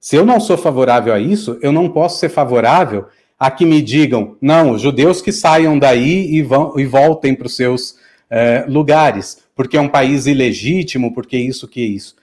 Se 0.00 0.16
eu 0.16 0.26
não 0.26 0.40
sou 0.40 0.58
favorável 0.58 1.14
a 1.14 1.20
isso, 1.20 1.58
eu 1.62 1.70
não 1.70 1.88
posso 1.88 2.18
ser 2.18 2.28
favorável 2.28 3.06
a 3.42 3.50
que 3.50 3.66
me 3.66 3.82
digam, 3.82 4.36
não, 4.40 4.78
judeus 4.78 5.20
que 5.20 5.32
saiam 5.32 5.76
daí 5.76 6.32
e, 6.32 6.42
vão, 6.42 6.78
e 6.78 6.86
voltem 6.86 7.34
para 7.34 7.48
os 7.48 7.56
seus 7.56 7.96
eh, 8.30 8.64
lugares, 8.68 9.42
porque 9.52 9.76
é 9.76 9.80
um 9.80 9.88
país 9.88 10.26
ilegítimo, 10.26 11.12
porque 11.12 11.36
isso, 11.36 11.66
que 11.66 11.80
isso. 11.80 12.14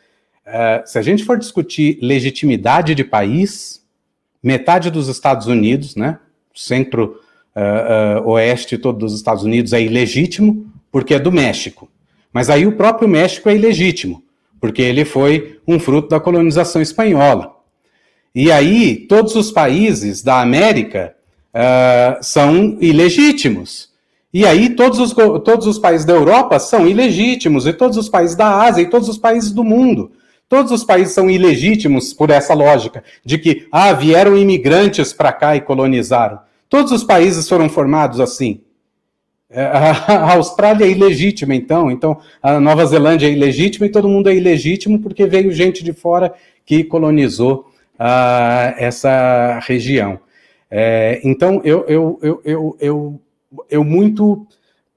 Uh, 0.48 0.88
se 0.88 0.98
a 0.98 1.02
gente 1.02 1.26
for 1.26 1.38
discutir 1.38 2.00
legitimidade 2.02 2.96
de 2.96 3.04
país, 3.04 3.86
metade 4.42 4.90
dos 4.90 5.10
Estados 5.10 5.48
Unidos, 5.48 5.94
né, 5.94 6.20
centro 6.56 7.20
uh, 7.54 8.22
uh, 8.24 8.30
oeste 8.30 8.78
todo 8.78 9.00
dos 9.00 9.14
Estados 9.14 9.44
Unidos 9.44 9.74
é 9.74 9.82
ilegítimo, 9.82 10.72
porque 10.90 11.16
é 11.16 11.20
do 11.20 11.34
México. 11.34 11.90
Mas 12.32 12.50
aí 12.50 12.66
o 12.66 12.78
próprio 12.78 13.10
México 13.10 13.50
é 13.50 13.56
ilegítimo, 13.56 14.24
porque 14.62 14.82
ele 14.82 15.04
foi 15.04 15.60
um 15.68 15.78
fruto 15.78 16.08
da 16.08 16.20
colonização 16.20 16.82
espanhola. 16.82 17.59
E 18.34 18.52
aí 18.52 18.96
todos 18.96 19.36
os 19.36 19.52
países 19.52 20.22
da 20.22 20.42
América 20.42 21.16
uh, 21.54 22.24
são 22.24 22.78
ilegítimos. 22.80 23.90
E 24.34 24.46
aí 24.46 24.70
todos 24.70 25.00
os, 25.00 25.14
todos 25.14 25.66
os 25.66 25.80
países 25.80 26.06
da 26.06 26.14
Europa 26.14 26.60
são 26.60 26.88
ilegítimos, 26.88 27.66
e 27.66 27.74
todos 27.74 27.98
os 27.98 28.08
países 28.08 28.36
da 28.36 28.62
Ásia, 28.62 28.84
e 28.84 28.90
todos 28.90 29.10
os 29.10 29.18
países 29.18 29.52
do 29.52 29.64
mundo. 29.64 30.12
Todos 30.48 30.72
os 30.72 30.84
países 30.84 31.14
são 31.14 31.30
ilegítimos 31.30 32.14
por 32.14 32.30
essa 32.30 32.54
lógica 32.54 33.04
de 33.24 33.38
que, 33.38 33.68
ah, 33.72 33.94
vieram 33.94 34.38
imigrantes 34.38 35.14
para 35.14 35.32
cá 35.32 35.56
e 35.56 35.62
colonizaram. 35.62 36.40
Todos 36.68 36.92
os 36.92 37.04
países 37.04 37.48
foram 37.48 37.70
formados 37.70 38.20
assim. 38.20 38.62
É, 39.50 39.64
a 40.08 40.34
Austrália 40.34 40.86
é 40.86 40.90
ilegítima, 40.90 41.56
então. 41.56 41.92
Então, 41.92 42.20
a 42.42 42.60
Nova 42.60 42.86
Zelândia 42.86 43.28
é 43.28 43.32
ilegítima 43.32 43.86
e 43.86 43.92
todo 43.92 44.10
mundo 44.10 44.30
é 44.30 44.36
ilegítimo 44.36 45.00
porque 45.00 45.26
veio 45.26 45.52
gente 45.52 45.84
de 45.84 45.94
fora 45.94 46.34
que 46.66 46.84
colonizou 46.84 47.69
uh, 48.00 48.74
essa 48.78 49.60
região. 49.60 50.20
É, 50.72 51.20
então, 51.24 51.62
eu, 51.64 51.86
eu, 51.88 52.20
eu, 52.22 52.42
eu, 52.46 52.78
eu, 52.80 53.22
eu 53.70 53.84
muito 53.84 54.48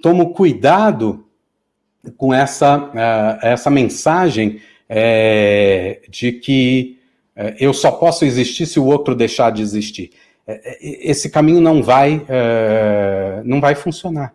tomo 0.00 0.32
cuidado 0.32 1.26
com 2.16 2.32
essa, 2.32 2.78
uh, 2.78 3.38
essa 3.42 3.70
mensagem 3.70 4.60
é, 4.88 6.02
de 6.08 6.32
que 6.32 6.98
uh, 7.36 7.54
eu 7.58 7.72
só 7.72 7.90
posso 7.90 8.24
existir 8.24 8.66
se 8.66 8.78
o 8.78 8.84
outro 8.84 9.14
deixar 9.14 9.50
de 9.50 9.62
existir. 9.62 10.10
esse 10.80 11.30
caminho 11.30 11.60
não 11.60 11.82
vai, 11.82 12.26
não 13.44 13.60
vai 13.60 13.74
funcionar. 13.74 14.34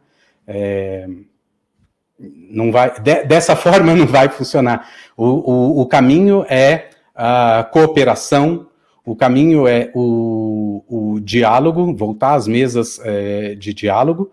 não 2.18 2.72
vai, 2.72 2.99
de, 3.02 3.26
dessa 3.26 3.56
forma 3.56 3.94
não 3.95 4.07
vai 4.07 4.30
funcionar. 4.30 4.89
O, 5.15 5.26
o, 5.26 5.81
o 5.81 5.85
caminho 5.85 6.45
é 6.49 6.89
a 7.18 7.68
cooperação, 7.72 8.68
o 9.03 9.15
caminho 9.15 9.68
é 9.68 9.91
o, 9.95 10.84
o 10.88 11.19
diálogo, 11.19 11.95
voltar 11.95 12.35
às 12.35 12.48
mesas 12.48 12.99
é, 13.03 13.56
de 13.56 13.73
diálogo, 13.73 14.31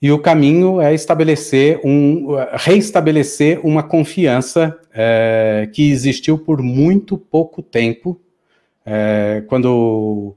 e 0.00 0.12
o 0.12 0.18
caminho 0.18 0.80
é 0.80 0.94
estabelecer 0.94 1.80
um, 1.82 2.36
reestabelecer 2.52 3.58
uma 3.64 3.82
confiança 3.82 4.78
é, 4.92 5.68
que 5.72 5.90
existiu 5.90 6.38
por 6.38 6.62
muito 6.62 7.16
pouco 7.16 7.62
tempo, 7.62 8.20
é, 8.84 9.42
quando 9.48 10.36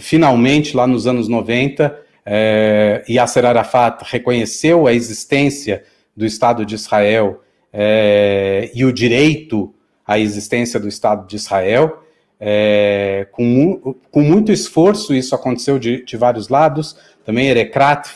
finalmente, 0.00 0.76
lá 0.76 0.86
nos 0.86 1.06
anos 1.06 1.28
90, 1.28 1.98
é, 2.26 3.02
Yasser 3.08 3.46
Arafat 3.46 4.02
reconheceu 4.04 4.86
a 4.86 4.92
existência 4.92 5.84
do 6.14 6.26
Estado 6.26 6.66
de 6.66 6.74
Israel 6.74 7.42
é, 7.72 8.70
e 8.74 8.84
o 8.84 8.92
direito 8.92 9.74
à 10.08 10.18
existência 10.18 10.80
do 10.80 10.88
Estado 10.88 11.28
de 11.28 11.36
Israel. 11.36 12.02
É, 12.40 13.26
com, 13.32 13.94
com 14.10 14.22
muito 14.22 14.50
esforço, 14.50 15.14
isso 15.14 15.34
aconteceu 15.34 15.78
de, 15.78 16.04
de 16.04 16.16
vários 16.16 16.48
lados, 16.48 16.96
também 17.24 17.48
Erekrat 17.48 18.08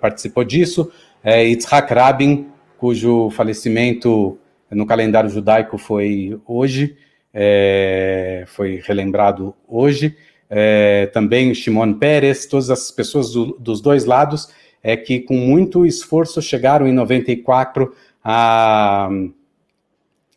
participou 0.00 0.44
disso, 0.44 0.90
é, 1.22 1.44
Yitzhak 1.44 1.92
Rabin, 1.92 2.46
cujo 2.78 3.28
falecimento 3.30 4.38
no 4.70 4.86
calendário 4.86 5.28
judaico 5.28 5.76
foi 5.76 6.40
hoje, 6.46 6.96
é, 7.34 8.44
foi 8.46 8.80
relembrado 8.82 9.54
hoje, 9.68 10.16
é, 10.48 11.06
também 11.12 11.52
Shimon 11.52 11.94
Peres, 11.94 12.46
todas 12.46 12.70
as 12.70 12.90
pessoas 12.90 13.32
do, 13.32 13.56
dos 13.58 13.80
dois 13.80 14.04
lados, 14.04 14.48
é 14.82 14.96
que 14.96 15.20
com 15.20 15.34
muito 15.34 15.84
esforço 15.84 16.40
chegaram 16.40 16.86
em 16.86 16.92
94 16.92 17.92
a, 18.24 19.10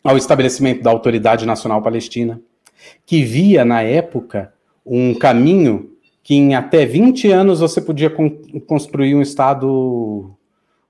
ao 0.03 0.17
estabelecimento 0.17 0.83
da 0.83 0.91
Autoridade 0.91 1.45
Nacional 1.45 1.81
Palestina, 1.81 2.41
que 3.05 3.23
via 3.23 3.63
na 3.63 3.81
época 3.81 4.53
um 4.85 5.13
caminho 5.13 5.91
que 6.21 6.35
em 6.35 6.55
até 6.55 6.85
20 6.85 7.31
anos 7.31 7.59
você 7.59 7.81
podia 7.81 8.09
con 8.09 8.29
construir 8.65 9.15
um 9.15 9.21
Estado, 9.21 10.33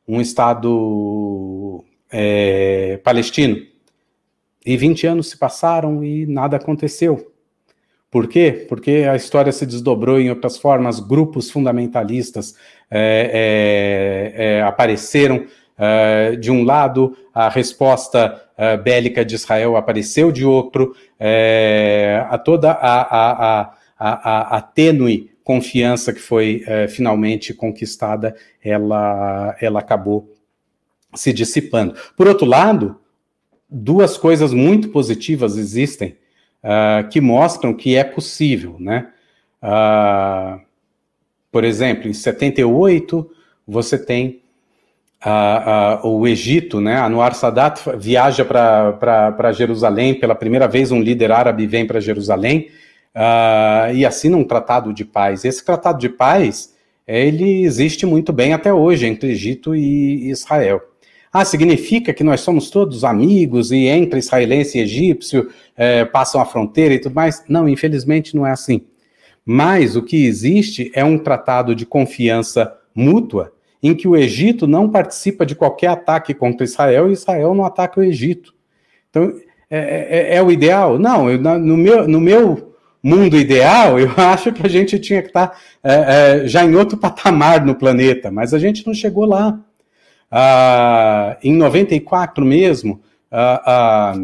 um 0.07 0.21
Estado 0.21 1.83
é, 2.11 2.99
palestino. 3.03 3.57
E 4.65 4.77
20 4.77 5.07
anos 5.07 5.29
se 5.29 5.37
passaram 5.37 6.03
e 6.03 6.25
nada 6.25 6.55
aconteceu. 6.55 7.31
Por 8.09 8.27
quê? 8.27 8.65
Porque 8.69 9.07
a 9.09 9.15
história 9.15 9.51
se 9.51 9.65
desdobrou 9.65 10.19
em 10.19 10.29
outras 10.29 10.57
formas, 10.57 10.99
grupos 10.99 11.49
fundamentalistas 11.49 12.55
é, 12.89 14.31
é, 14.35 14.45
é 14.45 14.61
apareceram. 14.61 15.47
É, 15.75 16.35
de 16.35 16.51
um 16.51 16.63
lado, 16.63 17.17
a 17.33 17.49
resposta 17.49 18.42
é, 18.57 18.77
bélica 18.77 19.25
de 19.25 19.35
Israel 19.35 19.75
apareceu 19.75 20.31
de 20.31 20.45
outro, 20.45 20.95
a 22.29 22.37
toda 22.37 22.71
a, 22.71 23.01
a, 23.01 23.61
a 23.61 23.73
a, 24.03 24.55
a, 24.55 24.57
a 24.57 24.61
tênue 24.61 25.31
confiança 25.45 26.11
que 26.11 26.19
foi 26.19 26.61
é, 26.67 26.89
finalmente 26.89 27.53
conquistada, 27.53 28.35
ela, 28.61 29.55
ela 29.61 29.79
acabou 29.79 30.29
se 31.13 31.31
dissipando. 31.31 31.95
Por 32.17 32.27
outro 32.27 32.45
lado, 32.45 32.99
duas 33.69 34.17
coisas 34.17 34.51
muito 34.51 34.89
positivas 34.89 35.55
existem 35.57 36.17
uh, 36.63 37.07
que 37.09 37.21
mostram 37.21 37.73
que 37.73 37.95
é 37.95 38.03
possível, 38.03 38.75
né? 38.79 39.09
Uh, 39.61 40.59
por 41.51 41.63
exemplo, 41.63 42.09
em 42.09 42.13
78, 42.13 43.29
você 43.65 43.97
tem 43.97 44.42
o 46.03 46.27
Egito, 46.27 46.81
né? 46.81 46.99
Anwar 46.99 47.33
Sadat 47.33 47.81
viaja 47.97 48.43
para 48.43 49.51
Jerusalém, 49.53 50.13
pela 50.13 50.35
primeira 50.35 50.67
vez 50.67 50.91
um 50.91 51.01
líder 51.01 51.31
árabe 51.31 51.65
vem 51.65 51.85
para 51.85 51.99
Jerusalém, 51.99 52.69
uh, 53.15 53.93
e 53.93 54.05
assina 54.05 54.35
um 54.35 54.43
tratado 54.43 54.93
de 54.93 55.05
paz. 55.05 55.45
Esse 55.45 55.63
tratado 55.63 55.99
de 55.99 56.09
paz, 56.09 56.73
ele 57.07 57.63
existe 57.63 58.05
muito 58.05 58.33
bem 58.33 58.53
até 58.53 58.73
hoje 58.73 59.05
entre 59.05 59.31
Egito 59.31 59.75
e 59.75 60.29
Israel. 60.29 60.81
Ah, 61.31 61.45
significa 61.45 62.13
que 62.13 62.23
nós 62.23 62.41
somos 62.41 62.69
todos 62.69 63.03
amigos 63.03 63.71
e 63.71 63.87
entre 63.87 64.19
israelense 64.19 64.77
e 64.77 64.81
egípcio 64.81 65.49
é, 65.75 66.05
passam 66.05 66.39
a 66.39 66.45
fronteira 66.45 66.93
e 66.93 66.99
tudo 66.99 67.15
mais? 67.15 67.43
Não, 67.47 67.67
infelizmente 67.67 68.35
não 68.35 68.45
é 68.45 68.51
assim. 68.51 68.81
Mas 69.43 69.95
o 69.95 70.03
que 70.03 70.25
existe 70.25 70.91
é 70.93 71.03
um 71.03 71.17
tratado 71.17 71.73
de 71.73 71.87
confiança 71.87 72.77
mútua 72.93 73.52
em 73.83 73.93
que 73.93 74.07
o 74.07 74.15
Egito 74.15 74.65
não 74.65 74.89
participa 74.89 75.45
de 75.45 75.53
qualquer 75.53 75.87
ataque 75.87 76.33
contra 76.33 76.63
Israel 76.63 77.09
e 77.09 77.13
Israel 77.13 77.53
não 77.53 77.65
ataca 77.65 77.99
o 77.99 78.03
Egito. 78.03 78.55
Então, 79.09 79.33
é, 79.69 80.31
é, 80.31 80.35
é 80.37 80.41
o 80.41 80.49
ideal? 80.49 80.97
Não, 80.97 81.29
eu, 81.29 81.37
no, 81.37 81.75
meu, 81.75 82.07
no 82.07 82.21
meu 82.21 82.73
mundo 83.03 83.35
ideal, 83.37 83.99
eu 83.99 84.09
acho 84.15 84.53
que 84.53 84.65
a 84.65 84.69
gente 84.69 84.97
tinha 84.97 85.21
que 85.21 85.27
estar 85.27 85.47
tá, 85.47 85.57
é, 85.83 86.43
é, 86.43 86.47
já 86.47 86.63
em 86.63 86.75
outro 86.75 86.97
patamar 86.97 87.65
no 87.65 87.75
planeta, 87.75 88.31
mas 88.31 88.53
a 88.53 88.59
gente 88.59 88.87
não 88.87 88.93
chegou 88.93 89.25
lá. 89.25 89.59
Ah, 90.31 91.37
em 91.43 91.53
94 91.53 92.43
mesmo, 92.45 93.01
ah, 93.29 94.15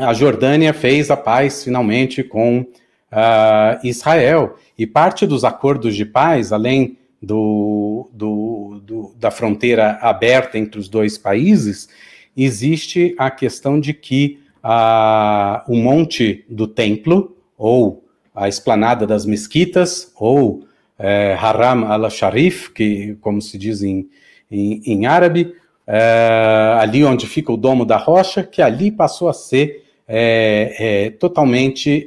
ah, 0.00 0.08
a 0.08 0.14
Jordânia 0.14 0.72
fez 0.72 1.10
a 1.10 1.16
paz 1.16 1.62
finalmente 1.62 2.24
com 2.24 2.66
ah, 3.10 3.78
Israel. 3.84 4.56
E 4.78 4.86
parte 4.86 5.26
dos 5.26 5.44
acordos 5.44 5.94
de 5.94 6.06
paz, 6.06 6.52
além 6.52 6.96
do, 7.22 8.10
do, 8.12 8.80
do, 8.84 9.14
da 9.16 9.30
fronteira 9.30 9.98
aberta 10.00 10.58
entre 10.58 10.80
os 10.80 10.88
dois 10.88 11.16
países, 11.16 11.88
existe 12.36 13.14
a 13.16 13.30
questão 13.30 13.78
de 13.78 13.94
que 13.94 14.40
ah, 14.62 15.64
o 15.68 15.76
monte 15.76 16.44
do 16.48 16.66
templo, 16.66 17.36
ou 17.56 18.04
a 18.34 18.48
esplanada 18.48 19.06
das 19.06 19.24
mesquitas, 19.24 20.12
ou 20.16 20.64
é, 20.98 21.36
Haram 21.38 21.90
al-Sharif, 21.90 22.70
que 22.70 23.16
como 23.20 23.40
se 23.40 23.58
diz 23.58 23.82
em, 23.82 24.08
em, 24.50 24.82
em 24.84 25.06
árabe, 25.06 25.54
é, 25.86 26.76
ali 26.80 27.04
onde 27.04 27.26
fica 27.26 27.52
o 27.52 27.56
Domo 27.56 27.84
da 27.84 27.96
Rocha, 27.96 28.42
que 28.42 28.62
ali 28.62 28.90
passou 28.90 29.28
a 29.28 29.32
ser 29.32 29.84
é, 30.08 31.10
totalmente 31.18 32.06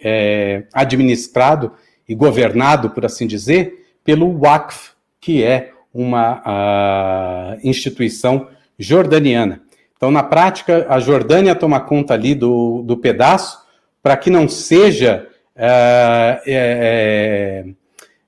administrado 0.73 1.71
e 2.07 2.13
governado, 2.13 2.91
por 2.91 3.05
assim 3.05 3.25
dizer, 3.25 3.85
pelo 4.03 4.39
Waqf, 4.39 4.94
que 5.25 5.43
é 5.43 5.71
uma 5.91 7.57
instituição 7.63 8.47
jordaniana. 8.77 9.63
Então, 9.97 10.11
na 10.11 10.21
prática, 10.21 10.85
a 10.87 10.99
Jordânia 10.99 11.55
toma 11.55 11.79
conta 11.79 12.13
ali 12.13 12.35
do, 12.35 12.83
do 12.83 12.95
pedaço, 12.95 13.57
para 14.03 14.15
que 14.15 14.29
não 14.29 14.47
seja 14.47 15.27
é, 15.55 16.41
é, 16.45 17.65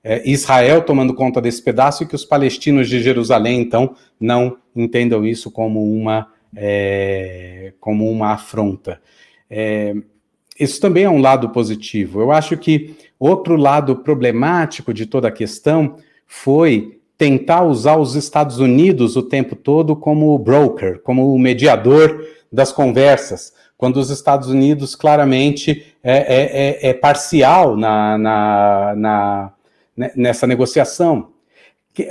é, 0.02 0.28
Israel 0.28 0.82
tomando 0.82 1.14
conta 1.14 1.40
desse 1.40 1.62
pedaço 1.62 2.02
e 2.02 2.06
que 2.06 2.16
os 2.16 2.24
palestinos 2.24 2.88
de 2.88 3.00
Jerusalém, 3.00 3.60
então, 3.60 3.94
não 4.18 4.56
entendam 4.74 5.24
isso 5.24 5.52
como 5.52 5.84
uma, 5.84 6.26
é, 6.56 7.74
como 7.78 8.10
uma 8.10 8.32
afronta. 8.32 9.00
É, 9.48 9.94
isso 10.58 10.80
também 10.80 11.04
é 11.04 11.10
um 11.10 11.20
lado 11.20 11.50
positivo. 11.50 12.20
Eu 12.20 12.32
acho 12.32 12.56
que 12.56 12.96
outro 13.20 13.54
lado 13.54 13.94
problemático 13.94 14.92
de 14.92 15.06
toda 15.06 15.28
a 15.28 15.32
questão 15.32 15.96
foi 16.28 17.00
tentar 17.16 17.64
usar 17.64 17.96
os 17.96 18.14
Estados 18.14 18.60
Unidos 18.60 19.16
o 19.16 19.22
tempo 19.22 19.56
todo 19.56 19.96
como 19.96 20.38
broker, 20.38 21.00
como 21.02 21.34
o 21.34 21.38
mediador 21.38 22.24
das 22.52 22.70
conversas 22.70 23.52
quando 23.78 23.98
os 23.98 24.10
Estados 24.10 24.48
Unidos 24.48 24.96
claramente 24.96 25.94
é, 26.02 26.12
é, 26.12 26.88
é, 26.88 26.90
é 26.90 26.92
parcial 26.92 27.76
na, 27.76 28.18
na, 28.18 28.94
na, 28.96 29.52
né, 29.96 30.10
nessa 30.16 30.46
negociação. 30.46 31.30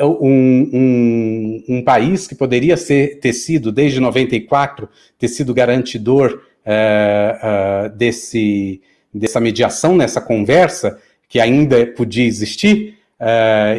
Um, 0.01 0.69
um, 0.73 1.63
um, 1.69 1.81
país 1.81 2.27
que 2.27 2.35
poderia 2.35 2.75
ser, 2.75 3.19
ter 3.19 3.31
sido, 3.31 3.71
desde 3.71 4.01
94, 4.01 4.89
ter 5.17 5.29
sido 5.29 5.53
garantidor 5.53 6.41
uh, 6.65 7.85
uh, 7.85 7.95
desse, 7.95 8.81
dessa 9.13 9.39
mediação, 9.39 9.95
nessa 9.95 10.19
conversa, 10.19 10.99
que 11.29 11.39
ainda 11.39 11.85
podia 11.87 12.25
existir, 12.25 12.96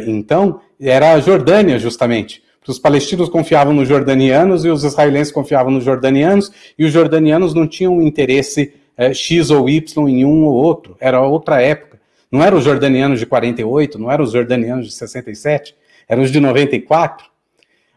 então, 0.07 0.61
era 0.79 1.13
a 1.13 1.19
Jordânia, 1.19 1.79
justamente 1.79 2.43
os 2.69 2.77
palestinos 2.77 3.29
confiavam 3.29 3.73
nos 3.73 3.87
jordanianos 3.87 4.63
e 4.63 4.69
os 4.69 4.83
israelenses 4.83 5.33
confiavam 5.33 5.71
nos 5.71 5.83
jordanianos, 5.83 6.51
e 6.77 6.85
os 6.85 6.91
jordanianos 6.93 7.53
não 7.53 7.67
tinham 7.67 8.01
interesse 8.01 8.73
é, 8.95 9.13
X 9.13 9.49
ou 9.49 9.67
Y 9.67 10.07
em 10.07 10.23
um 10.23 10.45
ou 10.45 10.53
outro, 10.53 10.95
era 10.99 11.19
outra 11.19 11.61
época. 11.61 11.99
Não 12.31 12.43
eram 12.43 12.59
os 12.59 12.63
jordanianos 12.63 13.19
de 13.19 13.25
48, 13.25 13.97
não 13.97 14.11
eram 14.11 14.23
os 14.23 14.31
jordanianos 14.31 14.85
de 14.85 14.93
67, 14.93 15.75
eram 16.07 16.21
os 16.21 16.31
de 16.31 16.39
94. 16.39 17.25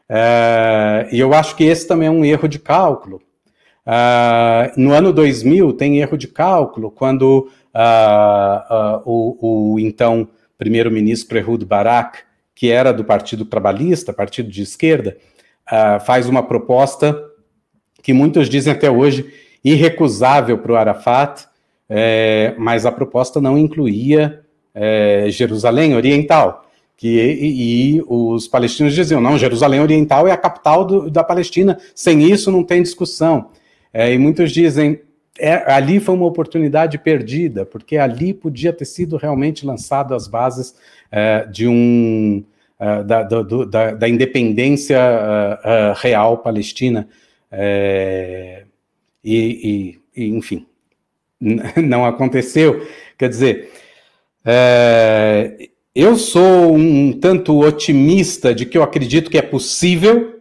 Uh, 0.08 1.08
e 1.10 1.20
eu 1.20 1.34
acho 1.34 1.54
que 1.54 1.64
esse 1.64 1.86
também 1.86 2.08
é 2.08 2.10
um 2.10 2.24
erro 2.24 2.48
de 2.48 2.58
cálculo. 2.58 3.20
Uh, 3.86 4.72
no 4.76 4.92
ano 4.92 5.12
2000 5.12 5.72
tem 5.74 5.98
erro 5.98 6.16
de 6.16 6.28
cálculo 6.28 6.90
quando 6.90 7.50
uh, 7.74 9.02
o, 9.04 9.74
o, 9.74 9.80
então 9.80 10.28
primeiro-ministro 10.58 11.38
Ehud 11.38 11.64
Barak, 11.64 12.20
que 12.54 12.70
era 12.70 12.92
do 12.92 13.04
Partido 13.04 13.44
Trabalhista, 13.44 14.12
partido 14.12 14.50
de 14.50 14.62
esquerda, 14.62 15.16
faz 16.04 16.28
uma 16.28 16.42
proposta 16.42 17.18
que 18.02 18.12
muitos 18.12 18.48
dizem 18.48 18.72
até 18.72 18.90
hoje 18.90 19.32
irrecusável 19.64 20.58
para 20.58 20.72
o 20.72 20.76
Arafat, 20.76 21.46
é, 21.88 22.54
mas 22.58 22.84
a 22.84 22.92
proposta 22.92 23.40
não 23.40 23.56
incluía 23.56 24.42
é, 24.74 25.26
Jerusalém 25.28 25.94
Oriental. 25.94 26.66
Que, 26.96 27.08
e, 27.08 27.96
e, 27.96 28.02
os 28.06 28.46
palestinos 28.48 28.94
diziam: 28.94 29.20
não, 29.20 29.38
Jerusalém 29.38 29.80
Oriental 29.80 30.26
é 30.26 30.32
a 30.32 30.36
capital 30.36 30.84
do, 30.84 31.10
da 31.10 31.24
Palestina, 31.24 31.78
sem 31.94 32.22
isso 32.22 32.50
não 32.50 32.62
tem 32.62 32.82
discussão. 32.82 33.50
É, 33.92 34.12
e 34.12 34.18
muitos 34.18 34.50
dizem: 34.50 35.00
é, 35.38 35.72
ali 35.72 35.98
foi 35.98 36.14
uma 36.14 36.26
oportunidade 36.26 36.98
perdida, 36.98 37.64
porque 37.64 37.96
ali 37.96 38.34
podia 38.34 38.72
ter 38.72 38.84
sido 38.84 39.16
realmente 39.16 39.64
lançado 39.64 40.14
as 40.14 40.28
bases 40.28 40.74
é, 41.10 41.46
de 41.46 41.66
um. 41.66 42.44
É, 42.78 43.02
da, 43.04 43.22
do, 43.22 43.64
da, 43.64 43.92
da, 43.92 44.08
independência 44.08 44.98
é, 44.98 45.92
real 45.96 46.38
palestina. 46.38 47.08
e, 47.52 48.64
e, 49.24 49.98
e 50.16 50.28
enfim, 50.28 50.66
não 51.76 52.04
aconteceu. 52.04 52.86
Quer 53.16 53.28
dizer, 53.28 53.70
é, 54.44 55.68
eu 55.94 56.16
sou 56.16 56.74
um 56.74 57.12
tanto 57.12 57.60
otimista 57.60 58.54
de 58.54 58.66
que 58.66 58.76
eu 58.76 58.82
acredito 58.82 59.30
que 59.30 59.38
é 59.38 59.42
possível, 59.42 60.31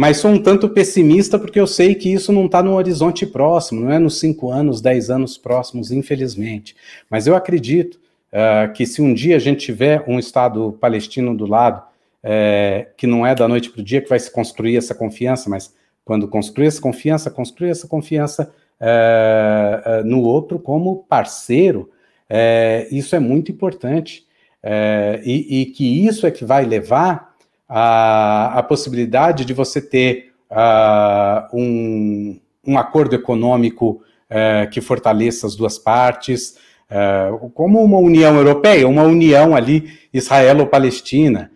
mas 0.00 0.16
sou 0.16 0.30
um 0.30 0.42
tanto 0.42 0.66
pessimista 0.70 1.38
porque 1.38 1.60
eu 1.60 1.66
sei 1.66 1.94
que 1.94 2.10
isso 2.10 2.32
não 2.32 2.46
está 2.46 2.62
no 2.62 2.72
horizonte 2.72 3.26
próximo, 3.26 3.82
não 3.82 3.92
é 3.92 3.98
nos 3.98 4.18
cinco 4.18 4.50
anos, 4.50 4.80
dez 4.80 5.10
anos 5.10 5.36
próximos, 5.36 5.90
infelizmente. 5.92 6.74
Mas 7.10 7.26
eu 7.26 7.36
acredito 7.36 8.00
uh, 8.32 8.72
que 8.72 8.86
se 8.86 9.02
um 9.02 9.12
dia 9.12 9.36
a 9.36 9.38
gente 9.38 9.66
tiver 9.66 10.02
um 10.08 10.18
Estado 10.18 10.74
palestino 10.80 11.36
do 11.36 11.44
lado, 11.44 11.82
é, 12.22 12.88
que 12.96 13.06
não 13.06 13.26
é 13.26 13.34
da 13.34 13.46
noite 13.46 13.68
para 13.68 13.82
o 13.82 13.84
dia 13.84 14.00
que 14.00 14.08
vai 14.08 14.18
se 14.18 14.32
construir 14.32 14.78
essa 14.78 14.94
confiança, 14.94 15.50
mas 15.50 15.74
quando 16.02 16.26
construir 16.26 16.68
essa 16.68 16.80
confiança, 16.80 17.30
construir 17.30 17.68
essa 17.68 17.86
confiança 17.86 18.54
é, 18.80 20.02
no 20.02 20.22
outro 20.22 20.58
como 20.58 21.04
parceiro, 21.10 21.90
é, 22.26 22.88
isso 22.90 23.14
é 23.14 23.18
muito 23.18 23.52
importante. 23.52 24.26
E, 25.22 25.60
e, 25.60 25.66
que 25.66 26.06
isso 26.06 26.26
é 26.26 26.30
que 26.30 26.44
vai 26.44 26.64
levar 26.64 27.29
a, 27.70 28.58
a 28.58 28.62
possibilidade 28.64 29.44
de 29.44 29.54
você 29.54 29.80
ter 29.80 30.32
um, 31.54 32.36
um, 32.66 32.76
acordo 32.76 33.14
econômico 33.14 34.02
uh, 34.28 34.68
que 34.70 34.80
fortaleça 34.80 35.46
as 35.46 35.54
duas 35.54 35.78
partes, 35.78 36.56
uh, 36.90 37.48
como 37.50 37.80
uma 37.80 37.98
União 37.98 38.36
Europeia, 38.36 38.88
uma 38.88 39.04
união 39.04 39.54
ali 39.54 39.88
Israelo-Palestina. 40.12 41.52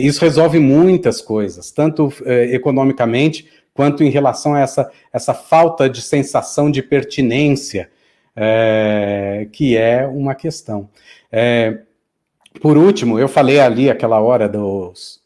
isso 0.00 0.22
resolve 0.22 0.58
muitas 0.58 1.20
coisas, 1.20 1.70
tanto 1.70 2.12
economicamente 2.50 3.46
quanto 3.74 4.02
em 4.02 4.10
relação 4.10 4.54
a 4.54 4.60
essa, 4.60 4.90
essa 5.12 5.34
falta 5.34 5.88
de 5.88 6.02
sensação 6.02 6.70
de 6.70 6.82
pertinência, 6.82 7.90
é, 8.36 9.46
que 9.52 9.76
é 9.76 10.06
uma 10.06 10.34
questão. 10.34 10.88
É, 11.30 11.78
por 12.60 12.76
último, 12.76 13.18
eu 13.18 13.28
falei 13.28 13.60
ali 13.60 13.90
aquela 13.90 14.20
hora 14.20 14.48
dos, 14.48 15.20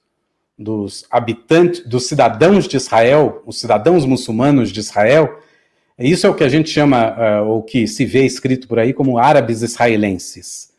dos 0.59 1.07
habitantes, 1.11 1.87
dos 1.87 2.07
cidadãos 2.07 2.67
de 2.67 2.77
Israel, 2.77 3.43
os 3.47 3.59
cidadãos 3.59 4.05
muçulmanos 4.05 4.71
de 4.71 4.81
Israel, 4.81 5.39
isso 5.99 6.27
é 6.27 6.31
o 6.31 6.35
que 6.35 6.45
a 6.45 6.49
gente 6.49 6.69
chama, 6.69 7.17
uh, 7.17 7.47
ou 7.47 7.63
que 7.63 7.87
se 7.87 8.05
vê 8.05 8.25
escrito 8.25 8.69
por 8.69 8.79
aí 8.79 8.93
como 8.93 9.19
árabes 9.19 9.63
israelenses. 9.63 10.73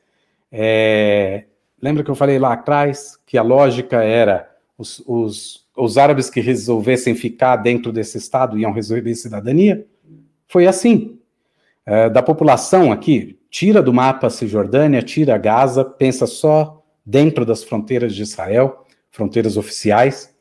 É, 0.52 1.46
lembra 1.82 2.04
que 2.04 2.12
eu 2.12 2.16
falei 2.16 2.38
lá 2.38 2.54
atrás 2.54 3.18
que 3.26 3.38
a 3.38 3.42
lógica 3.42 4.04
era 4.04 4.50
os, 4.78 5.04
os 5.08 5.68
os 5.78 5.98
árabes 5.98 6.30
que 6.30 6.42
resolvessem 6.42 7.14
ficar 7.14 7.56
dentro 7.58 7.94
desse 7.94 8.18
Estado 8.18 8.58
iam 8.58 8.74
resolver 8.74 9.14
cidadania? 9.14 9.86
Foi 10.48 10.66
assim. 10.66 11.20
É, 11.90 12.10
da 12.10 12.22
população 12.22 12.92
aqui, 12.92 13.40
tira 13.50 13.82
do 13.82 13.94
mapa 13.94 14.28
a 14.28 14.30
Cisjordânia, 14.30 15.02
tira 15.02 15.38
Gaza, 15.38 15.86
pensa 15.86 16.28
só 16.28 16.84
dentro 17.06 17.46
das 17.46 17.64
fronteiras 17.64 18.14
de 18.14 18.24
Israel, 18.24 18.86
fronteiras 19.10 19.56
oficiais. 19.56 20.36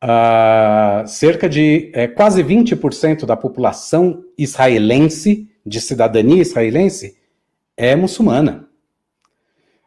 Uh, 0.00 1.04
cerca 1.08 1.48
de 1.48 1.90
é, 1.92 2.06
quase 2.06 2.44
20% 2.44 3.26
da 3.26 3.36
população 3.36 4.22
israelense, 4.38 5.50
de 5.66 5.80
cidadania 5.80 6.40
israelense, 6.40 7.16
é 7.76 7.96
muçulmana. 7.96 8.68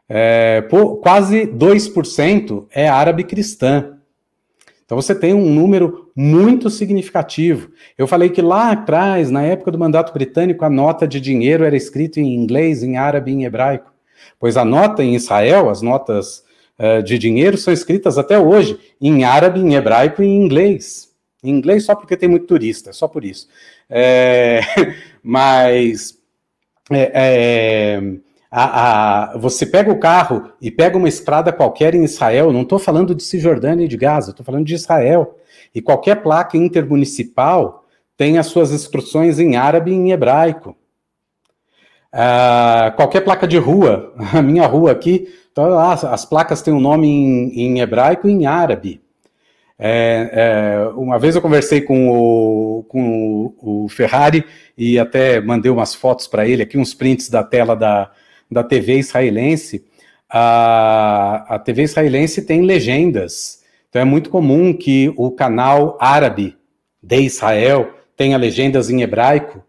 É, 0.09 0.59
por, 0.63 0.97
quase 0.97 1.47
2% 1.47 2.67
é 2.69 2.89
árabe 2.89 3.23
cristã. 3.23 3.97
Então 4.83 5.01
você 5.01 5.15
tem 5.15 5.33
um 5.33 5.49
número 5.49 6.00
muito 6.15 6.69
significativo. 6.69 7.71
Eu 7.97 8.07
falei 8.07 8.29
que 8.29 8.41
lá 8.41 8.71
atrás, 8.71 9.29
na 9.29 9.43
época 9.43 9.71
do 9.71 9.79
mandato 9.79 10.13
britânico, 10.13 10.65
a 10.65 10.69
nota 10.69 11.07
de 11.07 11.19
dinheiro 11.19 11.63
era 11.63 11.75
escrita 11.75 12.19
em 12.19 12.33
inglês, 12.33 12.83
em 12.83 12.97
árabe 12.97 13.31
e 13.31 13.35
em 13.35 13.45
hebraico. 13.45 13.91
Pois 14.39 14.57
a 14.57 14.65
nota 14.65 15.03
em 15.03 15.15
Israel, 15.15 15.69
as 15.69 15.81
notas 15.81 16.43
uh, 16.79 17.01
de 17.03 17.17
dinheiro 17.17 17.57
são 17.57 17.73
escritas 17.73 18.17
até 18.17 18.37
hoje 18.39 18.79
em 18.99 19.23
árabe, 19.23 19.59
em 19.59 19.75
hebraico 19.75 20.21
e 20.21 20.25
em 20.25 20.43
inglês. 20.43 21.09
Em 21.43 21.49
inglês 21.49 21.85
só 21.85 21.95
porque 21.95 22.17
tem 22.17 22.29
muito 22.29 22.45
turista, 22.45 22.93
só 22.93 23.07
por 23.07 23.25
isso. 23.25 23.47
É, 23.89 24.61
mas 25.23 26.17
é, 26.89 27.11
é, 27.13 28.01
a, 28.49 29.33
a, 29.33 29.37
você 29.37 29.65
pega 29.65 29.91
o 29.91 29.99
carro 29.99 30.51
e 30.61 30.69
pega 30.69 30.97
uma 30.97 31.09
estrada 31.09 31.51
qualquer 31.51 31.95
em 31.95 32.03
Israel, 32.03 32.51
não 32.51 32.61
estou 32.63 32.77
falando 32.77 33.15
de 33.15 33.23
Cisjordânia 33.23 33.85
e 33.85 33.87
de 33.87 33.97
Gaza, 33.97 34.31
estou 34.31 34.45
falando 34.45 34.65
de 34.65 34.75
Israel. 34.75 35.37
E 35.73 35.81
qualquer 35.81 36.21
placa 36.21 36.57
intermunicipal 36.57 37.85
tem 38.17 38.37
as 38.37 38.47
suas 38.47 38.71
instruções 38.71 39.39
em 39.39 39.55
árabe 39.55 39.91
e 39.91 39.95
em 39.95 40.11
hebraico. 40.11 40.75
Uh, 42.13 42.93
qualquer 42.95 43.21
placa 43.21 43.47
de 43.47 43.57
rua, 43.57 44.13
a 44.33 44.41
minha 44.41 44.67
rua 44.67 44.91
aqui, 44.91 45.33
então, 45.51 45.77
as, 45.79 46.03
as 46.03 46.25
placas 46.25 46.61
têm 46.61 46.73
um 46.73 46.79
nome 46.79 47.07
em, 47.07 47.61
em 47.61 47.79
hebraico 47.79 48.27
e 48.27 48.31
em 48.31 48.45
árabe. 48.45 49.01
É, 49.83 50.29
é, 50.31 50.87
uma 50.95 51.17
vez 51.17 51.35
eu 51.35 51.41
conversei 51.41 51.81
com 51.81 52.09
o, 52.11 52.83
com 52.83 53.55
o, 53.57 53.89
Ferrari 53.89 54.45
e 54.77 54.99
até 54.99 55.41
mandei 55.41 55.71
umas 55.71 55.95
fotos 55.95 56.27
para 56.27 56.47
ele 56.47 56.61
aqui, 56.61 56.77
uns 56.77 56.93
prints 56.93 57.29
da 57.29 57.43
tela 57.43 57.75
da, 57.75 58.11
da 58.49 58.63
TV 58.63 58.99
israelense, 58.99 59.83
a, 60.29 61.55
a 61.55 61.59
TV 61.59 61.81
israelense 61.81 62.43
tem 62.43 62.61
legendas. 62.61 63.60
Então 63.91 64.01
é 64.01 64.05
muito 64.05 64.29
comum 64.29 64.73
que 64.73 65.13
o 65.17 65.29
canal 65.31 65.97
árabe 65.99 66.55
de 67.03 67.19
Israel 67.19 67.91
tenha 68.15 68.37
legendas 68.37 68.89
em 68.89 69.01
hebraico 69.01 69.61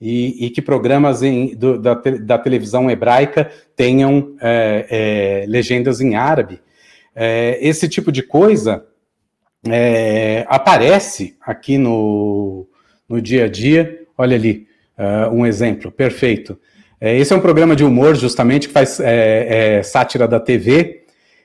e, 0.00 0.46
e 0.46 0.50
que 0.50 0.60
programas 0.60 1.22
em, 1.22 1.54
do, 1.54 1.78
da, 1.78 1.94
da, 1.94 2.36
televisão 2.36 2.90
hebraica 2.90 3.48
tenham 3.76 4.34
é, 4.40 4.86
é, 4.90 5.46
legendas 5.46 6.00
em 6.00 6.16
árabe. 6.16 6.60
É, 7.14 7.58
esse 7.60 7.88
tipo 7.88 8.10
de 8.10 8.24
coisa 8.24 8.84
é, 9.68 10.44
aparece 10.48 11.36
aqui 11.40 11.78
no, 11.78 12.66
no 13.08 13.22
dia 13.22 13.44
a 13.44 13.48
dia. 13.48 14.00
Olha 14.18 14.34
ali, 14.34 14.66
uh, 14.98 15.32
um 15.32 15.46
exemplo 15.46 15.92
perfeito. 15.92 16.58
É, 17.00 17.16
esse 17.16 17.32
é 17.32 17.36
um 17.36 17.40
programa 17.40 17.76
de 17.76 17.84
humor, 17.84 18.16
justamente, 18.16 18.66
que 18.66 18.74
faz 18.74 18.98
sátira 19.84 20.26
da 20.26 20.40
TV. 20.40 20.99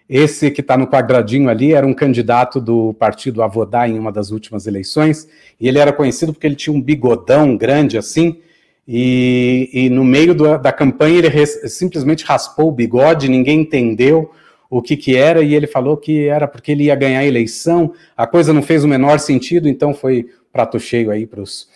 Esse 0.07 0.52
que 0.52 0.61
está 0.61 0.77
no 0.77 0.88
quadradinho 0.88 1.49
ali 1.49 1.73
era 1.73 1.86
um 1.86 1.94
candidato 1.94 2.61
do 2.61 2.94
partido 2.94 3.41
Avodá 3.41 3.88
em 3.88 3.98
uma 3.98 4.11
das 4.11 4.30
últimas 4.30 4.68
eleições, 4.68 5.27
e 5.60 5.68
ele 5.68 5.80
era 5.80 5.91
conhecido 5.91 6.32
porque 6.32 6.45
ele 6.45 6.56
tinha 6.56 6.76
um 6.76 6.82
bigodão 6.82 7.57
grande 7.57 7.98
assim, 7.98 8.40
e, 8.88 9.69
e 9.73 9.90
no 9.90 10.03
meio 10.03 10.36
do, 10.36 10.60
da 10.60 10.72
campanha 10.72 11.18
ele 11.18 11.27
res, 11.27 11.60
simplesmente 11.73 12.23
raspou 12.23 12.68
o 12.68 12.72
bigode, 12.72 13.27
ninguém 13.27 13.61
entendeu 13.61 14.32
o 14.69 14.80
que, 14.80 14.95
que 14.95 15.15
era, 15.15 15.41
e 15.41 15.56
ele 15.56 15.65
falou 15.65 15.98
que 15.98 16.27
era 16.27 16.48
porque 16.48 16.72
ele 16.72 16.84
ia 16.84 16.95
ganhar 16.95 17.19
a 17.19 17.26
eleição, 17.26 17.94
a 18.15 18.27
coisa 18.27 18.53
não 18.53 18.61
fez 18.61 18.84
o 18.84 18.88
menor 18.88 19.19
sentido, 19.19 19.68
então 19.68 19.91
foi 19.91 20.30
prato 20.53 20.80
cheio 20.80 21.10
aí 21.10 21.26
para 21.26 21.41
os 21.41 21.68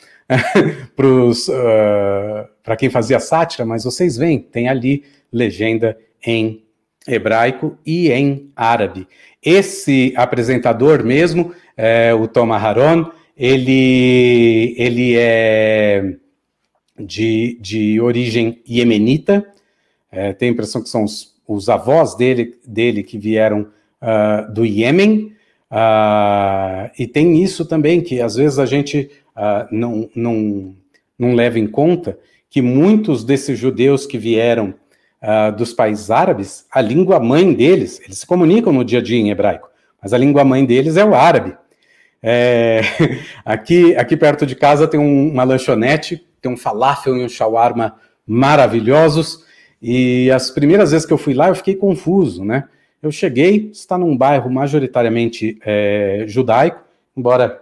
para 0.96 2.76
uh, 2.76 2.78
quem 2.78 2.88
fazia 2.88 3.20
sátira, 3.20 3.66
mas 3.66 3.84
vocês 3.84 4.16
veem, 4.16 4.38
tem 4.38 4.70
ali 4.70 5.04
legenda 5.34 5.98
em 6.24 6.64
hebraico 7.08 7.78
e 7.86 8.12
em 8.12 8.52
árabe. 8.56 9.08
Esse 9.44 10.14
apresentador 10.16 11.04
mesmo, 11.04 11.54
é, 11.76 12.14
o 12.14 12.28
Tom 12.28 12.52
Aharon, 12.52 13.12
ele, 13.38 14.76
ele 14.78 15.16
é 15.18 16.16
de, 17.00 17.58
de 17.62 18.02
origem 18.02 18.62
iemenita, 18.68 19.46
é, 20.12 20.36
a 20.40 20.46
impressão 20.46 20.82
que 20.82 20.90
são 20.90 21.04
os, 21.04 21.36
os 21.48 21.70
avós 21.70 22.16
dele, 22.16 22.56
dele 22.68 23.04
que 23.04 23.18
vieram 23.18 23.68
uh, 24.02 24.52
do 24.52 24.66
Iêmen, 24.66 25.34
Uh, 25.72 26.90
e 26.98 27.06
tem 27.06 27.44
isso 27.44 27.64
também, 27.64 28.02
que 28.02 28.20
às 28.20 28.36
vezes 28.36 28.58
a 28.58 28.66
gente 28.66 29.12
uh, 29.38 29.68
não, 29.72 30.10
não, 30.16 30.76
não 31.18 31.36
leva 31.36 31.60
em 31.60 31.68
conta 31.68 32.18
que 32.50 32.62
muitos 32.62 33.24
desses 33.24 33.58
judeus 33.58 34.08
que 34.08 34.18
vieram 34.18 34.74
uh, 35.22 35.56
dos 35.56 35.74
países 35.74 36.10
árabes, 36.12 36.66
a 36.72 36.82
língua 36.82 37.20
mãe 37.20 37.54
deles, 37.54 38.00
eles 38.04 38.20
se 38.20 38.28
comunicam 38.28 38.74
no 38.74 38.84
dia 38.84 39.00
a 39.00 39.02
dia 39.02 39.20
em 39.20 39.30
hebraico, 39.30 39.70
mas 40.02 40.14
a 40.14 40.18
língua 40.18 40.44
mãe 40.44 40.66
deles 40.66 40.98
é 40.98 41.06
o 41.06 41.16
árabe. 41.16 41.56
É, 42.22 42.82
aqui, 43.46 43.96
aqui 43.96 44.18
perto 44.18 44.46
de 44.46 44.56
casa 44.56 44.88
tem 44.88 45.00
um, 45.00 45.32
uma 45.32 45.44
lanchonete, 45.44 46.26
tem 46.42 46.52
um 46.52 46.58
falafel 46.58 47.18
e 47.18 47.24
um 47.24 47.30
shawarma 47.30 47.96
maravilhosos, 48.26 49.46
e 49.82 50.30
as 50.32 50.52
primeiras 50.52 50.92
vezes 50.92 51.06
que 51.06 51.14
eu 51.14 51.18
fui 51.18 51.34
lá 51.34 51.48
eu 51.48 51.56
fiquei 51.56 51.76
confuso, 51.76 52.44
né? 52.44 52.66
Eu 53.02 53.12
cheguei, 53.12 53.70
está 53.72 53.98
num 53.98 54.16
bairro 54.16 54.52
majoritariamente 54.52 55.58
é, 55.66 56.26
judaico, 56.28 56.84
embora 57.16 57.62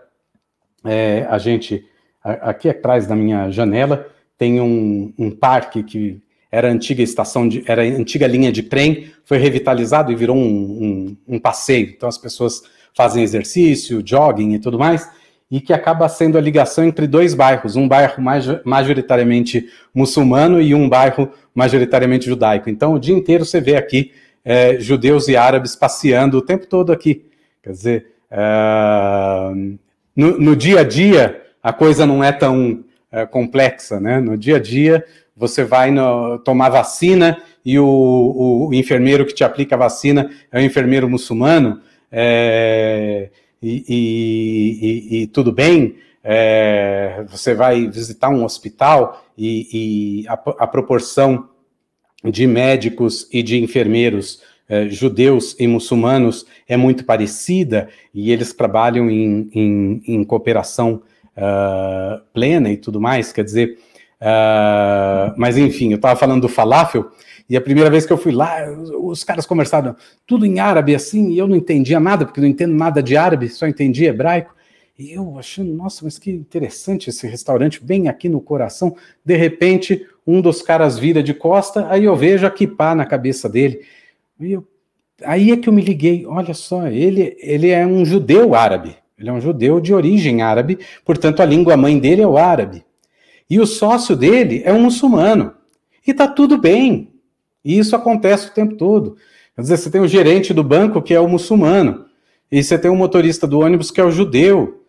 é, 0.83 1.27
a 1.29 1.37
gente, 1.37 1.85
aqui 2.23 2.67
atrás 2.69 3.05
da 3.05 3.15
minha 3.15 3.51
janela, 3.51 4.07
tem 4.37 4.59
um, 4.59 5.13
um, 5.17 5.29
parque 5.29 5.83
que 5.83 6.21
era 6.51 6.71
antiga 6.71 7.01
estação 7.01 7.47
de, 7.47 7.63
era 7.67 7.83
antiga 7.83 8.27
linha 8.27 8.51
de 8.51 8.63
trem, 8.63 9.11
foi 9.25 9.37
revitalizado 9.37 10.11
e 10.11 10.15
virou 10.15 10.35
um, 10.35 11.15
um, 11.27 11.35
um 11.35 11.39
passeio. 11.39 11.89
Então 11.89 12.07
as 12.07 12.17
pessoas 12.17 12.63
fazem 12.93 13.23
exercício, 13.23 14.01
jogging 14.05 14.53
e 14.53 14.59
tudo 14.59 14.79
mais, 14.79 15.07
e 15.49 15.61
que 15.61 15.71
acaba 15.71 16.09
sendo 16.09 16.37
a 16.37 16.41
ligação 16.41 16.83
entre 16.83 17.07
dois 17.07 17.33
bairros, 17.33 17.75
um 17.75 17.87
bairro 17.87 18.21
majoritariamente 18.65 19.67
muçulmano 19.93 20.61
e 20.61 20.73
um 20.73 20.89
bairro 20.89 21.31
majoritariamente 21.53 22.25
judaico. 22.25 22.69
Então 22.69 22.93
o 22.93 22.99
dia 22.99 23.15
inteiro 23.15 23.45
você 23.45 23.61
vê 23.61 23.75
aqui 23.75 24.11
é, 24.43 24.79
judeus 24.79 25.27
e 25.27 25.35
árabes 25.35 25.75
passeando 25.75 26.37
o 26.37 26.41
tempo 26.41 26.65
todo 26.65 26.91
aqui. 26.91 27.25
Quer 27.61 27.71
dizer, 27.71 28.05
é, 28.31 29.51
no, 30.15 30.39
no, 30.39 30.55
dia 30.55 30.81
a 30.81 30.83
dia 30.83 31.41
a 31.61 31.71
coisa 31.71 32.05
não 32.05 32.23
é 32.23 32.31
tão 32.31 32.83
é, 33.11 33.25
complexa, 33.25 33.99
né? 33.99 34.19
No 34.19 34.37
dia 34.37 34.57
a 34.57 34.59
dia 34.59 35.03
você 35.37 35.63
vai 35.63 35.91
no, 35.91 36.39
tomar 36.39 36.69
vacina 36.69 37.41
e 37.63 37.77
o, 37.77 38.67
o, 38.69 38.73
enfermeiro 38.73 39.25
que 39.25 39.33
te 39.33 39.43
aplica 39.43 39.75
a 39.75 39.77
vacina 39.77 40.31
é 40.51 40.59
um 40.59 40.63
enfermeiro 40.63 41.07
muçulmano 41.07 41.79
é, 42.11 43.29
e, 43.61 43.83
e, 43.87 45.21
e, 45.21 45.27
tudo 45.27 45.51
bem. 45.51 45.95
É, 46.23 47.23
você 47.29 47.53
vai 47.53 47.87
visitar 47.87 48.29
um 48.29 48.43
hospital 48.43 49.23
e, 49.37 50.25
a, 50.27 50.33
a 50.33 50.67
proporção 50.67 51.49
de 52.23 52.47
médicos 52.47 53.29
e 53.31 53.43
de 53.43 53.61
enfermeiros 53.61 54.41
eh, 54.69 54.89
judeus 54.89 55.55
e 55.57 55.65
muçulmanos 55.65 56.45
é 56.67 56.75
muito 56.75 57.05
parecida 57.05 57.87
e 58.13 58.31
eles 58.31 58.51
trabalham 58.51 59.09
em, 59.09 59.49
em, 59.53 60.01
em 60.05 60.23
cooperação 60.25 61.01
uh, 61.37 62.21
plena 62.33 62.69
e 62.69 62.75
tudo 62.75 62.99
mais, 62.99 63.31
quer 63.31 63.45
dizer, 63.45 63.79
uh, 64.21 65.33
mas 65.37 65.57
enfim, 65.57 65.91
eu 65.91 65.97
estava 65.97 66.19
falando 66.19 66.41
do 66.41 66.49
falafel 66.49 67.11
e 67.49 67.55
a 67.55 67.61
primeira 67.61 67.89
vez 67.89 68.05
que 68.05 68.11
eu 68.11 68.17
fui 68.17 68.33
lá, 68.33 68.69
os, 69.01 69.23
caras 69.23 69.45
conversaram 69.45 69.95
tudo 70.25 70.45
em 70.45 70.59
árabe 70.59 70.93
assim 70.93 71.29
e 71.29 71.37
eu 71.37 71.47
não 71.47 71.55
entendia 71.55 71.99
nada, 71.99 72.25
porque 72.25 72.41
não 72.41 72.47
entendo 72.47 72.73
nada 72.73 73.01
de 73.01 73.15
árabe, 73.15 73.47
só 73.47 73.65
entendia 73.67 74.09
hebraico. 74.09 74.53
E 74.99 75.13
eu 75.13 75.37
achando, 75.37 75.71
nossa, 75.73 76.03
mas 76.03 76.17
que 76.17 76.31
interessante 76.31 77.09
esse 77.09 77.25
restaurante, 77.27 77.83
bem 77.83 78.09
aqui 78.09 78.27
no 78.27 78.41
coração. 78.41 78.97
De 79.23 79.35
repente, 79.37 80.05
um 80.25 80.41
dos 80.41 80.61
caras 80.61 80.97
vira 80.97 81.23
de 81.23 81.33
costa, 81.33 81.87
aí 81.89 82.03
eu 82.03 82.15
vejo 82.15 82.45
a 82.45 82.51
kipá 82.51 82.95
na 82.95 83.05
cabeça 83.05 83.47
dele. 83.47 83.81
E 84.39 84.53
eu, 84.53 84.67
aí 85.23 85.51
é 85.51 85.57
que 85.57 85.69
eu 85.69 85.73
me 85.73 85.81
liguei, 85.81 86.25
olha 86.25 86.53
só, 86.53 86.87
ele, 86.87 87.37
ele 87.39 87.69
é 87.69 87.85
um 87.85 88.03
judeu 88.03 88.55
árabe. 88.55 88.97
Ele 89.17 89.29
é 89.29 89.33
um 89.33 89.41
judeu 89.41 89.79
de 89.79 89.93
origem 89.93 90.41
árabe, 90.41 90.79
portanto 91.05 91.41
a 91.41 91.45
língua 91.45 91.77
mãe 91.77 91.97
dele 91.97 92.21
é 92.21 92.27
o 92.27 92.37
árabe. 92.37 92.83
E 93.49 93.59
o 93.59 93.65
sócio 93.65 94.15
dele 94.15 94.61
é 94.65 94.73
um 94.73 94.81
muçulmano. 94.81 95.53
E 96.05 96.13
tá 96.13 96.27
tudo 96.27 96.57
bem. 96.57 97.11
E 97.63 97.77
isso 97.77 97.95
acontece 97.95 98.47
o 98.47 98.53
tempo 98.53 98.75
todo. 98.75 99.17
Quer 99.55 99.61
dizer, 99.61 99.77
você 99.77 99.89
tem 99.89 99.99
o 99.99 100.07
gerente 100.07 100.53
do 100.53 100.63
banco 100.63 101.01
que 101.01 101.13
é 101.13 101.19
o 101.19 101.27
muçulmano, 101.27 102.05
e 102.51 102.63
você 102.63 102.77
tem 102.77 102.89
o 102.91 102.95
motorista 102.95 103.47
do 103.47 103.59
ônibus 103.59 103.91
que 103.91 103.99
é 103.99 104.03
o 104.03 104.11
judeu. 104.11 104.85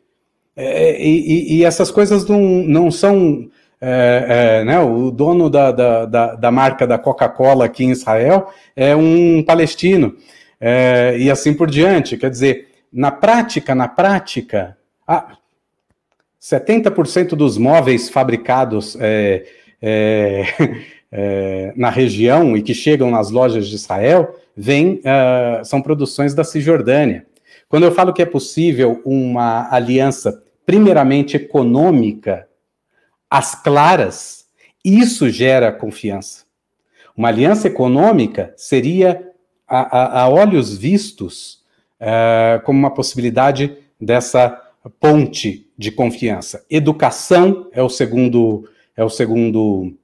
É, 0.54 1.00
e, 1.00 1.56
e, 1.56 1.64
essas 1.64 1.90
coisas 1.90 2.26
não, 2.26 2.40
não 2.40 2.90
são. 2.90 3.48
É, 3.80 4.60
é, 4.60 4.64
né, 4.64 4.80
o 4.80 5.10
dono 5.10 5.48
da, 5.48 5.70
da, 5.70 6.04
da, 6.04 6.34
da 6.34 6.50
marca 6.50 6.84
da 6.84 6.98
Coca-Cola 6.98 7.64
aqui 7.64 7.84
em 7.84 7.92
Israel 7.92 8.52
é 8.74 8.94
um 8.96 9.40
palestino, 9.44 10.16
é, 10.60 11.16
e 11.16 11.30
assim 11.30 11.54
por 11.54 11.70
diante. 11.70 12.16
Quer 12.16 12.28
dizer, 12.28 12.68
na 12.92 13.10
prática, 13.12 13.74
na 13.74 13.86
prática, 13.86 14.76
ah, 15.06 15.36
70% 16.40 17.30
dos 17.30 17.58
móveis 17.58 18.08
fabricados 18.08 18.96
é, 19.00 19.44
é, 21.10 21.72
na 21.76 21.90
região 21.90 22.56
e 22.56 22.62
que 22.62 22.74
chegam 22.74 23.10
nas 23.10 23.30
lojas 23.30 23.66
de 23.68 23.74
Israel 23.74 24.36
vem, 24.56 25.00
são 25.64 25.80
produções 25.80 26.34
da 26.34 26.42
Cisjordânia. 26.42 27.24
Quando 27.68 27.84
eu 27.84 27.92
falo 27.92 28.12
que 28.12 28.22
é 28.22 28.26
possível 28.26 29.00
uma 29.04 29.72
aliança 29.72 30.42
primeiramente 30.66 31.36
econômica, 31.36 32.48
às 33.30 33.54
claras, 33.54 34.46
isso 34.84 35.28
gera 35.30 35.70
confiança. 35.70 36.44
Uma 37.16 37.28
aliança 37.28 37.66
econômica 37.66 38.54
seria, 38.56 39.32
a, 39.66 39.80
a, 39.80 40.22
a 40.22 40.28
olhos 40.28 40.76
vistos, 40.76 41.62
uh, 42.00 42.62
como 42.64 42.78
uma 42.78 42.94
possibilidade 42.94 43.76
dessa 44.00 44.60
ponte 44.98 45.67
de 45.78 45.92
confiança. 45.92 46.64
Educação 46.68 47.68
é 47.72 47.82
o 47.82 47.88
segundo, 47.88 48.68
é 48.96 49.04
o 49.04 49.08
segundo 49.08 49.94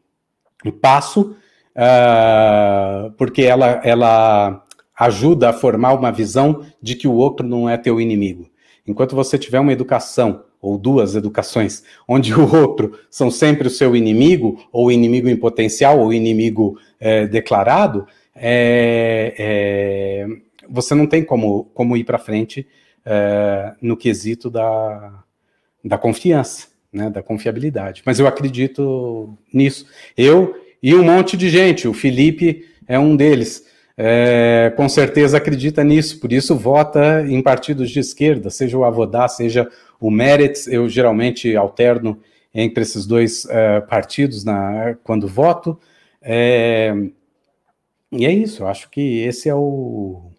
passo, 0.80 1.36
uh, 1.74 3.10
porque 3.18 3.42
ela, 3.42 3.80
ela 3.84 4.64
ajuda 4.96 5.50
a 5.50 5.52
formar 5.52 5.94
uma 5.94 6.12
visão 6.12 6.64
de 6.80 6.94
que 6.94 7.08
o 7.08 7.14
outro 7.14 7.46
não 7.46 7.68
é 7.68 7.76
teu 7.76 8.00
inimigo. 8.00 8.48
Enquanto 8.86 9.16
você 9.16 9.36
tiver 9.36 9.58
uma 9.58 9.72
educação 9.72 10.44
ou 10.60 10.78
duas 10.78 11.16
educações, 11.16 11.82
onde 12.06 12.32
o 12.32 12.54
outro 12.54 12.98
são 13.10 13.30
sempre 13.30 13.66
o 13.66 13.70
seu 13.70 13.96
inimigo, 13.96 14.64
ou 14.72 14.92
inimigo 14.92 15.28
em 15.28 15.36
potencial, 15.36 15.98
ou 15.98 16.12
inimigo 16.12 16.78
é, 17.00 17.26
declarado, 17.26 18.06
é, 18.34 19.34
é, 19.36 20.26
você 20.68 20.94
não 20.94 21.06
tem 21.06 21.24
como, 21.24 21.64
como 21.74 21.96
ir 21.96 22.04
para 22.04 22.18
frente 22.18 22.66
é, 23.04 23.74
no 23.82 23.96
quesito 23.96 24.48
da, 24.48 25.23
da 25.84 25.98
confiança, 25.98 26.68
né, 26.92 27.10
da 27.10 27.22
confiabilidade. 27.22 28.02
Mas 28.06 28.18
eu 28.18 28.26
acredito 28.26 29.36
nisso. 29.52 29.86
Eu 30.16 30.54
e 30.82 30.94
um 30.94 31.04
monte 31.04 31.36
de 31.36 31.48
gente, 31.50 31.86
o 31.86 31.92
Felipe 31.92 32.64
é 32.86 32.98
um 32.98 33.14
deles. 33.16 33.66
É, 33.96 34.72
com 34.76 34.88
certeza 34.88 35.36
acredita 35.36 35.84
nisso, 35.84 36.18
por 36.18 36.32
isso 36.32 36.56
vota 36.56 37.24
em 37.28 37.40
partidos 37.40 37.90
de 37.90 38.00
esquerda, 38.00 38.50
seja 38.50 38.76
o 38.76 38.84
Avodá, 38.84 39.28
seja 39.28 39.70
o 40.00 40.10
Meretz, 40.10 40.66
eu 40.66 40.88
geralmente 40.88 41.54
alterno 41.54 42.20
entre 42.52 42.82
esses 42.82 43.06
dois 43.06 43.44
uh, 43.44 43.86
partidos 43.88 44.44
na, 44.44 44.96
quando 45.04 45.28
voto. 45.28 45.78
É, 46.20 46.92
e 48.10 48.26
é 48.26 48.32
isso, 48.32 48.62
eu 48.62 48.66
acho 48.66 48.90
que 48.90 49.20
esse 49.20 49.48
é 49.48 49.54
o, 49.54 50.30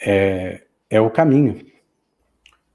é, 0.00 0.62
é 0.88 1.00
o 1.00 1.10
caminho. 1.10 1.71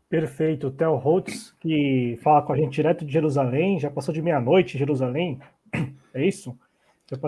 Perfeito. 0.09 0.67
O 0.67 0.71
Theo 0.71 0.95
Holtz, 0.95 1.53
que 1.59 2.17
fala 2.23 2.41
com 2.41 2.53
a 2.53 2.57
gente 2.57 2.73
direto 2.73 3.05
de 3.05 3.11
Jerusalém, 3.11 3.79
já 3.79 3.89
passou 3.89 4.13
de 4.13 4.21
meia-noite 4.21 4.75
em 4.75 4.79
Jerusalém, 4.79 5.39
é 6.13 6.25
isso? 6.25 6.57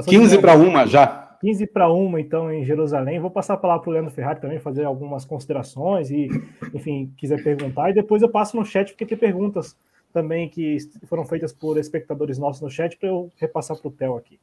15 0.08 0.40
para 0.40 0.56
uma 0.56 0.86
já. 0.86 1.38
15 1.42 1.68
para 1.68 1.92
uma, 1.92 2.20
então, 2.20 2.52
em 2.52 2.66
Jerusalém. 2.66 3.20
Vou 3.20 3.32
passar 3.32 3.54
a 3.54 3.58
palavra 3.58 3.84
para 3.84 3.90
o 3.90 3.94
Leandro 3.94 4.12
Ferrari 4.12 4.42
também, 4.42 4.60
fazer 4.60 4.84
algumas 4.84 5.24
considerações 5.24 6.12
e, 6.12 6.28
enfim, 6.74 7.14
quiser 7.18 7.42
perguntar. 7.42 7.90
E 7.90 7.94
depois 7.94 8.22
eu 8.22 8.30
passo 8.30 8.58
no 8.58 8.66
chat, 8.66 8.92
porque 8.92 9.06
tem 9.06 9.18
perguntas 9.18 9.76
também 10.12 10.50
que 10.50 10.78
foram 11.08 11.26
feitas 11.26 11.54
por 11.54 11.78
espectadores 11.78 12.38
nossos 12.38 12.62
no 12.62 12.70
chat, 12.70 12.98
para 12.98 13.08
eu 13.08 13.32
repassar 13.38 13.78
para 13.78 13.88
o 13.88 13.92
Theo 13.92 14.18
aqui. 14.18 14.40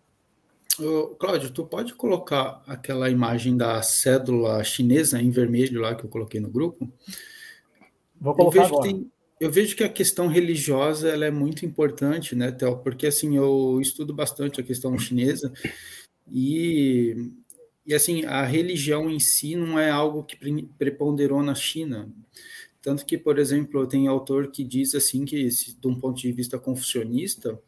Ô, 0.81 1.15
Cláudio, 1.17 1.51
tu 1.51 1.65
pode 1.67 1.95
colocar 1.95 2.63
aquela 2.67 3.11
imagem 3.11 3.57
da 3.57 3.83
cédula 3.83 4.63
chinesa 4.65 5.21
em 5.21 5.31
vermelho 5.31 5.81
lá 5.81 5.95
que 5.95 6.05
eu 6.05 6.09
coloquei 6.09 6.41
no 6.41 6.49
grupo? 6.49 6.89
Vou 8.21 8.35
colocar 8.35 8.59
eu 8.59 8.69
vejo. 8.69 8.81
Tem, 8.81 9.11
eu 9.39 9.51
vejo 9.51 9.77
que 9.77 9.85
a 9.85 9.89
questão 9.89 10.29
religiosa 10.29 11.09
ela 11.09 11.27
é 11.27 11.31
muito 11.31 11.67
importante, 11.67 12.35
né, 12.35 12.51
Theo? 12.51 12.79
Porque 12.79 13.07
assim 13.07 13.37
eu 13.37 13.79
estudo 13.81 14.15
bastante 14.15 14.61
a 14.61 14.65
questão 14.65 14.99
chinesa 14.99 15.53
e, 16.31 17.31
e 17.85 17.95
assim, 17.95 18.25
a 18.25 18.43
religião 18.45 19.11
em 19.11 19.21
si 19.21 19.55
não 19.55 19.79
é 19.79 19.91
algo 19.91 20.25
que 20.25 20.37
preponderou 20.79 21.43
na 21.43 21.55
China. 21.55 22.11
Tanto 22.81 23.05
que, 23.05 23.19
por 23.19 23.39
exemplo, 23.39 23.87
tem 23.87 24.07
autor 24.07 24.51
que 24.51 24.65
diz 24.65 24.95
assim 24.95 25.25
que, 25.25 25.49
de 25.49 25.87
um 25.89 25.99
ponto 25.99 26.21
de 26.21 26.33
vista 26.33 26.59
confucionista, 26.59 27.61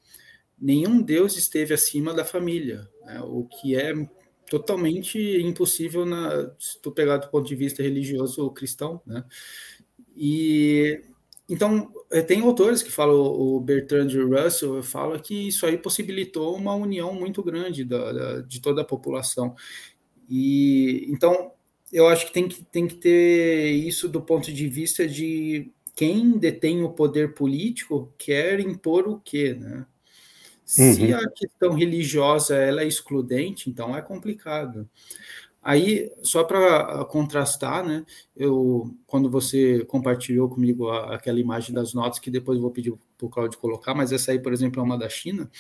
nenhum 0.59 1.03
deus 1.03 1.37
esteve 1.37 1.75
acima 1.75 2.15
da 2.15 2.25
família. 2.25 2.89
Né? 3.05 3.21
O 3.23 3.45
que 3.45 3.77
é 3.77 3.93
totalmente 4.49 5.19
impossível 5.43 6.07
na, 6.07 6.51
se 6.59 6.81
tu 6.81 6.91
pegar 6.91 7.19
do 7.19 7.29
ponto 7.29 7.47
de 7.47 7.55
vista 7.55 7.83
religioso 7.83 8.43
ou 8.43 8.51
cristão, 8.51 9.03
né? 9.05 9.25
E 10.19 11.01
então 11.49 11.93
eh, 12.11 12.23
tem 12.23 12.41
autores 12.41 12.83
que 12.83 12.91
falam, 12.91 13.17
o 13.17 13.61
Bertrand 13.61 14.09
Russell 14.09 14.83
fala 14.83 15.21
que 15.21 15.49
isso 15.49 15.65
aí 15.65 15.79
possibilitou 15.79 16.57
uma 16.57 16.75
união 16.75 17.15
muito 17.15 17.43
grande 17.43 17.85
da, 17.85 18.13
da, 18.13 18.41
de 18.41 18.61
toda 18.61 18.83
a 18.83 18.85
população. 18.85 19.55
E 20.29 21.07
então 21.09 21.53
eu 21.93 22.09
acho 22.09 22.27
que 22.27 22.33
tem 22.33 22.49
que 22.49 22.65
tem 22.65 22.87
que 22.87 22.97
ter 22.97 23.71
isso 23.71 24.09
do 24.09 24.21
ponto 24.21 24.53
de 24.53 24.69
vista 24.69 25.07
de 25.07 25.71
quem 25.95 26.39
detém 26.39 26.83
o 26.83 26.91
poder 26.91 27.35
político 27.35 28.13
quer 28.19 28.61
impor 28.61 29.09
o 29.09 29.21
quê, 29.21 29.55
né? 29.55 29.87
Se 30.65 30.83
uhum. 30.83 31.17
a 31.17 31.31
questão 31.31 31.73
religiosa 31.73 32.55
ela 32.55 32.83
é 32.83 32.87
excludente, 32.87 33.71
então 33.71 33.97
é 33.97 34.03
complicado. 34.03 34.87
Aí, 35.69 36.11
só 36.23 36.45
para 36.45 37.05
contrastar, 37.05 37.87
né, 37.87 38.03
eu, 38.35 38.91
quando 39.07 39.29
você 39.29 39.85
compartilhou 39.85 40.49
comigo 40.49 40.89
a, 40.89 41.15
aquela 41.15 41.39
imagem 41.39 41.75
das 41.75 41.93
notas, 41.93 42.19
que 42.19 42.31
depois 42.31 42.57
eu 42.57 42.63
vou 42.63 42.71
pedir 42.71 42.95
para 43.19 43.27
o 43.27 43.29
Claudio 43.29 43.59
colocar, 43.59 43.93
mas 43.95 44.11
essa 44.11 44.33
aí, 44.33 44.39
por 44.39 44.51
exemplo, 44.51 44.81
é 44.81 44.83
uma 44.83 44.97
da 44.97 45.11
China, 45.11 45.51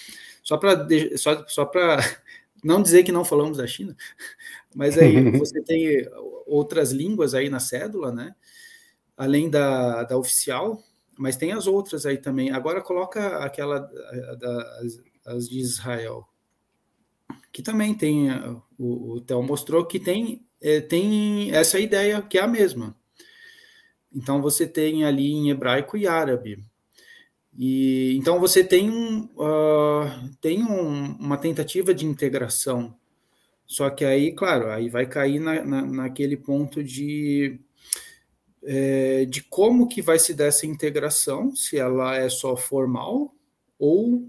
só 0.42 0.56
para 0.56 0.88
só, 1.18 1.46
só 1.46 1.70
não 2.64 2.80
dizer 2.80 3.02
que 3.02 3.12
não 3.12 3.22
falamos 3.22 3.58
da 3.58 3.66
China, 3.66 3.94
mas 4.74 4.96
aí 4.96 5.30
você 5.38 5.60
tem 5.60 6.08
outras 6.46 6.90
línguas 6.90 7.34
aí 7.34 7.50
na 7.50 7.60
cédula, 7.60 8.10
né, 8.10 8.34
além 9.14 9.50
da, 9.50 10.04
da 10.04 10.16
oficial, 10.16 10.82
mas 11.18 11.36
tem 11.36 11.52
as 11.52 11.66
outras 11.66 12.06
aí 12.06 12.16
também. 12.16 12.50
Agora 12.50 12.80
coloca 12.80 13.44
aquela 13.44 13.80
das 14.40 15.02
as 15.26 15.46
de 15.46 15.60
Israel, 15.60 16.26
que 17.52 17.62
também 17.62 17.94
tem, 17.94 18.30
o, 18.78 19.14
o 19.14 19.20
Theo 19.20 19.42
mostrou 19.42 19.84
que 19.84 19.98
tem, 19.98 20.46
é, 20.60 20.80
tem 20.80 21.50
essa 21.52 21.78
ideia 21.78 22.20
que 22.22 22.38
é 22.38 22.42
a 22.42 22.48
mesma. 22.48 22.96
Então 24.12 24.40
você 24.40 24.66
tem 24.66 25.04
ali 25.04 25.32
em 25.32 25.50
hebraico 25.50 25.96
e 25.96 26.06
árabe. 26.06 26.64
E 27.56 28.16
então 28.16 28.38
você 28.38 28.62
tem, 28.62 28.90
um, 28.90 29.24
uh, 29.36 30.30
tem 30.40 30.62
um, 30.62 31.16
uma 31.16 31.36
tentativa 31.36 31.92
de 31.92 32.06
integração. 32.06 32.94
Só 33.66 33.90
que 33.90 34.04
aí, 34.04 34.32
claro, 34.32 34.70
aí 34.70 34.88
vai 34.88 35.06
cair 35.06 35.40
na, 35.40 35.64
na, 35.64 35.82
naquele 35.82 36.36
ponto 36.36 36.82
de 36.82 37.60
é, 38.62 39.24
de 39.24 39.42
como 39.42 39.88
que 39.88 40.02
vai 40.02 40.18
se 40.18 40.34
dar 40.34 40.46
essa 40.46 40.66
integração, 40.66 41.54
se 41.54 41.78
ela 41.78 42.16
é 42.16 42.28
só 42.28 42.56
formal 42.56 43.34
ou 43.78 44.28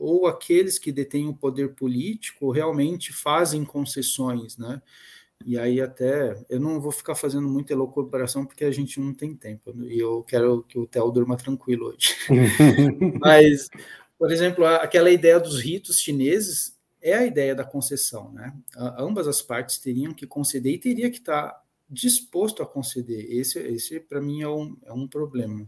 ou 0.00 0.26
aqueles 0.26 0.78
que 0.78 0.90
detêm 0.90 1.28
o 1.28 1.34
poder 1.34 1.74
político 1.74 2.50
realmente 2.50 3.12
fazem 3.12 3.64
concessões, 3.66 4.56
né? 4.56 4.80
E 5.44 5.58
aí 5.58 5.80
até 5.80 6.42
eu 6.48 6.58
não 6.58 6.80
vou 6.80 6.90
ficar 6.90 7.14
fazendo 7.14 7.48
muita 7.48 7.72
elucubração 7.72 8.46
porque 8.46 8.64
a 8.64 8.70
gente 8.70 8.98
não 8.98 9.12
tem 9.12 9.34
tempo 9.34 9.74
e 9.84 9.98
eu 9.98 10.22
quero 10.22 10.62
que 10.62 10.78
o 10.78 10.86
Theo 10.86 11.10
durma 11.10 11.36
tranquilo 11.36 11.88
hoje. 11.88 12.16
Mas, 13.20 13.68
por 14.18 14.32
exemplo, 14.32 14.64
aquela 14.66 15.10
ideia 15.10 15.38
dos 15.38 15.60
ritos 15.60 15.98
chineses 15.98 16.78
é 17.02 17.14
a 17.14 17.26
ideia 17.26 17.54
da 17.54 17.64
concessão, 17.64 18.32
né? 18.32 18.54
ambas 18.98 19.26
as 19.26 19.40
partes 19.40 19.78
teriam 19.78 20.12
que 20.12 20.26
conceder 20.26 20.74
e 20.74 20.78
teria 20.78 21.10
que 21.10 21.18
estar 21.18 21.62
disposto 21.88 22.62
a 22.62 22.66
conceder. 22.66 23.26
Esse, 23.30 23.58
esse 23.58 24.00
para 24.00 24.20
mim, 24.20 24.42
é 24.42 24.48
um, 24.48 24.76
é 24.84 24.92
um 24.92 25.08
problema. 25.08 25.66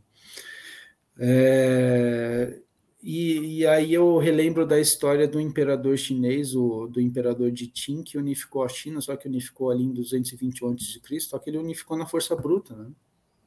É, 1.19 2.61
e, 3.03 3.59
e, 3.59 3.67
aí 3.67 3.93
eu 3.93 4.17
relembro 4.19 4.65
da 4.65 4.79
história 4.79 5.27
do 5.27 5.41
imperador 5.41 5.97
chinês, 5.99 6.55
o, 6.55 6.87
do 6.87 7.01
imperador 7.01 7.51
de 7.51 7.67
Qin, 7.67 8.03
que 8.03 8.17
unificou 8.17 8.63
a 8.63 8.69
China, 8.69 9.01
só 9.01 9.17
que 9.17 9.27
unificou 9.27 9.71
ali 9.71 9.83
em 9.83 9.93
221 9.93 10.73
a.C., 10.73 11.21
só 11.21 11.39
que 11.39 11.51
ele 11.51 11.59
unificou 11.59 11.97
na 11.97 12.07
força 12.07 12.37
bruta, 12.37 12.77
né? 12.77 12.91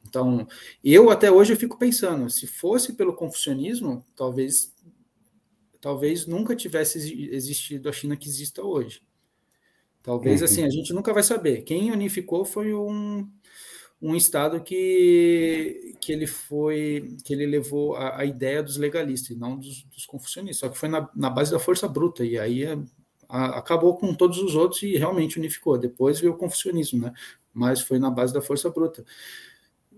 Então, 0.06 0.46
eu 0.84 1.10
até 1.10 1.30
hoje 1.32 1.52
eu 1.52 1.56
fico 1.56 1.78
pensando, 1.78 2.30
se 2.30 2.46
fosse 2.46 2.92
pelo 2.92 3.14
confucionismo, 3.14 4.04
talvez 4.14 4.72
talvez 5.80 6.26
nunca 6.26 6.54
tivesse 6.56 7.28
existido 7.32 7.88
a 7.88 7.92
China 7.92 8.16
que 8.16 8.28
exista 8.28 8.62
hoje. 8.62 9.02
Talvez, 10.02 10.40
uhum. 10.40 10.44
assim, 10.44 10.64
a 10.64 10.70
gente 10.70 10.92
nunca 10.92 11.12
vai 11.12 11.22
saber. 11.22 11.62
Quem 11.62 11.90
unificou 11.90 12.44
foi 12.44 12.74
um, 12.74 13.28
um 14.00 14.14
estado 14.14 14.60
que, 14.60 15.96
que 16.00 16.12
ele 16.12 16.26
foi, 16.26 17.16
que 17.24 17.32
ele 17.32 17.46
levou 17.46 17.96
a, 17.96 18.20
a 18.20 18.24
ideia 18.24 18.62
dos 18.62 18.76
legalistas, 18.76 19.36
não 19.36 19.56
dos, 19.56 19.84
dos, 19.84 20.04
confucionistas, 20.04 20.58
só 20.58 20.68
que 20.68 20.78
foi 20.78 20.88
na, 20.88 21.08
na 21.14 21.30
base 21.30 21.50
da 21.50 21.58
força 21.58 21.88
bruta, 21.88 22.24
e 22.24 22.38
aí 22.38 22.66
a, 22.66 22.78
a, 23.28 23.58
acabou 23.58 23.96
com 23.96 24.14
todos 24.14 24.38
os 24.38 24.54
outros 24.54 24.82
e 24.82 24.96
realmente 24.96 25.38
unificou. 25.38 25.78
Depois 25.78 26.20
veio 26.20 26.34
o 26.34 26.36
confucionismo, 26.36 27.00
né? 27.02 27.12
Mas 27.52 27.80
foi 27.80 27.98
na 27.98 28.10
base 28.10 28.34
da 28.34 28.42
força 28.42 28.68
bruta. 28.68 29.04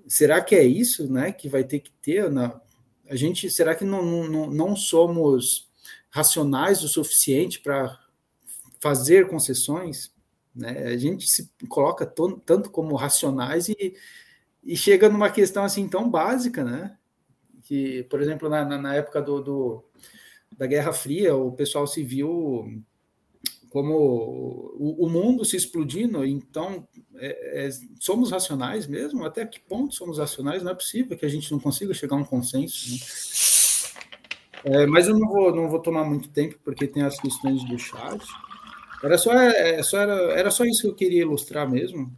Será 0.06 0.40
que 0.40 0.54
é 0.54 0.62
isso, 0.62 1.12
né, 1.12 1.32
que 1.32 1.48
vai 1.48 1.64
ter 1.64 1.80
que 1.80 1.90
ter 2.00 2.30
na 2.30 2.60
a 3.08 3.16
gente, 3.16 3.50
será 3.50 3.74
que 3.74 3.84
não, 3.84 4.28
não, 4.28 4.50
não 4.50 4.76
somos 4.76 5.68
racionais 6.10 6.82
o 6.82 6.88
suficiente 6.88 7.60
para 7.60 7.98
fazer 8.80 9.28
concessões, 9.28 10.12
né? 10.58 10.86
A 10.86 10.96
gente 10.96 11.26
se 11.26 11.50
coloca 11.68 12.04
tanto 12.04 12.70
como 12.70 12.96
racionais 12.96 13.68
e, 13.68 13.94
e 14.64 14.76
chega 14.76 15.08
numa 15.08 15.30
questão 15.30 15.64
assim 15.64 15.88
tão 15.88 16.10
básica, 16.10 16.64
né? 16.64 16.96
Que, 17.62 18.02
por 18.04 18.20
exemplo, 18.20 18.48
na, 18.48 18.64
na 18.64 18.94
época 18.94 19.22
do, 19.22 19.40
do, 19.40 19.84
da 20.56 20.66
Guerra 20.66 20.92
Fria, 20.92 21.36
o 21.36 21.52
pessoal 21.52 21.86
se 21.86 22.02
viu 22.02 22.82
como 23.70 23.94
o, 23.94 25.04
o 25.04 25.08
mundo 25.08 25.44
se 25.44 25.56
explodindo, 25.56 26.24
então 26.24 26.88
é, 27.16 27.66
é, 27.66 27.70
somos 28.00 28.30
racionais 28.30 28.86
mesmo? 28.86 29.24
Até 29.24 29.46
que 29.46 29.60
ponto 29.60 29.94
somos 29.94 30.18
racionais? 30.18 30.62
Não 30.62 30.72
é 30.72 30.74
possível 30.74 31.16
que 31.16 31.26
a 31.26 31.28
gente 31.28 31.52
não 31.52 31.60
consiga 31.60 31.94
chegar 31.94 32.16
a 32.16 32.20
um 32.20 32.24
consenso. 32.24 32.90
Né? 34.64 34.78
É, 34.82 34.86
mas 34.86 35.06
eu 35.06 35.16
não 35.16 35.28
vou, 35.28 35.54
não 35.54 35.68
vou 35.68 35.80
tomar 35.80 36.04
muito 36.04 36.28
tempo, 36.30 36.58
porque 36.64 36.88
tem 36.88 37.02
as 37.02 37.20
questões 37.20 37.62
do 37.64 37.78
chat. 37.78 38.26
Era 39.02 39.18
só, 39.18 39.32
é, 39.32 39.82
só, 39.82 39.98
era, 40.00 40.14
era 40.38 40.50
só 40.50 40.64
isso 40.64 40.82
que 40.82 40.88
eu 40.88 40.94
queria 40.94 41.22
ilustrar 41.22 41.68
mesmo. 41.70 42.10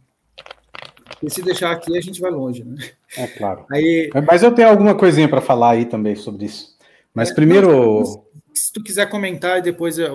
E 1.21 1.29
se 1.29 1.41
deixar 1.41 1.71
aqui, 1.71 1.95
a 1.95 2.01
gente 2.01 2.19
vai 2.19 2.31
longe, 2.31 2.63
né? 2.63 2.75
É 3.15 3.27
claro. 3.27 3.65
Aí, 3.71 4.09
Mas 4.27 4.41
eu 4.41 4.51
tenho 4.51 4.69
alguma 4.69 4.95
coisinha 4.95 5.29
para 5.29 5.41
falar 5.41 5.71
aí 5.71 5.85
também 5.85 6.15
sobre 6.15 6.45
isso. 6.45 6.75
Mas 7.13 7.29
é, 7.29 7.35
primeiro. 7.35 8.23
Se 8.53 8.73
tu 8.73 8.83
quiser 8.83 9.07
comentar, 9.09 9.59
e 9.59 9.61
depois 9.61 9.99
aí 9.99 10.09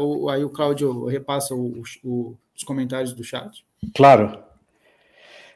o 0.45 0.51
Cláudio 0.51 1.07
repassa 1.07 1.55
o, 1.55 1.83
o, 2.03 2.37
os 2.55 2.65
comentários 2.65 3.13
do 3.13 3.23
chat. 3.23 3.65
Claro. 3.95 4.39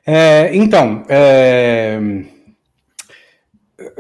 É, 0.07 0.55
então, 0.55 1.05
é, 1.09 1.99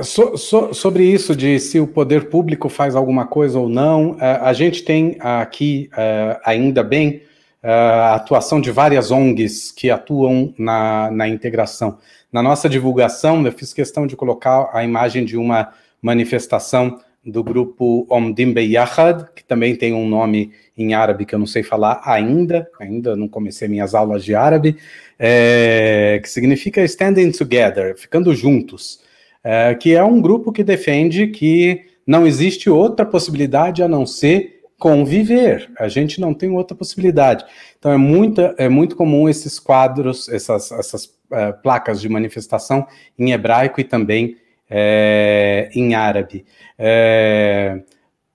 So, 0.02 0.36
so, 0.36 0.74
sobre 0.74 1.04
isso 1.04 1.34
de 1.34 1.58
se 1.58 1.80
o 1.80 1.86
poder 1.86 2.28
público 2.28 2.68
faz 2.68 2.94
alguma 2.94 3.26
coisa 3.26 3.58
ou 3.58 3.68
não, 3.68 4.12
uh, 4.12 4.18
a 4.42 4.52
gente 4.52 4.82
tem 4.82 5.16
aqui, 5.20 5.88
uh, 5.92 6.38
ainda 6.44 6.82
bem, 6.82 7.22
uh, 7.62 7.68
a 7.68 8.14
atuação 8.16 8.60
de 8.60 8.70
várias 8.70 9.10
ONGs 9.10 9.72
que 9.72 9.90
atuam 9.90 10.54
na, 10.58 11.10
na 11.10 11.26
integração. 11.26 11.98
Na 12.30 12.42
nossa 12.42 12.68
divulgação, 12.68 13.44
eu 13.46 13.52
fiz 13.52 13.72
questão 13.72 14.06
de 14.06 14.16
colocar 14.16 14.68
a 14.72 14.84
imagem 14.84 15.24
de 15.24 15.38
uma 15.38 15.72
manifestação 16.02 17.00
do 17.24 17.42
grupo 17.42 18.06
Omdim 18.10 18.52
Beyahad, 18.52 19.26
que 19.34 19.44
também 19.44 19.76
tem 19.76 19.94
um 19.94 20.08
nome 20.08 20.52
em 20.76 20.94
árabe 20.94 21.24
que 21.24 21.34
eu 21.34 21.38
não 21.38 21.46
sei 21.46 21.62
falar 21.62 22.00
ainda, 22.04 22.68
ainda 22.78 23.16
não 23.16 23.28
comecei 23.28 23.66
minhas 23.68 23.94
aulas 23.94 24.24
de 24.24 24.34
árabe, 24.34 24.76
é, 25.18 26.18
que 26.22 26.28
significa 26.28 26.82
Standing 26.82 27.32
Together, 27.32 27.96
ficando 27.96 28.34
juntos 28.34 29.00
é, 29.42 29.74
que 29.74 29.94
é 29.94 30.04
um 30.04 30.20
grupo 30.20 30.52
que 30.52 30.62
defende 30.62 31.26
que 31.28 31.82
não 32.06 32.26
existe 32.26 32.68
outra 32.68 33.06
possibilidade 33.06 33.82
a 33.82 33.88
não 33.88 34.04
ser 34.04 34.60
conviver. 34.78 35.70
A 35.78 35.88
gente 35.88 36.20
não 36.20 36.32
tem 36.32 36.50
outra 36.50 36.76
possibilidade. 36.76 37.44
Então 37.78 37.92
é, 37.92 37.96
muita, 37.96 38.54
é 38.58 38.68
muito 38.68 38.96
comum 38.96 39.28
esses 39.28 39.58
quadros, 39.58 40.28
essas, 40.28 40.72
essas 40.72 41.10
é, 41.30 41.52
placas 41.52 42.00
de 42.00 42.08
manifestação 42.08 42.86
em 43.18 43.30
hebraico 43.32 43.80
e 43.80 43.84
também 43.84 44.36
é, 44.68 45.70
em 45.74 45.94
árabe. 45.94 46.44
É, 46.78 47.80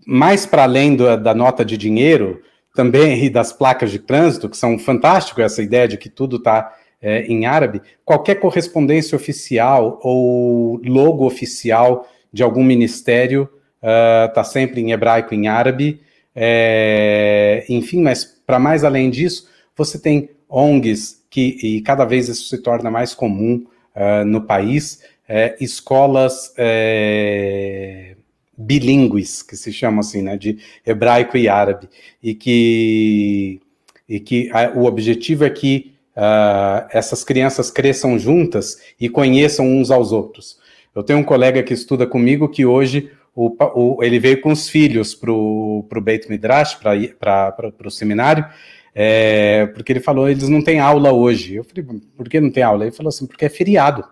mais 0.06 0.45
para 0.45 0.64
além 0.64 0.95
do, 0.95 1.18
da 1.18 1.34
nota 1.34 1.65
de 1.65 1.77
dinheiro, 1.77 2.41
também 2.76 3.23
e 3.23 3.30
das 3.30 3.52
placas 3.52 3.90
de 3.90 3.99
trânsito, 3.99 4.49
que 4.49 4.57
são 4.57 4.77
fantástico 4.77 5.41
essa 5.41 5.64
ideia 5.64 5.88
de 5.88 5.98
que 5.98 6.10
tudo 6.10 6.36
está 6.36 6.73
é, 7.02 7.22
em 7.24 7.46
árabe, 7.46 7.82
qualquer 8.04 8.36
correspondência 8.36 9.16
oficial 9.16 10.00
ou 10.04 10.80
logo 10.84 11.26
oficial 11.26 12.08
de 12.32 12.44
algum 12.44 12.64
ministério 12.64 13.50
está 13.76 14.42
ah, 14.42 14.42
uh, 14.42 14.46
sempre 14.46 14.82
em 14.82 14.92
hebraico 14.92 15.34
em 15.34 15.48
árabe. 15.48 16.02
É, 16.36 17.64
enfim, 17.70 18.02
mas 18.02 18.26
para 18.26 18.60
mais 18.60 18.84
além 18.84 19.10
disso, 19.10 19.48
você 19.76 20.00
tem 20.00 20.30
ONGs 20.50 21.24
que, 21.30 21.58
e 21.62 21.82
cada 21.82 22.06
vez 22.06 22.28
isso 22.28 22.50
se 22.50 22.58
torna 22.62 22.90
mais 22.92 23.14
comum 23.14 23.66
uh, 23.96 24.26
no 24.26 24.42
país, 24.42 25.02
é, 25.28 25.56
escolas 25.60 26.54
é, 26.58 28.16
bilíngues, 28.58 29.42
que 29.42 29.56
se 29.56 29.72
chamam 29.74 30.00
assim, 30.00 30.22
né, 30.22 30.38
de 30.38 30.60
hebraico 30.86 31.38
e 31.38 31.48
árabe, 31.48 31.90
e 32.22 32.34
que 32.34 33.62
e 34.08 34.20
que 34.20 34.50
a, 34.54 34.72
o 34.78 34.86
objetivo 34.86 35.46
é 35.46 35.50
que 35.50 35.95
uh, 36.16 36.88
essas 36.92 37.24
crianças 37.24 37.70
cresçam 37.70 38.18
juntas 38.18 38.78
e 39.00 39.10
conheçam 39.10 39.68
uns 39.68 39.92
aos 39.92 40.12
outros. 40.12 40.58
Eu 40.94 41.04
tenho 41.04 41.20
um 41.20 41.24
colega 41.24 41.62
que 41.62 41.74
estuda 41.74 42.08
comigo 42.08 42.48
que 42.48 42.66
hoje 42.66 43.12
o, 43.36 43.54
o, 43.76 44.04
ele 44.04 44.18
veio 44.18 44.40
com 44.40 44.52
os 44.52 44.70
filhos 44.70 45.14
para 45.14 45.32
o 45.32 45.86
Beit 46.02 46.30
Midrash, 46.30 46.76
para 46.76 47.74
o 47.84 47.92
seminário, 47.92 48.46
é, 48.94 49.66
porque 49.68 49.92
ele 49.92 50.00
falou, 50.00 50.30
eles 50.30 50.48
não 50.48 50.62
têm 50.62 50.80
aula 50.80 51.12
hoje. 51.12 51.56
Eu 51.56 51.66
falei, 51.66 51.86
por 52.16 52.30
que 52.30 52.40
não 52.40 52.50
tem 52.50 52.64
aula? 52.64 52.86
Ele 52.86 52.96
falou 52.96 53.10
assim, 53.10 53.28
porque 53.28 53.44
é 53.44 53.50
feriado. 53.50 54.06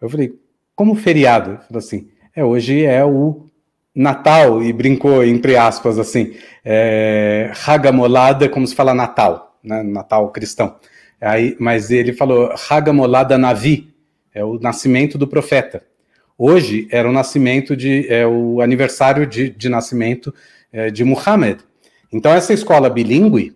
Eu 0.00 0.08
falei, 0.08 0.32
como 0.74 0.94
feriado? 0.94 1.50
Ele 1.50 1.58
falou 1.58 1.78
assim, 1.78 2.08
é, 2.34 2.42
hoje 2.42 2.82
é 2.82 3.04
o 3.04 3.46
Natal, 3.94 4.62
e 4.62 4.72
brincou 4.72 5.22
entre 5.22 5.56
aspas 5.56 5.98
assim, 5.98 6.34
é, 6.64 7.52
Hagamolada, 7.66 8.48
como 8.48 8.66
se 8.66 8.74
fala 8.74 8.94
Natal, 8.94 9.58
né, 9.62 9.82
Natal 9.82 10.30
cristão. 10.30 10.76
Aí, 11.20 11.56
mas 11.58 11.90
ele 11.90 12.12
falou 12.12 12.54
Hagamolada 12.68 13.36
Navi, 13.36 13.92
é 14.34 14.44
o 14.44 14.58
nascimento 14.58 15.18
do 15.18 15.26
profeta. 15.26 15.82
Hoje 16.38 16.88
era 16.90 17.08
o 17.08 17.12
nascimento 17.12 17.76
de, 17.76 18.06
é 18.08 18.26
o 18.26 18.62
aniversário 18.62 19.26
de, 19.26 19.50
de 19.50 19.68
nascimento 19.68 20.32
é, 20.72 20.90
de 20.90 21.04
Muhammad. 21.04 21.58
Então 22.12 22.32
essa 22.32 22.52
escola 22.52 22.88
bilíngue, 22.88 23.54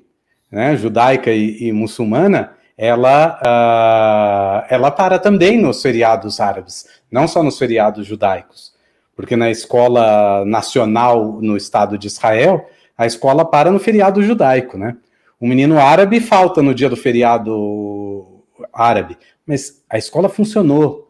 né, 0.51 0.77
judaica 0.77 1.33
e, 1.33 1.69
e 1.69 1.73
muçulmana, 1.73 2.53
ela, 2.77 3.41
uh, 3.41 4.67
ela 4.69 4.91
para 4.91 5.19
também 5.19 5.59
nos 5.59 5.81
feriados 5.81 6.41
árabes, 6.41 6.87
não 7.11 7.27
só 7.27 7.43
nos 7.43 7.57
feriados 7.57 8.07
judaicos, 8.07 8.75
porque 9.17 9.37
na 9.37 9.51
escola 9.51 10.45
nacional 10.45 11.41
no 11.41 11.57
Estado 11.57 11.97
de 11.97 12.09
Israel, 12.09 12.69
a 12.99 13.07
escola 13.07 13.45
para 13.45 13.71
no 13.71 13.79
feriado 13.79 14.23
judaico, 14.23 14.77
né? 14.77 14.97
O 15.45 15.47
menino 15.47 15.79
árabe 15.79 16.21
falta 16.21 16.63
no 16.63 16.75
dia 16.75 16.89
do 16.89 16.97
feriado 16.97 18.43
árabe, 18.73 19.19
mas 19.47 19.85
a 19.91 19.99
escola 19.99 20.27
funcionou, 20.27 21.05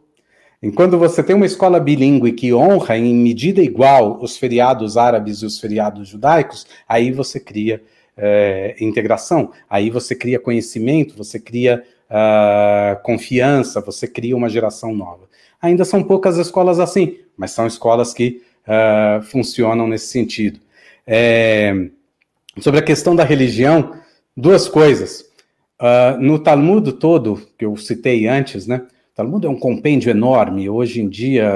Enquanto 0.61 0.97
você 0.97 1.23
tem 1.23 1.35
uma 1.35 1.45
escola 1.45 1.79
bilíngue 1.79 2.33
que 2.33 2.53
honra 2.53 2.97
em 2.97 3.13
medida 3.13 3.61
igual 3.61 4.19
os 4.21 4.35
feriados 4.35 4.97
árabes 4.97 5.37
e 5.37 5.45
os 5.45 5.59
feriados 5.59 6.09
judaicos, 6.09 6.65
aí 6.89 7.11
você 7.11 7.39
cria 7.39 7.81
é, 8.17 8.75
integração, 8.81 9.51
aí 9.69 9.89
você 9.89 10.15
cria 10.15 10.39
conhecimento, 10.39 11.15
você 11.15 11.39
cria 11.39 11.83
uh, 12.09 13.01
confiança, 13.03 13.79
você 13.79 14.07
cria 14.07 14.35
uma 14.35 14.49
geração 14.49 14.93
nova. 14.93 15.29
Ainda 15.61 15.85
são 15.85 16.03
poucas 16.03 16.37
escolas 16.37 16.79
assim, 16.79 17.19
mas 17.37 17.51
são 17.51 17.67
escolas 17.67 18.13
que 18.13 18.41
uh, 18.67 19.21
funcionam 19.21 19.87
nesse 19.87 20.07
sentido. 20.07 20.59
É, 21.05 21.89
sobre 22.59 22.79
a 22.79 22.83
questão 22.83 23.15
da 23.15 23.23
religião, 23.23 24.03
duas 24.35 24.67
coisas. 24.67 25.25
Uh, 25.79 26.19
no 26.19 26.39
Talmud 26.39 26.93
todo, 26.93 27.41
que 27.57 27.65
eu 27.65 27.75
citei 27.77 28.27
antes, 28.27 28.65
né? 28.65 28.81
Talmud 29.13 29.45
é 29.45 29.49
um 29.49 29.59
compêndio 29.59 30.09
enorme. 30.09 30.69
Hoje 30.69 31.01
em 31.01 31.07
dia, 31.07 31.47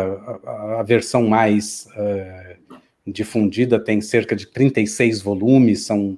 a, 0.46 0.80
a 0.80 0.84
versão 0.84 1.28
mais 1.28 1.88
uh, 1.98 2.80
difundida 3.06 3.80
tem 3.80 4.00
cerca 4.02 4.36
de 4.36 4.48
36 4.48 5.22
volumes. 5.22 5.86
São, 5.86 6.18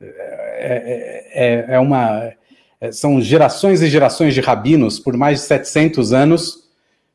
é, 0.00 1.24
é, 1.32 1.74
é, 1.74 1.78
uma, 1.78 2.32
são 2.92 3.20
gerações 3.20 3.80
e 3.80 3.88
gerações 3.88 4.34
de 4.34 4.40
rabinos 4.40 4.98
por 4.98 5.16
mais 5.16 5.40
de 5.40 5.46
700 5.46 6.12
anos 6.12 6.66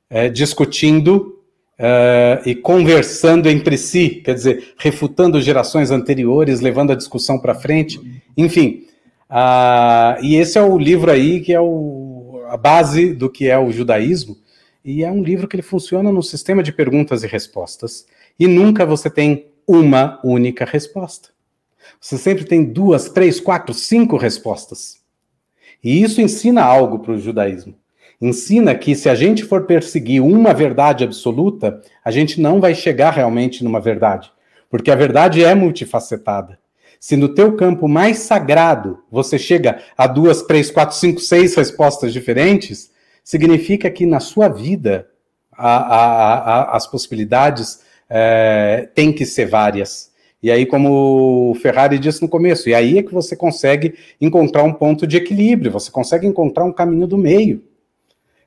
é, 0.10 0.28
discutindo 0.28 1.40
uh, 1.80 2.48
e 2.48 2.54
conversando 2.54 3.50
entre 3.50 3.78
si, 3.78 4.22
quer 4.26 4.34
dizer, 4.34 4.74
refutando 4.78 5.42
gerações 5.42 5.90
anteriores, 5.90 6.60
levando 6.60 6.92
a 6.92 6.96
discussão 6.96 7.40
para 7.40 7.56
frente. 7.56 8.21
Enfim, 8.38 8.86
uh, 9.30 10.24
e 10.24 10.36
esse 10.36 10.58
é 10.58 10.62
o 10.62 10.78
livro 10.78 11.12
aí 11.12 11.42
que 11.42 11.54
é 11.54 11.60
o 11.60 12.12
a 12.52 12.58
base 12.58 13.14
do 13.14 13.30
que 13.30 13.48
é 13.48 13.58
o 13.58 13.72
judaísmo, 13.72 14.36
e 14.84 15.06
é 15.06 15.10
um 15.10 15.24
livro 15.24 15.48
que 15.48 15.56
ele 15.56 15.64
funciona 15.64 16.12
no 16.12 16.22
sistema 16.22 16.62
de 16.62 16.74
perguntas 16.74 17.24
e 17.24 17.28
respostas, 17.28 18.06
e 18.38 18.46
nunca 18.46 18.86
você 18.86 19.10
tem 19.10 19.48
uma 19.66 20.20
única 20.22 20.66
resposta. 20.66 21.30
Você 21.98 22.18
sempre 22.18 22.44
tem 22.44 22.66
duas, 22.66 23.08
três, 23.08 23.40
quatro, 23.40 23.74
cinco 23.74 24.18
respostas. 24.18 25.00
E 25.82 26.04
isso 26.04 26.20
ensina 26.20 26.62
algo 26.62 27.00
para 27.00 27.14
o 27.14 27.18
judaísmo. 27.18 27.74
Ensina 28.20 28.76
que 28.76 28.96
se 28.96 29.08
a 29.08 29.16
gente 29.16 29.46
for 29.46 29.66
perseguir 29.66 30.22
uma 30.22 30.54
verdade 30.54 31.06
absoluta, 31.06 31.82
a 32.04 32.12
gente 32.12 32.42
não 32.42 32.60
vai 32.60 32.76
chegar 32.76 33.12
realmente 33.12 33.64
numa 33.64 33.80
verdade, 33.80 34.30
porque 34.70 34.92
a 34.92 34.96
verdade 34.96 35.42
é 35.42 35.56
multifacetada. 35.56 36.60
Se 37.02 37.18
no 37.18 37.30
teu 37.30 37.56
campo 37.56 37.88
mais 37.88 38.20
sagrado 38.20 39.00
você 39.10 39.40
chega 39.40 39.82
a 39.98 40.06
duas, 40.06 40.44
três, 40.44 40.70
quatro, 40.70 40.96
cinco, 40.96 41.20
seis 41.20 41.56
respostas 41.56 42.14
diferentes, 42.14 42.92
significa 43.24 43.90
que 43.90 44.06
na 44.06 44.20
sua 44.20 44.48
vida 44.48 45.10
a, 45.52 45.78
a, 45.78 46.34
a, 46.36 46.78
as 46.78 46.86
possibilidades 46.86 47.80
é, 48.08 48.88
têm 48.94 49.12
que 49.12 49.26
ser 49.26 49.48
várias. 49.48 50.12
E 50.44 50.52
aí, 50.52 50.64
como 50.64 51.50
o 51.50 51.56
Ferrari 51.56 51.98
disse 51.98 52.22
no 52.22 52.30
começo, 52.30 52.70
e 52.70 52.76
aí 52.76 53.00
é 53.00 53.04
que 53.04 53.14
você 53.14 53.36
consegue 53.36 53.96
encontrar 54.20 54.62
um 54.62 54.74
ponto 54.74 55.08
de 55.08 55.18
equilíbrio, 55.18 55.72
você 55.72 55.90
consegue 55.90 56.28
encontrar 56.28 56.66
um 56.66 56.72
caminho 56.72 57.08
do 57.08 57.18
meio. 57.18 57.64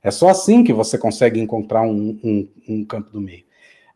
É 0.00 0.12
só 0.12 0.28
assim 0.28 0.62
que 0.62 0.72
você 0.72 0.96
consegue 0.96 1.40
encontrar 1.40 1.82
um, 1.82 2.20
um, 2.22 2.48
um 2.68 2.84
campo 2.84 3.10
do 3.10 3.20
meio. 3.20 3.42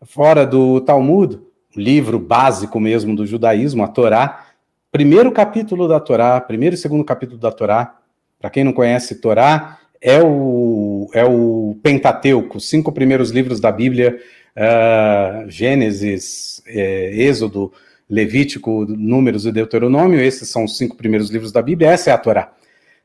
Fora 0.03 0.45
do 0.45 0.81
Talmud, 0.81 1.37
o 1.77 1.81
livro 1.81 2.19
básico 2.19 2.81
mesmo 2.81 3.15
do 3.15 3.27
judaísmo, 3.27 3.85
a 3.85 3.89
Torá, 3.89 4.48
primeiro 4.91 5.31
capítulo 5.33 5.87
da 5.87 6.01
Torá, 6.01 6.41
primeiro 6.41 6.75
e 6.75 6.79
segundo 6.79 7.05
capítulo 7.05 7.39
da 7.39 7.51
Torá. 7.51 7.97
Para 8.39 8.51
quem 8.51 8.65
não 8.65 8.73
conhece 8.73 9.17
Torá, 9.17 9.79
é 10.01 10.23
o, 10.23 11.11
é 11.13 11.25
o 11.25 11.77
Pentateuco, 11.83 12.59
os 12.59 12.69
cinco 12.69 12.93
primeiros 12.93 13.31
livros 13.31 13.61
da 13.61 13.73
Bíblia, 13.73 14.19
uh, 14.57 15.51
Gênesis, 15.51 16.63
é, 16.67 17.11
Êxodo, 17.15 17.73
Levítico, 18.09 18.87
Números 18.87 19.45
e 19.45 19.53
Deuteronômio. 19.53 20.21
Esses 20.21 20.49
são 20.49 20.65
os 20.65 20.77
cinco 20.77 20.97
primeiros 20.97 21.31
livros 21.31 21.53
da 21.53 21.61
Bíblia, 21.61 21.91
essa 21.91 22.11
é 22.11 22.13
a 22.13 22.19
Torá. 22.19 22.53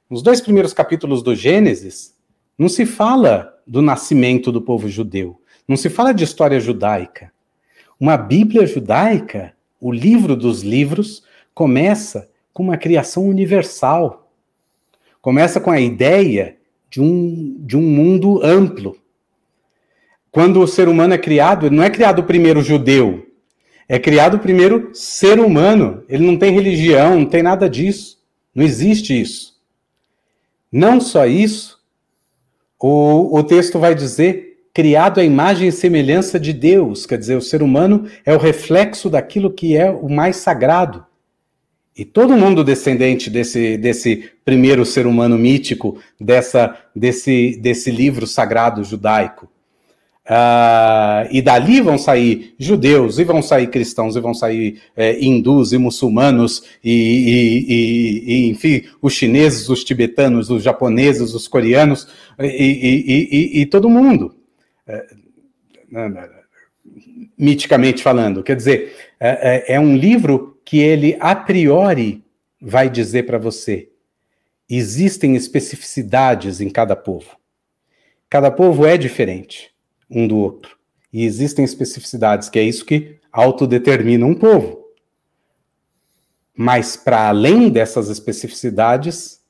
Nos 0.09 0.21
dois 0.21 0.39
primeiros 0.39 0.73
capítulos 0.73 1.23
do 1.23 1.35
Gênesis, 1.35 2.13
não 2.57 2.69
se 2.69 2.85
fala 2.85 3.57
do 3.65 3.81
nascimento 3.81 4.51
do 4.51 4.61
povo 4.61 4.87
judeu, 4.87 5.41
não 5.67 5.75
se 5.75 5.89
fala 5.89 6.13
de 6.13 6.23
história 6.23 6.59
judaica. 6.59 7.31
Uma 7.99 8.17
Bíblia 8.17 8.67
judaica, 8.67 9.53
o 9.81 9.91
livro 9.91 10.35
dos 10.35 10.61
livros, 10.61 11.23
começa 11.53 12.29
com 12.53 12.63
uma 12.63 12.77
criação 12.77 13.27
universal. 13.27 14.31
Começa 15.21 15.59
com 15.59 15.71
a 15.71 15.79
ideia 15.79 16.57
de 16.89 17.01
um, 17.01 17.57
de 17.59 17.77
um 17.77 17.81
mundo 17.81 18.43
amplo. 18.43 18.97
Quando 20.31 20.61
o 20.61 20.67
ser 20.67 20.87
humano 20.87 21.13
é 21.13 21.17
criado, 21.17 21.69
não 21.69 21.83
é 21.83 21.89
criado 21.89 22.19
o 22.19 22.23
primeiro 22.23 22.61
judeu, 22.61 23.27
é 23.87 23.99
criado 23.99 24.35
o 24.35 24.39
primeiro 24.39 24.89
ser 24.93 25.39
humano. 25.39 26.03
Ele 26.09 26.25
não 26.25 26.37
tem 26.37 26.51
religião, 26.53 27.19
não 27.19 27.25
tem 27.25 27.43
nada 27.43 27.69
disso. 27.69 28.19
Não 28.53 28.63
existe 28.63 29.19
isso. 29.19 29.53
Não 30.71 30.99
só 30.99 31.25
isso, 31.25 31.79
o, 32.79 33.37
o 33.37 33.43
texto 33.43 33.79
vai 33.79 33.93
dizer 33.93 34.53
criado 34.73 35.19
à 35.19 35.23
imagem 35.23 35.67
e 35.67 35.71
semelhança 35.71 36.39
de 36.39 36.51
Deus, 36.51 37.05
quer 37.05 37.17
dizer, 37.17 37.37
o 37.37 37.41
ser 37.41 37.61
humano 37.61 38.09
é 38.25 38.33
o 38.33 38.39
reflexo 38.39 39.07
daquilo 39.09 39.53
que 39.53 39.77
é 39.77 39.91
o 39.91 40.09
mais 40.09 40.37
sagrado. 40.37 41.05
E 41.95 42.03
todo 42.03 42.35
mundo 42.35 42.63
descendente 42.63 43.29
desse, 43.29 43.77
desse 43.77 44.31
primeiro 44.43 44.83
ser 44.85 45.05
humano 45.05 45.37
mítico, 45.37 45.99
dessa, 46.19 46.75
desse, 46.95 47.57
desse 47.61 47.91
livro 47.91 48.25
sagrado 48.25 48.83
judaico. 48.83 49.47
Uh, 50.25 51.27
e 51.31 51.41
dali 51.41 51.81
vão 51.81 51.97
sair 51.97 52.55
judeus, 52.57 53.19
e 53.19 53.23
vão 53.23 53.41
sair 53.41 53.67
cristãos, 53.67 54.15
e 54.15 54.21
vão 54.21 54.33
sair 54.33 54.81
é, 54.95 55.19
hindus 55.19 55.73
e 55.73 55.77
muçulmanos, 55.77 56.63
e, 56.81 56.91
e, 56.91 57.73
e, 57.73 58.33
e, 58.33 58.49
enfim, 58.49 58.83
os 59.01 59.13
chineses, 59.13 59.67
os 59.67 59.83
tibetanos, 59.83 60.49
os 60.49 60.63
japoneses, 60.63 61.33
os 61.33 61.47
coreanos, 61.47 62.07
e, 62.39 63.67
todo 63.69 63.89
mundo. 63.89 64.33
É, 64.87 65.05
miticamente 67.37 68.01
falando. 68.01 68.43
Quer 68.43 68.55
dizer, 68.55 68.95
é, 69.19 69.73
é, 69.73 69.75
é 69.75 69.79
um 69.79 69.95
livro 69.95 70.52
que 70.65 70.79
ele 70.79 71.17
a 71.19 71.35
priori 71.35 72.23
vai 72.61 72.89
dizer 72.89 73.23
para 73.23 73.37
você: 73.37 73.89
existem 74.69 75.35
especificidades 75.35 76.61
em 76.61 76.69
cada 76.69 76.95
povo. 76.95 77.37
Cada 78.29 78.49
povo 78.49 78.85
é 78.85 78.97
diferente 78.97 79.71
um 80.09 80.27
do 80.27 80.37
outro. 80.37 80.77
E 81.11 81.23
existem 81.23 81.63
especificidades, 81.63 82.49
que 82.49 82.57
é 82.57 82.63
isso 82.63 82.85
que 82.85 83.19
autodetermina 83.31 84.25
um 84.25 84.33
povo. 84.33 84.83
Mas, 86.55 86.95
para 86.95 87.29
além 87.29 87.69
dessas 87.69 88.09
especificidades, 88.09 89.43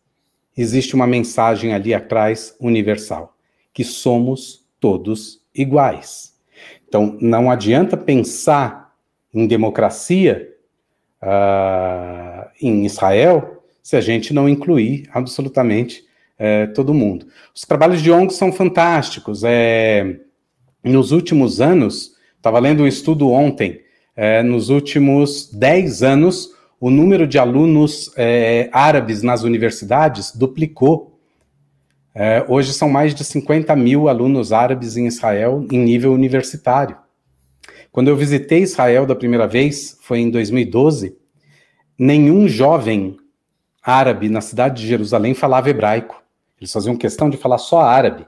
existe 0.56 0.96
uma 0.96 1.08
mensagem 1.08 1.74
ali 1.74 1.94
atrás 1.94 2.56
universal: 2.60 3.38
que 3.74 3.84
somos 3.84 4.66
todos 4.80 5.42
iguais. 5.54 6.34
Então, 6.88 7.18
não 7.22 7.50
adianta 7.50 7.98
pensar 7.98 8.96
em 9.34 9.48
democracia 9.48 10.53
uh, 11.24 12.50
em 12.62 12.86
Israel 12.86 13.64
se 13.82 13.96
a 13.96 14.02
gente 14.02 14.34
não 14.34 14.48
incluir 14.48 15.10
absolutamente 15.12 16.04
é, 16.38 16.68
todo 16.68 16.94
mundo. 16.94 17.28
Os 17.54 17.64
trabalhos 17.64 18.02
de 18.02 18.12
ONG 18.12 18.34
são 18.34 18.52
fantásticos. 18.52 19.44
É, 19.44 20.20
nos 20.84 21.12
últimos 21.12 21.62
anos, 21.62 22.14
estava 22.36 22.60
lendo 22.60 22.84
um 22.84 22.88
estudo 22.88 23.30
ontem, 23.30 23.82
é, 24.16 24.44
nos 24.44 24.70
últimos 24.70 25.50
10 25.52 26.04
anos, 26.04 26.54
o 26.80 26.90
número 26.90 27.26
de 27.26 27.40
alunos 27.40 28.12
é, 28.18 28.70
árabes 28.72 29.22
nas 29.24 29.44
universidades 29.44 30.32
duplicou. 30.36 31.18
É, 32.14 32.46
hoje 32.48 32.74
são 32.74 32.90
mais 32.90 33.16
de 33.16 33.24
50 33.24 33.76
mil 33.76 34.08
alunos 34.08 34.52
árabes 34.52 34.98
em 34.98 35.08
Israel 35.08 35.66
em 35.72 35.80
nível 35.80 36.14
universitário. 36.14 36.98
Quando 37.94 38.08
eu 38.08 38.18
visitei 38.18 38.64
Israel 38.64 39.06
da 39.06 39.16
primeira 39.16 39.48
vez, 39.48 40.00
foi 40.02 40.18
em 40.18 40.32
2012, 40.32 41.16
nenhum 41.96 42.48
jovem 42.48 43.18
árabe 43.84 44.30
na 44.30 44.42
cidade 44.42 44.82
de 44.82 44.88
Jerusalém 44.88 45.36
falava 45.36 45.70
hebraico. 45.70 46.20
Eles 46.60 46.74
faziam 46.74 46.98
questão 46.98 47.30
de 47.30 47.38
falar 47.38 47.60
só 47.60 47.82
árabe. 47.82 48.26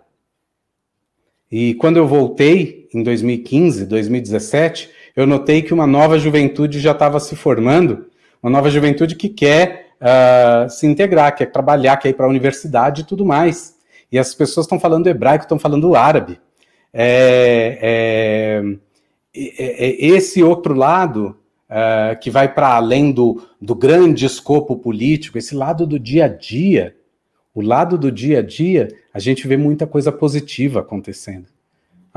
E 1.52 1.74
quando 1.74 1.98
eu 1.98 2.08
voltei, 2.08 2.88
em 2.94 3.02
2015, 3.02 3.88
2017, 3.88 4.92
eu 5.16 5.26
notei 5.26 5.64
que 5.64 5.74
uma 5.74 5.88
nova 5.88 6.20
juventude 6.20 6.80
já 6.80 6.92
estava 6.92 7.20
se 7.20 7.36
formando, 7.36 8.06
uma 8.44 8.52
nova 8.52 8.70
juventude 8.70 9.16
que 9.16 9.30
quer 9.30 9.88
uh, 10.00 10.70
se 10.70 10.86
integrar, 10.86 11.36
quer 11.36 11.48
trabalhar, 11.48 11.98
quer 11.98 12.10
ir 12.10 12.14
para 12.14 12.28
a 12.28 12.30
universidade 12.30 13.02
e 13.02 13.06
tudo 13.06 13.26
mais. 13.26 13.74
E 14.12 14.20
as 14.20 14.36
pessoas 14.36 14.68
estão 14.68 14.80
falando 14.80 15.08
hebraico, 15.08 15.46
estão 15.46 15.58
falando 15.58 15.96
árabe. 15.96 16.40
É, 16.94 17.80
é, 17.82 18.76
esse 19.36 20.42
outro 20.42 20.74
lado 20.74 21.38
uh, 21.70 22.18
que 22.20 22.30
vai 22.30 22.54
para 22.54 22.76
além 22.76 23.12
do, 23.12 23.42
do 23.62 23.76
grande 23.76 24.26
escopo 24.26 24.78
político, 24.78 25.38
esse 25.38 25.56
lado 25.56 25.86
do 25.86 26.00
dia 26.00 26.26
a 26.26 26.28
dia, 26.28 26.96
o 27.54 27.62
lado 27.62 27.98
do 27.98 28.12
dia 28.12 28.40
a 28.40 28.42
dia, 28.42 28.88
a 29.14 29.20
gente 29.20 29.48
vê 29.48 29.58
muita 29.58 29.88
coisa 29.88 30.12
positiva 30.12 30.82
acontecendo. 30.82 31.48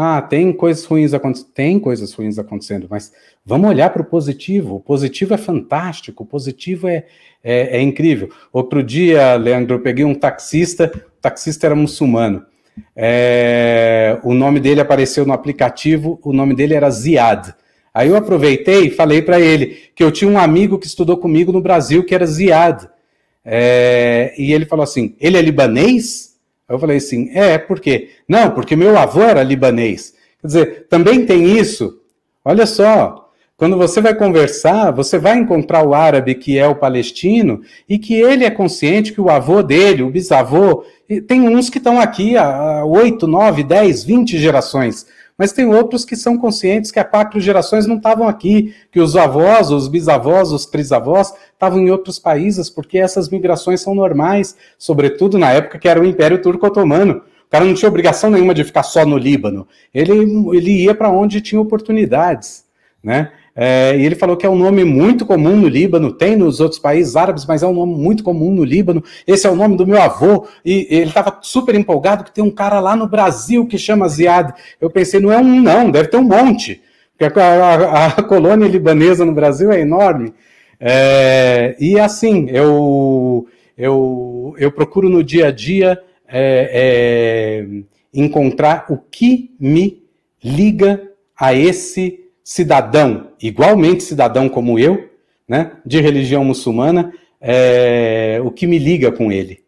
Ah, 0.00 0.22
tem 0.22 0.52
coisas 0.52 0.84
ruins 0.84 1.12
acontecendo, 1.12 1.50
tem 1.52 1.80
coisas 1.80 2.12
ruins 2.12 2.38
acontecendo, 2.38 2.86
mas 2.88 3.12
vamos 3.44 3.68
olhar 3.68 3.90
para 3.90 4.02
o 4.02 4.04
positivo. 4.04 4.76
O 4.76 4.80
positivo 4.80 5.34
é 5.34 5.36
fantástico, 5.36 6.22
o 6.22 6.26
positivo 6.26 6.86
é, 6.86 7.04
é, 7.42 7.78
é, 7.78 7.82
incrível. 7.82 8.30
Outro 8.52 8.80
dia, 8.80 9.34
Leandro, 9.34 9.74
eu 9.74 9.80
peguei 9.80 10.04
um 10.04 10.14
taxista, 10.14 10.88
o 10.94 11.20
taxista 11.20 11.66
era 11.66 11.74
muçulmano. 11.74 12.46
É, 12.96 14.18
o 14.22 14.34
nome 14.34 14.60
dele 14.60 14.80
apareceu 14.80 15.26
no 15.26 15.32
aplicativo, 15.32 16.18
o 16.22 16.32
nome 16.32 16.54
dele 16.54 16.74
era 16.74 16.90
Ziad. 16.90 17.54
Aí 17.92 18.08
eu 18.08 18.16
aproveitei 18.16 18.86
e 18.86 18.90
falei 18.90 19.22
para 19.22 19.40
ele 19.40 19.76
que 19.94 20.04
eu 20.04 20.12
tinha 20.12 20.30
um 20.30 20.38
amigo 20.38 20.78
que 20.78 20.86
estudou 20.86 21.16
comigo 21.16 21.52
no 21.52 21.60
Brasil 21.60 22.04
que 22.04 22.14
era 22.14 22.26
Ziad. 22.26 22.88
É, 23.44 24.34
e 24.38 24.52
ele 24.52 24.66
falou 24.66 24.82
assim: 24.82 25.16
ele 25.20 25.36
é 25.36 25.42
libanês? 25.42 26.36
Eu 26.68 26.78
falei 26.78 26.98
assim: 26.98 27.30
é, 27.32 27.56
por 27.58 27.80
quê? 27.80 28.10
Não, 28.28 28.50
porque 28.50 28.76
meu 28.76 28.96
avô 28.96 29.22
era 29.22 29.42
libanês. 29.42 30.14
Quer 30.40 30.46
dizer, 30.46 30.86
também 30.88 31.24
tem 31.26 31.58
isso. 31.58 32.00
Olha 32.44 32.66
só, 32.66 33.27
quando 33.58 33.76
você 33.76 34.00
vai 34.00 34.14
conversar, 34.14 34.90
você 34.92 35.18
vai 35.18 35.36
encontrar 35.36 35.86
o 35.86 35.92
árabe 35.92 36.34
que 36.34 36.58
é 36.58 36.66
o 36.66 36.76
palestino 36.76 37.60
e 37.86 37.98
que 37.98 38.14
ele 38.14 38.44
é 38.44 38.50
consciente 38.50 39.12
que 39.12 39.20
o 39.20 39.28
avô 39.28 39.62
dele, 39.62 40.02
o 40.02 40.10
bisavô, 40.10 40.84
tem 41.26 41.46
uns 41.46 41.68
que 41.68 41.76
estão 41.76 42.00
aqui 42.00 42.38
há 42.38 42.82
8, 42.86 43.26
9, 43.26 43.62
10, 43.62 44.04
20 44.04 44.38
gerações 44.38 45.06
mas 45.38 45.52
tem 45.52 45.72
outros 45.72 46.04
que 46.04 46.16
são 46.16 46.36
conscientes 46.36 46.90
que 46.90 46.98
há 46.98 47.04
quatro 47.04 47.38
gerações 47.38 47.86
não 47.86 47.96
estavam 47.96 48.26
aqui, 48.26 48.74
que 48.90 48.98
os 48.98 49.16
avós, 49.16 49.70
os 49.70 49.86
bisavós, 49.86 50.50
os 50.50 50.66
trisavós 50.66 51.32
estavam 51.52 51.78
em 51.78 51.90
outros 51.90 52.18
países, 52.18 52.68
porque 52.68 52.98
essas 52.98 53.28
migrações 53.28 53.80
são 53.80 53.94
normais, 53.94 54.56
sobretudo 54.76 55.38
na 55.38 55.52
época 55.52 55.78
que 55.78 55.88
era 55.88 56.00
o 56.00 56.04
Império 56.04 56.42
Turco-Otomano. 56.42 57.22
O 57.46 57.50
cara 57.50 57.64
não 57.64 57.72
tinha 57.72 57.88
obrigação 57.88 58.30
nenhuma 58.30 58.52
de 58.52 58.64
ficar 58.64 58.82
só 58.82 59.06
no 59.06 59.16
Líbano. 59.16 59.66
Ele, 59.94 60.12
ele 60.56 60.82
ia 60.82 60.94
para 60.94 61.08
onde 61.08 61.40
tinha 61.40 61.60
oportunidades, 61.60 62.64
né? 63.00 63.30
É, 63.60 63.96
e 63.98 64.06
ele 64.06 64.14
falou 64.14 64.36
que 64.36 64.46
é 64.46 64.48
um 64.48 64.54
nome 64.54 64.84
muito 64.84 65.26
comum 65.26 65.56
no 65.56 65.66
Líbano, 65.66 66.12
tem 66.12 66.36
nos 66.36 66.60
outros 66.60 66.78
países 66.78 67.16
árabes, 67.16 67.44
mas 67.44 67.60
é 67.60 67.66
um 67.66 67.74
nome 67.74 67.96
muito 67.96 68.22
comum 68.22 68.52
no 68.52 68.62
Líbano. 68.62 69.02
Esse 69.26 69.48
é 69.48 69.50
o 69.50 69.56
nome 69.56 69.76
do 69.76 69.84
meu 69.84 70.00
avô. 70.00 70.46
E 70.64 70.86
ele 70.88 71.08
estava 71.08 71.40
super 71.42 71.74
empolgado 71.74 72.22
que 72.22 72.32
tem 72.32 72.44
um 72.44 72.52
cara 72.52 72.78
lá 72.78 72.94
no 72.94 73.08
Brasil 73.08 73.66
que 73.66 73.76
chama 73.76 74.08
Ziad. 74.08 74.54
Eu 74.80 74.88
pensei, 74.88 75.18
não 75.18 75.32
é 75.32 75.38
um, 75.38 75.60
não, 75.60 75.90
deve 75.90 76.06
ter 76.06 76.18
um 76.18 76.22
monte. 76.22 76.80
Porque 77.18 77.40
a, 77.40 77.42
a, 77.42 78.06
a 78.06 78.22
colônia 78.22 78.68
libanesa 78.68 79.24
no 79.24 79.34
Brasil 79.34 79.72
é 79.72 79.80
enorme. 79.80 80.32
É, 80.78 81.74
e 81.80 81.98
assim, 81.98 82.46
eu, 82.50 83.48
eu, 83.76 84.54
eu 84.56 84.70
procuro 84.70 85.08
no 85.08 85.24
dia 85.24 85.48
a 85.48 85.50
dia 85.50 86.00
é, 86.28 87.64
é 87.64 87.66
encontrar 88.14 88.86
o 88.88 88.96
que 88.96 89.50
me 89.58 90.04
liga 90.40 91.10
a 91.36 91.52
esse 91.52 92.27
cidadão, 92.48 93.32
igualmente 93.42 94.02
cidadão 94.02 94.48
como 94.48 94.78
eu, 94.78 95.10
né, 95.46 95.72
de 95.84 96.00
religião 96.00 96.42
muçulmana, 96.42 97.12
é, 97.38 98.40
o 98.42 98.50
que 98.50 98.66
me 98.66 98.78
liga 98.78 99.12
com 99.12 99.30
ele? 99.30 99.62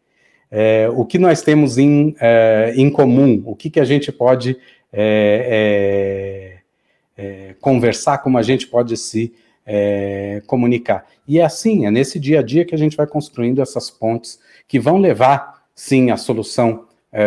É, 0.50 0.88
o 0.88 1.04
que 1.04 1.18
nós 1.18 1.42
temos 1.42 1.76
em, 1.76 2.16
é, 2.18 2.72
em 2.74 2.88
comum? 2.88 3.42
O 3.44 3.54
que, 3.54 3.68
que 3.68 3.80
a 3.80 3.84
gente 3.84 4.10
pode 4.10 4.56
é, 4.90 6.56
é, 7.18 7.22
é, 7.22 7.54
conversar, 7.60 8.16
como 8.22 8.38
a 8.38 8.42
gente 8.42 8.66
pode 8.66 8.96
se 8.96 9.30
comunicar? 10.46 11.06
E 11.28 11.38
é 11.38 11.44
assim, 11.44 11.84
é 11.84 11.90
nesse 11.90 12.18
dia 12.18 12.40
a 12.40 12.42
dia 12.42 12.64
que 12.64 12.74
a 12.74 12.78
gente 12.78 12.96
vai 12.96 13.06
construindo 13.06 13.60
essas 13.60 13.90
pontes 13.90 14.40
que 14.66 14.80
vão 14.80 14.96
levar, 14.96 15.64
sim, 15.74 16.10
à 16.10 16.16
solução 16.16 16.86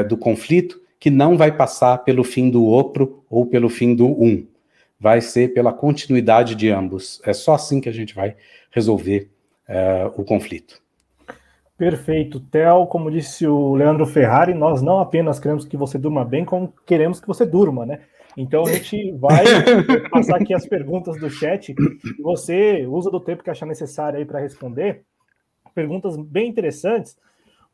do 0.10 0.18
conflito, 0.18 0.82
que 1.00 1.12
não 1.12 1.38
vai 1.38 1.52
passar 1.56 2.00
pelo 2.00 2.24
fim 2.24 2.50
do 2.50 2.66
outro 2.66 3.24
ou 3.30 3.46
pelo 3.46 3.70
fim 3.70 3.94
do 3.94 4.08
um 4.08 4.48
vai 5.04 5.20
ser 5.20 5.54
pela 5.54 5.74
continuidade 5.74 6.56
de 6.56 6.70
ambos. 6.70 7.22
É 7.26 7.34
só 7.34 7.56
assim 7.56 7.82
que 7.82 7.90
a 7.90 7.92
gente 7.92 8.16
vai 8.16 8.38
resolver 8.72 9.30
uh, 9.68 10.08
o 10.16 10.24
conflito. 10.24 10.82
Perfeito. 11.78 12.40
Theo, 12.40 12.88
como 12.88 13.12
disse 13.12 13.46
o 13.46 13.76
Leandro 13.76 14.06
Ferrari, 14.06 14.54
nós 14.54 14.82
não 14.82 15.02
apenas 15.02 15.42
queremos 15.42 15.66
que 15.66 15.76
você 15.76 15.98
durma 15.98 16.24
bem, 16.24 16.46
como 16.46 16.74
queremos 16.86 17.20
que 17.20 17.28
você 17.28 17.46
durma, 17.46 17.86
né? 17.86 18.00
Então 18.38 18.64
a 18.66 18.72
gente 18.72 19.12
vai 19.12 19.44
passar 20.10 20.38
aqui 20.38 20.54
as 20.54 20.66
perguntas 20.66 21.20
do 21.20 21.30
chat. 21.30 21.76
Você 22.22 22.88
usa 22.88 23.12
do 23.12 23.20
tempo 23.20 23.44
que 23.44 23.50
achar 23.50 23.66
necessário 23.66 24.20
aí 24.20 24.24
para 24.26 24.40
responder. 24.40 25.04
Perguntas 25.76 26.16
bem 26.16 26.48
interessantes, 26.48 27.18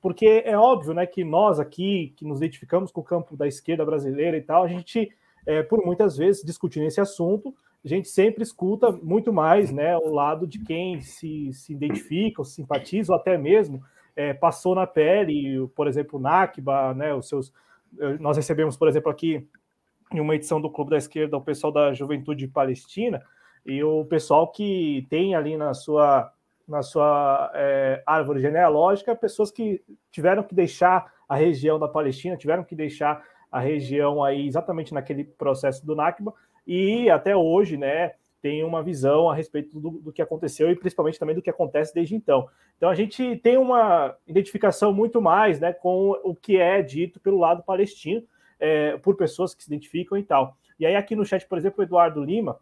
porque 0.01 0.41
é 0.43 0.57
óbvio, 0.57 0.95
né, 0.95 1.05
que 1.05 1.23
nós 1.23 1.59
aqui 1.59 2.11
que 2.17 2.25
nos 2.25 2.39
identificamos 2.39 2.91
com 2.91 3.01
o 3.01 3.03
campo 3.03 3.37
da 3.37 3.47
esquerda 3.47 3.85
brasileira 3.85 4.35
e 4.35 4.41
tal, 4.41 4.63
a 4.63 4.67
gente 4.67 5.11
é, 5.49 5.63
por 5.63 5.83
muitas 5.83 6.15
vezes, 6.15 6.43
discutindo 6.43 6.85
esse 6.85 7.01
assunto, 7.01 7.55
a 7.83 7.87
gente 7.87 8.07
sempre 8.07 8.43
escuta 8.43 8.91
muito 8.91 9.33
mais 9.33 9.71
né, 9.71 9.97
o 9.97 10.13
lado 10.13 10.45
de 10.45 10.59
quem 10.59 11.01
se, 11.01 11.51
se 11.53 11.73
identifica, 11.73 12.41
ou 12.41 12.45
se 12.45 12.53
simpatiza, 12.53 13.11
ou 13.11 13.17
até 13.17 13.35
mesmo 13.35 13.81
é, 14.15 14.31
passou 14.31 14.75
na 14.75 14.85
pele, 14.85 15.67
por 15.75 15.87
exemplo, 15.87 16.19
o 16.19 16.21
Nakba, 16.21 16.93
né, 16.93 17.15
os 17.15 17.27
seus. 17.27 17.51
Nós 18.19 18.37
recebemos, 18.37 18.77
por 18.77 18.87
exemplo, 18.87 19.09
aqui 19.09 19.47
em 20.13 20.19
uma 20.19 20.35
edição 20.35 20.61
do 20.61 20.69
Clube 20.69 20.91
da 20.91 20.97
Esquerda 20.97 21.35
o 21.35 21.41
pessoal 21.41 21.73
da 21.73 21.93
Juventude 21.93 22.47
Palestina 22.47 23.23
e 23.65 23.83
o 23.83 24.05
pessoal 24.05 24.51
que 24.51 25.07
tem 25.09 25.33
ali 25.33 25.57
na 25.57 25.73
sua 25.73 26.31
na 26.67 26.83
sua 26.83 27.51
é, 27.55 28.03
árvore 28.05 28.39
genealógica 28.39 29.15
pessoas 29.15 29.49
que 29.49 29.81
tiveram 30.11 30.43
que 30.43 30.53
deixar 30.53 31.11
a 31.27 31.35
região 31.35 31.79
da 31.79 31.87
Palestina, 31.87 32.37
tiveram 32.37 32.63
que 32.63 32.75
deixar 32.75 33.23
a 33.51 33.59
região 33.59 34.23
aí 34.23 34.47
exatamente 34.47 34.93
naquele 34.93 35.23
processo 35.23 35.85
do 35.85 35.95
Nakba 35.95 36.33
e 36.65 37.09
até 37.09 37.35
hoje, 37.35 37.77
né, 37.77 38.13
tem 38.41 38.63
uma 38.63 38.81
visão 38.81 39.29
a 39.29 39.35
respeito 39.35 39.79
do, 39.79 39.91
do, 39.91 40.11
que 40.11 40.21
aconteceu 40.21 40.69
e 40.71 40.75
principalmente 40.75 41.19
também 41.19 41.35
do 41.35 41.41
que 41.41 41.49
acontece 41.49 41.93
desde 41.93 42.15
então. 42.15 42.47
Então 42.77 42.89
a 42.89 42.95
gente 42.95 43.35
tem 43.37 43.57
uma 43.57 44.15
identificação 44.27 44.93
muito 44.93 45.21
mais, 45.21 45.59
né, 45.59 45.73
com 45.73 46.11
o 46.23 46.35
que 46.35 46.57
é 46.57 46.81
dito 46.81 47.19
pelo 47.19 47.39
lado 47.39 47.63
palestino 47.63 48.23
é, 48.59 48.97
por 48.97 49.15
pessoas 49.15 49.53
que 49.53 49.63
se 49.63 49.69
identificam 49.69 50.17
e 50.17 50.23
tal. 50.23 50.55
E 50.79 50.85
aí 50.85 50.95
aqui 50.95 51.15
no 51.15 51.25
chat, 51.25 51.45
por 51.47 51.57
exemplo, 51.57 51.81
o 51.81 51.83
Eduardo 51.83 52.23
Lima 52.23 52.59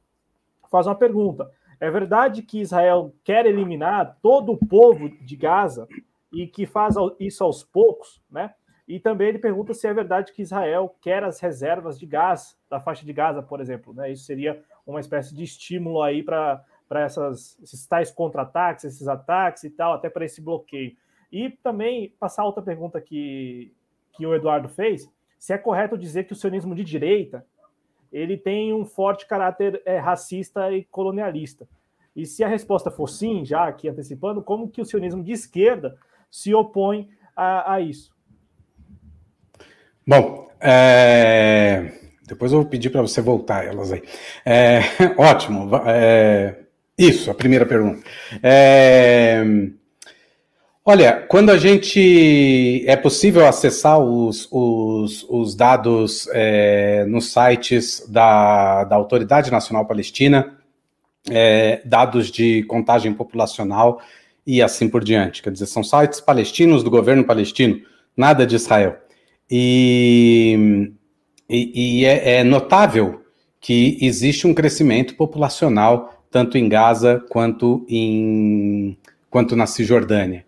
faz 0.71 0.87
uma 0.87 0.95
pergunta: 0.95 1.51
é 1.79 1.89
verdade 1.91 2.41
que 2.41 2.59
Israel 2.59 3.13
quer 3.23 3.45
eliminar 3.45 4.17
todo 4.21 4.53
o 4.53 4.57
povo 4.57 5.09
de 5.09 5.35
Gaza 5.35 5.87
e 6.31 6.47
que 6.47 6.65
faz 6.65 6.95
isso 7.19 7.43
aos 7.43 7.63
poucos, 7.63 8.21
né? 8.29 8.53
E 8.87 8.99
também 8.99 9.27
ele 9.27 9.39
pergunta 9.39 9.73
se 9.73 9.85
é 9.85 9.93
verdade 9.93 10.31
que 10.31 10.41
Israel 10.41 10.95
quer 11.01 11.23
as 11.23 11.39
reservas 11.39 11.99
de 11.99 12.05
gás 12.05 12.57
da 12.69 12.79
faixa 12.79 13.05
de 13.05 13.11
Gaza, 13.11 13.43
por 13.43 13.59
exemplo. 13.59 13.93
Né? 13.93 14.11
Isso 14.11 14.23
seria 14.23 14.63
uma 14.85 15.01
espécie 15.01 15.35
de 15.35 15.43
estímulo 15.43 16.01
aí 16.01 16.23
para 16.23 16.63
esses 17.05 17.85
tais 17.85 18.11
contra-ataques, 18.11 18.85
esses 18.85 19.07
ataques 19.07 19.65
e 19.65 19.69
tal, 19.69 19.93
até 19.93 20.09
para 20.09 20.23
esse 20.23 20.41
bloqueio. 20.41 20.95
E 21.29 21.49
também 21.49 22.13
passar 22.17 22.45
outra 22.45 22.63
pergunta 22.63 23.01
que, 23.01 23.73
que 24.13 24.25
o 24.25 24.33
Eduardo 24.33 24.69
fez: 24.69 25.11
se 25.37 25.51
é 25.51 25.57
correto 25.57 25.97
dizer 25.97 26.23
que 26.23 26.31
o 26.31 26.35
sionismo 26.35 26.73
de 26.73 26.85
direita 26.85 27.45
ele 28.09 28.37
tem 28.37 28.73
um 28.73 28.85
forte 28.85 29.27
caráter 29.27 29.81
é, 29.85 29.97
racista 29.97 30.71
e 30.71 30.85
colonialista. 30.85 31.67
E 32.15 32.25
se 32.25 32.43
a 32.43 32.47
resposta 32.47 32.89
for 32.89 33.07
sim, 33.07 33.43
já 33.43 33.67
aqui 33.67 33.89
antecipando, 33.89 34.41
como 34.41 34.69
que 34.69 34.81
o 34.81 34.85
sionismo 34.85 35.21
de 35.21 35.33
esquerda 35.33 35.97
se 36.31 36.53
opõe 36.53 37.09
a, 37.35 37.73
a 37.73 37.81
isso? 37.81 38.16
Bom, 40.07 40.47
é... 40.61 41.91
depois 42.25 42.53
eu 42.53 42.61
vou 42.61 42.69
pedir 42.69 42.89
para 42.89 43.01
você 43.01 43.21
voltar 43.21 43.65
elas 43.65 43.91
aí. 43.91 44.01
É... 44.45 44.79
Ótimo. 45.19 45.69
É... 45.85 46.55
Isso, 46.97 47.29
a 47.29 47.33
primeira 47.33 47.65
pergunta. 47.65 48.01
É... 48.41 49.43
Olha, 50.85 51.25
quando 51.27 51.49
a 51.49 51.57
gente 51.57 52.85
é 52.87 52.95
possível 52.95 53.45
acessar 53.45 53.99
os, 53.99 54.47
os, 54.49 55.25
os 55.27 55.53
dados 55.53 56.29
é, 56.31 57.03
nos 57.05 57.33
sites 57.33 58.07
da, 58.07 58.85
da 58.85 58.95
Autoridade 58.95 59.51
Nacional 59.51 59.85
Palestina, 59.85 60.57
é, 61.29 61.81
dados 61.83 62.31
de 62.31 62.63
contagem 62.63 63.13
populacional 63.13 63.99
e 64.45 64.61
assim 64.61 64.87
por 64.87 65.03
diante. 65.03 65.43
Quer 65.43 65.51
dizer, 65.51 65.65
são 65.65 65.83
sites 65.83 66.21
palestinos 66.21 66.83
do 66.83 66.89
governo 66.89 67.25
palestino, 67.25 67.81
nada 68.15 68.47
de 68.47 68.55
Israel. 68.55 68.95
E, 69.49 70.91
e, 71.49 72.01
e 72.01 72.05
é, 72.05 72.39
é 72.39 72.43
notável 72.43 73.21
que 73.59 73.97
existe 74.01 74.45
um 74.45 74.53
crescimento 74.53 75.15
populacional 75.15 76.13
tanto 76.29 76.57
em 76.57 76.67
Gaza 76.67 77.23
quanto, 77.29 77.85
em, 77.89 78.97
quanto 79.29 79.55
na 79.55 79.65
Cisjordânia. 79.65 80.45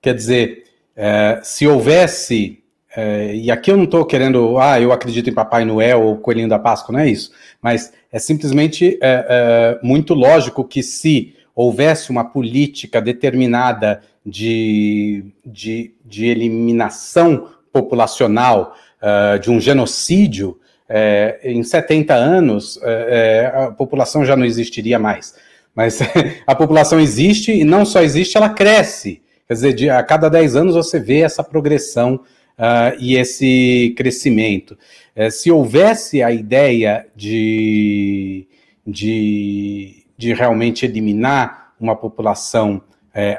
Quer 0.00 0.14
dizer, 0.14 0.64
é, 0.94 1.40
se 1.42 1.66
houvesse, 1.66 2.62
é, 2.96 3.34
e 3.34 3.50
aqui 3.50 3.70
eu 3.70 3.76
não 3.76 3.84
estou 3.84 4.04
querendo, 4.04 4.58
ah, 4.58 4.80
eu 4.80 4.92
acredito 4.92 5.28
em 5.28 5.34
Papai 5.34 5.64
Noel 5.64 6.02
ou 6.02 6.16
Coelhinho 6.16 6.48
da 6.48 6.58
Páscoa, 6.58 6.92
não 6.92 7.00
é 7.00 7.08
isso, 7.08 7.32
mas 7.60 7.92
é 8.10 8.18
simplesmente 8.18 8.98
é, 9.02 9.26
é 9.28 9.78
muito 9.82 10.14
lógico 10.14 10.64
que 10.64 10.82
se 10.82 11.34
houvesse 11.54 12.10
uma 12.10 12.24
política 12.24 13.00
determinada 13.00 14.02
de, 14.24 15.24
de, 15.44 15.94
de 16.04 16.26
eliminação 16.26 17.48
populacional, 17.76 18.74
uh, 19.02 19.38
de 19.38 19.50
um 19.50 19.60
genocídio, 19.60 20.58
é, 20.88 21.40
em 21.42 21.62
70 21.64 22.14
anos 22.14 22.78
é, 22.82 23.52
a 23.52 23.70
população 23.72 24.24
já 24.24 24.36
não 24.36 24.44
existiria 24.44 24.98
mais. 24.98 25.34
Mas 25.74 25.98
a 26.46 26.54
população 26.54 27.00
existe 27.00 27.52
e 27.52 27.64
não 27.64 27.84
só 27.84 28.02
existe, 28.02 28.36
ela 28.36 28.50
cresce. 28.50 29.20
Quer 29.48 29.54
dizer, 29.54 29.90
a 29.90 30.02
cada 30.02 30.28
10 30.28 30.56
anos 30.56 30.74
você 30.74 30.98
vê 30.98 31.20
essa 31.20 31.42
progressão 31.42 32.20
uh, 32.58 32.96
e 32.98 33.16
esse 33.16 33.94
crescimento. 33.96 34.78
Uh, 35.16 35.30
se 35.30 35.50
houvesse 35.50 36.22
a 36.22 36.30
ideia 36.30 37.06
de, 37.14 38.46
de, 38.86 40.04
de 40.16 40.32
realmente 40.34 40.86
eliminar 40.86 41.72
uma 41.78 41.96
população 41.96 42.82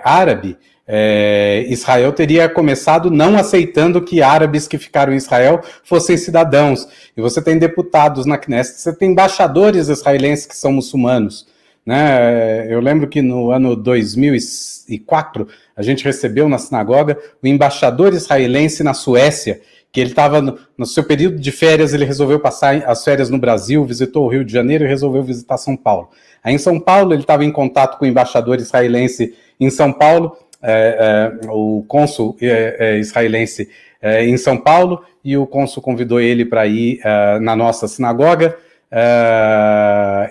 árabe, 0.03 0.57
é, 0.87 1.65
Israel 1.67 2.13
teria 2.13 2.47
começado 2.47 3.11
não 3.11 3.37
aceitando 3.37 4.01
que 4.01 4.21
árabes 4.21 4.67
que 4.67 4.77
ficaram 4.77 5.13
em 5.13 5.17
Israel 5.17 5.61
fossem 5.83 6.15
cidadãos. 6.15 6.87
E 7.15 7.21
você 7.21 7.41
tem 7.41 7.57
deputados 7.57 8.25
na 8.25 8.37
Knesset, 8.37 8.79
você 8.79 8.95
tem 8.95 9.11
embaixadores 9.11 9.89
israelenses 9.89 10.45
que 10.45 10.55
são 10.55 10.71
muçulmanos. 10.71 11.45
Né? 11.85 12.67
Eu 12.69 12.79
lembro 12.79 13.07
que 13.07 13.21
no 13.21 13.51
ano 13.51 13.75
2004 13.75 15.47
a 15.75 15.81
gente 15.81 16.03
recebeu 16.05 16.47
na 16.47 16.57
sinagoga 16.57 17.17
o 17.43 17.47
embaixador 17.47 18.13
israelense 18.13 18.83
na 18.83 18.93
Suécia, 18.93 19.61
que 19.91 20.01
ele 20.01 20.09
estava 20.09 20.41
no, 20.41 20.57
no, 20.77 20.85
seu 20.85 21.03
período 21.03 21.39
de 21.39 21.51
férias, 21.51 21.93
ele 21.93 22.03
resolveu 22.03 22.39
passar 22.39 22.83
as 22.85 23.03
férias 23.03 23.29
no 23.29 23.37
Brasil, 23.37 23.85
visitou 23.85 24.25
o 24.25 24.29
Rio 24.29 24.43
de 24.43 24.51
Janeiro 24.51 24.83
e 24.83 24.87
resolveu 24.87 25.23
visitar 25.23 25.57
São 25.57 25.77
Paulo. 25.77 26.09
Aí 26.43 26.53
em 26.53 26.57
São 26.57 26.79
Paulo 26.79 27.13
ele 27.13 27.21
estava 27.21 27.43
em 27.45 27.51
contato 27.51 27.97
com 27.97 28.05
o 28.05 28.07
embaixador 28.07 28.57
israelense 28.57 29.33
em 29.59 29.69
São 29.69 29.91
Paulo, 29.91 30.37
é, 30.61 31.39
é, 31.43 31.47
o 31.49 31.83
cônsul 31.87 32.35
é, 32.41 32.75
é 32.79 32.99
israelense 32.99 33.69
é, 34.01 34.25
em 34.25 34.37
São 34.37 34.57
Paulo, 34.57 35.03
e 35.23 35.37
o 35.37 35.45
cônsul 35.45 35.81
convidou 35.81 36.19
ele 36.19 36.45
para 36.45 36.65
ir 36.65 36.99
é, 37.03 37.39
na 37.39 37.55
nossa 37.55 37.87
sinagoga. 37.87 38.57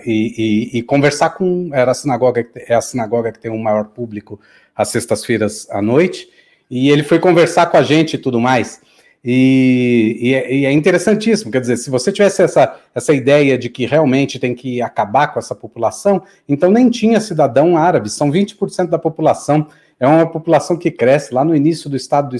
E, 0.06 0.70
e, 0.72 0.78
e, 0.78 0.82
conversar 0.82 1.30
com 1.30 1.68
era 1.74 1.90
a 1.90 1.94
sinagoga 1.94 2.46
é 2.66 2.74
a 2.74 2.80
sinagoga 2.80 3.30
que 3.30 3.38
tem 3.38 3.50
o 3.50 3.58
maior 3.58 3.84
público 3.88 4.40
às 4.74 4.88
sextas-feiras 4.88 5.68
à 5.68 5.82
noite 5.82 6.26
e 6.70 6.88
ele 6.88 7.02
foi 7.02 7.18
conversar 7.18 7.66
com 7.66 7.76
a 7.76 7.82
gente 7.82 8.14
e 8.14 8.18
tudo 8.18 8.40
mais 8.40 8.80
e, 9.22 10.16
e, 10.48 10.64
é 10.64 10.72
interessantíssimo 10.72 11.52
quer 11.52 11.60
dizer 11.60 11.76
se 11.76 11.90
você 11.90 12.10
tivesse 12.10 12.42
essa, 12.42 12.80
essa 12.94 13.12
ideia 13.12 13.58
de 13.58 13.68
que 13.68 13.84
realmente 13.84 14.38
tem 14.38 14.54
que 14.54 14.80
acabar 14.80 15.26
com 15.26 15.38
essa 15.38 15.54
população 15.54 16.22
então 16.48 16.70
nem 16.70 16.88
tinha 16.88 17.20
cidadão 17.20 17.76
árabe 17.76 18.08
são 18.08 18.32
20% 18.32 18.86
da 18.86 18.98
população 18.98 19.66
é 19.98 20.06
uma 20.06 20.26
população 20.26 20.76
que 20.76 20.90
cresce. 20.90 21.32
Lá 21.32 21.44
no 21.44 21.54
início 21.54 21.88
do 21.88 21.96
Estado 21.96 22.36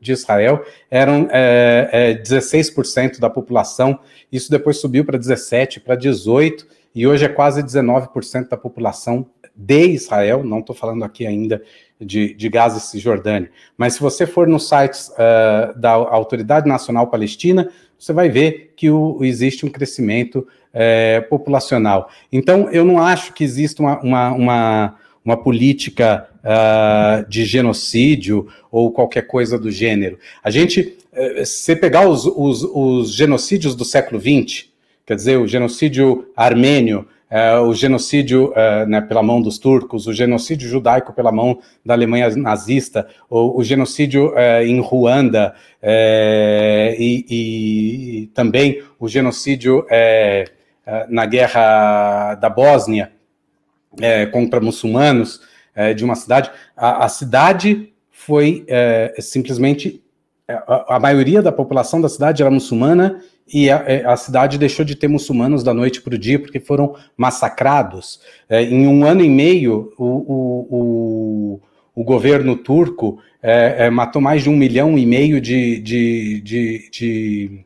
de 0.00 0.12
Israel, 0.12 0.64
eram 0.90 1.28
é, 1.30 1.88
é, 1.92 2.22
16% 2.22 3.18
da 3.18 3.28
população, 3.28 3.98
isso 4.30 4.50
depois 4.50 4.78
subiu 4.78 5.04
para 5.04 5.18
17%, 5.18 5.82
para 5.82 5.96
18%, 5.96 6.66
e 6.94 7.06
hoje 7.06 7.24
é 7.24 7.28
quase 7.28 7.62
19% 7.62 8.48
da 8.48 8.56
população 8.56 9.26
de 9.54 9.88
Israel, 9.88 10.42
não 10.42 10.60
estou 10.60 10.74
falando 10.74 11.04
aqui 11.04 11.26
ainda 11.26 11.62
de, 12.00 12.34
de 12.34 12.48
Gaza 12.48 12.78
e 12.78 12.80
Cisjordânia, 12.80 13.50
mas 13.76 13.94
se 13.94 14.00
você 14.00 14.26
for 14.26 14.48
nos 14.48 14.68
sites 14.68 15.08
uh, 15.10 15.78
da 15.78 15.90
Autoridade 15.90 16.68
Nacional 16.68 17.06
Palestina, 17.06 17.70
você 17.98 18.12
vai 18.12 18.28
ver 18.28 18.72
que 18.76 18.90
o, 18.90 19.18
existe 19.22 19.64
um 19.64 19.70
crescimento 19.70 20.46
é, 20.72 21.20
populacional. 21.22 22.10
Então, 22.32 22.68
eu 22.70 22.84
não 22.84 23.00
acho 23.00 23.32
que 23.32 23.44
exista 23.44 23.80
uma, 23.80 24.00
uma, 24.00 24.32
uma, 24.32 24.96
uma 25.24 25.36
política 25.36 26.28
uh, 26.44 27.28
de 27.28 27.44
genocídio 27.44 28.46
ou 28.70 28.92
qualquer 28.92 29.22
coisa 29.22 29.58
do 29.58 29.70
gênero. 29.70 30.18
A 30.42 30.50
gente, 30.50 30.98
uh, 31.12 31.46
se 31.46 31.74
pegar 31.74 32.06
os, 32.06 32.26
os, 32.26 32.62
os, 32.62 33.14
genocídios 33.14 33.74
do 33.74 33.84
século 33.84 34.20
XX, 34.20 34.66
quer 35.06 35.14
dizer, 35.14 35.38
o 35.38 35.46
genocídio 35.46 36.26
armênio, 36.36 37.06
uh, 37.30 37.62
o 37.62 37.74
genocídio 37.74 38.52
eh, 38.54 38.86
né, 38.86 39.00
pela 39.00 39.22
mão 39.22 39.40
dos 39.40 39.58
turcos, 39.58 40.06
o 40.06 40.12
genocídio 40.12 40.68
judaico 40.68 41.12
pela 41.14 41.32
mão 41.32 41.58
da 41.84 41.94
Alemanha 41.94 42.28
nazista, 42.36 43.08
o, 43.28 43.58
o 43.58 43.64
genocídio 43.64 44.34
em 44.64 44.80
Ruanda 44.80 45.54
e, 45.82 47.24
e, 47.28 48.22
e, 48.22 48.26
também 48.28 48.82
o 48.98 49.08
genocídio 49.08 49.86
na 51.08 51.26
guerra 51.26 52.34
da 52.36 52.48
Bósnia 52.48 53.10
contra 54.32 54.60
muçulmanos, 54.60 55.40
é, 55.74 55.92
de 55.92 56.04
uma 56.04 56.14
cidade, 56.14 56.50
a, 56.76 57.04
a 57.04 57.08
cidade 57.08 57.92
foi 58.10 58.64
é, 58.68 59.14
simplesmente 59.18 60.02
é, 60.46 60.54
a, 60.54 60.96
a, 60.96 61.00
maioria 61.00 61.42
da 61.42 61.50
população 61.50 62.00
da 62.00 62.08
cidade 62.08 62.42
era 62.42 62.50
muçulmana 62.50 63.20
e 63.52 63.70
a, 63.70 63.84
é, 63.86 64.04
a 64.06 64.16
cidade 64.16 64.56
deixou 64.56 64.84
de 64.84 64.94
ter 64.94 65.08
muçulmanos 65.08 65.64
da 65.64 65.74
noite 65.74 66.00
para 66.00 66.14
o 66.14 66.18
dia 66.18 66.38
porque 66.38 66.60
foram 66.60 66.94
massacrados. 67.16 68.20
É, 68.48 68.62
em 68.62 68.86
um 68.86 69.04
ano 69.04 69.22
e 69.22 69.28
meio, 69.28 69.92
o, 69.98 70.04
o, 70.04 70.68
o, 70.70 71.60
o 71.94 72.04
governo 72.04 72.56
turco 72.56 73.18
é, 73.42 73.90
matou 73.90 74.22
mais 74.22 74.42
de 74.42 74.48
um 74.48 74.56
milhão 74.56 74.96
e 74.96 75.04
meio 75.04 75.40
de, 75.40 75.78
de, 75.80 76.40
de, 76.40 76.90
de 76.90 77.64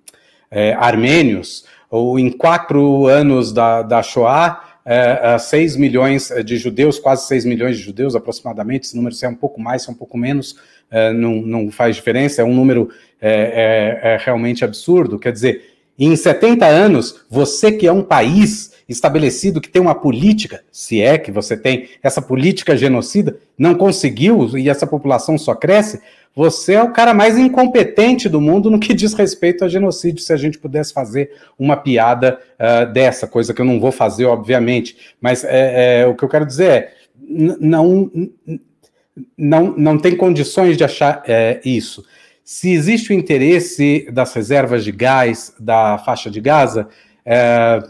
armênios. 0.77 1.65
Ou 1.91 2.19
em 2.19 2.31
quatro 2.31 3.07
anos 3.07 3.53
da, 3.53 3.83
da 3.83 4.03
Shoah, 4.03 4.68
é, 4.89 5.39
6 5.39 5.75
é, 5.75 5.79
milhões 5.79 6.33
de 6.45 6.57
judeus, 6.57 6.99
quase 6.99 7.27
6 7.29 7.45
milhões 7.45 7.77
de 7.77 7.83
judeus 7.83 8.17
aproximadamente, 8.17 8.87
esse 8.87 8.97
número 8.97 9.15
se 9.15 9.27
é 9.27 9.29
um 9.29 9.35
pouco 9.35 9.61
mais, 9.61 9.83
se 9.83 9.91
é 9.91 9.93
um 9.93 9.97
pouco 9.97 10.17
menos, 10.17 10.57
é, 10.91 11.13
não, 11.13 11.37
não 11.43 11.71
faz 11.71 11.95
diferença, 11.95 12.41
é 12.41 12.45
um 12.45 12.55
número 12.55 12.89
é, 13.21 14.01
é, 14.03 14.15
é 14.15 14.19
realmente 14.19 14.65
absurdo. 14.65 15.19
Quer 15.19 15.33
dizer, 15.33 15.63
em 15.99 16.17
70 16.17 16.65
anos, 16.65 17.23
você 17.29 17.71
que 17.71 17.87
é 17.87 17.93
um 17.93 18.03
país 18.03 18.73
estabelecido 18.89 19.61
que 19.61 19.69
tem 19.69 19.83
uma 19.83 19.95
política, 19.95 20.63
se 20.73 21.03
é 21.03 21.19
que 21.19 21.31
você 21.31 21.57
tem 21.57 21.89
essa 22.03 22.23
política 22.23 22.77
genocida, 22.77 23.39
não 23.59 23.75
conseguiu 23.75 24.57
e 24.57 24.71
essa 24.71 24.87
população 24.87 25.37
só 25.37 25.55
cresce, 25.55 26.01
você 26.35 26.75
é 26.75 26.83
o 26.83 26.93
cara 26.93 27.13
mais 27.13 27.37
incompetente 27.37 28.29
do 28.29 28.41
mundo 28.41 28.71
no 28.71 28.79
que 28.79 28.95
diz 28.95 29.13
respeito 29.15 29.65
a 29.65 29.69
genocídio. 29.69 30.23
Se 30.23 30.33
a 30.33 30.37
gente 30.37 30.59
pudesse 30.59 30.93
fazer 30.93 31.33
uma 31.59 31.77
piada 31.77 32.39
uh, 32.59 32.93
dessa, 32.93 33.27
coisa 33.27 33.53
que 33.53 33.61
eu 33.61 33.67
não 33.67 33.81
vou 33.81 33.91
fazer, 33.91 34.25
obviamente, 34.27 34.97
mas 35.21 35.45
é, 35.45 36.01
é 36.01 36.07
o 36.07 36.15
que 36.15 36.25
eu 36.25 36.29
quero 36.29 36.47
dizer 36.47 36.71
é 36.71 36.93
não, 37.21 38.11
não, 39.37 39.77
não 39.77 39.99
tem 39.99 40.17
condições 40.17 40.77
de 40.77 40.85
achar 40.85 41.23
é, 41.27 41.61
isso. 41.65 42.05
Se 42.45 42.71
existe 42.71 43.11
o 43.11 43.15
interesse 43.15 44.09
das 44.11 44.33
reservas 44.33 44.85
de 44.85 44.93
gás 44.93 45.53
da 45.59 45.99
faixa 45.99 46.31
de 46.31 46.41
Gaza, 46.41 46.89
é, 47.25 47.83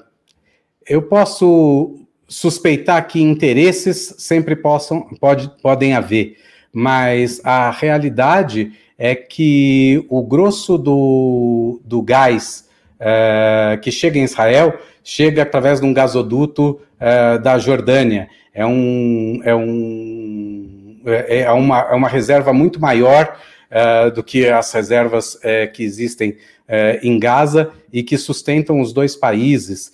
eu 0.88 1.02
posso 1.02 2.00
suspeitar 2.26 3.06
que 3.06 3.22
interesses 3.22 4.14
sempre 4.18 4.56
possam, 4.56 5.02
pode, 5.20 5.50
podem 5.62 5.94
haver 5.94 6.36
mas 6.78 7.40
a 7.42 7.72
realidade 7.72 8.70
é 8.96 9.12
que 9.12 10.06
o 10.08 10.22
grosso 10.22 10.78
do, 10.78 11.80
do 11.84 12.00
gás 12.00 12.68
é, 13.00 13.76
que 13.82 13.90
chega 13.90 14.16
em 14.16 14.22
Israel 14.22 14.78
chega 15.02 15.42
através 15.42 15.80
de 15.80 15.86
um 15.86 15.92
gasoduto 15.92 16.80
é, 17.00 17.36
da 17.38 17.58
Jordânia. 17.58 18.28
É, 18.54 18.64
um, 18.64 19.40
é, 19.42 19.52
um, 19.56 21.00
é, 21.04 21.40
é, 21.40 21.50
uma, 21.50 21.80
é 21.80 21.94
uma 21.94 22.08
reserva 22.08 22.52
muito 22.52 22.80
maior 22.80 23.36
é, 23.68 24.10
do 24.12 24.22
que 24.22 24.48
as 24.48 24.72
reservas 24.72 25.36
é, 25.42 25.66
que 25.66 25.82
existem 25.82 26.36
é, 26.68 27.00
em 27.02 27.18
Gaza 27.18 27.72
e 27.92 28.04
que 28.04 28.16
sustentam 28.16 28.80
os 28.80 28.92
dois 28.92 29.16
países. 29.16 29.92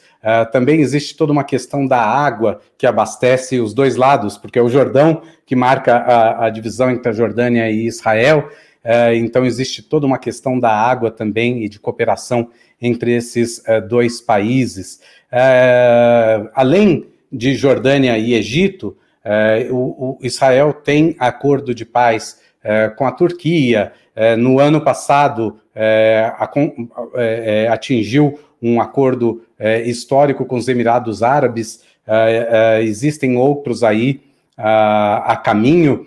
Também 0.53 0.81
existe 0.81 1.17
toda 1.17 1.33
uma 1.33 1.45
questão 1.45 1.87
da 1.87 2.01
água 2.01 2.61
que 2.79 2.87
abastece 2.87 3.61
os 3.61 3.75
dois 3.75 3.97
lados, 3.97 4.39
porque 4.39 4.59
é 4.59 4.63
o 4.63 4.69
Jordão 4.69 5.23
que 5.45 5.55
marca 5.55 5.97
a, 5.97 6.47
a 6.47 6.51
divisão 6.51 6.91
entre 6.91 7.11
a 7.11 7.13
Jordânia 7.13 7.71
e 7.71 7.87
Israel. 7.87 8.49
então 9.15 9.45
existe 9.45 9.83
toda 9.83 10.07
uma 10.07 10.19
questão 10.19 10.59
da 10.59 10.71
água 10.71 11.11
também 11.11 11.65
e 11.65 11.69
de 11.69 11.79
cooperação 11.79 12.51
entre 12.81 13.15
esses 13.15 13.63
dois 13.89 14.21
países. 14.21 15.01
além 16.55 17.07
de 17.31 17.55
Jordânia 17.55 18.17
e 18.17 18.35
Egito, 18.35 18.97
o, 19.71 20.17
o 20.17 20.19
Israel 20.23 20.73
tem 20.73 21.17
acordo 21.19 21.75
de 21.75 21.85
paz 21.85 22.41
com 22.97 23.07
a 23.07 23.13
Turquia. 23.13 23.93
No 24.39 24.59
ano 24.59 24.81
passado, 24.81 25.59
a, 25.75 26.51
é, 27.17 27.65
é, 27.65 27.69
atingiu 27.69 28.39
um 28.71 28.81
acordo 28.81 29.43
é, 29.59 29.83
histórico 29.83 30.45
com 30.45 30.57
os 30.57 30.69
Emirados 30.69 31.23
Árabes. 31.23 31.83
existem 32.83 33.37
outros 33.37 33.83
aí 33.83 34.21
a 34.57 35.41
caminho. 35.43 36.07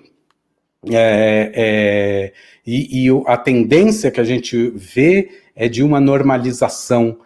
E, 0.83 2.31
e, 2.65 3.07
a 3.25 3.37
tendência 3.37 4.11
que 4.11 4.21
a 4.21 4.23
gente 4.23 4.69
vê 4.75 5.29
é 5.55 5.67
de 5.67 5.81
uma 5.81 5.99
normalização 5.99 7.17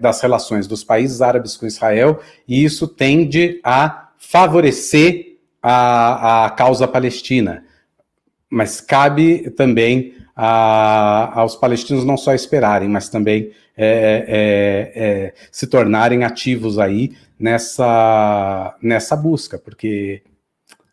das 0.00 0.20
relações 0.20 0.66
dos 0.66 0.84
países 0.84 1.22
árabes 1.22 1.56
com 1.56 1.64
Israel, 1.66 2.20
e 2.46 2.62
isso 2.62 2.86
tende 2.86 3.60
a 3.64 4.10
favorecer 4.18 5.36
a, 5.62 6.46
a 6.46 6.50
causa 6.50 6.86
palestina 6.86 7.64
mas 8.50 8.80
cabe 8.80 9.50
também 9.50 10.14
a, 10.34 11.40
aos 11.40 11.56
palestinos 11.56 12.04
não 12.04 12.16
só 12.16 12.32
esperarem, 12.32 12.88
mas 12.88 13.08
também 13.08 13.52
é, 13.78 14.24
é, 14.26 14.92
é, 14.94 15.34
se 15.52 15.68
tornarem 15.68 16.24
ativos 16.24 16.78
aí 16.78 17.16
nessa, 17.38 18.76
nessa 18.82 19.16
busca, 19.16 19.58
porque 19.58 20.22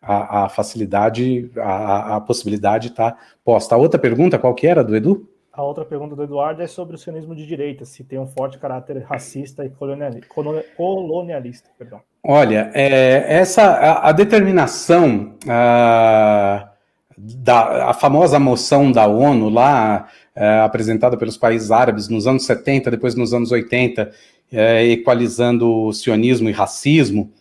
a, 0.02 0.46
a 0.46 0.50
facilidade, 0.50 1.50
a, 1.58 2.18
a 2.18 2.22
possibilidade 2.22 2.90
está 2.90 3.18
posta. 3.44 3.74
A 3.74 3.78
outra 3.78 4.00
pergunta, 4.00 4.38
qual 4.38 4.54
que 4.54 4.68
era, 4.68 4.84
do 4.84 4.96
Edu? 4.96 5.28
A 5.52 5.64
outra 5.64 5.86
pergunta 5.86 6.16
do 6.16 6.24
Eduardo 6.24 6.62
é 6.62 6.68
sobre 6.68 6.96
o 6.96 6.98
sionismo 6.98 7.34
de 7.34 7.48
direita, 7.48 7.86
se 7.86 8.04
tem 8.04 8.20
um 8.20 8.28
forte 8.28 8.60
caráter 8.60 9.02
racista 9.04 9.66
e 9.66 9.70
colonialista. 9.70 11.70
Perdão. 11.78 12.02
Olha, 12.22 12.70
é, 12.74 13.34
essa 13.34 13.64
a, 13.64 14.10
a 14.10 14.12
determinação. 14.12 15.38
Uh, 15.46 16.75
da 17.18 17.90
a 17.90 17.94
famosa 17.94 18.40
moção 18.40 18.92
da 18.92 19.08
ONU 19.08 19.50
lá, 19.50 20.08
é, 20.36 20.60
apresentada 20.60 21.18
pelos 21.18 21.38
países 21.38 21.72
árabes 21.72 22.10
nos 22.10 22.28
anos 22.28 22.46
70, 22.46 22.92
depois 22.92 23.16
nos 23.16 23.34
anos 23.34 23.52
80, 23.52 24.12
é, 24.52 24.86
equalizando 24.86 25.92
sionismo 25.94 26.50
e 26.50 26.52
racismo, 26.52 27.32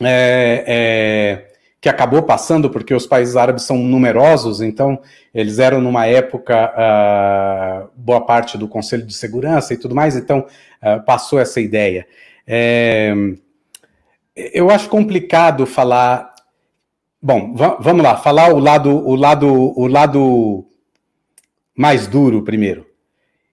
é, 0.00 0.64
é, 0.66 1.48
que 1.80 1.88
acabou 1.88 2.22
passando 2.22 2.68
porque 2.70 2.92
os 2.92 3.06
países 3.06 3.36
árabes 3.36 3.62
são 3.62 3.78
numerosos, 3.78 4.60
então 4.60 5.00
eles 5.32 5.58
eram 5.58 5.80
numa 5.80 6.06
época 6.06 6.72
uh, 6.74 7.88
boa 7.96 8.20
parte 8.20 8.58
do 8.58 8.66
Conselho 8.66 9.06
de 9.06 9.14
Segurança 9.14 9.74
e 9.74 9.76
tudo 9.76 9.94
mais, 9.94 10.16
então 10.16 10.40
uh, 10.40 11.04
passou 11.04 11.38
essa 11.38 11.60
ideia. 11.60 12.06
É, 12.46 13.12
eu 14.34 14.70
acho 14.70 14.88
complicado 14.88 15.66
falar 15.66 16.34
Bom, 17.20 17.52
vamos 17.80 18.00
lá, 18.00 18.16
falar 18.16 18.54
o 18.54 18.60
lado, 18.60 18.90
o 18.90 19.16
lado, 19.16 19.48
o 19.76 19.88
lado 19.88 20.64
mais 21.76 22.06
duro 22.06 22.44
primeiro. 22.44 22.86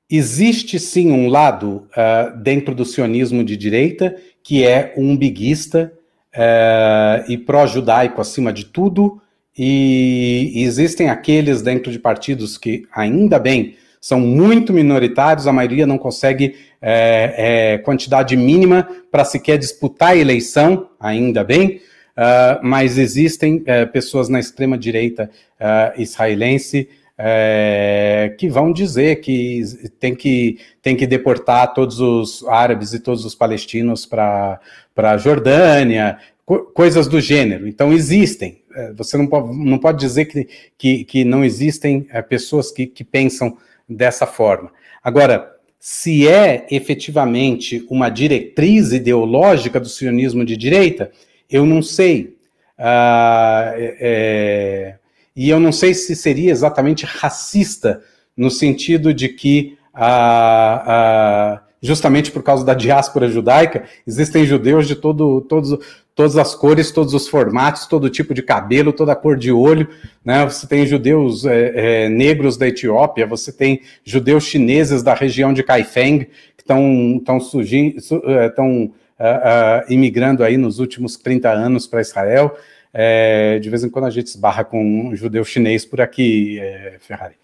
Existe 0.08 0.78
sim 0.78 1.12
um 1.12 1.28
lado 1.28 1.88
uh, 1.90 2.38
dentro 2.44 2.76
do 2.76 2.86
sionismo 2.86 3.44
de 3.44 3.58
direita 3.58 4.16
que 4.44 4.64
é 4.64 4.94
umbiguista 4.96 5.92
uh, 6.36 7.32
e 7.32 7.40
pró-judaico 7.40 8.22
acima 8.22 8.54
de 8.54 8.66
tudo, 8.66 9.20
e 9.58 10.52
existem 10.58 11.10
aqueles 11.10 11.64
dentro 11.64 11.92
de 11.92 11.98
partidos 11.98 12.60
que, 12.60 12.86
ainda 12.94 13.40
bem, 13.40 13.78
são 14.00 14.20
muito 14.20 14.72
minoritários, 14.74 15.48
a 15.48 15.54
maioria 15.54 15.88
não 15.88 15.98
consegue 15.98 16.54
é, 16.80 17.80
quantidade 17.84 18.38
mínima 18.38 18.88
para 19.10 19.26
sequer 19.26 19.58
disputar 19.58 20.10
a 20.10 20.18
eleição, 20.18 20.90
ainda 21.00 21.44
bem, 21.44 21.82
Uh, 22.18 22.64
mas 22.64 22.98
existem 22.98 23.58
uh, 23.58 23.92
pessoas 23.92 24.30
na 24.30 24.40
extrema-direita 24.40 25.30
uh, 25.60 26.02
israelense 26.02 26.88
eh, 27.18 28.36
que 28.38 28.50
vão 28.50 28.74
dizer 28.74 29.22
que 29.22 29.64
tem, 29.98 30.14
que 30.14 30.60
tem 30.82 30.98
que 30.98 31.08
deportar 31.08 31.74
todos 31.74 32.02
os 32.02 32.46
árabes 32.46 32.92
e 32.94 33.00
todos 33.00 33.24
os 33.24 33.34
palestinos 33.34 34.06
para 34.06 34.60
a 34.98 35.18
Jordânia, 35.18 36.18
co 36.46 36.60
coisas 36.74 37.08
do 37.08 37.22
gênero. 37.22 37.70
Então, 37.70 37.94
existem. 37.94 38.62
Eh, 38.76 38.94
você 38.98 39.16
não 39.18 39.28
pode, 39.28 39.58
não 39.58 39.78
pode 39.78 39.98
dizer 39.98 40.26
que, 40.26 40.48
que, 40.78 41.04
que 41.06 41.24
não 41.24 41.44
existem 41.46 42.06
pessoas 42.28 42.70
que, 42.70 42.86
que 42.86 43.04
pensam 43.06 43.58
dessa 43.88 44.28
forma. 44.28 44.70
Agora, 45.02 45.56
se 45.80 46.28
é 46.28 46.68
efetivamente 46.70 47.86
uma 47.90 48.10
diretriz 48.10 48.92
ideológica 48.92 49.80
do 49.80 49.88
sionismo 49.88 50.44
de 50.44 50.58
direita, 50.58 51.12
eu 51.50 51.66
não 51.66 51.82
sei. 51.82 52.36
Uh, 52.78 53.72
é, 54.00 54.96
e 55.36 55.50
eu 55.50 55.60
não 55.60 55.72
sei 55.72 55.94
se 55.94 56.16
seria 56.16 56.52
exatamente 56.52 57.06
racista, 57.06 58.02
no 58.36 58.52
sentido 58.52 59.14
de 59.14 59.30
que, 59.30 59.78
uh, 59.94 61.58
uh, 61.58 61.60
justamente 61.82 62.32
por 62.32 62.44
causa 62.44 62.66
da 62.66 62.74
diáspora 62.74 63.30
judaica, 63.30 63.86
existem 64.06 64.46
judeus 64.46 64.88
de 64.88 64.96
todo, 64.96 65.42
todos, 65.42 65.78
todas 66.14 66.38
as 66.38 66.56
cores, 66.56 66.92
todos 66.92 67.14
os 67.14 67.28
formatos, 67.28 67.86
todo 67.86 68.10
tipo 68.10 68.34
de 68.34 68.42
cabelo, 68.42 68.94
toda 68.94 69.16
cor 69.16 69.38
de 69.38 69.52
olho. 69.52 69.88
Né? 70.24 70.44
Você 70.46 70.68
tem 70.68 70.86
judeus 70.86 71.46
é, 71.46 72.06
é, 72.06 72.10
negros 72.10 72.58
da 72.58 72.68
Etiópia, 72.68 73.28
você 73.28 73.52
tem 73.52 73.82
judeus 74.04 74.46
chineses 74.46 75.04
da 75.04 75.14
região 75.14 75.54
de 75.54 75.64
Kaifeng, 75.64 76.28
que 76.58 76.64
estão 76.64 77.40
surgindo. 77.40 77.98
Estão 77.98 78.94
uh, 79.20 79.88
uh, 79.88 79.94
imigrando 79.94 80.44
aí 80.44 80.58
nos 80.58 80.80
últimos 80.80 81.16
30 81.18 81.50
anos 81.50 81.88
para 81.88 82.02
Israel. 82.02 82.58
É, 82.98 83.60
de 83.60 83.70
vez 83.70 83.84
em 83.84 83.90
quando 83.90 84.06
a 84.06 84.10
gente 84.10 84.28
esbarra 84.28 84.64
com 84.64 84.82
um 84.82 85.16
judeu 85.16 85.44
chinês 85.44 85.84
por 85.84 86.00
aqui, 86.00 86.58
é, 86.60 86.98
Ferrari. 87.02 87.36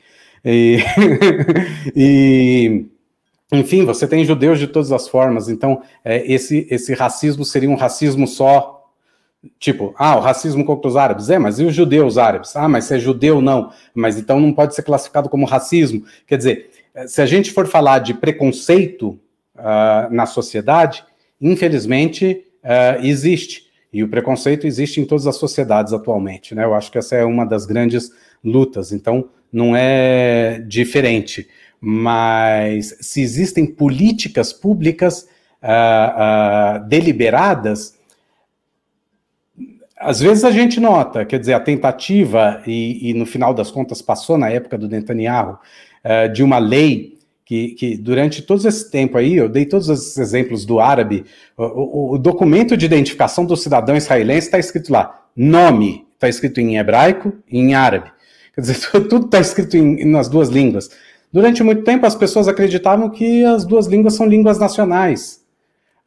E, 0.46 0.78
e, 1.94 2.86
enfim, 3.52 3.84
você 3.84 4.08
tem 4.08 4.24
judeus 4.24 4.60
de 4.60 4.68
todas 4.68 4.94
as 4.94 5.10
formas, 5.10 5.50
então 5.50 5.82
é, 6.06 6.26
esse, 6.26 6.66
esse 6.72 6.94
racismo 6.94 7.44
seria 7.44 7.70
um 7.70 7.76
racismo 7.76 8.26
só 8.28 8.82
Tipo, 9.60 9.96
ah, 9.98 10.18
o 10.18 10.20
racismo 10.20 10.64
contra 10.64 10.88
os 10.88 10.96
árabes. 10.96 11.30
É, 11.30 11.40
mas 11.40 11.60
e 11.60 11.66
os 11.66 11.74
judeus 11.74 12.18
árabes? 12.18 12.56
Ah, 12.56 12.70
mas 12.70 12.86
se 12.86 12.96
é 12.96 13.00
judeu, 13.00 13.42
não. 13.42 13.72
Mas 13.94 14.18
então 14.18 14.40
não 14.40 14.54
pode 14.54 14.76
ser 14.76 14.84
classificado 14.84 15.30
como 15.30 15.48
racismo. 15.48 16.06
Quer 16.28 16.38
dizer, 16.38 16.70
se 17.08 17.22
a 17.22 17.26
gente 17.26 17.52
for 17.52 17.68
falar 17.68 18.00
de 18.00 18.14
preconceito 18.14 19.20
uh, 19.56 20.12
na 20.14 20.28
sociedade, 20.28 21.04
infelizmente, 21.42 22.46
uh, 22.64 23.04
existe. 23.04 23.70
E 23.92 24.04
o 24.04 24.08
preconceito 24.08 24.66
existe 24.66 25.02
em 25.02 25.06
todas 25.06 25.28
as 25.28 25.36
sociedades 25.36 25.92
atualmente, 25.92 26.56
né? 26.56 26.64
Eu 26.64 26.74
acho 26.74 26.92
que 26.92 26.98
essa 26.98 27.16
é 27.16 27.26
uma 27.26 27.46
das 27.46 27.66
grandes 27.66 28.12
lutas. 28.44 28.92
Então, 28.92 29.30
não 29.52 29.76
é 29.76 30.64
diferente. 30.66 31.50
Mas 31.80 32.96
se 33.02 33.22
existem 33.22 33.66
políticas 33.66 34.54
públicas 34.54 35.28
uh, 35.62 36.84
uh, 36.84 36.88
deliberadas, 36.88 38.00
às 39.98 40.20
vezes 40.20 40.46
a 40.46 40.52
gente 40.52 40.80
nota, 40.80 41.26
quer 41.26 41.40
dizer, 41.40 41.54
a 41.54 41.60
tentativa, 41.60 42.64
e, 42.66 43.10
e 43.10 43.14
no 43.14 43.26
final 43.26 43.54
das 43.54 43.70
contas 43.70 44.02
passou 44.02 44.38
na 44.38 44.50
época 44.50 44.78
do 44.78 44.88
Netanyahu, 44.88 45.60
de 46.34 46.42
uma 46.42 46.58
lei 46.58 47.11
que, 47.52 47.68
que, 47.72 47.98
durante 47.98 48.42
todo 48.42 48.66
esse 48.66 48.90
tempo 48.90 49.18
aí, 49.18 49.36
eu 49.36 49.50
dei 49.50 49.66
todos 49.66 49.90
os 49.90 50.18
exemplos 50.18 50.64
do 50.64 50.80
árabe, 50.80 51.26
o, 51.58 52.14
o, 52.14 52.18
documento 52.18 52.78
de 52.78 52.86
identificação 52.86 53.46
do 53.46 53.58
cidadão 53.58 53.94
israelense 53.94 54.48
está 54.48 54.58
escrito 54.58 54.90
lá, 54.90 55.26
nome, 55.36 56.08
está 56.14 56.30
escrito 56.30 56.62
em 56.62 56.78
hebraico 56.78 57.34
e 57.52 57.60
em 57.60 57.74
árabe. 57.74 58.10
Quer 58.56 58.62
dizer, 58.62 58.78
tudo 59.10 59.26
está 59.26 59.42
escrito 59.42 59.76
em, 59.76 60.06
nas 60.06 60.30
duas 60.30 60.48
línguas. 60.48 60.92
Durante 61.30 61.62
muito 61.62 61.84
tempo, 61.84 62.06
as 62.06 62.16
pessoas 62.16 62.48
acreditavam 62.48 63.10
que 63.10 63.44
as 63.44 63.66
duas 63.66 63.86
línguas 63.86 64.14
são 64.14 64.26
línguas 64.26 64.58
nacionais. 64.58 65.42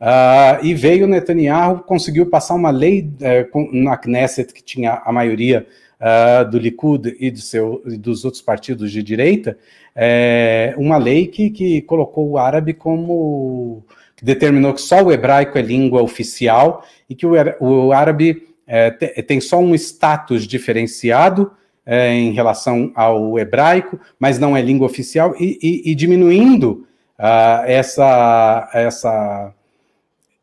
Uh, 0.01 0.65
e 0.65 0.73
veio 0.73 1.07
Netanyahu, 1.07 1.81
conseguiu 1.81 2.25
passar 2.25 2.55
uma 2.55 2.71
lei 2.71 3.13
uh, 3.21 3.69
na 3.71 3.99
Knesset, 3.99 4.55
que 4.55 4.65
tinha 4.65 5.03
a 5.05 5.13
maioria 5.13 5.67
uh, 6.01 6.51
do 6.51 6.59
Likud 6.59 7.15
e 7.21 7.31
do 7.31 7.41
seu, 7.41 7.83
dos 7.85 8.25
outros 8.25 8.43
partidos 8.43 8.91
de 8.91 9.03
direita, 9.03 9.59
é, 9.95 10.75
uma 10.77 10.97
lei 10.97 11.27
que, 11.27 11.51
que 11.51 11.83
colocou 11.83 12.31
o 12.31 12.39
árabe 12.39 12.75
como. 12.75 13.85
que 14.17 14.25
determinou 14.25 14.75
que 14.75 14.81
só 14.81 15.03
o 15.03 15.13
hebraico 15.13 15.59
é 15.59 15.63
língua 15.63 16.03
oficial 16.03 16.85
e 17.09 17.15
que 17.15 17.27
o, 17.27 17.33
o 17.61 17.93
árabe 17.93 18.49
é, 18.67 18.91
tem 18.91 19.41
só 19.41 19.59
um 19.59 19.75
status 19.75 20.47
diferenciado 20.47 21.53
é, 21.87 22.13
em 22.13 22.33
relação 22.33 22.91
ao 22.95 23.39
hebraico, 23.39 24.01
mas 24.19 24.39
não 24.39 24.57
é 24.57 24.63
língua 24.63 24.87
oficial, 24.87 25.35
e, 25.39 25.59
e, 25.63 25.91
e 25.91 25.95
diminuindo 25.95 26.87
uh, 27.19 27.65
essa, 27.67 28.71
essa, 28.73 29.53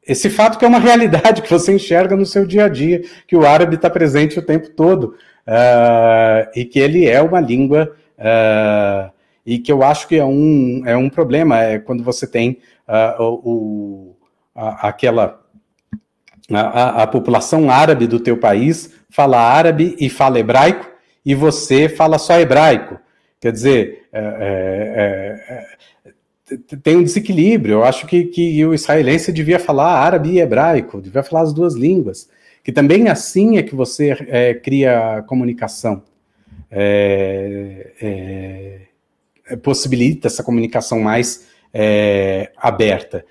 esse 0.06 0.30
fato 0.30 0.58
que 0.60 0.66
é 0.66 0.68
uma 0.68 0.78
realidade 0.80 1.42
que 1.42 1.50
você 1.50 1.74
enxerga 1.74 2.16
no 2.16 2.26
seu 2.26 2.46
dia 2.46 2.66
a 2.66 2.70
dia, 2.70 3.02
que 3.28 3.36
o 3.36 3.46
árabe 3.46 3.76
está 3.76 3.90
presente 3.90 4.38
o 4.38 4.46
tempo 4.46 4.70
todo, 4.70 5.16
uh, 5.48 6.50
e 6.56 6.66
que 6.66 6.80
ele 6.80 7.08
é 7.08 7.22
uma 7.22 7.40
língua, 7.40 7.96
uh, 8.20 9.12
e 9.46 9.60
que 9.60 9.72
eu 9.72 9.84
acho 9.84 10.08
que 10.08 10.16
é 10.16 10.26
um, 10.26 10.84
é 10.86 10.96
um 10.96 11.10
problema, 11.10 11.60
é 11.62 11.80
quando 11.80 12.04
você 12.04 12.28
tem 12.28 12.60
o, 13.20 14.16
a, 14.56 14.90
aquela 14.90 15.42
a, 16.50 17.04
a, 17.04 17.08
população 17.08 17.70
árabe 17.70 18.08
do 18.08 18.20
teu 18.20 18.38
país 18.38 18.94
fala 19.10 19.40
árabe 19.40 19.96
e 20.00 20.10
fala 20.10 20.40
hebraico, 20.40 20.90
e 21.26 21.36
você 21.36 21.88
fala 21.88 22.18
só 22.18 22.40
hebraico. 22.40 23.00
Quer 23.40 23.52
dizer, 23.52 24.08
é, 24.12 24.20
é, 26.50 26.56
é, 26.56 26.58
tem 26.84 26.98
um 26.98 27.04
desequilíbrio. 27.04 27.76
Eu 27.76 27.84
acho 27.84 28.06
que, 28.06 28.26
que 28.26 28.66
o 28.66 28.74
israelense 28.74 29.32
devia 29.32 29.60
falar 29.60 30.00
árabe 30.00 30.32
e 30.32 30.40
hebraico, 30.40 31.02
devia 31.02 31.24
falar 31.24 31.44
as 31.44 31.54
duas 31.54 31.76
línguas. 31.76 32.30
Que 32.64 32.72
também 32.72 33.08
assim 33.08 33.58
é 33.58 33.64
que 33.64 33.76
você 33.76 34.16
é, 34.28 34.54
cria 34.54 35.24
comunicação. 35.28 36.04
É, 36.70 37.92
é, 38.02 38.82
possibilita 39.58 40.28
essa 40.28 40.44
comunicação 40.44 41.00
mais 41.00 41.48
aberta. 42.58 43.26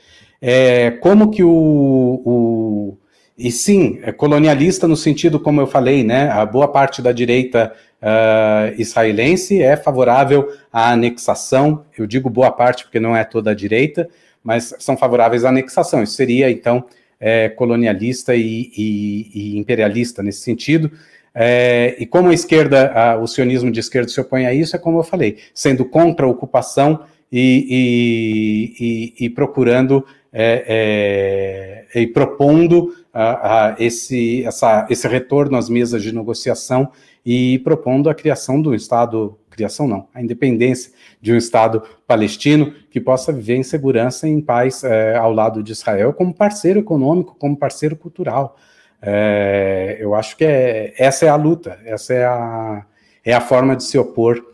como 1.02 1.30
que 1.30 1.42
o, 1.42 2.22
o 2.24 2.98
e 3.42 3.50
sim, 3.50 3.98
é 4.02 4.12
colonialista 4.12 4.86
no 4.86 4.94
sentido, 4.94 5.40
como 5.40 5.62
eu 5.62 5.66
falei, 5.66 6.04
né? 6.04 6.28
A 6.28 6.44
boa 6.44 6.68
parte 6.68 7.00
da 7.00 7.10
direita 7.10 7.72
uh, 8.02 8.78
israelense 8.78 9.62
é 9.62 9.78
favorável 9.78 10.52
à 10.70 10.92
anexação. 10.92 11.86
Eu 11.96 12.06
digo 12.06 12.28
boa 12.28 12.52
parte 12.52 12.84
porque 12.84 13.00
não 13.00 13.16
é 13.16 13.24
toda 13.24 13.52
a 13.52 13.54
direita, 13.54 14.06
mas 14.44 14.74
são 14.78 14.94
favoráveis 14.94 15.42
à 15.42 15.48
anexação. 15.48 16.02
Isso 16.02 16.12
seria, 16.12 16.50
então, 16.50 16.84
é, 17.18 17.48
colonialista 17.48 18.34
e, 18.34 18.70
e, 18.76 19.30
e, 19.34 19.58
imperialista 19.58 20.22
nesse 20.22 20.40
sentido. 20.40 20.92
É, 21.34 21.96
e 21.98 22.06
como 22.06 22.30
a 22.30 22.34
esquerda, 22.34 22.92
a, 22.92 23.16
o 23.16 23.26
sionismo 23.26 23.70
de 23.70 23.80
esquerda 23.80 24.08
se 24.08 24.20
opõe 24.20 24.46
a 24.46 24.54
isso, 24.54 24.74
é 24.74 24.78
como 24.78 24.98
eu 24.98 25.04
falei, 25.04 25.38
sendo 25.54 25.84
contra 25.84 26.26
a 26.26 26.28
ocupação 26.28 27.04
e, 27.32 29.14
e 29.20 29.30
procurando 29.30 30.04
é, 30.32 31.86
é, 31.92 32.00
e 32.00 32.06
propondo 32.06 32.94
a, 33.12 33.70
a 33.70 33.76
esse, 33.78 34.44
essa, 34.44 34.86
esse 34.88 35.06
retorno 35.08 35.56
às 35.56 35.68
mesas 35.68 36.02
de 36.02 36.14
negociação 36.14 36.90
e 37.26 37.58
propondo 37.60 38.08
a 38.08 38.14
criação 38.14 38.62
do 38.62 38.74
Estado, 38.74 39.36
criação 39.50 39.86
não, 39.88 40.08
a 40.14 40.22
independência 40.22 40.92
de 41.20 41.32
um 41.32 41.36
Estado 41.36 41.82
palestino 42.06 42.72
que 42.90 43.00
possa 43.00 43.32
viver 43.32 43.56
em 43.56 43.62
segurança 43.62 44.28
e 44.28 44.30
em 44.30 44.40
paz 44.40 44.84
é, 44.84 45.16
ao 45.16 45.32
lado 45.32 45.62
de 45.62 45.72
Israel 45.72 46.12
como 46.12 46.32
parceiro 46.32 46.80
econômico, 46.80 47.36
como 47.38 47.56
parceiro 47.56 47.96
cultural. 47.96 48.56
É, 49.02 49.96
eu 50.00 50.14
acho 50.14 50.36
que 50.36 50.44
é, 50.44 50.94
essa 50.98 51.26
é 51.26 51.28
a 51.28 51.36
luta, 51.36 51.78
essa 51.84 52.12
é 52.12 52.24
a, 52.24 52.84
é 53.24 53.32
a 53.32 53.40
forma 53.40 53.74
de 53.74 53.84
se 53.84 53.98
opor 53.98 54.44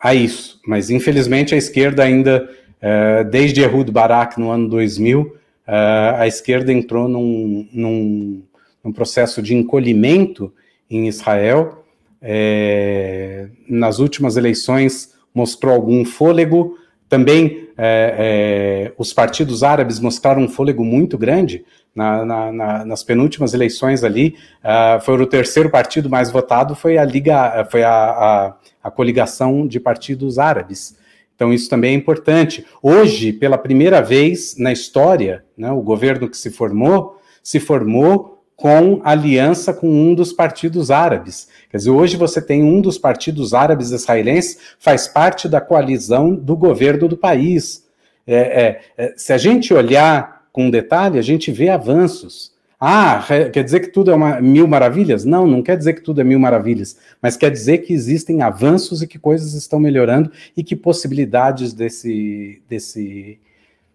a 0.00 0.14
isso. 0.14 0.60
Mas, 0.66 0.90
infelizmente, 0.90 1.54
a 1.54 1.58
esquerda 1.58 2.02
ainda, 2.02 2.48
é, 2.80 3.24
desde 3.24 3.62
Ehud 3.62 3.90
Barak 3.90 4.38
no 4.38 4.50
ano 4.50 4.68
2000, 4.68 5.20
uh, 5.20 6.16
a 6.16 6.26
esquerda 6.26 6.72
entrou 6.72 7.08
num, 7.08 7.68
num, 7.72 8.42
num, 8.82 8.92
processo 8.92 9.40
de 9.40 9.54
encolhimento 9.54 10.52
em 10.90 11.06
Israel. 11.06 11.84
É, 12.20 13.48
nas 13.68 13.98
últimas 13.98 14.36
eleições 14.36 15.14
mostrou 15.34 15.72
algum 15.72 16.04
fôlego. 16.04 16.76
Também 17.08 17.68
é, 17.76 18.88
é, 18.88 18.92
os 18.96 19.12
partidos 19.12 19.62
árabes 19.62 19.98
mostraram 19.98 20.42
um 20.42 20.48
fôlego 20.48 20.84
muito 20.84 21.16
grande. 21.18 21.64
Na, 21.94 22.24
na, 22.24 22.52
na, 22.52 22.84
nas 22.86 23.04
penúltimas 23.04 23.52
eleições 23.52 24.02
ali, 24.02 24.34
uh, 24.64 24.98
foi 25.02 25.20
o 25.20 25.26
terceiro 25.26 25.68
partido 25.68 26.08
mais 26.08 26.30
votado, 26.30 26.74
foi 26.74 26.96
a 26.96 27.04
Liga, 27.04 27.68
foi 27.70 27.82
a, 27.82 27.92
a, 27.92 28.54
a 28.82 28.90
coligação 28.90 29.66
de 29.66 29.78
partidos 29.78 30.38
árabes. 30.38 30.96
Então, 31.34 31.52
isso 31.52 31.68
também 31.68 31.92
é 31.92 31.96
importante. 31.96 32.64
Hoje, 32.82 33.32
pela 33.32 33.58
primeira 33.58 34.00
vez 34.00 34.56
na 34.56 34.72
história, 34.72 35.44
né, 35.56 35.70
o 35.70 35.82
governo 35.82 36.30
que 36.30 36.36
se 36.36 36.50
formou, 36.50 37.20
se 37.42 37.60
formou 37.60 38.32
com 38.54 39.00
aliança 39.02 39.74
com 39.74 39.88
um 39.88 40.14
dos 40.14 40.32
partidos 40.32 40.90
árabes. 40.90 41.48
Quer 41.68 41.78
dizer, 41.78 41.90
hoje 41.90 42.16
você 42.16 42.40
tem 42.40 42.62
um 42.62 42.80
dos 42.80 42.96
partidos 42.96 43.54
árabes 43.54 43.90
israelenses, 43.90 44.56
faz 44.78 45.08
parte 45.08 45.48
da 45.48 45.60
coalizão 45.60 46.32
do 46.32 46.56
governo 46.56 47.08
do 47.08 47.16
país. 47.16 47.88
É, 48.24 48.36
é, 48.36 48.80
é, 48.96 49.14
se 49.16 49.32
a 49.32 49.38
gente 49.38 49.74
olhar 49.74 50.41
com 50.52 50.70
detalhe, 50.70 51.18
a 51.18 51.22
gente 51.22 51.50
vê 51.50 51.68
avanços. 51.68 52.52
Ah, 52.78 53.24
quer 53.52 53.62
dizer 53.62 53.80
que 53.80 53.88
tudo 53.88 54.10
é 54.10 54.14
uma 54.14 54.40
mil 54.40 54.66
maravilhas? 54.66 55.24
Não, 55.24 55.46
não 55.46 55.62
quer 55.62 55.76
dizer 55.76 55.92
que 55.92 56.00
tudo 56.00 56.20
é 56.20 56.24
mil 56.24 56.40
maravilhas, 56.40 56.98
mas 57.22 57.36
quer 57.36 57.50
dizer 57.50 57.78
que 57.78 57.92
existem 57.92 58.42
avanços 58.42 59.02
e 59.02 59.06
que 59.06 59.20
coisas 59.20 59.54
estão 59.54 59.78
melhorando 59.78 60.32
e 60.56 60.64
que 60.64 60.74
possibilidades 60.74 61.72
desse, 61.72 62.60
desse, 62.68 63.38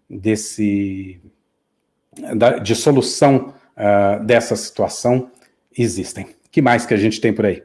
desse 0.10 1.20
de 2.64 2.76
solução 2.76 3.54
uh, 3.76 4.24
dessa 4.24 4.56
situação 4.56 5.30
existem. 5.78 6.28
que 6.50 6.62
mais 6.62 6.86
que 6.86 6.94
a 6.94 6.98
gente 6.98 7.20
tem 7.20 7.34
por 7.34 7.46
aí? 7.46 7.62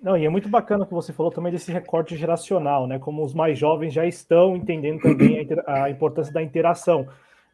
Não, 0.00 0.16
e 0.16 0.24
é 0.24 0.28
muito 0.30 0.48
bacana 0.48 0.86
que 0.86 0.94
você 0.94 1.12
falou 1.12 1.30
também 1.30 1.52
desse 1.52 1.70
recorte 1.70 2.16
geracional, 2.16 2.86
né? 2.86 2.98
Como 2.98 3.22
os 3.22 3.34
mais 3.34 3.58
jovens 3.58 3.92
já 3.92 4.06
estão 4.06 4.56
entendendo 4.56 5.00
também 5.00 5.46
a, 5.66 5.84
a 5.84 5.90
importância 5.90 6.32
da 6.32 6.40
interação 6.40 7.06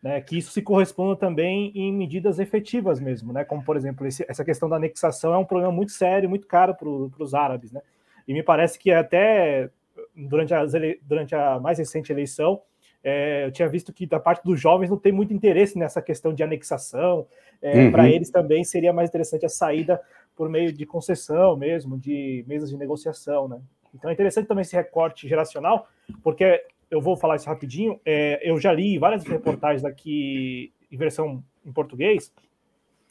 né, 0.07 0.21
que 0.21 0.39
isso 0.39 0.53
se 0.53 0.63
corresponda 0.63 1.17
também 1.17 1.73
em 1.75 1.93
medidas 1.93 2.39
efetivas 2.39 3.01
mesmo, 3.01 3.33
né, 3.33 3.45
como 3.45 3.65
por 3.65 3.77
exemplo 3.77 4.07
esse, 4.07 4.25
essa 4.29 4.45
questão 4.45 4.69
da 4.69 4.77
anexação 4.77 5.35
é 5.35 5.37
um 5.37 5.45
problema 5.45 5.73
muito 5.73 5.91
sério, 5.91 6.31
muito 6.31 6.47
caro 6.47 6.77
para 6.77 6.89
os 6.89 7.35
árabes, 7.35 7.73
né, 7.73 7.83
e 8.27 8.33
me 8.33 8.41
parece 8.41 8.79
que 8.79 8.93
até 8.93 9.69
durante, 10.15 10.55
as 10.55 10.73
durante 11.03 11.35
a 11.35 11.59
mais 11.59 11.79
recente 11.79 12.13
eleição 12.13 12.63
é, 13.03 13.47
eu 13.47 13.51
tinha 13.51 13.69
visto 13.69 13.93
que 13.93 14.07
da 14.07 14.21
parte 14.21 14.45
dos 14.45 14.61
jovens 14.61 14.91
não 14.91 14.97
tem 14.97 15.11
muito 15.11 15.35
interesse 15.35 15.77
nessa 15.77 16.01
questão 16.01 16.33
de 16.33 16.43
anexação, 16.43 17.27
é, 17.61 17.85
uhum. 17.85 17.91
para 17.91 18.09
eles 18.09 18.31
também 18.31 18.63
seria 18.63 18.93
mais 18.93 19.09
interessante 19.09 19.45
a 19.45 19.49
saída 19.49 20.01
por 20.37 20.49
meio 20.49 20.73
de 20.73 20.87
concessão 20.87 21.57
mesmo, 21.57 21.99
de 21.99 22.45
mesas 22.47 22.71
de 22.71 22.77
negociação, 22.77 23.49
né. 23.49 23.59
Então 23.93 24.11
é 24.11 24.13
interessante 24.13 24.47
também 24.47 24.63
esse 24.63 24.77
recorte 24.77 25.27
geracional, 25.27 25.89
porque 26.23 26.63
eu 26.91 27.01
vou 27.01 27.17
falar 27.17 27.37
isso 27.37 27.49
rapidinho. 27.49 28.01
É, 28.05 28.41
eu 28.49 28.59
já 28.59 28.73
li 28.73 28.99
várias 28.99 29.25
reportagens 29.25 29.85
aqui 29.85 30.73
em 30.91 30.97
versão 30.97 31.43
em 31.65 31.73
português. 31.73 32.33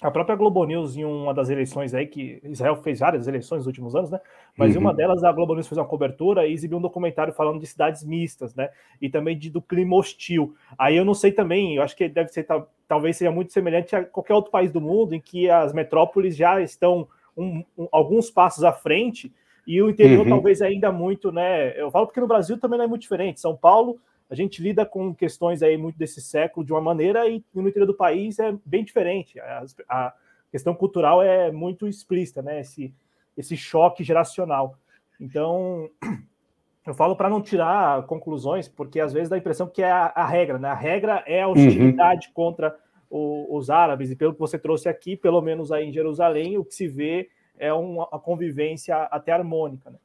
A 0.01 0.11
própria 0.11 0.35
Globo 0.35 0.65
News, 0.65 0.97
em 0.97 1.05
uma 1.05 1.33
das 1.33 1.49
eleições 1.49 1.93
aí, 1.93 2.05
que 2.05 2.41
Israel 2.43 2.75
fez 2.75 2.99
várias 2.99 3.27
eleições 3.29 3.59
nos 3.59 3.67
últimos 3.67 3.95
anos, 3.95 4.11
né? 4.11 4.19
Mas 4.57 4.75
uhum. 4.75 4.81
uma 4.81 4.93
delas, 4.93 5.23
a 5.23 5.31
Globo 5.31 5.55
News 5.55 5.67
fez 5.67 5.77
uma 5.77 5.85
cobertura 5.85 6.45
e 6.45 6.51
exibiu 6.51 6.79
um 6.79 6.81
documentário 6.81 7.33
falando 7.33 7.61
de 7.61 7.65
cidades 7.65 8.03
mistas, 8.03 8.53
né? 8.53 8.69
E 9.01 9.09
também 9.09 9.37
de, 9.37 9.49
do 9.49 9.61
clima 9.61 9.95
hostil. 9.95 10.53
Aí 10.77 10.97
eu 10.97 11.05
não 11.05 11.13
sei 11.13 11.31
também, 11.31 11.77
eu 11.77 11.81
acho 11.81 11.95
que 11.95 12.09
deve 12.09 12.27
ser, 12.29 12.45
talvez 12.87 13.15
seja 13.15 13.31
muito 13.31 13.53
semelhante 13.53 13.95
a 13.95 14.03
qualquer 14.03 14.33
outro 14.33 14.51
país 14.51 14.69
do 14.69 14.81
mundo, 14.81 15.15
em 15.15 15.21
que 15.21 15.49
as 15.49 15.71
metrópoles 15.71 16.35
já 16.35 16.61
estão 16.61 17.07
um, 17.35 17.63
um, 17.77 17.87
alguns 17.89 18.29
passos 18.29 18.65
à 18.65 18.73
frente 18.73 19.33
e 19.65 19.81
o 19.81 19.89
interior 19.89 20.23
uhum. 20.23 20.29
talvez 20.29 20.61
ainda 20.61 20.91
muito, 20.91 21.31
né? 21.31 21.79
Eu 21.79 21.89
falo 21.89 22.05
porque 22.05 22.19
no 22.19 22.27
Brasil 22.27 22.57
também 22.59 22.77
não 22.77 22.85
é 22.85 22.87
muito 22.87 23.01
diferente. 23.01 23.39
São 23.39 23.55
Paulo, 23.55 23.99
a 24.29 24.35
gente 24.35 24.61
lida 24.61 24.85
com 24.85 25.13
questões 25.13 25.63
aí 25.63 25.77
muito 25.77 25.97
desse 25.97 26.21
século 26.21 26.65
de 26.65 26.71
uma 26.71 26.81
maneira 26.81 27.27
e 27.27 27.43
no 27.53 27.67
interior 27.67 27.87
do 27.87 27.93
país 27.93 28.37
é 28.39 28.55
bem 28.65 28.83
diferente. 28.83 29.39
A, 29.39 29.65
a 29.89 30.13
questão 30.51 30.73
cultural 30.73 31.21
é 31.21 31.51
muito 31.51 31.87
explícita, 31.87 32.41
né? 32.41 32.59
Esse, 32.59 32.93
esse 33.35 33.57
choque 33.57 34.03
geracional. 34.03 34.77
Então, 35.19 35.89
eu 36.85 36.93
falo 36.93 37.15
para 37.15 37.29
não 37.29 37.41
tirar 37.41 38.05
conclusões, 38.05 38.67
porque 38.67 38.99
às 38.99 39.13
vezes 39.13 39.29
dá 39.29 39.35
a 39.35 39.39
impressão 39.39 39.67
que 39.67 39.81
é 39.81 39.91
a, 39.91 40.11
a 40.15 40.25
regra, 40.25 40.59
né? 40.59 40.69
A 40.69 40.75
regra 40.75 41.23
é 41.25 41.41
a 41.41 41.47
hostilidade 41.47 42.27
uhum. 42.27 42.33
contra 42.33 42.77
o, 43.09 43.57
os 43.57 43.69
árabes, 43.69 44.11
e 44.11 44.15
pelo 44.15 44.33
que 44.33 44.39
você 44.39 44.57
trouxe 44.57 44.89
aqui, 44.89 45.15
pelo 45.15 45.41
menos 45.41 45.71
aí 45.71 45.87
em 45.87 45.93
Jerusalém, 45.93 46.57
o 46.57 46.65
que 46.65 46.75
se 46.75 46.87
vê 46.87 47.29
é 47.59 47.73
uma, 47.73 48.07
uma 48.07 48.19
convivência 48.19 48.95
até 48.95 49.31
harmônica. 49.31 49.89
Né? 49.89 49.97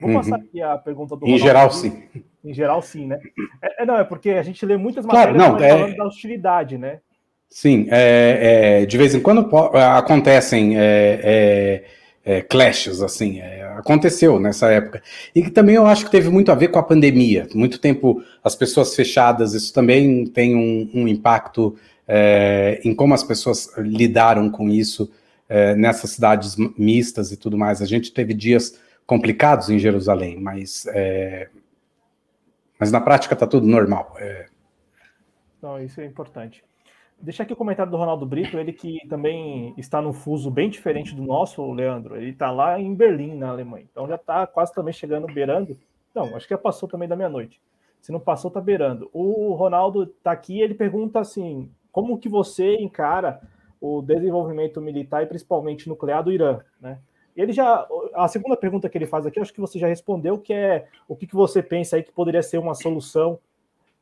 Vou 0.00 0.10
uhum. 0.10 0.16
passar 0.16 0.36
aqui 0.36 0.60
a 0.60 0.76
pergunta 0.78 1.16
do 1.16 1.26
Em 1.26 1.38
Ronaldo 1.38 1.46
geral, 1.46 1.70
sim. 1.70 2.02
Em 2.44 2.52
geral, 2.52 2.82
sim, 2.82 3.06
né? 3.06 3.20
É, 3.62 3.82
é, 3.82 3.86
não, 3.86 3.96
é 3.96 4.04
porque 4.04 4.30
a 4.30 4.42
gente 4.42 4.64
lê 4.66 4.76
muitas 4.76 5.06
matérias 5.06 5.36
claro, 5.36 5.52
não, 5.52 5.64
é... 5.64 5.68
falando 5.70 5.96
da 5.96 6.04
hostilidade, 6.04 6.76
né? 6.76 7.00
Sim, 7.48 7.86
é, 7.90 8.80
é, 8.80 8.86
de 8.86 8.96
vez 8.96 9.14
em 9.14 9.20
quando 9.20 9.48
acontecem 9.76 10.72
é, 10.78 11.84
é, 12.24 12.40
clashes, 12.40 13.02
assim, 13.02 13.40
é, 13.40 13.62
aconteceu 13.76 14.40
nessa 14.40 14.70
época. 14.70 15.02
E 15.34 15.42
que 15.42 15.50
também 15.50 15.74
eu 15.74 15.86
acho 15.86 16.04
que 16.04 16.10
teve 16.10 16.30
muito 16.30 16.50
a 16.50 16.54
ver 16.54 16.68
com 16.68 16.78
a 16.78 16.82
pandemia. 16.82 17.46
Muito 17.54 17.78
tempo 17.78 18.22
as 18.42 18.54
pessoas 18.54 18.94
fechadas, 18.94 19.54
isso 19.54 19.72
também 19.72 20.26
tem 20.26 20.56
um, 20.56 20.90
um 20.94 21.08
impacto 21.08 21.76
é, 22.06 22.80
em 22.84 22.94
como 22.94 23.14
as 23.14 23.22
pessoas 23.22 23.70
lidaram 23.76 24.50
com 24.50 24.68
isso 24.68 25.10
é, 25.52 25.74
nessas 25.74 26.12
cidades 26.12 26.56
mistas 26.78 27.30
e 27.30 27.36
tudo 27.36 27.58
mais. 27.58 27.82
A 27.82 27.84
gente 27.84 28.10
teve 28.10 28.32
dias 28.32 28.80
complicados 29.06 29.68
em 29.68 29.78
Jerusalém, 29.78 30.40
mas, 30.40 30.86
é, 30.86 31.50
mas 32.78 32.90
na 32.90 33.02
prática 33.02 33.34
está 33.34 33.46
tudo 33.46 33.66
normal. 33.66 34.14
É. 34.16 34.46
Não, 35.60 35.78
isso 35.78 36.00
é 36.00 36.06
importante. 36.06 36.64
Deixa 37.20 37.42
aqui 37.42 37.52
o 37.52 37.56
comentário 37.56 37.92
do 37.92 37.98
Ronaldo 37.98 38.24
Brito, 38.24 38.58
ele 38.58 38.72
que 38.72 38.98
também 39.10 39.74
está 39.76 40.00
num 40.00 40.14
fuso 40.14 40.50
bem 40.50 40.70
diferente 40.70 41.14
do 41.14 41.22
nosso, 41.22 41.70
Leandro. 41.70 42.16
Ele 42.16 42.30
está 42.30 42.50
lá 42.50 42.80
em 42.80 42.94
Berlim, 42.94 43.34
na 43.36 43.50
Alemanha. 43.50 43.86
Então 43.92 44.08
já 44.08 44.14
está 44.14 44.46
quase 44.46 44.72
também 44.72 44.94
chegando, 44.94 45.26
beirando. 45.26 45.78
Não, 46.14 46.34
acho 46.34 46.48
que 46.48 46.54
já 46.54 46.58
passou 46.58 46.88
também 46.88 47.06
da 47.06 47.14
meia-noite. 47.14 47.60
Se 48.00 48.10
não 48.10 48.18
passou, 48.18 48.48
está 48.48 48.60
beirando. 48.60 49.10
O 49.12 49.52
Ronaldo 49.52 50.04
está 50.04 50.32
aqui 50.32 50.62
ele 50.62 50.74
pergunta 50.74 51.20
assim: 51.20 51.70
como 51.92 52.18
que 52.18 52.28
você 52.28 52.76
encara 52.76 53.40
o 53.82 54.00
desenvolvimento 54.00 54.80
militar 54.80 55.22
e 55.22 55.26
principalmente 55.26 55.88
nuclear 55.88 56.22
do 56.22 56.32
Irã, 56.32 56.60
né? 56.80 56.98
Ele 57.36 57.52
já. 57.52 57.86
A 58.14 58.28
segunda 58.28 58.56
pergunta 58.56 58.88
que 58.88 58.96
ele 58.96 59.06
faz 59.06 59.26
aqui, 59.26 59.40
acho 59.40 59.52
que 59.52 59.60
você 59.60 59.78
já 59.78 59.88
respondeu, 59.88 60.38
que 60.38 60.52
é 60.52 60.86
o 61.08 61.16
que, 61.16 61.26
que 61.26 61.34
você 61.34 61.62
pensa 61.62 61.96
aí 61.96 62.02
que 62.02 62.12
poderia 62.12 62.42
ser 62.42 62.58
uma 62.58 62.74
solução 62.74 63.38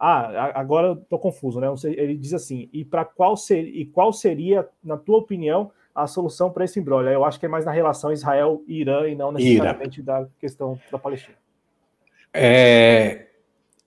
ah, 0.02 0.58
agora 0.58 0.92
estou 0.92 1.18
confuso, 1.18 1.60
né? 1.60 1.66
Ele 1.84 2.16
diz 2.16 2.32
assim: 2.32 2.70
e 2.72 2.86
para 2.86 3.04
qual 3.04 3.36
ser, 3.36 3.60
e 3.60 3.84
qual 3.84 4.14
seria, 4.14 4.66
na 4.82 4.96
tua 4.96 5.18
opinião, 5.18 5.70
a 5.94 6.06
solução 6.06 6.50
para 6.50 6.64
esse 6.64 6.80
embrolho? 6.80 7.10
Eu 7.10 7.22
acho 7.22 7.38
que 7.38 7.44
é 7.44 7.48
mais 7.50 7.66
na 7.66 7.70
relação 7.70 8.10
Israel-Irã 8.10 9.06
e 9.06 9.14
não 9.14 9.30
necessariamente 9.30 10.00
Ira. 10.00 10.22
da 10.22 10.28
questão 10.40 10.80
da 10.90 10.98
Palestina. 10.98 11.36
É, 12.32 13.26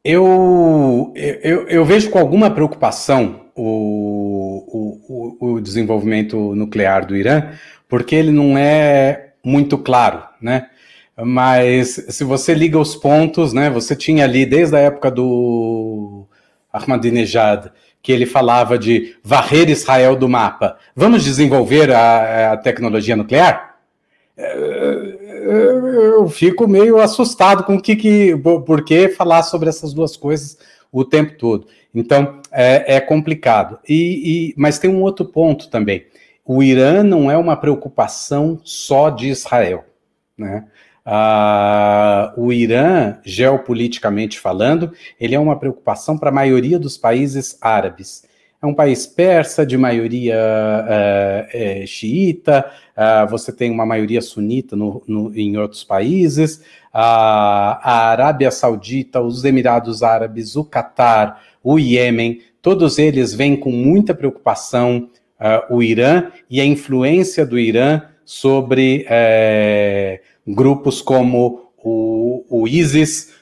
eu, 0.03 1.13
eu, 1.15 1.67
eu, 1.67 1.85
vejo 1.85 2.09
com 2.09 2.19
alguma 2.19 2.51
preocupação 2.51 3.45
o, 3.55 4.99
o, 5.39 5.53
o 5.53 5.61
desenvolvimento 5.61 6.53
nuclear 6.55 7.05
do 7.05 7.15
Irã, 7.15 7.51
porque 7.87 8.15
ele 8.15 8.31
não 8.31 8.57
é 8.57 9.33
muito 9.43 9.77
claro, 9.77 10.23
né? 10.41 10.67
Mas 11.15 12.05
se 12.09 12.23
você 12.23 12.53
liga 12.53 12.79
os 12.79 12.95
pontos, 12.95 13.53
né? 13.53 13.69
Você 13.69 13.95
tinha 13.95 14.23
ali 14.25 14.45
desde 14.45 14.75
a 14.75 14.79
época 14.79 15.11
do 15.11 16.25
Ahmadinejad 16.71 17.71
que 18.01 18.11
ele 18.11 18.25
falava 18.25 18.77
de 18.77 19.15
varrer 19.23 19.69
Israel 19.69 20.15
do 20.15 20.27
mapa. 20.27 20.77
Vamos 20.95 21.23
desenvolver 21.23 21.91
a, 21.91 22.51
a 22.51 22.57
tecnologia 22.57 23.15
nuclear? 23.15 23.77
Eu 25.43 26.27
fico 26.29 26.67
meio 26.67 26.99
assustado 26.99 27.63
com 27.63 27.75
o 27.75 27.81
que, 27.81 27.95
que 27.95 28.37
por 28.37 28.83
que 28.83 29.09
falar 29.09 29.43
sobre 29.43 29.69
essas 29.69 29.93
duas 29.93 30.15
coisas 30.15 30.57
o 30.91 31.03
tempo 31.03 31.37
todo. 31.37 31.67
Então 31.93 32.39
é, 32.51 32.95
é 32.95 32.99
complicado. 33.01 33.79
E, 33.87 34.51
e, 34.51 34.53
mas 34.55 34.79
tem 34.79 34.89
um 34.89 35.01
outro 35.01 35.25
ponto 35.25 35.69
também. 35.69 36.05
O 36.45 36.61
Irã 36.61 37.03
não 37.03 37.31
é 37.31 37.37
uma 37.37 37.55
preocupação 37.55 38.59
só 38.63 39.09
de 39.09 39.29
Israel, 39.29 39.85
né? 40.37 40.65
Uh, 41.05 42.41
o 42.41 42.53
Irã, 42.53 43.17
geopoliticamente 43.25 44.39
falando, 44.39 44.93
ele 45.19 45.35
é 45.35 45.39
uma 45.39 45.59
preocupação 45.59 46.17
para 46.17 46.29
a 46.29 46.33
maioria 46.33 46.79
dos 46.79 46.97
países 46.97 47.57
árabes. 47.61 48.23
É 48.63 48.65
um 48.65 48.73
país 48.73 49.05
persa, 49.05 49.65
de 49.65 49.77
maioria 49.77 50.37
uh, 50.37 51.49
é, 51.51 51.83
xiita, 51.85 52.65
uh, 52.95 53.29
você 53.29 53.51
tem 53.51 53.69
uma 53.69 53.85
maioria 53.85 54.21
sunita 54.21 54.73
no, 54.73 55.03
no, 55.05 55.37
em 55.37 55.57
outros 55.57 55.83
países, 55.83 56.63
a 56.93 58.07
Arábia 58.11 58.49
Saudita, 58.51 59.19
os 59.19 59.43
Emirados 59.43 60.01
Árabes, 60.01 60.55
o 60.55 60.63
Catar, 60.63 61.43
o 61.61 61.77
Iêmen, 61.77 62.39
todos 62.61 62.97
eles 62.97 63.33
vêm 63.33 63.57
com 63.57 63.69
muita 63.69 64.13
preocupação 64.13 65.09
o 65.69 65.83
Irã 65.83 66.31
e 66.49 66.61
a 66.61 66.65
influência 66.65 67.45
do 67.45 67.59
Irã 67.59 68.03
sobre. 68.23 69.05
Eh, 69.09 70.21
grupos 70.47 71.01
como 71.01 71.71
o, 71.83 72.45
o 72.49 72.67
ISIS, 72.67 73.33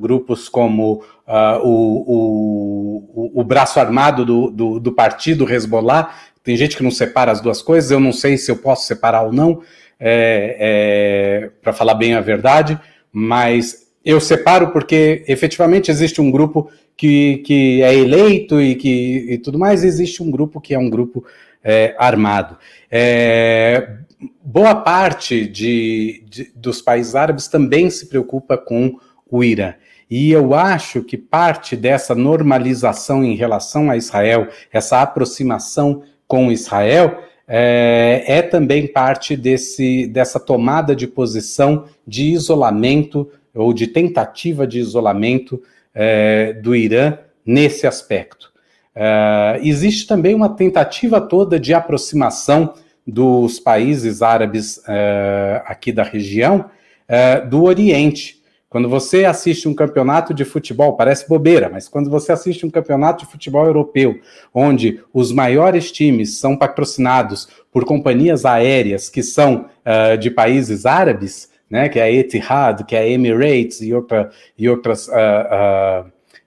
grupos 0.00 0.48
como 0.48 1.02
uh, 1.30 1.64
o, 1.64 3.04
o, 3.14 3.40
o, 3.40 3.44
braço 3.44 3.78
armado 3.78 4.24
do, 4.24 4.50
do, 4.50 4.80
do, 4.80 4.92
partido 4.92 5.48
Hezbollah. 5.48 6.12
Tem 6.42 6.56
gente 6.56 6.76
que 6.76 6.82
não 6.82 6.90
separa 6.90 7.30
as 7.30 7.40
duas 7.40 7.62
coisas, 7.62 7.90
eu 7.90 8.00
não 8.00 8.12
sei 8.12 8.36
se 8.36 8.50
eu 8.50 8.56
posso 8.56 8.86
separar 8.86 9.22
ou 9.22 9.32
não, 9.32 9.62
é, 9.98 10.56
é, 10.58 11.50
para 11.62 11.72
falar 11.72 11.94
bem 11.94 12.14
a 12.14 12.20
verdade, 12.20 12.78
mas 13.12 13.88
eu 14.04 14.20
separo 14.20 14.70
porque 14.70 15.22
efetivamente 15.28 15.90
existe 15.90 16.20
um 16.20 16.30
grupo 16.30 16.70
que, 16.96 17.38
que 17.38 17.82
é 17.82 17.94
eleito 17.94 18.60
e 18.60 18.74
que 18.74 19.26
e 19.30 19.38
tudo 19.38 19.58
mais, 19.58 19.84
existe 19.84 20.22
um 20.22 20.30
grupo 20.30 20.60
que 20.60 20.74
é 20.74 20.78
um 20.78 20.90
grupo 20.90 21.24
é, 21.62 21.94
armado. 21.98 22.56
É, 22.90 23.98
boa 24.42 24.74
parte 24.74 25.46
de, 25.46 26.24
de, 26.28 26.50
dos 26.56 26.80
países 26.80 27.14
árabes 27.14 27.46
também 27.46 27.88
se 27.90 28.06
preocupa 28.06 28.56
com 28.56 28.98
o 29.30 29.44
Irã. 29.44 29.74
E 30.10 30.32
eu 30.32 30.54
acho 30.54 31.02
que 31.02 31.16
parte 31.16 31.76
dessa 31.76 32.14
normalização 32.14 33.22
em 33.22 33.36
relação 33.36 33.90
a 33.90 33.96
Israel, 33.96 34.48
essa 34.72 35.00
aproximação 35.00 36.02
com 36.26 36.50
Israel, 36.50 37.22
é, 37.46 38.24
é 38.26 38.42
também 38.42 38.86
parte 38.86 39.36
desse, 39.36 40.06
dessa 40.06 40.40
tomada 40.40 40.94
de 40.94 41.06
posição 41.06 41.86
de 42.06 42.24
isolamento 42.24 43.30
ou 43.54 43.72
de 43.72 43.86
tentativa 43.86 44.66
de 44.66 44.78
isolamento 44.78 45.62
é, 45.94 46.52
do 46.54 46.74
Irã 46.74 47.18
nesse 47.46 47.86
aspecto. 47.86 48.52
É, 48.94 49.60
existe 49.62 50.06
também 50.06 50.34
uma 50.34 50.48
tentativa 50.48 51.20
toda 51.20 51.58
de 51.58 51.72
aproximação 51.72 52.74
dos 53.06 53.58
países 53.58 54.22
árabes 54.22 54.78
uh, 54.78 55.62
aqui 55.66 55.92
da 55.92 56.02
região 56.02 56.70
uh, 57.08 57.48
do 57.48 57.64
Oriente. 57.64 58.39
Quando 58.70 58.88
você 58.88 59.24
assiste 59.24 59.68
um 59.68 59.74
campeonato 59.74 60.32
de 60.32 60.44
futebol, 60.44 60.96
parece 60.96 61.28
bobeira, 61.28 61.68
mas 61.68 61.88
quando 61.88 62.08
você 62.08 62.30
assiste 62.30 62.64
um 62.64 62.70
campeonato 62.70 63.24
de 63.24 63.30
futebol 63.32 63.66
europeu, 63.66 64.20
onde 64.54 65.02
os 65.12 65.32
maiores 65.32 65.90
times 65.90 66.38
são 66.38 66.56
patrocinados 66.56 67.48
por 67.72 67.84
companhias 67.84 68.44
aéreas 68.44 69.10
que 69.10 69.24
são 69.24 69.66
uh, 69.84 70.16
de 70.16 70.30
países 70.30 70.86
árabes, 70.86 71.50
né, 71.68 71.88
que 71.88 71.98
é 71.98 72.04
a 72.04 72.12
Etihad, 72.12 72.84
que 72.84 72.94
é 72.94 73.00
a 73.00 73.08
Emirates 73.08 73.80
e, 73.80 73.92
outra, 73.92 74.30
e 74.56 74.68
outras 74.68 75.08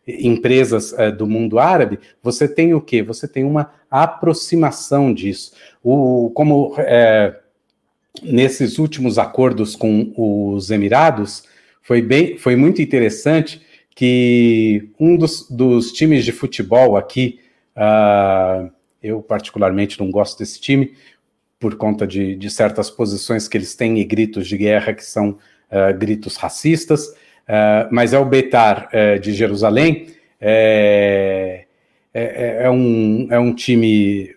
empresas 0.05 0.93
do 1.17 1.25
mundo 1.25 1.59
árabe, 1.59 1.97
você 2.21 2.45
tem 2.45 2.73
o 2.73 2.81
quê? 2.81 3.01
Você 3.01 3.25
tem 3.25 3.45
uma 3.45 3.71
aproximação 3.89 5.13
disso. 5.13 5.53
O, 5.81 6.29
como 6.35 6.75
nesses 8.21 8.79
últimos 8.79 9.17
acordos 9.17 9.77
com 9.77 10.11
os 10.17 10.69
Emirados, 10.69 11.43
foi, 11.83 12.01
bem, 12.01 12.37
foi 12.37 12.55
muito 12.55 12.81
interessante 12.81 13.61
que 13.95 14.89
um 14.99 15.15
dos, 15.15 15.47
dos 15.49 15.91
times 15.91 16.25
de 16.25 16.31
futebol 16.31 16.97
aqui, 16.97 17.39
uh, 17.77 18.71
eu 19.01 19.21
particularmente 19.21 19.99
não 19.99 20.09
gosto 20.09 20.39
desse 20.39 20.59
time, 20.59 20.93
por 21.59 21.75
conta 21.75 22.07
de, 22.07 22.35
de, 22.35 22.49
certas 22.49 22.89
posições 22.89 23.47
que 23.47 23.57
eles 23.57 23.75
têm 23.75 23.99
e 23.99 24.03
gritos 24.03 24.47
de 24.47 24.57
guerra 24.57 24.93
que 24.93 25.05
são 25.05 25.29
uh, 25.29 25.97
gritos 25.97 26.35
racistas, 26.35 27.07
uh, 27.07 27.87
mas 27.91 28.13
é 28.13 28.19
o 28.19 28.25
Beitar 28.25 28.89
uh, 28.89 29.19
de 29.19 29.31
Jerusalém, 29.33 30.07
é, 30.39 31.65
é, 32.13 32.63
é, 32.63 32.69
um, 32.69 33.27
é 33.31 33.39
um 33.39 33.53
time 33.53 34.35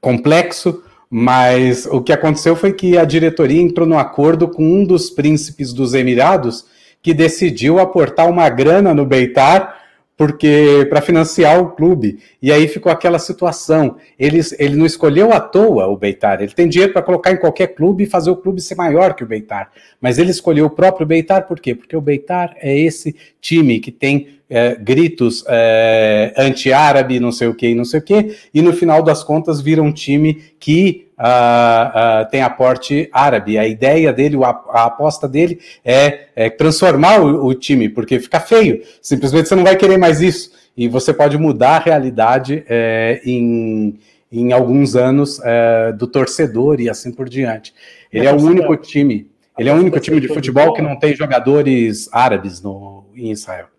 complexo, 0.00 0.84
mas 1.14 1.84
o 1.84 2.00
que 2.00 2.10
aconteceu 2.10 2.56
foi 2.56 2.72
que 2.72 2.96
a 2.96 3.04
diretoria 3.04 3.60
entrou 3.60 3.86
no 3.86 3.98
acordo 3.98 4.48
com 4.48 4.64
um 4.64 4.82
dos 4.82 5.10
príncipes 5.10 5.70
dos 5.70 5.92
Emirados 5.92 6.64
que 7.02 7.12
decidiu 7.12 7.78
aportar 7.78 8.30
uma 8.30 8.48
grana 8.48 8.94
no 8.94 9.04
Beitar 9.04 9.82
porque 10.16 10.86
para 10.88 11.02
financiar 11.02 11.60
o 11.60 11.72
clube. 11.72 12.18
E 12.40 12.50
aí 12.50 12.66
ficou 12.66 12.90
aquela 12.90 13.18
situação. 13.18 13.96
Ele, 14.18 14.40
ele 14.58 14.74
não 14.74 14.86
escolheu 14.86 15.34
à 15.34 15.40
toa 15.40 15.86
o 15.86 15.98
Beitar. 15.98 16.40
Ele 16.40 16.52
tem 16.54 16.66
dinheiro 16.66 16.94
para 16.94 17.02
colocar 17.02 17.30
em 17.30 17.36
qualquer 17.36 17.74
clube 17.74 18.04
e 18.04 18.06
fazer 18.06 18.30
o 18.30 18.36
clube 18.36 18.62
ser 18.62 18.76
maior 18.76 19.12
que 19.12 19.24
o 19.24 19.26
Beitar. 19.26 19.70
Mas 20.00 20.18
ele 20.18 20.30
escolheu 20.30 20.64
o 20.64 20.70
próprio 20.70 21.06
Beitar 21.06 21.46
por 21.46 21.60
quê? 21.60 21.74
Porque 21.74 21.94
o 21.94 22.00
Beitar 22.00 22.54
é 22.58 22.74
esse 22.74 23.14
time 23.38 23.80
que 23.80 23.92
tem 23.92 24.40
é, 24.52 24.76
gritos 24.78 25.42
é, 25.48 26.34
anti-árabe, 26.36 27.18
não 27.18 27.32
sei 27.32 27.48
o 27.48 27.54
que, 27.54 27.74
não 27.74 27.86
sei 27.86 28.00
o 28.00 28.02
que, 28.02 28.36
e 28.52 28.60
no 28.60 28.74
final 28.74 29.02
das 29.02 29.24
contas 29.24 29.62
vira 29.62 29.82
um 29.82 29.90
time 29.90 30.34
que 30.60 31.08
uh, 31.18 32.24
uh, 32.24 32.30
tem 32.30 32.42
aporte 32.42 33.08
árabe. 33.12 33.56
A 33.56 33.66
ideia 33.66 34.12
dele, 34.12 34.36
a, 34.44 34.48
a 34.48 34.84
aposta 34.84 35.26
dele 35.26 35.58
é, 35.82 36.26
é 36.36 36.50
transformar 36.50 37.20
o, 37.22 37.46
o, 37.46 37.54
time, 37.54 37.88
porque 37.88 38.20
fica 38.20 38.40
feio. 38.40 38.82
Simplesmente 39.00 39.48
você 39.48 39.54
não 39.54 39.64
vai 39.64 39.76
querer 39.76 39.96
mais 39.96 40.20
isso. 40.20 40.52
E 40.76 40.86
você 40.86 41.14
pode 41.14 41.38
mudar 41.38 41.76
a 41.76 41.78
realidade 41.78 42.62
é, 42.68 43.22
em, 43.24 43.98
em 44.30 44.52
alguns 44.52 44.94
anos 44.96 45.40
é, 45.42 45.92
do 45.92 46.06
torcedor 46.06 46.78
e 46.78 46.90
assim 46.90 47.10
por 47.10 47.28
diante. 47.28 47.72
Ele 48.12 48.26
é 48.26 48.32
o 48.32 48.40
único 48.40 48.76
time, 48.76 49.30
ele 49.58 49.70
é 49.70 49.72
o 49.72 49.76
único 49.76 49.98
time 49.98 50.20
de 50.20 50.28
futebol 50.28 50.74
que 50.74 50.82
não 50.82 50.98
tem 50.98 51.16
jogadores 51.16 52.08
árabes 52.12 52.60
no, 52.60 53.06
em 53.14 53.30
Israel. 53.30 53.71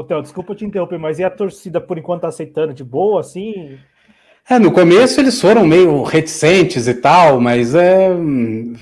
Ô, 0.00 0.04
Theo, 0.04 0.22
desculpa 0.22 0.54
te 0.54 0.64
interromper, 0.64 0.98
mas 0.98 1.18
e 1.18 1.24
a 1.24 1.28
torcida 1.28 1.78
por 1.78 1.98
enquanto 1.98 2.22
tá 2.22 2.28
aceitando 2.28 2.72
de 2.72 2.82
boa, 2.82 3.20
assim? 3.20 3.76
É, 4.48 4.58
no 4.58 4.72
começo 4.72 5.20
eles 5.20 5.38
foram 5.38 5.66
meio 5.66 6.02
reticentes 6.04 6.88
e 6.88 6.94
tal, 6.94 7.38
mas 7.38 7.74
é 7.74 8.08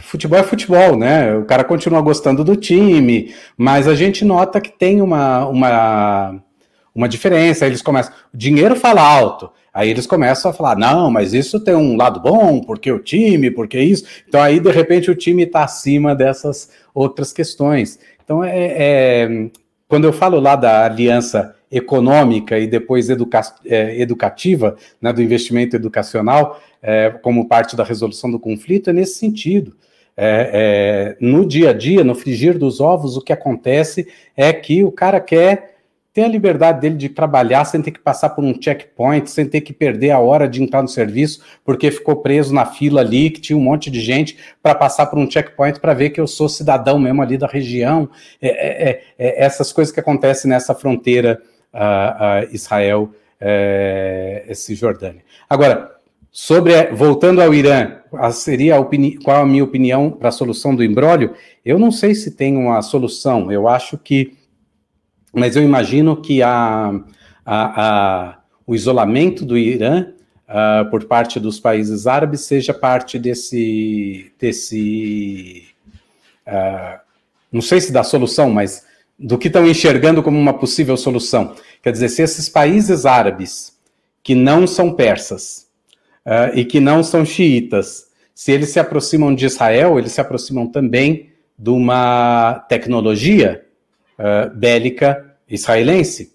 futebol 0.03 0.39
é 0.39 0.45
futebol, 0.45 0.97
né? 0.97 1.35
O 1.35 1.45
cara 1.45 1.65
continua 1.65 2.01
gostando 2.01 2.45
do 2.45 2.55
time, 2.55 3.35
mas 3.57 3.89
a 3.89 3.97
gente 3.97 4.25
nota 4.25 4.61
que 4.61 4.71
tem 4.71 5.03
uma, 5.03 5.45
uma, 5.49 6.41
uma 6.95 7.09
diferença. 7.09 7.65
Aí 7.65 7.71
eles 7.73 7.83
começam, 7.83 8.13
o 8.33 8.37
dinheiro 8.37 8.77
fala 8.77 9.03
alto. 9.03 9.51
Aí 9.75 9.91
eles 9.91 10.07
começam 10.07 10.53
a 10.53 10.55
falar, 10.55 10.77
não, 10.77 11.11
mas 11.11 11.35
isso 11.35 11.59
tem 11.59 11.75
um 11.75 11.97
lado 11.97 12.21
bom, 12.21 12.61
porque 12.61 12.93
o 12.93 13.01
time, 13.01 13.51
porque 13.51 13.81
isso. 13.81 14.05
Então 14.29 14.41
aí, 14.41 14.61
de 14.61 14.71
repente, 14.71 15.11
o 15.11 15.17
time 15.17 15.43
está 15.43 15.65
acima 15.65 16.15
dessas 16.15 16.71
outras 16.95 17.33
questões. 17.33 17.99
Então, 18.25 18.45
é, 18.45 18.75
é, 18.77 19.51
quando 19.89 20.05
eu 20.05 20.13
falo 20.13 20.39
lá 20.39 20.55
da 20.55 20.85
aliança 20.85 21.55
econômica 21.71 22.59
e 22.59 22.67
depois 22.67 23.09
educa 23.11 23.41
é, 23.65 24.01
educativa, 24.01 24.77
né, 25.01 25.13
do 25.13 25.23
investimento 25.23 25.75
educacional, 25.75 26.61
é, 26.83 27.11
como 27.11 27.49
parte 27.49 27.75
da 27.75 27.85
resolução 27.85 28.31
do 28.31 28.39
conflito, 28.39 28.91
é 28.91 28.93
nesse 28.93 29.19
sentido. 29.19 29.75
É, 30.17 31.17
é, 31.21 31.25
no 31.25 31.47
dia 31.47 31.71
a 31.71 31.73
dia, 31.73 32.05
no 32.05 32.15
frigir 32.15 32.59
dos 32.59 32.81
ovos, 32.81 33.17
o 33.17 33.23
que 33.23 33.33
acontece 33.33 34.09
é 34.37 34.53
que 34.53 34.85
o 34.85 34.93
cara 34.93 35.21
quer 35.21 35.78
ter 36.13 36.23
a 36.23 36.29
liberdade 36.29 36.81
dele 36.81 36.97
de 36.97 37.09
trabalhar 37.09 37.65
sem 37.65 37.81
ter 37.81 37.91
que 37.91 38.01
passar 38.01 38.31
por 38.31 38.43
um 38.43 38.55
checkpoint, 38.61 39.31
sem 39.31 39.47
ter 39.47 39.61
que 39.61 39.73
perder 39.73 40.11
a 40.11 40.19
hora 40.19 40.49
de 40.49 40.63
entrar 40.63 40.83
no 40.83 40.89
serviço, 40.89 41.43
porque 41.65 41.91
ficou 41.91 42.17
preso 42.17 42.53
na 42.53 42.67
fila 42.67 43.01
ali, 43.01 43.31
que 43.31 43.41
tinha 43.41 43.57
um 43.57 43.63
monte 43.63 43.91
de 43.91 44.01
gente 44.01 44.37
para 44.63 44.75
passar 44.75 45.07
por 45.07 45.19
um 45.19 45.31
checkpoint 45.31 45.79
para 45.79 45.95
ver 45.95 46.11
que 46.11 46.21
eu 46.21 46.27
sou 46.27 46.49
cidadão 46.49 46.99
mesmo 46.99 47.23
ali 47.23 47.37
da 47.37 47.47
região. 47.47 48.09
É, 48.41 48.49
é, 48.49 48.91
é, 48.91 49.03
é 49.19 49.45
essas 49.45 49.73
coisas 49.73 49.93
que 49.93 50.01
acontecem 50.01 50.49
nessa 50.49 50.75
fronteira 50.75 51.41
uh, 51.73 52.47
uh, 52.47 52.55
Israel 52.55 53.11
é, 53.41 54.51
Cisjordânia. 54.55 55.23
Agora, 55.49 55.93
sobre 56.31 56.87
voltando 56.93 57.41
ao 57.41 57.55
Irã, 57.55 57.99
a, 58.13 58.31
seria 58.31 58.79
a 58.79 58.85
qual 59.23 59.43
a 59.43 59.47
minha 59.47 59.65
opinião 59.65 60.11
para 60.11 60.29
a 60.29 60.33
solução 60.33 60.75
do 60.75 60.85
embrólio? 60.85 61.35
Eu 61.65 61.79
não 61.79 61.91
sei 61.91 62.15
se 62.15 62.33
tem 62.33 62.57
uma 62.57 62.81
solução. 62.83 63.51
Eu 63.53 63.69
acho 63.69 63.97
que 63.99 64.38
mas 65.39 65.57
eu 65.57 65.63
imagino 65.63 66.17
que 66.21 66.43
a, 66.43 66.93
a, 67.47 68.35
a 68.35 68.39
o 68.69 68.75
isolamento 68.75 69.47
do 69.47 69.57
Irã 69.57 70.09
uh, 70.47 70.91
por 70.91 71.07
parte 71.07 71.41
dos 71.41 71.59
países 71.59 72.07
árabes 72.07 72.43
seja 72.43 72.75
parte 72.75 73.19
desse, 73.19 74.31
desse 74.39 75.65
uh, 76.47 77.01
não 77.51 77.63
sei 77.63 77.81
se 77.81 77.91
da 77.91 78.03
solução, 78.03 78.51
mas 78.51 78.85
do 79.19 79.39
que 79.39 79.47
estão 79.47 79.67
enxergando 79.67 80.23
como 80.23 80.39
uma 80.39 80.53
possível 80.53 80.99
solução. 80.99 81.57
Quer 81.83 81.93
dizer, 81.93 82.11
se 82.11 82.21
esses 82.21 82.47
países 82.47 83.07
árabes 83.07 83.73
que 84.23 84.35
não 84.35 84.67
são 84.67 84.93
persas 84.93 85.67
uh, 86.27 86.55
e 86.55 86.63
que 86.63 86.79
não 86.79 87.03
são 87.03 87.25
xiitas, 87.25 88.09
se 88.35 88.53
eles 88.53 88.69
se 88.69 88.79
aproximam 88.79 89.35
de 89.35 89.47
Israel, 89.47 89.99
eles 89.99 90.13
se 90.13 90.21
aproximam 90.21 90.67
também 90.67 91.31
de 91.59 91.71
uma 91.71 92.67
tecnologia 92.69 93.65
bélica 94.55 95.28
israelense. 95.49 96.33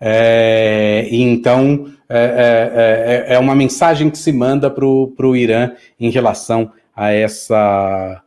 É, 0.00 1.06
então, 1.10 1.92
é, 2.08 3.26
é, 3.28 3.34
é, 3.34 3.38
uma 3.38 3.54
mensagem 3.54 4.08
que 4.08 4.16
se 4.16 4.32
manda 4.32 4.70
para 4.70 4.86
o 4.86 5.36
Irã 5.36 5.72
em 5.98 6.10
relação 6.10 6.72
a 6.96 7.12
essa, 7.12 8.22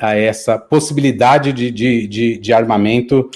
a 0.00 0.16
essa 0.16 0.58
possibilidade 0.58 1.52
de, 1.52 1.70
de, 1.70 2.06
de, 2.06 2.38
de 2.38 2.52
armamento 2.52 3.30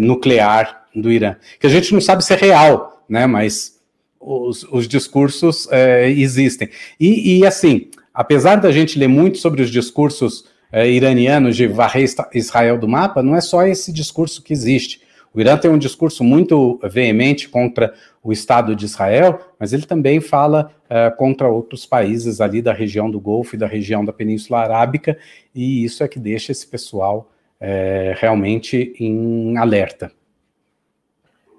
nuclear 0.00 0.84
do 0.94 1.10
Irã. 1.10 1.36
Que 1.58 1.66
a 1.66 1.70
gente 1.70 1.92
não 1.92 2.00
sabe 2.00 2.24
se 2.24 2.32
é 2.34 2.36
real, 2.36 3.04
né, 3.08 3.26
mas 3.26 3.80
os, 4.20 4.64
os 4.64 4.86
discursos 4.86 5.68
existem. 6.16 6.68
E, 7.00 7.38
e, 7.38 7.46
assim, 7.46 7.88
apesar 8.12 8.56
da 8.56 8.70
gente 8.70 8.98
ler 8.98 9.08
muito 9.08 9.38
sobre 9.38 9.62
os 9.62 9.70
discursos 9.70 10.44
é, 10.74 10.90
iranianos 10.90 11.54
de 11.56 11.68
varrer 11.68 12.04
Israel 12.34 12.76
do 12.76 12.88
mapa, 12.88 13.22
não 13.22 13.36
é 13.36 13.40
só 13.40 13.64
esse 13.64 13.92
discurso 13.92 14.42
que 14.42 14.52
existe. 14.52 15.00
O 15.32 15.40
Irã 15.40 15.56
tem 15.56 15.70
um 15.70 15.78
discurso 15.78 16.24
muito 16.24 16.80
veemente 16.82 17.48
contra 17.48 17.94
o 18.20 18.32
Estado 18.32 18.74
de 18.74 18.84
Israel, 18.84 19.38
mas 19.58 19.72
ele 19.72 19.86
também 19.86 20.20
fala 20.20 20.72
é, 20.90 21.10
contra 21.10 21.48
outros 21.48 21.86
países 21.86 22.40
ali 22.40 22.60
da 22.60 22.72
região 22.72 23.08
do 23.08 23.20
Golfo 23.20 23.54
e 23.54 23.58
da 23.58 23.68
região 23.68 24.04
da 24.04 24.12
Península 24.12 24.62
Arábica, 24.62 25.16
e 25.54 25.84
isso 25.84 26.02
é 26.02 26.08
que 26.08 26.18
deixa 26.18 26.50
esse 26.50 26.66
pessoal 26.66 27.30
é, 27.60 28.12
realmente 28.16 28.96
em 28.98 29.56
alerta. 29.56 30.10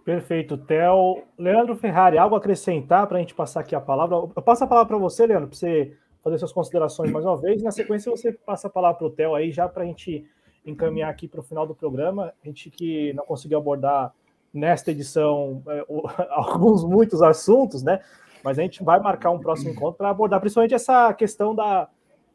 Perfeito, 0.04 0.58
Theo. 0.58 1.24
Leandro 1.40 1.76
Ferrari, 1.78 2.18
algo 2.18 2.36
a 2.36 2.38
acrescentar 2.38 3.08
para 3.08 3.18
a 3.18 3.22
gente 3.22 3.34
passar 3.34 3.62
aqui 3.62 3.74
a 3.74 3.80
palavra? 3.80 4.18
Eu 4.18 4.42
passo 4.42 4.66
a 4.66 4.68
palavra 4.68 4.90
para 4.90 4.98
você, 4.98 5.26
Leandro, 5.26 5.48
para 5.48 5.58
você 5.58 5.94
fazer 6.26 6.40
suas 6.40 6.52
considerações 6.52 7.12
mais 7.12 7.24
uma 7.24 7.38
vez. 7.38 7.62
Na 7.62 7.70
sequência, 7.70 8.10
você 8.10 8.32
passa 8.32 8.66
a 8.66 8.70
palavra 8.70 8.98
para 8.98 9.06
o 9.06 9.12
Theo 9.12 9.36
aí, 9.36 9.52
já 9.52 9.70
para 9.70 9.84
a 9.84 9.86
gente 9.86 10.26
encaminhar 10.66 11.08
aqui 11.08 11.28
para 11.28 11.40
o 11.40 11.44
final 11.44 11.68
do 11.68 11.76
programa. 11.76 12.34
A 12.44 12.48
gente 12.48 12.72
que 12.72 13.14
não 13.14 13.24
conseguiu 13.24 13.60
abordar 13.60 14.12
nesta 14.52 14.90
edição 14.90 15.62
é, 15.68 15.86
o, 15.88 16.02
alguns, 16.32 16.84
muitos 16.84 17.22
assuntos, 17.22 17.84
né? 17.84 18.02
Mas 18.44 18.58
a 18.58 18.64
gente 18.64 18.84
vai 18.84 19.00
marcar 19.00 19.30
um 19.30 19.40
próximo 19.40 19.70
encontro 19.70 20.00
para 20.00 20.10
abordar 20.10 20.40
principalmente 20.40 20.74
essa 20.74 21.14
questão 21.14 21.54
da, 21.54 21.88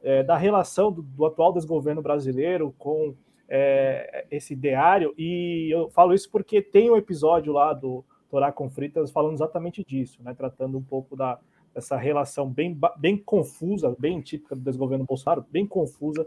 é, 0.05 0.23
da 0.23 0.37
relação 0.37 0.93
do, 0.93 1.03
do, 1.03 1.27
atual 1.27 1.53
desgoverno 1.53 2.01
brasileiro 2.01 2.73
com 2.79 3.13
é, 3.49 4.25
esse 4.31 4.53
ideário. 4.53 5.13
E 5.19 5.69
eu 5.75 5.91
falo 5.91 6.15
isso 6.15 6.31
porque 6.31 6.63
tem 6.63 6.93
um 6.93 6.97
episódio 6.97 7.53
lá 7.53 7.73
do 7.73 8.05
Torá 8.31 8.53
com 8.53 8.71
Fritas 8.71 9.11
falando 9.11 9.35
exatamente 9.35 9.85
disso, 9.85 10.23
né? 10.23 10.33
Tratando 10.33 10.79
um 10.79 10.83
pouco 10.83 11.17
da, 11.17 11.41
essa 11.75 11.97
relação 11.97 12.49
bem, 12.49 12.79
bem 12.99 13.17
confusa, 13.17 13.95
bem 13.99 14.21
típica 14.21 14.55
do 14.55 14.63
desgoverno 14.63 15.05
Bolsonaro, 15.05 15.45
bem 15.51 15.67
confusa 15.67 16.27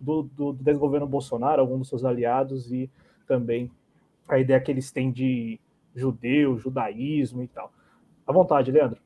do, 0.00 0.22
do, 0.22 0.52
do 0.52 0.62
desgoverno 0.62 1.06
Bolsonaro, 1.06 1.60
alguns 1.60 1.80
dos 1.80 1.88
seus 1.88 2.04
aliados 2.04 2.72
e 2.72 2.90
também 3.26 3.70
a 4.28 4.38
ideia 4.38 4.60
que 4.60 4.70
eles 4.70 4.90
têm 4.90 5.10
de 5.10 5.58
judeu, 5.94 6.58
judaísmo 6.58 7.42
e 7.42 7.48
tal. 7.48 7.72
À 8.26 8.32
vontade, 8.32 8.70
Leandro. 8.70 9.00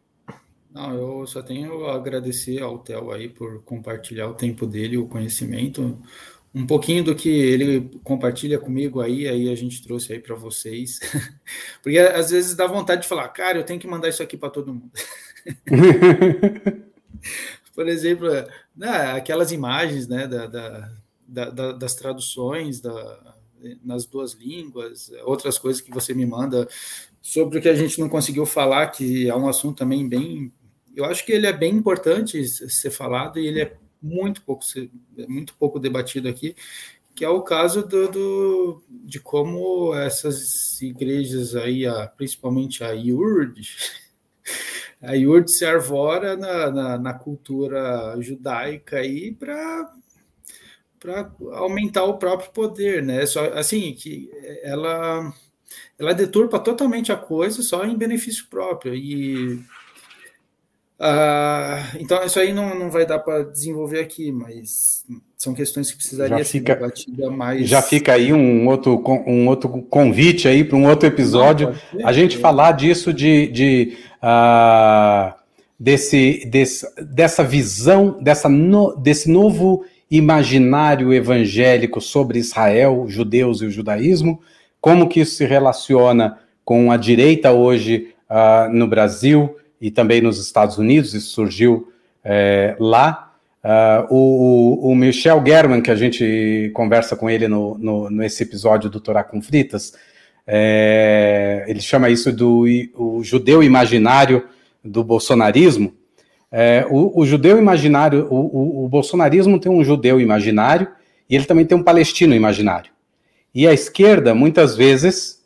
Não, 0.71 0.95
eu 0.95 1.27
só 1.27 1.43
tenho 1.43 1.87
a 1.87 1.95
agradecer 1.95 2.63
ao 2.63 2.79
Theo 2.79 3.11
aí 3.11 3.29
por 3.29 3.63
compartilhar 3.63 4.29
o 4.29 4.35
tempo 4.35 4.67
dele, 4.67 4.99
o 4.99 5.09
conhecimento, 5.09 5.99
um 6.55 6.67
pouquinho 6.67 7.03
do 7.05 7.15
que 7.15 7.29
ele 7.29 7.99
compartilha 8.03 8.59
comigo 8.59 9.01
aí, 9.01 9.27
aí 9.27 9.51
a 9.51 9.55
gente 9.55 9.83
trouxe 9.83 10.13
aí 10.13 10.19
para 10.19 10.35
vocês. 10.35 10.99
Porque 11.83 11.99
às 11.99 12.31
vezes 12.31 12.55
dá 12.55 12.67
vontade 12.67 13.03
de 13.03 13.09
falar, 13.09 13.29
cara, 13.29 13.59
eu 13.59 13.65
tenho 13.65 13.81
que 13.81 13.87
mandar 13.87 14.09
isso 14.09 14.23
aqui 14.23 14.37
para 14.37 14.51
todo 14.51 14.73
mundo. 14.73 14.91
Por 17.75 17.89
exemplo, 17.89 18.29
né, 18.75 19.13
aquelas 19.13 19.53
imagens 19.53 20.09
né, 20.09 20.27
da, 20.27 20.47
da, 20.47 20.91
da, 21.29 21.73
das 21.73 21.95
traduções 21.95 22.81
nas 23.85 24.07
duas 24.07 24.35
línguas, 24.35 25.11
outras 25.25 25.59
coisas 25.59 25.83
que 25.83 25.93
você 25.93 26.15
me 26.15 26.25
manda 26.25 26.69
sobre 27.21 27.59
o 27.59 27.63
que 27.63 27.69
a 27.69 27.75
gente 27.75 27.99
não 28.01 28.09
conseguiu 28.09 28.47
falar, 28.47 28.89
que 28.89 29.29
é 29.29 29.37
um 29.37 29.49
assunto 29.49 29.79
também 29.79 30.09
bem. 30.09 30.53
Eu 30.95 31.05
acho 31.05 31.25
que 31.25 31.33
ele 31.33 31.47
é 31.47 31.53
bem 31.53 31.75
importante 31.75 32.43
ser 32.47 32.91
falado 32.91 33.39
e 33.39 33.47
ele 33.47 33.61
é 33.61 33.77
muito 34.01 34.43
pouco, 34.43 34.65
muito 35.29 35.55
pouco 35.55 35.79
debatido 35.79 36.29
aqui, 36.29 36.55
que 37.15 37.25
é 37.25 37.29
o 37.29 37.43
caso 37.43 37.87
do, 37.87 38.09
do 38.09 38.83
de 38.89 39.19
como 39.19 39.95
essas 39.95 40.81
igrejas 40.81 41.57
aí, 41.57 41.85
principalmente 42.17 42.85
a 42.85 42.93
IURD, 42.93 43.63
a 45.03 45.13
Yurt 45.13 45.49
se 45.49 45.65
arvora 45.65 46.37
na, 46.37 46.71
na, 46.71 46.99
na 46.99 47.15
cultura 47.15 48.15
judaica 48.21 48.99
aí 48.99 49.33
para 49.33 49.93
para 50.99 51.31
aumentar 51.53 52.05
o 52.05 52.19
próprio 52.19 52.51
poder, 52.51 53.03
né? 53.03 53.25
Só 53.27 53.45
assim 53.53 53.93
que 53.93 54.31
ela 54.63 55.33
ela 55.99 56.15
deturpa 56.15 56.59
totalmente 56.59 57.13
a 57.13 57.17
coisa 57.17 57.63
só 57.63 57.85
em 57.85 57.97
benefício 57.97 58.47
próprio 58.49 58.95
e 58.95 59.63
uh, 61.01 61.97
então 61.99 62.25
isso 62.25 62.39
aí 62.39 62.53
não, 62.53 62.79
não 62.79 62.91
vai 62.91 63.07
dar 63.07 63.19
para 63.19 63.45
desenvolver 63.45 64.01
aqui, 64.01 64.31
mas 64.33 65.05
são 65.37 65.55
questões 65.55 65.91
que 65.91 65.97
precisaria 65.97 66.43
ser 66.45 66.61
debatida 66.61 67.31
mais. 67.31 67.69
Já 67.69 67.83
fica 67.83 68.15
aí 68.15 68.33
um 68.33 68.67
outro, 68.67 69.03
um 69.27 69.49
outro 69.49 69.69
convite 69.69 70.49
aí 70.49 70.65
para 70.65 70.77
um 70.77 70.89
outro 70.89 71.07
episódio. 71.07 71.75
Não, 71.93 72.07
a 72.07 72.13
gente 72.13 72.39
falar 72.39 72.73
disso 72.73 73.13
de, 73.13 73.47
de 73.49 73.99
uh, 74.23 75.35
desse, 75.79 76.47
desse, 76.47 76.87
dessa 77.03 77.45
visão, 77.45 78.19
dessa 78.21 78.49
no, 78.49 78.97
desse 78.97 79.31
novo 79.31 79.85
imaginário 80.11 81.13
evangélico 81.13 82.01
sobre 82.01 82.39
Israel, 82.39 83.05
judeus 83.09 83.61
e 83.61 83.67
o 83.67 83.71
judaísmo, 83.71 84.41
como 84.81 85.09
que 85.09 85.21
isso 85.21 85.37
se 85.37 85.45
relaciona 85.45 86.39
com 86.65 86.91
a 86.91 86.97
direita 86.97 87.53
hoje 87.53 88.15
uh, 88.31 88.73
no 88.73 88.87
Brasil 88.87 89.57
e 89.81 89.91
também 89.91 90.21
nos 90.21 90.39
Estados 90.39 90.79
Unidos, 90.79 91.15
isso 91.15 91.31
surgiu 91.31 91.93
é, 92.25 92.77
lá. 92.79 93.33
Uh, 93.63 94.15
o, 94.15 94.91
o, 94.91 94.95
Michel 94.95 95.43
German, 95.45 95.81
que 95.81 95.91
a 95.91 95.97
gente 95.97 96.71
conversa 96.73 97.17
com 97.17 97.29
ele 97.29 97.49
no, 97.49 97.77
no, 97.77 98.09
nesse 98.09 98.45
episódio 98.45 98.89
do 98.89 99.01
Torá 99.01 99.25
com 99.25 99.43
Fritas, 99.43 99.93
é, 100.47 101.65
ele 101.67 101.81
chama 101.81 102.09
isso 102.09 102.33
do 102.33 102.65
o 102.95 103.25
judeu 103.25 103.65
imaginário 103.65 104.45
do 104.85 105.03
bolsonarismo. 105.03 105.93
É, 106.53 106.87
o, 106.89 107.21
o, 107.21 107.27
judeu 107.27 107.59
imaginário, 107.59 108.29
o, 108.31 108.85
o, 108.85 108.89
bolsonarismo 108.89 109.59
tem 109.59 109.71
um 109.71 109.83
judeu 109.83 110.21
imaginário 110.21 110.87
e 111.29 111.35
ele 111.35 111.45
também 111.45 111.67
tem 111.67 111.77
um 111.77 111.83
palestino 111.83 112.37
imaginário. 112.37 112.93
E 113.53 113.67
a 113.67 113.73
esquerda, 113.73 114.33
muitas 114.33 114.77
vezes, 114.77 115.43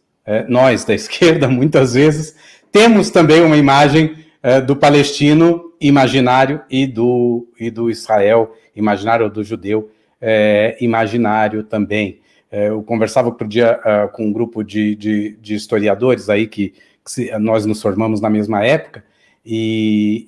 nós 0.46 0.84
da 0.84 0.92
esquerda, 0.94 1.48
muitas 1.48 1.94
vezes, 1.94 2.34
temos 2.72 3.10
também 3.10 3.42
uma 3.42 3.56
imagem 3.56 4.16
é, 4.42 4.60
do 4.60 4.74
palestino 4.74 5.72
imaginário 5.80 6.60
e 6.70 6.86
do, 6.86 7.48
e 7.58 7.70
do 7.70 7.90
Israel 7.90 8.54
imaginário, 8.74 9.24
ou 9.24 9.30
do 9.30 9.42
judeu 9.42 9.90
é, 10.20 10.76
imaginário 10.80 11.64
também. 11.64 12.20
É, 12.50 12.68
eu 12.68 12.82
conversava 12.82 13.28
outro 13.28 13.46
dia 13.46 13.78
uh, 13.78 14.12
com 14.12 14.26
um 14.26 14.32
grupo 14.32 14.64
de, 14.64 14.96
de, 14.96 15.36
de 15.40 15.54
historiadores 15.54 16.28
aí 16.28 16.46
que, 16.46 16.70
que 17.04 17.10
se, 17.10 17.38
nós 17.38 17.64
nos 17.64 17.80
formamos 17.80 18.20
na 18.20 18.28
mesma 18.28 18.64
época, 18.64 19.04
e, 19.44 20.26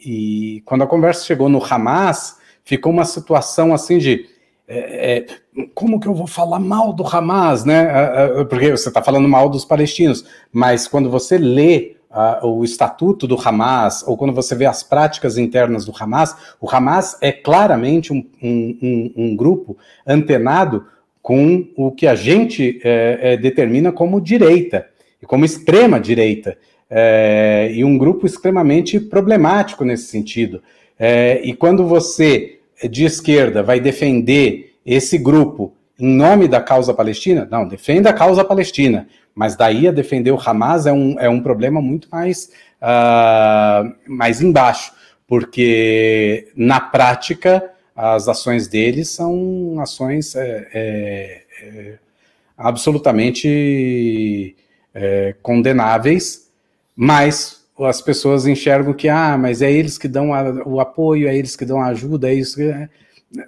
e, 0.56 0.60
quando 0.62 0.82
a 0.82 0.86
conversa 0.86 1.26
chegou 1.26 1.48
no 1.48 1.62
Hamas, 1.62 2.38
ficou 2.64 2.90
uma 2.90 3.04
situação 3.04 3.74
assim 3.74 3.98
de 3.98 4.26
é, 4.66 5.26
como 5.74 6.00
que 6.00 6.08
eu 6.08 6.14
vou 6.14 6.26
falar 6.26 6.58
mal 6.58 6.94
do 6.94 7.04
Hamas, 7.06 7.64
né? 7.64 7.88
Porque 8.48 8.70
você 8.70 8.88
está 8.88 9.02
falando 9.02 9.28
mal 9.28 9.50
dos 9.50 9.66
palestinos, 9.66 10.24
mas 10.50 10.88
quando 10.88 11.10
você 11.10 11.36
lê 11.36 11.96
uh, 12.12 12.46
o 12.46 12.64
estatuto 12.64 13.26
do 13.26 13.36
Hamas, 13.36 14.04
ou 14.06 14.16
quando 14.16 14.32
você 14.32 14.54
vê 14.54 14.66
as 14.66 14.82
práticas 14.82 15.38
internas 15.38 15.84
do 15.84 15.92
Hamas, 15.98 16.36
o 16.60 16.70
Hamas 16.70 17.16
é 17.20 17.32
claramente 17.32 18.12
um, 18.12 18.24
um, 18.42 19.12
um, 19.16 19.36
grupo 19.36 19.76
antenado 20.06 20.86
com 21.20 21.68
o 21.76 21.90
que 21.90 22.06
a 22.06 22.14
gente 22.14 22.80
é, 22.84 23.34
é, 23.34 23.36
determina 23.36 23.92
como 23.92 24.20
direita 24.20 24.86
e 25.20 25.26
como 25.26 25.44
extrema 25.44 25.98
direita, 25.98 26.58
é, 26.90 27.70
e 27.72 27.84
um 27.84 27.96
grupo 27.96 28.26
extremamente 28.26 29.00
problemático 29.00 29.84
nesse 29.84 30.08
sentido. 30.08 30.62
É, 30.98 31.40
e 31.42 31.54
quando 31.54 31.86
você 31.86 32.58
de 32.90 33.04
esquerda 33.04 33.62
vai 33.62 33.80
defender 33.80 34.74
esse 34.84 35.16
grupo 35.16 35.72
em 35.98 36.16
nome 36.16 36.48
da 36.48 36.60
causa 36.60 36.92
palestina, 36.92 37.46
não, 37.48 37.66
defenda 37.66 38.10
a 38.10 38.12
causa 38.12 38.44
palestina, 38.44 39.06
mas 39.34 39.56
daí 39.56 39.88
a 39.88 39.92
defender 39.92 40.30
o 40.30 40.40
Hamas 40.40 40.86
é 40.86 40.92
um, 40.92 41.18
é 41.18 41.28
um 41.28 41.42
problema 41.42 41.80
muito 41.80 42.08
mais, 42.10 42.50
uh, 42.82 43.92
mais 44.06 44.40
embaixo, 44.40 44.92
porque 45.26 46.48
na 46.54 46.80
prática 46.80 47.70
as 47.94 48.28
ações 48.28 48.66
deles 48.66 49.10
são 49.10 49.76
ações 49.80 50.34
é, 50.34 50.68
é, 50.72 51.42
é, 51.62 51.94
absolutamente 52.56 54.56
é, 54.94 55.34
condenáveis, 55.42 56.50
mas 56.94 57.62
as 57.80 58.00
pessoas 58.00 58.46
enxergam 58.46 58.92
que, 58.92 59.08
ah, 59.08 59.36
mas 59.36 59.62
é 59.62 59.70
eles 59.70 59.98
que 59.98 60.08
dão 60.08 60.32
a, 60.32 60.42
o 60.66 60.80
apoio, 60.80 61.28
é 61.28 61.36
eles 61.36 61.56
que 61.56 61.64
dão 61.64 61.80
a 61.80 61.86
ajuda, 61.86 62.30
é 62.30 62.34
isso 62.34 62.60
é, 62.60 62.88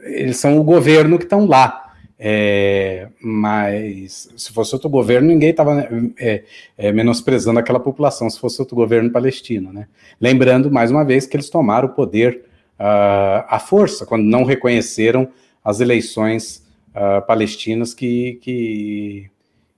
eles 0.05 0.39
são 0.39 0.59
o 0.59 0.65
governo 0.65 1.19
que 1.19 1.25
estão 1.25 1.47
lá. 1.47 1.84
É, 2.19 3.09
mas 3.21 4.31
se 4.37 4.53
fosse 4.53 4.75
outro 4.75 4.89
governo, 4.89 5.29
ninguém 5.29 5.51
estava 5.51 5.89
é, 6.19 6.45
é, 6.79 6.93
menosprezando 6.93 7.59
aquela 7.59 7.81
população, 7.81 8.31
se 8.31 8.39
fosse 8.39 8.61
outro 8.61 8.77
governo 8.77 9.11
palestino. 9.11 9.73
Né? 9.73 9.89
Lembrando, 10.21 10.71
mais 10.71 10.91
uma 10.91 11.05
vez, 11.05 11.27
que 11.27 11.37
eles 11.37 11.51
tomaram 11.51 11.89
o 11.89 11.93
poder 11.93 12.45
uh, 12.79 13.45
à 13.49 13.59
força, 13.59 14.07
quando 14.07 14.25
não 14.25 14.45
reconheceram 14.45 15.29
as 15.65 15.81
eleições 15.81 16.65
uh, 16.91 17.25
palestinas 17.27 17.93
que, 17.95 18.39
que, 18.43 19.31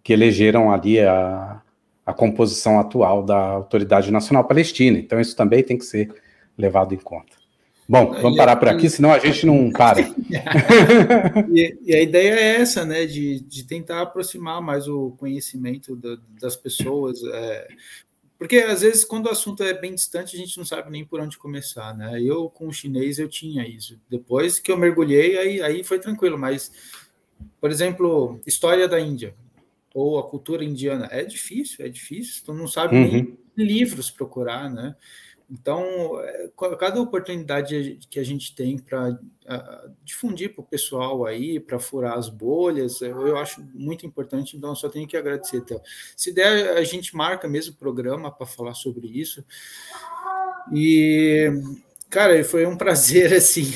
que, 0.02 0.12
elegeram 0.12 0.70
ali 0.72 1.00
a, 1.00 1.60
a 2.04 2.12
composição 2.12 2.78
atual 2.78 3.22
da 3.22 3.38
Autoridade 3.38 4.10
Nacional 4.10 4.44
Palestina. 4.44 4.98
Então, 4.98 5.20
isso 5.20 5.36
também 5.36 5.62
tem 5.62 5.78
que 5.78 5.84
ser 5.84 6.12
levado 6.58 6.94
em 6.94 6.98
conta. 6.98 7.35
Bom, 7.88 8.12
vamos 8.20 8.36
parar 8.36 8.56
por 8.56 8.68
aqui, 8.68 8.90
senão 8.90 9.12
a 9.12 9.18
gente 9.18 9.46
não 9.46 9.70
para. 9.70 10.00
e, 11.54 11.78
e, 11.84 11.94
a 11.94 12.02
ideia 12.02 12.32
é 12.34 12.56
essa, 12.56 12.84
né, 12.84 13.06
de, 13.06 13.40
de 13.40 13.64
tentar 13.64 14.02
aproximar 14.02 14.60
mais 14.60 14.88
o 14.88 15.12
conhecimento 15.12 15.94
da, 15.94 16.18
das 16.40 16.56
pessoas, 16.56 17.22
é, 17.22 17.68
porque 18.38 18.58
às 18.58 18.82
vezes 18.82 19.04
quando 19.04 19.26
o 19.26 19.30
assunto 19.30 19.62
é 19.62 19.72
bem 19.72 19.94
distante 19.94 20.36
a 20.36 20.38
gente 20.38 20.58
não 20.58 20.64
sabe 20.64 20.90
nem 20.90 21.04
por 21.04 21.20
onde 21.20 21.38
começar, 21.38 21.96
né? 21.96 22.20
Eu 22.20 22.50
com 22.50 22.66
o 22.66 22.72
chinês 22.72 23.18
eu 23.18 23.28
tinha 23.28 23.66
isso. 23.66 23.98
Depois 24.10 24.58
que 24.58 24.70
eu 24.70 24.76
mergulhei 24.76 25.38
aí, 25.38 25.62
aí 25.62 25.84
foi 25.84 25.98
tranquilo, 25.98 26.36
mas 26.36 26.70
por 27.60 27.70
exemplo, 27.70 28.40
história 28.46 28.86
da 28.86 29.00
Índia 29.00 29.34
ou 29.94 30.18
a 30.18 30.28
cultura 30.28 30.62
indiana 30.62 31.08
é 31.10 31.24
difícil, 31.24 31.84
é 31.84 31.88
difícil. 31.88 32.44
Tu 32.44 32.52
não 32.52 32.68
sabe 32.68 32.96
uhum. 32.96 33.10
nem 33.10 33.38
livros 33.56 34.10
procurar, 34.10 34.70
né? 34.70 34.94
Então, 35.48 36.20
é, 36.20 36.50
cada 36.78 37.00
oportunidade 37.00 38.00
que 38.10 38.18
a 38.18 38.24
gente 38.24 38.54
tem 38.54 38.76
para 38.78 39.16
difundir 40.02 40.52
para 40.52 40.60
o 40.60 40.66
pessoal 40.66 41.24
aí, 41.24 41.60
para 41.60 41.78
furar 41.78 42.18
as 42.18 42.28
bolhas, 42.28 43.00
eu 43.00 43.36
acho 43.36 43.64
muito 43.72 44.04
importante, 44.04 44.56
então 44.56 44.74
só 44.74 44.88
tenho 44.88 45.06
que 45.06 45.16
agradecer, 45.16 45.60
Theo. 45.60 45.80
Se 46.16 46.32
der, 46.32 46.76
a 46.76 46.82
gente 46.82 47.14
marca 47.14 47.46
mesmo 47.46 47.74
o 47.74 47.78
programa 47.78 48.30
para 48.30 48.46
falar 48.46 48.74
sobre 48.74 49.06
isso. 49.06 49.44
E, 50.72 51.48
cara, 52.10 52.42
foi 52.42 52.66
um 52.66 52.74
prazer, 52.76 53.32
assim, 53.32 53.72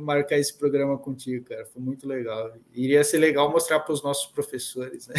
marcar 0.00 0.38
esse 0.38 0.58
programa 0.58 0.98
contigo, 0.98 1.44
cara. 1.44 1.64
Foi 1.66 1.80
muito 1.80 2.08
legal. 2.08 2.52
Iria 2.74 3.04
ser 3.04 3.18
legal 3.18 3.50
mostrar 3.52 3.78
para 3.78 3.92
os 3.92 4.02
nossos 4.02 4.26
professores, 4.26 5.06
né? 5.06 5.14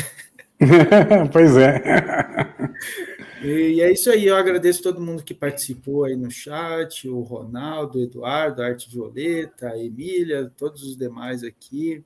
pois 1.32 1.56
é. 1.56 1.82
E 3.42 3.82
é 3.82 3.92
isso 3.92 4.10
aí, 4.10 4.26
eu 4.26 4.36
agradeço 4.36 4.82
todo 4.82 5.00
mundo 5.00 5.24
que 5.24 5.34
participou 5.34 6.06
aí 6.06 6.16
no 6.16 6.32
chat, 6.32 7.08
o 7.08 7.22
Ronaldo, 7.22 8.00
o 8.00 8.02
Eduardo, 8.02 8.62
a 8.62 8.68
Arte 8.68 8.90
Violeta, 8.90 9.70
a 9.70 9.78
Emília, 9.78 10.52
todos 10.58 10.84
os 10.84 10.98
demais 10.98 11.44
aqui, 11.44 12.04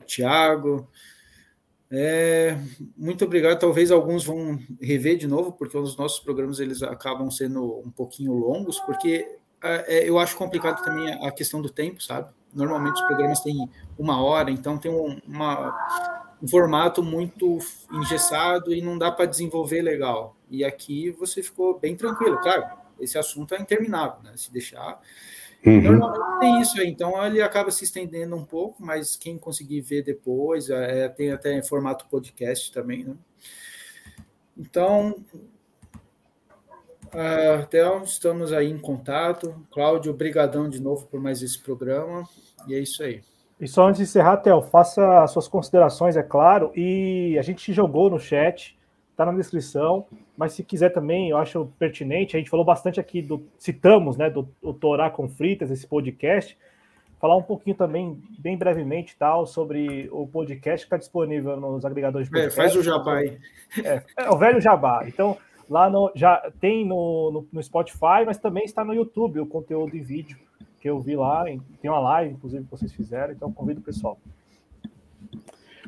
o 0.00 0.04
Tiago. 0.04 0.88
É, 1.90 2.58
muito 2.96 3.24
obrigado. 3.24 3.58
Talvez 3.58 3.90
alguns 3.90 4.24
vão 4.24 4.58
rever 4.80 5.18
de 5.18 5.26
novo, 5.26 5.52
porque 5.52 5.76
os 5.76 5.96
nossos 5.96 6.20
programas 6.20 6.58
eles 6.58 6.82
acabam 6.82 7.30
sendo 7.30 7.78
um 7.80 7.90
pouquinho 7.90 8.32
longos, 8.32 8.80
porque 8.80 9.28
é, 9.62 9.98
é 9.98 10.08
eu 10.08 10.18
acho 10.18 10.36
complicado 10.36 10.82
também 10.82 11.12
a 11.22 11.30
questão 11.30 11.60
do 11.60 11.68
tempo, 11.68 12.02
sabe? 12.02 12.32
Normalmente 12.54 12.94
os 12.94 13.06
programas 13.06 13.40
têm 13.40 13.68
uma 13.98 14.22
hora, 14.22 14.50
então 14.50 14.78
tem 14.78 14.90
uma 14.90 15.74
um 16.42 16.48
formato 16.48 17.02
muito 17.02 17.58
engessado 17.90 18.72
e 18.72 18.82
não 18.82 18.98
dá 18.98 19.10
para 19.10 19.26
desenvolver 19.26 19.82
legal. 19.82 20.35
E 20.48 20.64
aqui 20.64 21.10
você 21.10 21.42
ficou 21.42 21.78
bem 21.78 21.96
tranquilo. 21.96 22.38
Claro, 22.40 22.64
esse 23.00 23.18
assunto 23.18 23.54
é 23.54 23.60
interminável, 23.60 24.22
né? 24.22 24.32
Se 24.36 24.52
deixar. 24.52 25.00
Uhum. 25.64 25.80
Normalmente 25.80 26.40
tem 26.40 26.60
isso 26.60 26.80
aí, 26.80 26.88
então 26.88 27.24
ele 27.24 27.42
acaba 27.42 27.70
se 27.70 27.82
estendendo 27.82 28.36
um 28.36 28.44
pouco, 28.44 28.80
mas 28.82 29.16
quem 29.16 29.36
conseguir 29.36 29.80
ver 29.80 30.02
depois, 30.02 30.70
é, 30.70 31.04
é 31.04 31.08
tem 31.08 31.32
até 31.32 31.54
em 31.54 31.62
formato 31.62 32.06
podcast 32.08 32.70
também, 32.70 33.04
né? 33.04 33.16
Então, 34.56 35.16
uh, 37.12 37.62
até 37.62 37.84
estamos 38.02 38.52
aí 38.52 38.70
em 38.70 38.78
contato. 38.78 39.66
Cláudio, 39.70 40.12
obrigadão 40.12 40.68
de 40.68 40.80
novo 40.80 41.06
por 41.06 41.20
mais 41.20 41.42
esse 41.42 41.58
programa. 41.58 42.22
E 42.66 42.74
é 42.74 42.78
isso 42.78 43.02
aí. 43.02 43.22
E 43.60 43.66
só 43.66 43.86
antes 43.86 43.98
de 43.98 44.04
encerrar, 44.04 44.38
Theo, 44.38 44.62
faça 44.62 45.22
as 45.22 45.30
suas 45.30 45.48
considerações, 45.48 46.16
é 46.16 46.22
claro, 46.22 46.72
e 46.76 47.38
a 47.38 47.42
gente 47.42 47.72
jogou 47.72 48.10
no 48.10 48.20
chat, 48.20 48.75
tá 49.16 49.24
na 49.24 49.32
descrição, 49.32 50.06
mas 50.36 50.52
se 50.52 50.62
quiser 50.62 50.90
também, 50.90 51.30
eu 51.30 51.38
acho 51.38 51.72
pertinente, 51.78 52.36
a 52.36 52.38
gente 52.38 52.50
falou 52.50 52.64
bastante 52.64 53.00
aqui, 53.00 53.22
do, 53.22 53.46
citamos, 53.58 54.16
né, 54.16 54.28
do, 54.28 54.48
do 54.62 54.74
Torá 54.74 55.08
com 55.10 55.28
Fritas, 55.28 55.70
esse 55.70 55.86
podcast, 55.86 56.56
falar 57.18 57.36
um 57.36 57.42
pouquinho 57.42 57.74
também, 57.74 58.22
bem 58.38 58.56
brevemente, 58.56 59.16
tal, 59.16 59.46
sobre 59.46 60.08
o 60.12 60.26
podcast 60.26 60.84
que 60.84 60.86
está 60.86 60.98
disponível 60.98 61.58
nos 61.58 61.84
agregadores 61.84 62.28
de 62.28 62.32
podcast. 62.32 62.60
É, 62.60 62.62
faz 62.62 62.76
o 62.76 62.82
jabá 62.82 63.16
aí. 63.16 63.38
É, 63.82 64.02
é, 64.18 64.30
o 64.30 64.36
velho 64.36 64.60
jabá. 64.60 65.04
Então, 65.06 65.36
lá 65.68 65.88
no, 65.88 66.12
já 66.14 66.52
tem 66.60 66.84
no, 66.84 67.30
no, 67.32 67.48
no 67.50 67.62
Spotify, 67.62 68.24
mas 68.26 68.36
também 68.36 68.64
está 68.64 68.84
no 68.84 68.94
YouTube 68.94 69.40
o 69.40 69.46
conteúdo 69.46 69.96
em 69.96 70.02
vídeo 70.02 70.36
que 70.78 70.90
eu 70.90 71.00
vi 71.00 71.16
lá, 71.16 71.44
tem 71.44 71.90
uma 71.90 71.98
live, 71.98 72.34
inclusive, 72.34 72.64
que 72.64 72.70
vocês 72.70 72.92
fizeram, 72.92 73.32
então 73.32 73.52
convido 73.52 73.80
o 73.80 73.82
pessoal. 73.82 74.18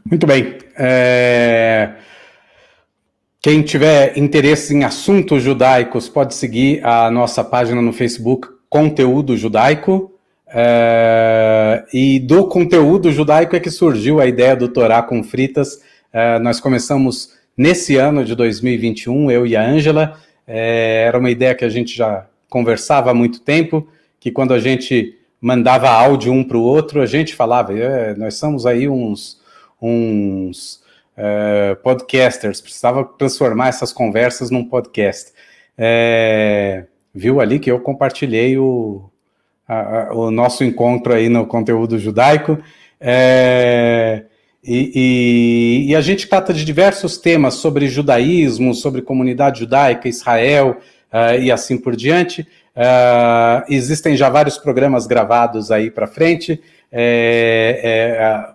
Muito 0.05 0.27
bem. 0.27 0.59
É... 0.77 1.95
Quem 3.41 3.63
tiver 3.63 4.19
interesse 4.19 4.75
em 4.75 4.83
assuntos 4.83 5.45
judaicos 5.45 6.09
pode 6.09 6.35
seguir 6.35 6.85
a 6.85 7.09
nossa 7.09 7.45
página 7.45 7.81
no 7.81 7.93
Facebook, 7.93 8.49
Conteúdo 8.69 9.37
Judaico. 9.37 10.13
É... 10.49 11.85
E 11.93 12.19
do 12.19 12.49
conteúdo 12.49 13.13
judaico 13.13 13.55
é 13.55 13.61
que 13.61 13.71
surgiu 13.71 14.19
a 14.19 14.27
ideia 14.27 14.57
do 14.57 14.69
Torá 14.69 15.03
com 15.03 15.23
fritas. 15.23 15.81
É... 16.13 16.41
Nós 16.41 16.59
começamos 16.59 17.33
nesse 17.57 17.97
ano 17.97 18.25
de 18.25 18.35
2021, 18.35 19.31
eu 19.31 19.47
e 19.47 19.55
a 19.55 19.65
Ângela. 19.65 20.19
É, 20.45 21.05
era 21.07 21.17
uma 21.17 21.31
ideia 21.31 21.55
que 21.55 21.65
a 21.65 21.69
gente 21.69 21.97
já 21.97 22.27
conversava 22.49 23.13
há 23.13 23.15
muito 23.15 23.41
tempo, 23.41 23.87
que 24.19 24.33
quando 24.33 24.53
a 24.53 24.59
gente 24.59 25.17
mandava 25.41 25.91
áudio 25.91 26.33
um 26.33 26.43
para 26.43 26.57
o 26.57 26.63
outro, 26.63 27.01
a 27.01 27.07
gente 27.07 27.35
falava, 27.35 27.73
é, 27.79 28.17
nós 28.17 28.35
somos 28.35 28.67
aí 28.67 28.89
uns, 28.89 29.41
uns 29.81 30.81
é, 31.19 31.75
podcasters, 31.83 32.61
precisava 32.61 33.05
transformar 33.05 33.69
essas 33.69 33.93
conversas 33.93 34.51
num 34.51 34.65
podcast. 34.65 35.33
É, 35.77 36.85
viu 37.13 37.41
ali 37.41 37.59
que 37.59 37.71
eu 37.71 37.81
compartilhei 37.81 38.57
o, 38.57 39.11
a, 39.67 40.11
a, 40.11 40.15
o 40.15 40.31
nosso 40.31 40.63
encontro 40.63 41.13
aí 41.13 41.29
no 41.29 41.45
conteúdo 41.45 41.99
judaico. 41.99 42.57
É, 43.01 44.27
e, 44.63 44.93
e, 45.87 45.91
e, 45.91 45.97
a 45.97 46.01
gente 46.01 46.29
trata 46.29 46.53
de 46.53 46.65
diversos 46.65 47.19
temas 47.19 47.55
sobre 47.55 47.89
judaísmo, 47.89 48.75
sobre 48.75 49.03
comunidade 49.03 49.61
judaica, 49.61 50.09
Israel 50.09 50.77
uh, 51.13 51.41
e 51.41 51.51
assim 51.51 51.77
por 51.77 51.97
diante. 51.97 52.43
Uh, 52.77 53.65
existem 53.69 54.17
já 54.17 54.29
vários 54.29 54.59
programas 54.59 55.07
gravados 55.07 55.71
aí 55.71 55.91
para 55.91 56.07
frente. 56.07 56.61
É, 56.93 58.55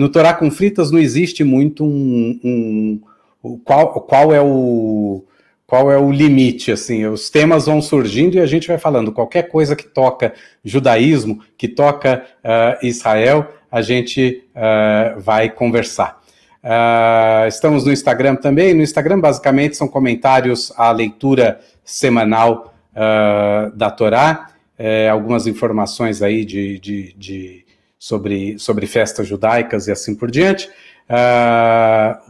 no 0.00 0.08
Torá 0.08 0.32
com 0.32 0.50
Fritas 0.50 0.90
não 0.90 0.98
existe 0.98 1.44
muito 1.44 1.84
um, 1.84 3.00
um, 3.44 3.58
qual, 3.58 4.00
qual 4.00 4.34
é 4.34 4.40
o 4.40 5.22
qual 5.66 5.92
é 5.92 5.96
o 5.96 6.10
limite, 6.10 6.72
assim, 6.72 7.06
os 7.06 7.30
temas 7.30 7.66
vão 7.66 7.80
surgindo 7.80 8.34
e 8.34 8.40
a 8.40 8.46
gente 8.46 8.66
vai 8.66 8.76
falando, 8.76 9.12
qualquer 9.12 9.44
coisa 9.44 9.76
que 9.76 9.86
toca 9.86 10.32
judaísmo, 10.64 11.44
que 11.56 11.68
toca 11.68 12.24
uh, 12.42 12.84
Israel, 12.84 13.46
a 13.70 13.80
gente 13.80 14.42
uh, 14.56 15.20
vai 15.20 15.48
conversar. 15.48 16.20
Uh, 16.64 17.46
estamos 17.46 17.84
no 17.84 17.92
Instagram 17.92 18.34
também, 18.34 18.74
no 18.74 18.82
Instagram 18.82 19.20
basicamente 19.20 19.76
são 19.76 19.86
comentários 19.86 20.72
à 20.76 20.90
leitura 20.90 21.60
semanal 21.84 22.74
da 23.76 23.90
Torá, 23.90 24.48
eh, 24.76 25.08
algumas 25.08 25.46
informações 25.46 26.22
aí 26.22 26.44
de, 26.44 26.78
de, 26.80 27.14
de, 27.16 27.64
sobre, 28.00 28.58
sobre 28.58 28.86
festas 28.86 29.28
judaicas 29.28 29.86
e 29.86 29.92
assim 29.92 30.14
por 30.14 30.30
diante. 30.30 30.68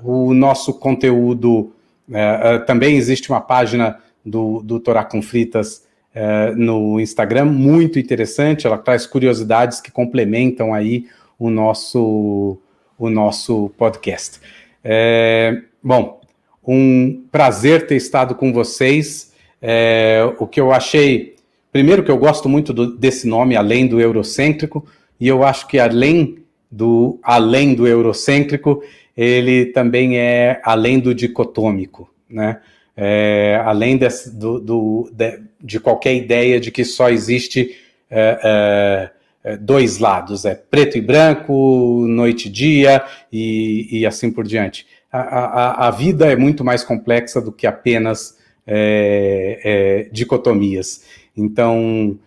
o 0.03 0.35
nosso 0.35 0.75
conteúdo 0.75 1.73
é, 2.13 2.55
é, 2.55 2.59
também 2.59 2.97
existe 2.97 3.31
uma 3.31 3.41
página 3.41 3.99
do, 4.27 4.61
do 4.63 4.81
Torá 4.81 5.05
com 5.05 5.23
Fritas 5.23 5.87
é, 6.13 6.51
no 6.57 6.99
Instagram, 6.99 7.45
muito 7.45 7.99
interessante, 7.99 8.67
ela 8.67 8.77
traz 8.77 9.07
curiosidades 9.07 9.81
que 9.81 9.93
complementam 9.93 10.75
aí 10.75 11.07
o 11.39 11.49
nosso, 11.51 12.59
o 12.99 13.09
nosso 13.09 13.71
podcast. 13.79 14.41
É, 14.83 15.63
bom, 15.83 16.21
um 16.67 17.25
prazer 17.31 17.87
ter 17.87 17.97
estado 17.97 18.35
com 18.35 18.53
vocês. 18.53 19.33
É, 19.63 20.23
o 20.39 20.47
que 20.47 20.61
eu 20.61 20.73
achei, 20.73 21.37
primeiro 21.71 22.03
que 22.03 22.11
eu 22.11 22.19
gosto 22.19 22.49
muito 22.49 22.73
do, 22.73 22.97
desse 22.97 23.29
nome, 23.29 23.55
além 23.55 23.87
do 23.87 24.01
eurocêntrico, 24.01 24.85
e 25.21 25.29
eu 25.29 25.45
acho 25.45 25.67
que 25.69 25.79
além 25.79 26.39
do 26.71 27.19
além 27.23 27.75
do 27.75 27.87
eurocêntrico, 27.87 28.83
ele 29.17 29.67
também 29.67 30.19
é 30.19 30.61
além 30.65 30.99
do 30.99 31.15
dicotômico, 31.15 32.09
né? 32.29 32.61
É, 32.97 33.61
além 33.65 33.97
desse, 33.97 34.35
do, 34.37 34.59
do, 34.59 35.11
de, 35.13 35.41
de, 35.63 35.81
qualquer 35.81 36.15
ideia 36.15 36.61
de 36.61 36.71
que 36.71 36.85
só 36.85 37.09
existe 37.09 37.75
é, 38.11 39.11
é, 39.45 39.53
é 39.53 39.57
dois 39.57 39.99
lados, 39.99 40.45
é 40.45 40.55
preto 40.55 40.99
e 40.99 41.01
branco, 41.01 42.05
noite 42.07 42.49
e 42.49 42.51
dia 42.51 43.03
e, 43.33 44.01
e 44.01 44.07
assim 44.07 44.31
por 44.31 44.47
diante. 44.47 44.87
A, 45.11 45.19
a, 45.21 45.89
a, 45.89 45.91
vida 45.91 46.31
é 46.31 46.37
muito 46.37 46.63
mais 46.63 46.85
complexa 46.85 47.41
do 47.41 47.51
que 47.51 47.67
apenas 47.67 48.37
é, 48.67 49.61
é, 49.65 50.09
dicotomias. 50.13 51.05
Então, 51.37 52.19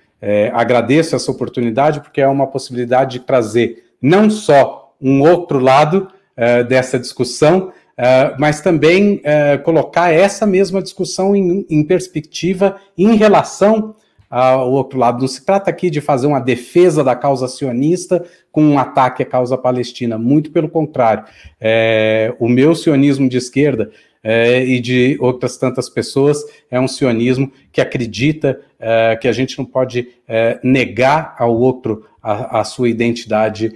agradeço 0.53 1.15
essa 1.15 1.31
oportunidade 1.31 1.99
porque 1.99 2.21
é 2.21 2.27
uma 2.27 2.47
possibilidade 2.47 3.19
de 3.19 3.25
trazer 3.25 3.83
não 4.01 4.29
só 4.29 4.93
um 5.01 5.21
outro 5.21 5.59
lado, 5.59 6.07
uh, 6.37 6.63
dessa 6.63 6.99
discussão, 6.99 7.69
uh, 7.69 8.35
mas 8.39 8.61
também 8.61 9.15
uh, 9.15 9.61
colocar 9.63 10.11
essa 10.11 10.45
mesma 10.45 10.81
discussão 10.81 11.35
em, 11.35 11.65
em, 11.69 11.83
perspectiva 11.83 12.77
em 12.97 13.15
relação 13.15 13.95
ao 14.29 14.71
outro 14.71 14.97
lado. 14.97 15.21
Não 15.21 15.27
se 15.27 15.45
trata 15.45 15.69
aqui 15.69 15.89
de 15.89 16.01
fazer 16.01 16.25
uma 16.25 16.39
defesa 16.39 17.03
da 17.03 17.15
causa 17.15 17.47
sionista 17.47 18.25
com 18.51 18.63
um 18.63 18.79
ataque 18.79 19.21
à 19.21 19.25
causa 19.25 19.57
palestina, 19.57 20.17
muito 20.17 20.51
pelo 20.51 20.67
contrário. 20.67 21.23
É, 21.61 22.33
o 22.39 22.49
meu 22.49 22.73
sionismo 22.73 23.29
de 23.29 23.37
esquerda 23.37 23.91
é, 24.23 24.63
e 24.63 24.79
de 24.79 25.17
outras 25.19 25.57
tantas 25.57 25.89
pessoas, 25.89 26.43
é 26.71 26.79
um 26.79 26.87
sionismo 26.87 27.51
que 27.71 27.81
acredita 27.81 28.61
é, 28.79 29.15
que 29.15 29.27
a 29.27 29.31
gente 29.33 29.57
não 29.57 29.65
pode 29.65 30.07
é, 30.27 30.59
negar 30.63 31.35
ao 31.37 31.55
outro 31.55 32.05
a, 32.21 32.61
a 32.61 32.63
sua 32.63 32.89
identidade 32.89 33.73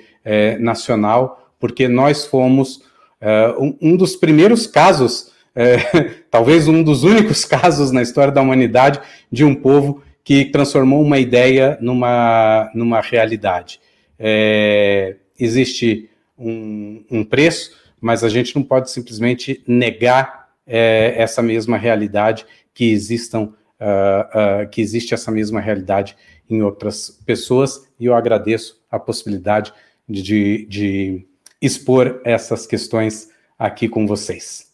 nacional, 0.59 1.53
porque 1.57 1.87
nós 1.87 2.25
fomos 2.25 2.81
uh, 3.21 3.63
um, 3.63 3.77
um, 3.81 3.97
dos 3.97 4.15
primeiros 4.15 4.67
casos, 4.67 5.31
uh, 5.55 6.11
talvez 6.29 6.67
um 6.67 6.83
dos 6.83 7.03
únicos 7.03 7.45
casos 7.45 7.91
na 7.91 8.01
história 8.01 8.31
da 8.31 8.41
humanidade, 8.41 8.99
de 9.31 9.43
um 9.43 9.55
povo 9.55 10.01
que 10.23 10.45
transformou 10.45 11.01
uma 11.01 11.19
ideia 11.19 11.77
numa, 11.79 12.69
numa 12.73 12.99
realidade. 12.99 13.79
É, 14.19 15.15
existe 15.39 16.09
um, 16.37 17.03
um, 17.09 17.23
preço, 17.23 17.71
mas 18.01 18.23
a 18.23 18.29
gente 18.29 18.53
não 18.55 18.61
pode 18.61 18.91
simplesmente 18.91 19.63
negar 19.65 20.36
é, 20.67 21.13
essa 21.17 21.41
mesma 21.41 21.77
realidade 21.77 22.45
que 22.73 22.91
existam, 22.91 23.43
uh, 23.43 24.63
uh, 24.63 24.69
que 24.69 24.81
existe 24.81 25.13
essa 25.13 25.31
mesma 25.31 25.59
realidade 25.59 26.15
em 26.49 26.61
outras 26.61 27.09
pessoas, 27.25 27.89
e 27.99 28.05
eu 28.05 28.13
agradeço 28.13 28.83
a 28.91 28.99
possibilidade 28.99 29.73
de, 30.07 30.21
de, 30.21 30.65
de 30.67 31.27
expor 31.61 32.21
essas 32.23 32.67
questões 32.67 33.29
aqui 33.57 33.89
com 33.89 34.05
vocês. 34.05 34.67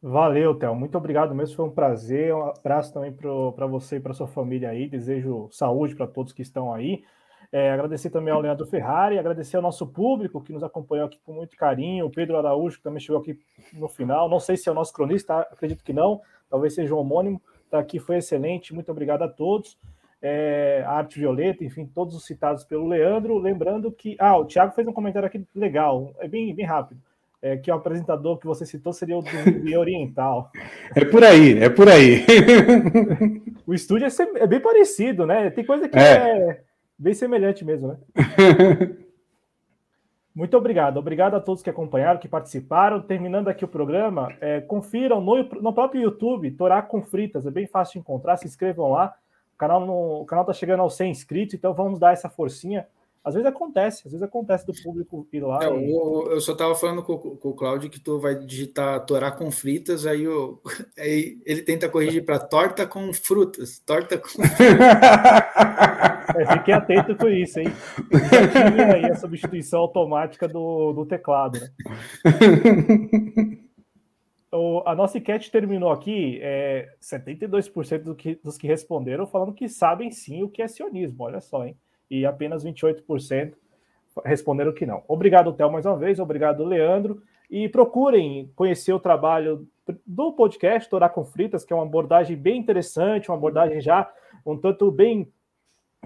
Valeu, 0.00 0.54
Théo. 0.54 0.74
Muito 0.76 0.96
obrigado 0.96 1.34
mesmo. 1.34 1.56
Foi 1.56 1.64
um 1.64 1.70
prazer. 1.70 2.32
Um 2.32 2.44
abraço 2.44 2.92
também 2.92 3.12
para 3.12 3.66
você 3.66 3.96
e 3.96 4.00
para 4.00 4.14
sua 4.14 4.28
família 4.28 4.70
aí. 4.70 4.88
Desejo 4.88 5.48
saúde 5.50 5.96
para 5.96 6.06
todos 6.06 6.32
que 6.32 6.42
estão 6.42 6.72
aí. 6.72 7.02
É, 7.50 7.70
agradecer 7.70 8.10
também 8.10 8.32
ao 8.32 8.40
Leandro 8.40 8.66
Ferrari, 8.66 9.18
agradecer 9.18 9.56
ao 9.56 9.62
nosso 9.62 9.86
público 9.86 10.42
que 10.42 10.52
nos 10.52 10.62
acompanhou 10.62 11.06
aqui 11.06 11.18
com 11.24 11.32
muito 11.32 11.56
carinho, 11.56 12.06
o 12.06 12.10
Pedro 12.10 12.36
Araújo, 12.36 12.76
que 12.76 12.82
também 12.82 13.00
chegou 13.00 13.20
aqui 13.20 13.38
no 13.72 13.88
final. 13.88 14.28
Não 14.28 14.38
sei 14.38 14.56
se 14.56 14.68
é 14.68 14.72
o 14.72 14.74
nosso 14.74 14.92
cronista, 14.92 15.40
acredito 15.40 15.82
que 15.82 15.92
não, 15.92 16.20
talvez 16.50 16.74
seja 16.74 16.94
um 16.94 16.98
homônimo. 16.98 17.40
Está 17.64 17.78
aqui, 17.78 17.98
foi 17.98 18.16
excelente. 18.16 18.74
Muito 18.74 18.90
obrigado 18.90 19.22
a 19.22 19.28
todos 19.28 19.78
é, 20.20 20.82
a 20.86 20.92
Arte 20.92 21.18
Violeta, 21.18 21.64
enfim, 21.64 21.86
todos 21.86 22.14
os 22.14 22.24
citados 22.24 22.64
pelo 22.64 22.88
Leandro. 22.88 23.38
Lembrando 23.38 23.90
que. 23.92 24.16
Ah, 24.18 24.36
o 24.36 24.44
Thiago 24.44 24.74
fez 24.74 24.86
um 24.86 24.92
comentário 24.92 25.26
aqui 25.26 25.44
legal, 25.54 26.12
é 26.18 26.28
bem, 26.28 26.54
bem 26.54 26.66
rápido. 26.66 27.00
É, 27.40 27.56
que 27.56 27.70
o 27.70 27.74
apresentador 27.74 28.36
que 28.36 28.46
você 28.46 28.66
citou 28.66 28.92
seria 28.92 29.16
o 29.16 29.22
do 29.22 29.78
Oriental. 29.78 30.50
É 30.92 31.04
por 31.04 31.22
aí, 31.22 31.56
é 31.62 31.70
por 31.70 31.88
aí. 31.88 32.24
o 33.64 33.72
estúdio 33.72 34.08
é, 34.08 34.42
é, 34.42 34.46
bem 34.46 34.58
parecido, 34.58 35.24
né? 35.24 35.48
Tem 35.50 35.64
coisa 35.64 35.88
que 35.88 35.96
é, 35.96 36.02
é 36.02 36.60
bem 36.98 37.14
semelhante 37.14 37.64
mesmo, 37.64 37.88
né? 37.88 37.98
Muito 40.34 40.56
obrigado. 40.56 40.98
Obrigado 40.98 41.34
a 41.34 41.40
todos 41.40 41.62
que 41.62 41.70
acompanharam, 41.70 42.20
que 42.20 42.28
participaram. 42.28 43.02
Terminando 43.02 43.48
aqui 43.48 43.64
o 43.64 43.68
programa, 43.68 44.32
é, 44.40 44.60
confiram 44.60 45.20
no, 45.20 45.42
no 45.60 45.72
próprio 45.72 46.00
YouTube, 46.00 46.50
Torá 46.52 46.80
com 46.80 47.02
Fritas. 47.02 47.44
É 47.44 47.50
bem 47.50 47.66
fácil 47.66 47.94
de 47.94 47.98
encontrar. 47.98 48.36
Se 48.36 48.46
inscrevam 48.46 48.92
lá. 48.92 49.14
O 49.54 49.58
canal, 49.58 49.84
no, 49.84 50.20
o 50.20 50.24
canal 50.24 50.44
tá 50.44 50.52
chegando 50.52 50.80
aos 50.80 50.96
100 50.96 51.10
inscritos, 51.10 51.54
então 51.54 51.74
vamos 51.74 51.98
dar 51.98 52.12
essa 52.12 52.28
forcinha. 52.28 52.86
Às 53.24 53.34
vezes 53.34 53.48
acontece, 53.48 54.02
às 54.06 54.12
vezes 54.12 54.22
acontece 54.22 54.66
do 54.66 54.72
público 54.82 55.26
ir 55.32 55.40
lá. 55.40 55.64
É, 55.64 55.68
e... 55.68 55.92
eu, 55.92 56.28
eu, 56.30 56.40
só 56.40 56.54
tava 56.54 56.74
falando 56.74 57.02
com, 57.02 57.18
com, 57.18 57.48
o 57.48 57.54
Claudio 57.54 57.90
que 57.90 58.00
tu 58.00 58.18
vai 58.18 58.34
digitar 58.34 59.04
Torá 59.04 59.30
com 59.30 59.50
fritas, 59.50 60.06
aí, 60.06 60.24
eu, 60.24 60.60
aí 60.98 61.38
ele 61.44 61.60
tenta 61.62 61.88
corrigir 61.88 62.24
para 62.24 62.38
torta 62.38 62.86
com 62.86 63.12
frutas. 63.12 63.78
Torta 63.80 64.18
com. 64.18 64.28
é, 66.38 66.58
fiquem 66.58 66.74
atento 66.74 67.16
com 67.16 67.28
isso, 67.28 67.60
hein? 67.60 67.68
Já 68.12 68.70
tinha 68.70 68.94
aí 68.94 69.04
a 69.06 69.16
substituição 69.16 69.80
automática 69.80 70.48
do, 70.48 70.92
do 70.92 71.04
teclado, 71.04 71.58
né? 71.60 71.68
O, 74.50 74.82
a 74.86 74.94
nossa 74.94 75.18
enquete 75.18 75.50
terminou 75.50 75.90
aqui, 75.90 76.38
é, 76.40 76.88
72% 77.02 78.02
do 78.02 78.14
que, 78.14 78.36
dos 78.36 78.56
que 78.56 78.66
responderam 78.66 79.26
falando 79.26 79.52
que 79.52 79.68
sabem 79.68 80.10
sim 80.10 80.42
o 80.42 80.48
que 80.48 80.62
é 80.62 80.68
sionismo, 80.68 81.24
olha 81.24 81.40
só, 81.40 81.66
hein? 81.66 81.76
E 82.10 82.24
apenas 82.24 82.64
28% 82.64 83.54
responderam 84.24 84.72
que 84.72 84.86
não. 84.86 85.02
Obrigado, 85.06 85.52
Théo, 85.52 85.70
mais 85.70 85.86
uma 85.86 85.96
vez, 85.96 86.18
obrigado, 86.18 86.64
Leandro. 86.64 87.22
E 87.50 87.68
procurem 87.68 88.50
conhecer 88.54 88.92
o 88.92 89.00
trabalho 89.00 89.66
do 90.06 90.32
podcast 90.32 90.88
Torá 90.88 91.08
com 91.08 91.24
Fritas, 91.24 91.64
que 91.64 91.72
é 91.72 91.76
uma 91.76 91.84
abordagem 91.84 92.36
bem 92.36 92.58
interessante, 92.58 93.30
uma 93.30 93.36
abordagem 93.36 93.80
já 93.80 94.10
um 94.44 94.56
tanto 94.56 94.90
bem 94.90 95.30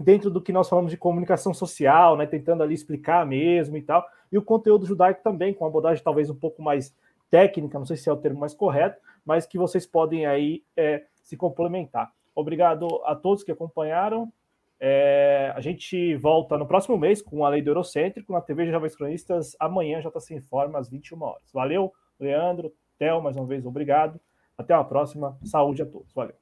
dentro 0.00 0.31
do 0.31 0.40
que 0.40 0.52
nós 0.52 0.68
falamos 0.68 0.90
de 0.90 0.97
comunicação 0.97 1.52
social, 1.52 2.16
né, 2.16 2.26
tentando 2.26 2.62
ali 2.62 2.74
explicar 2.74 3.26
mesmo 3.26 3.76
e 3.76 3.82
tal. 3.82 4.06
E 4.31 4.39
o 4.39 4.42
conteúdo 4.42 4.86
judaico 4.86 5.22
também, 5.22 5.52
com 5.52 5.64
uma 5.64 5.70
abordagem 5.70 6.02
talvez 6.02 6.31
um 6.31 6.34
pouco 6.34 6.62
mais 6.62 6.94
técnica, 7.31 7.78
não 7.78 7.86
sei 7.86 7.97
se 7.97 8.08
é 8.08 8.12
o 8.12 8.16
termo 8.16 8.40
mais 8.40 8.55
correto, 8.55 9.00
mas 9.24 9.47
que 9.47 9.58
vocês 9.58 9.86
podem 9.86 10.26
aí 10.26 10.62
é, 10.76 11.05
se 11.22 11.36
complementar. 11.36 12.12
Obrigado 12.34 12.86
a 13.05 13.14
todos 13.14 13.44
que 13.44 13.52
acompanharam. 13.52 14.32
É, 14.85 15.52
a 15.55 15.61
gente 15.61 16.17
volta 16.17 16.59
no 16.59 16.67
próximo 16.67 16.99
mês 16.99 17.23
com 17.23 17.44
a 17.44 17.49
Lei 17.49 17.62
do 17.62 17.70
Eurocêntrico 17.70 18.33
na 18.33 18.41
TV 18.41 18.69
Jovens 18.69 18.97
Cronistas. 18.97 19.55
Amanhã 19.61 20.02
já 20.02 20.09
está 20.09 20.19
sem 20.19 20.39
informa 20.39 20.81
às 20.81 20.91
21 20.91 21.23
horas. 21.23 21.52
Valeu, 21.52 21.93
Leandro, 22.19 22.73
Theo, 22.99 23.23
mais 23.23 23.36
uma 23.36 23.47
vez, 23.47 23.65
obrigado. 23.65 24.20
Até 24.59 24.75
a 24.75 24.83
próxima. 24.83 25.39
Saúde 25.44 25.83
a 25.83 25.86
todos. 25.86 26.12
Valeu. 26.12 26.41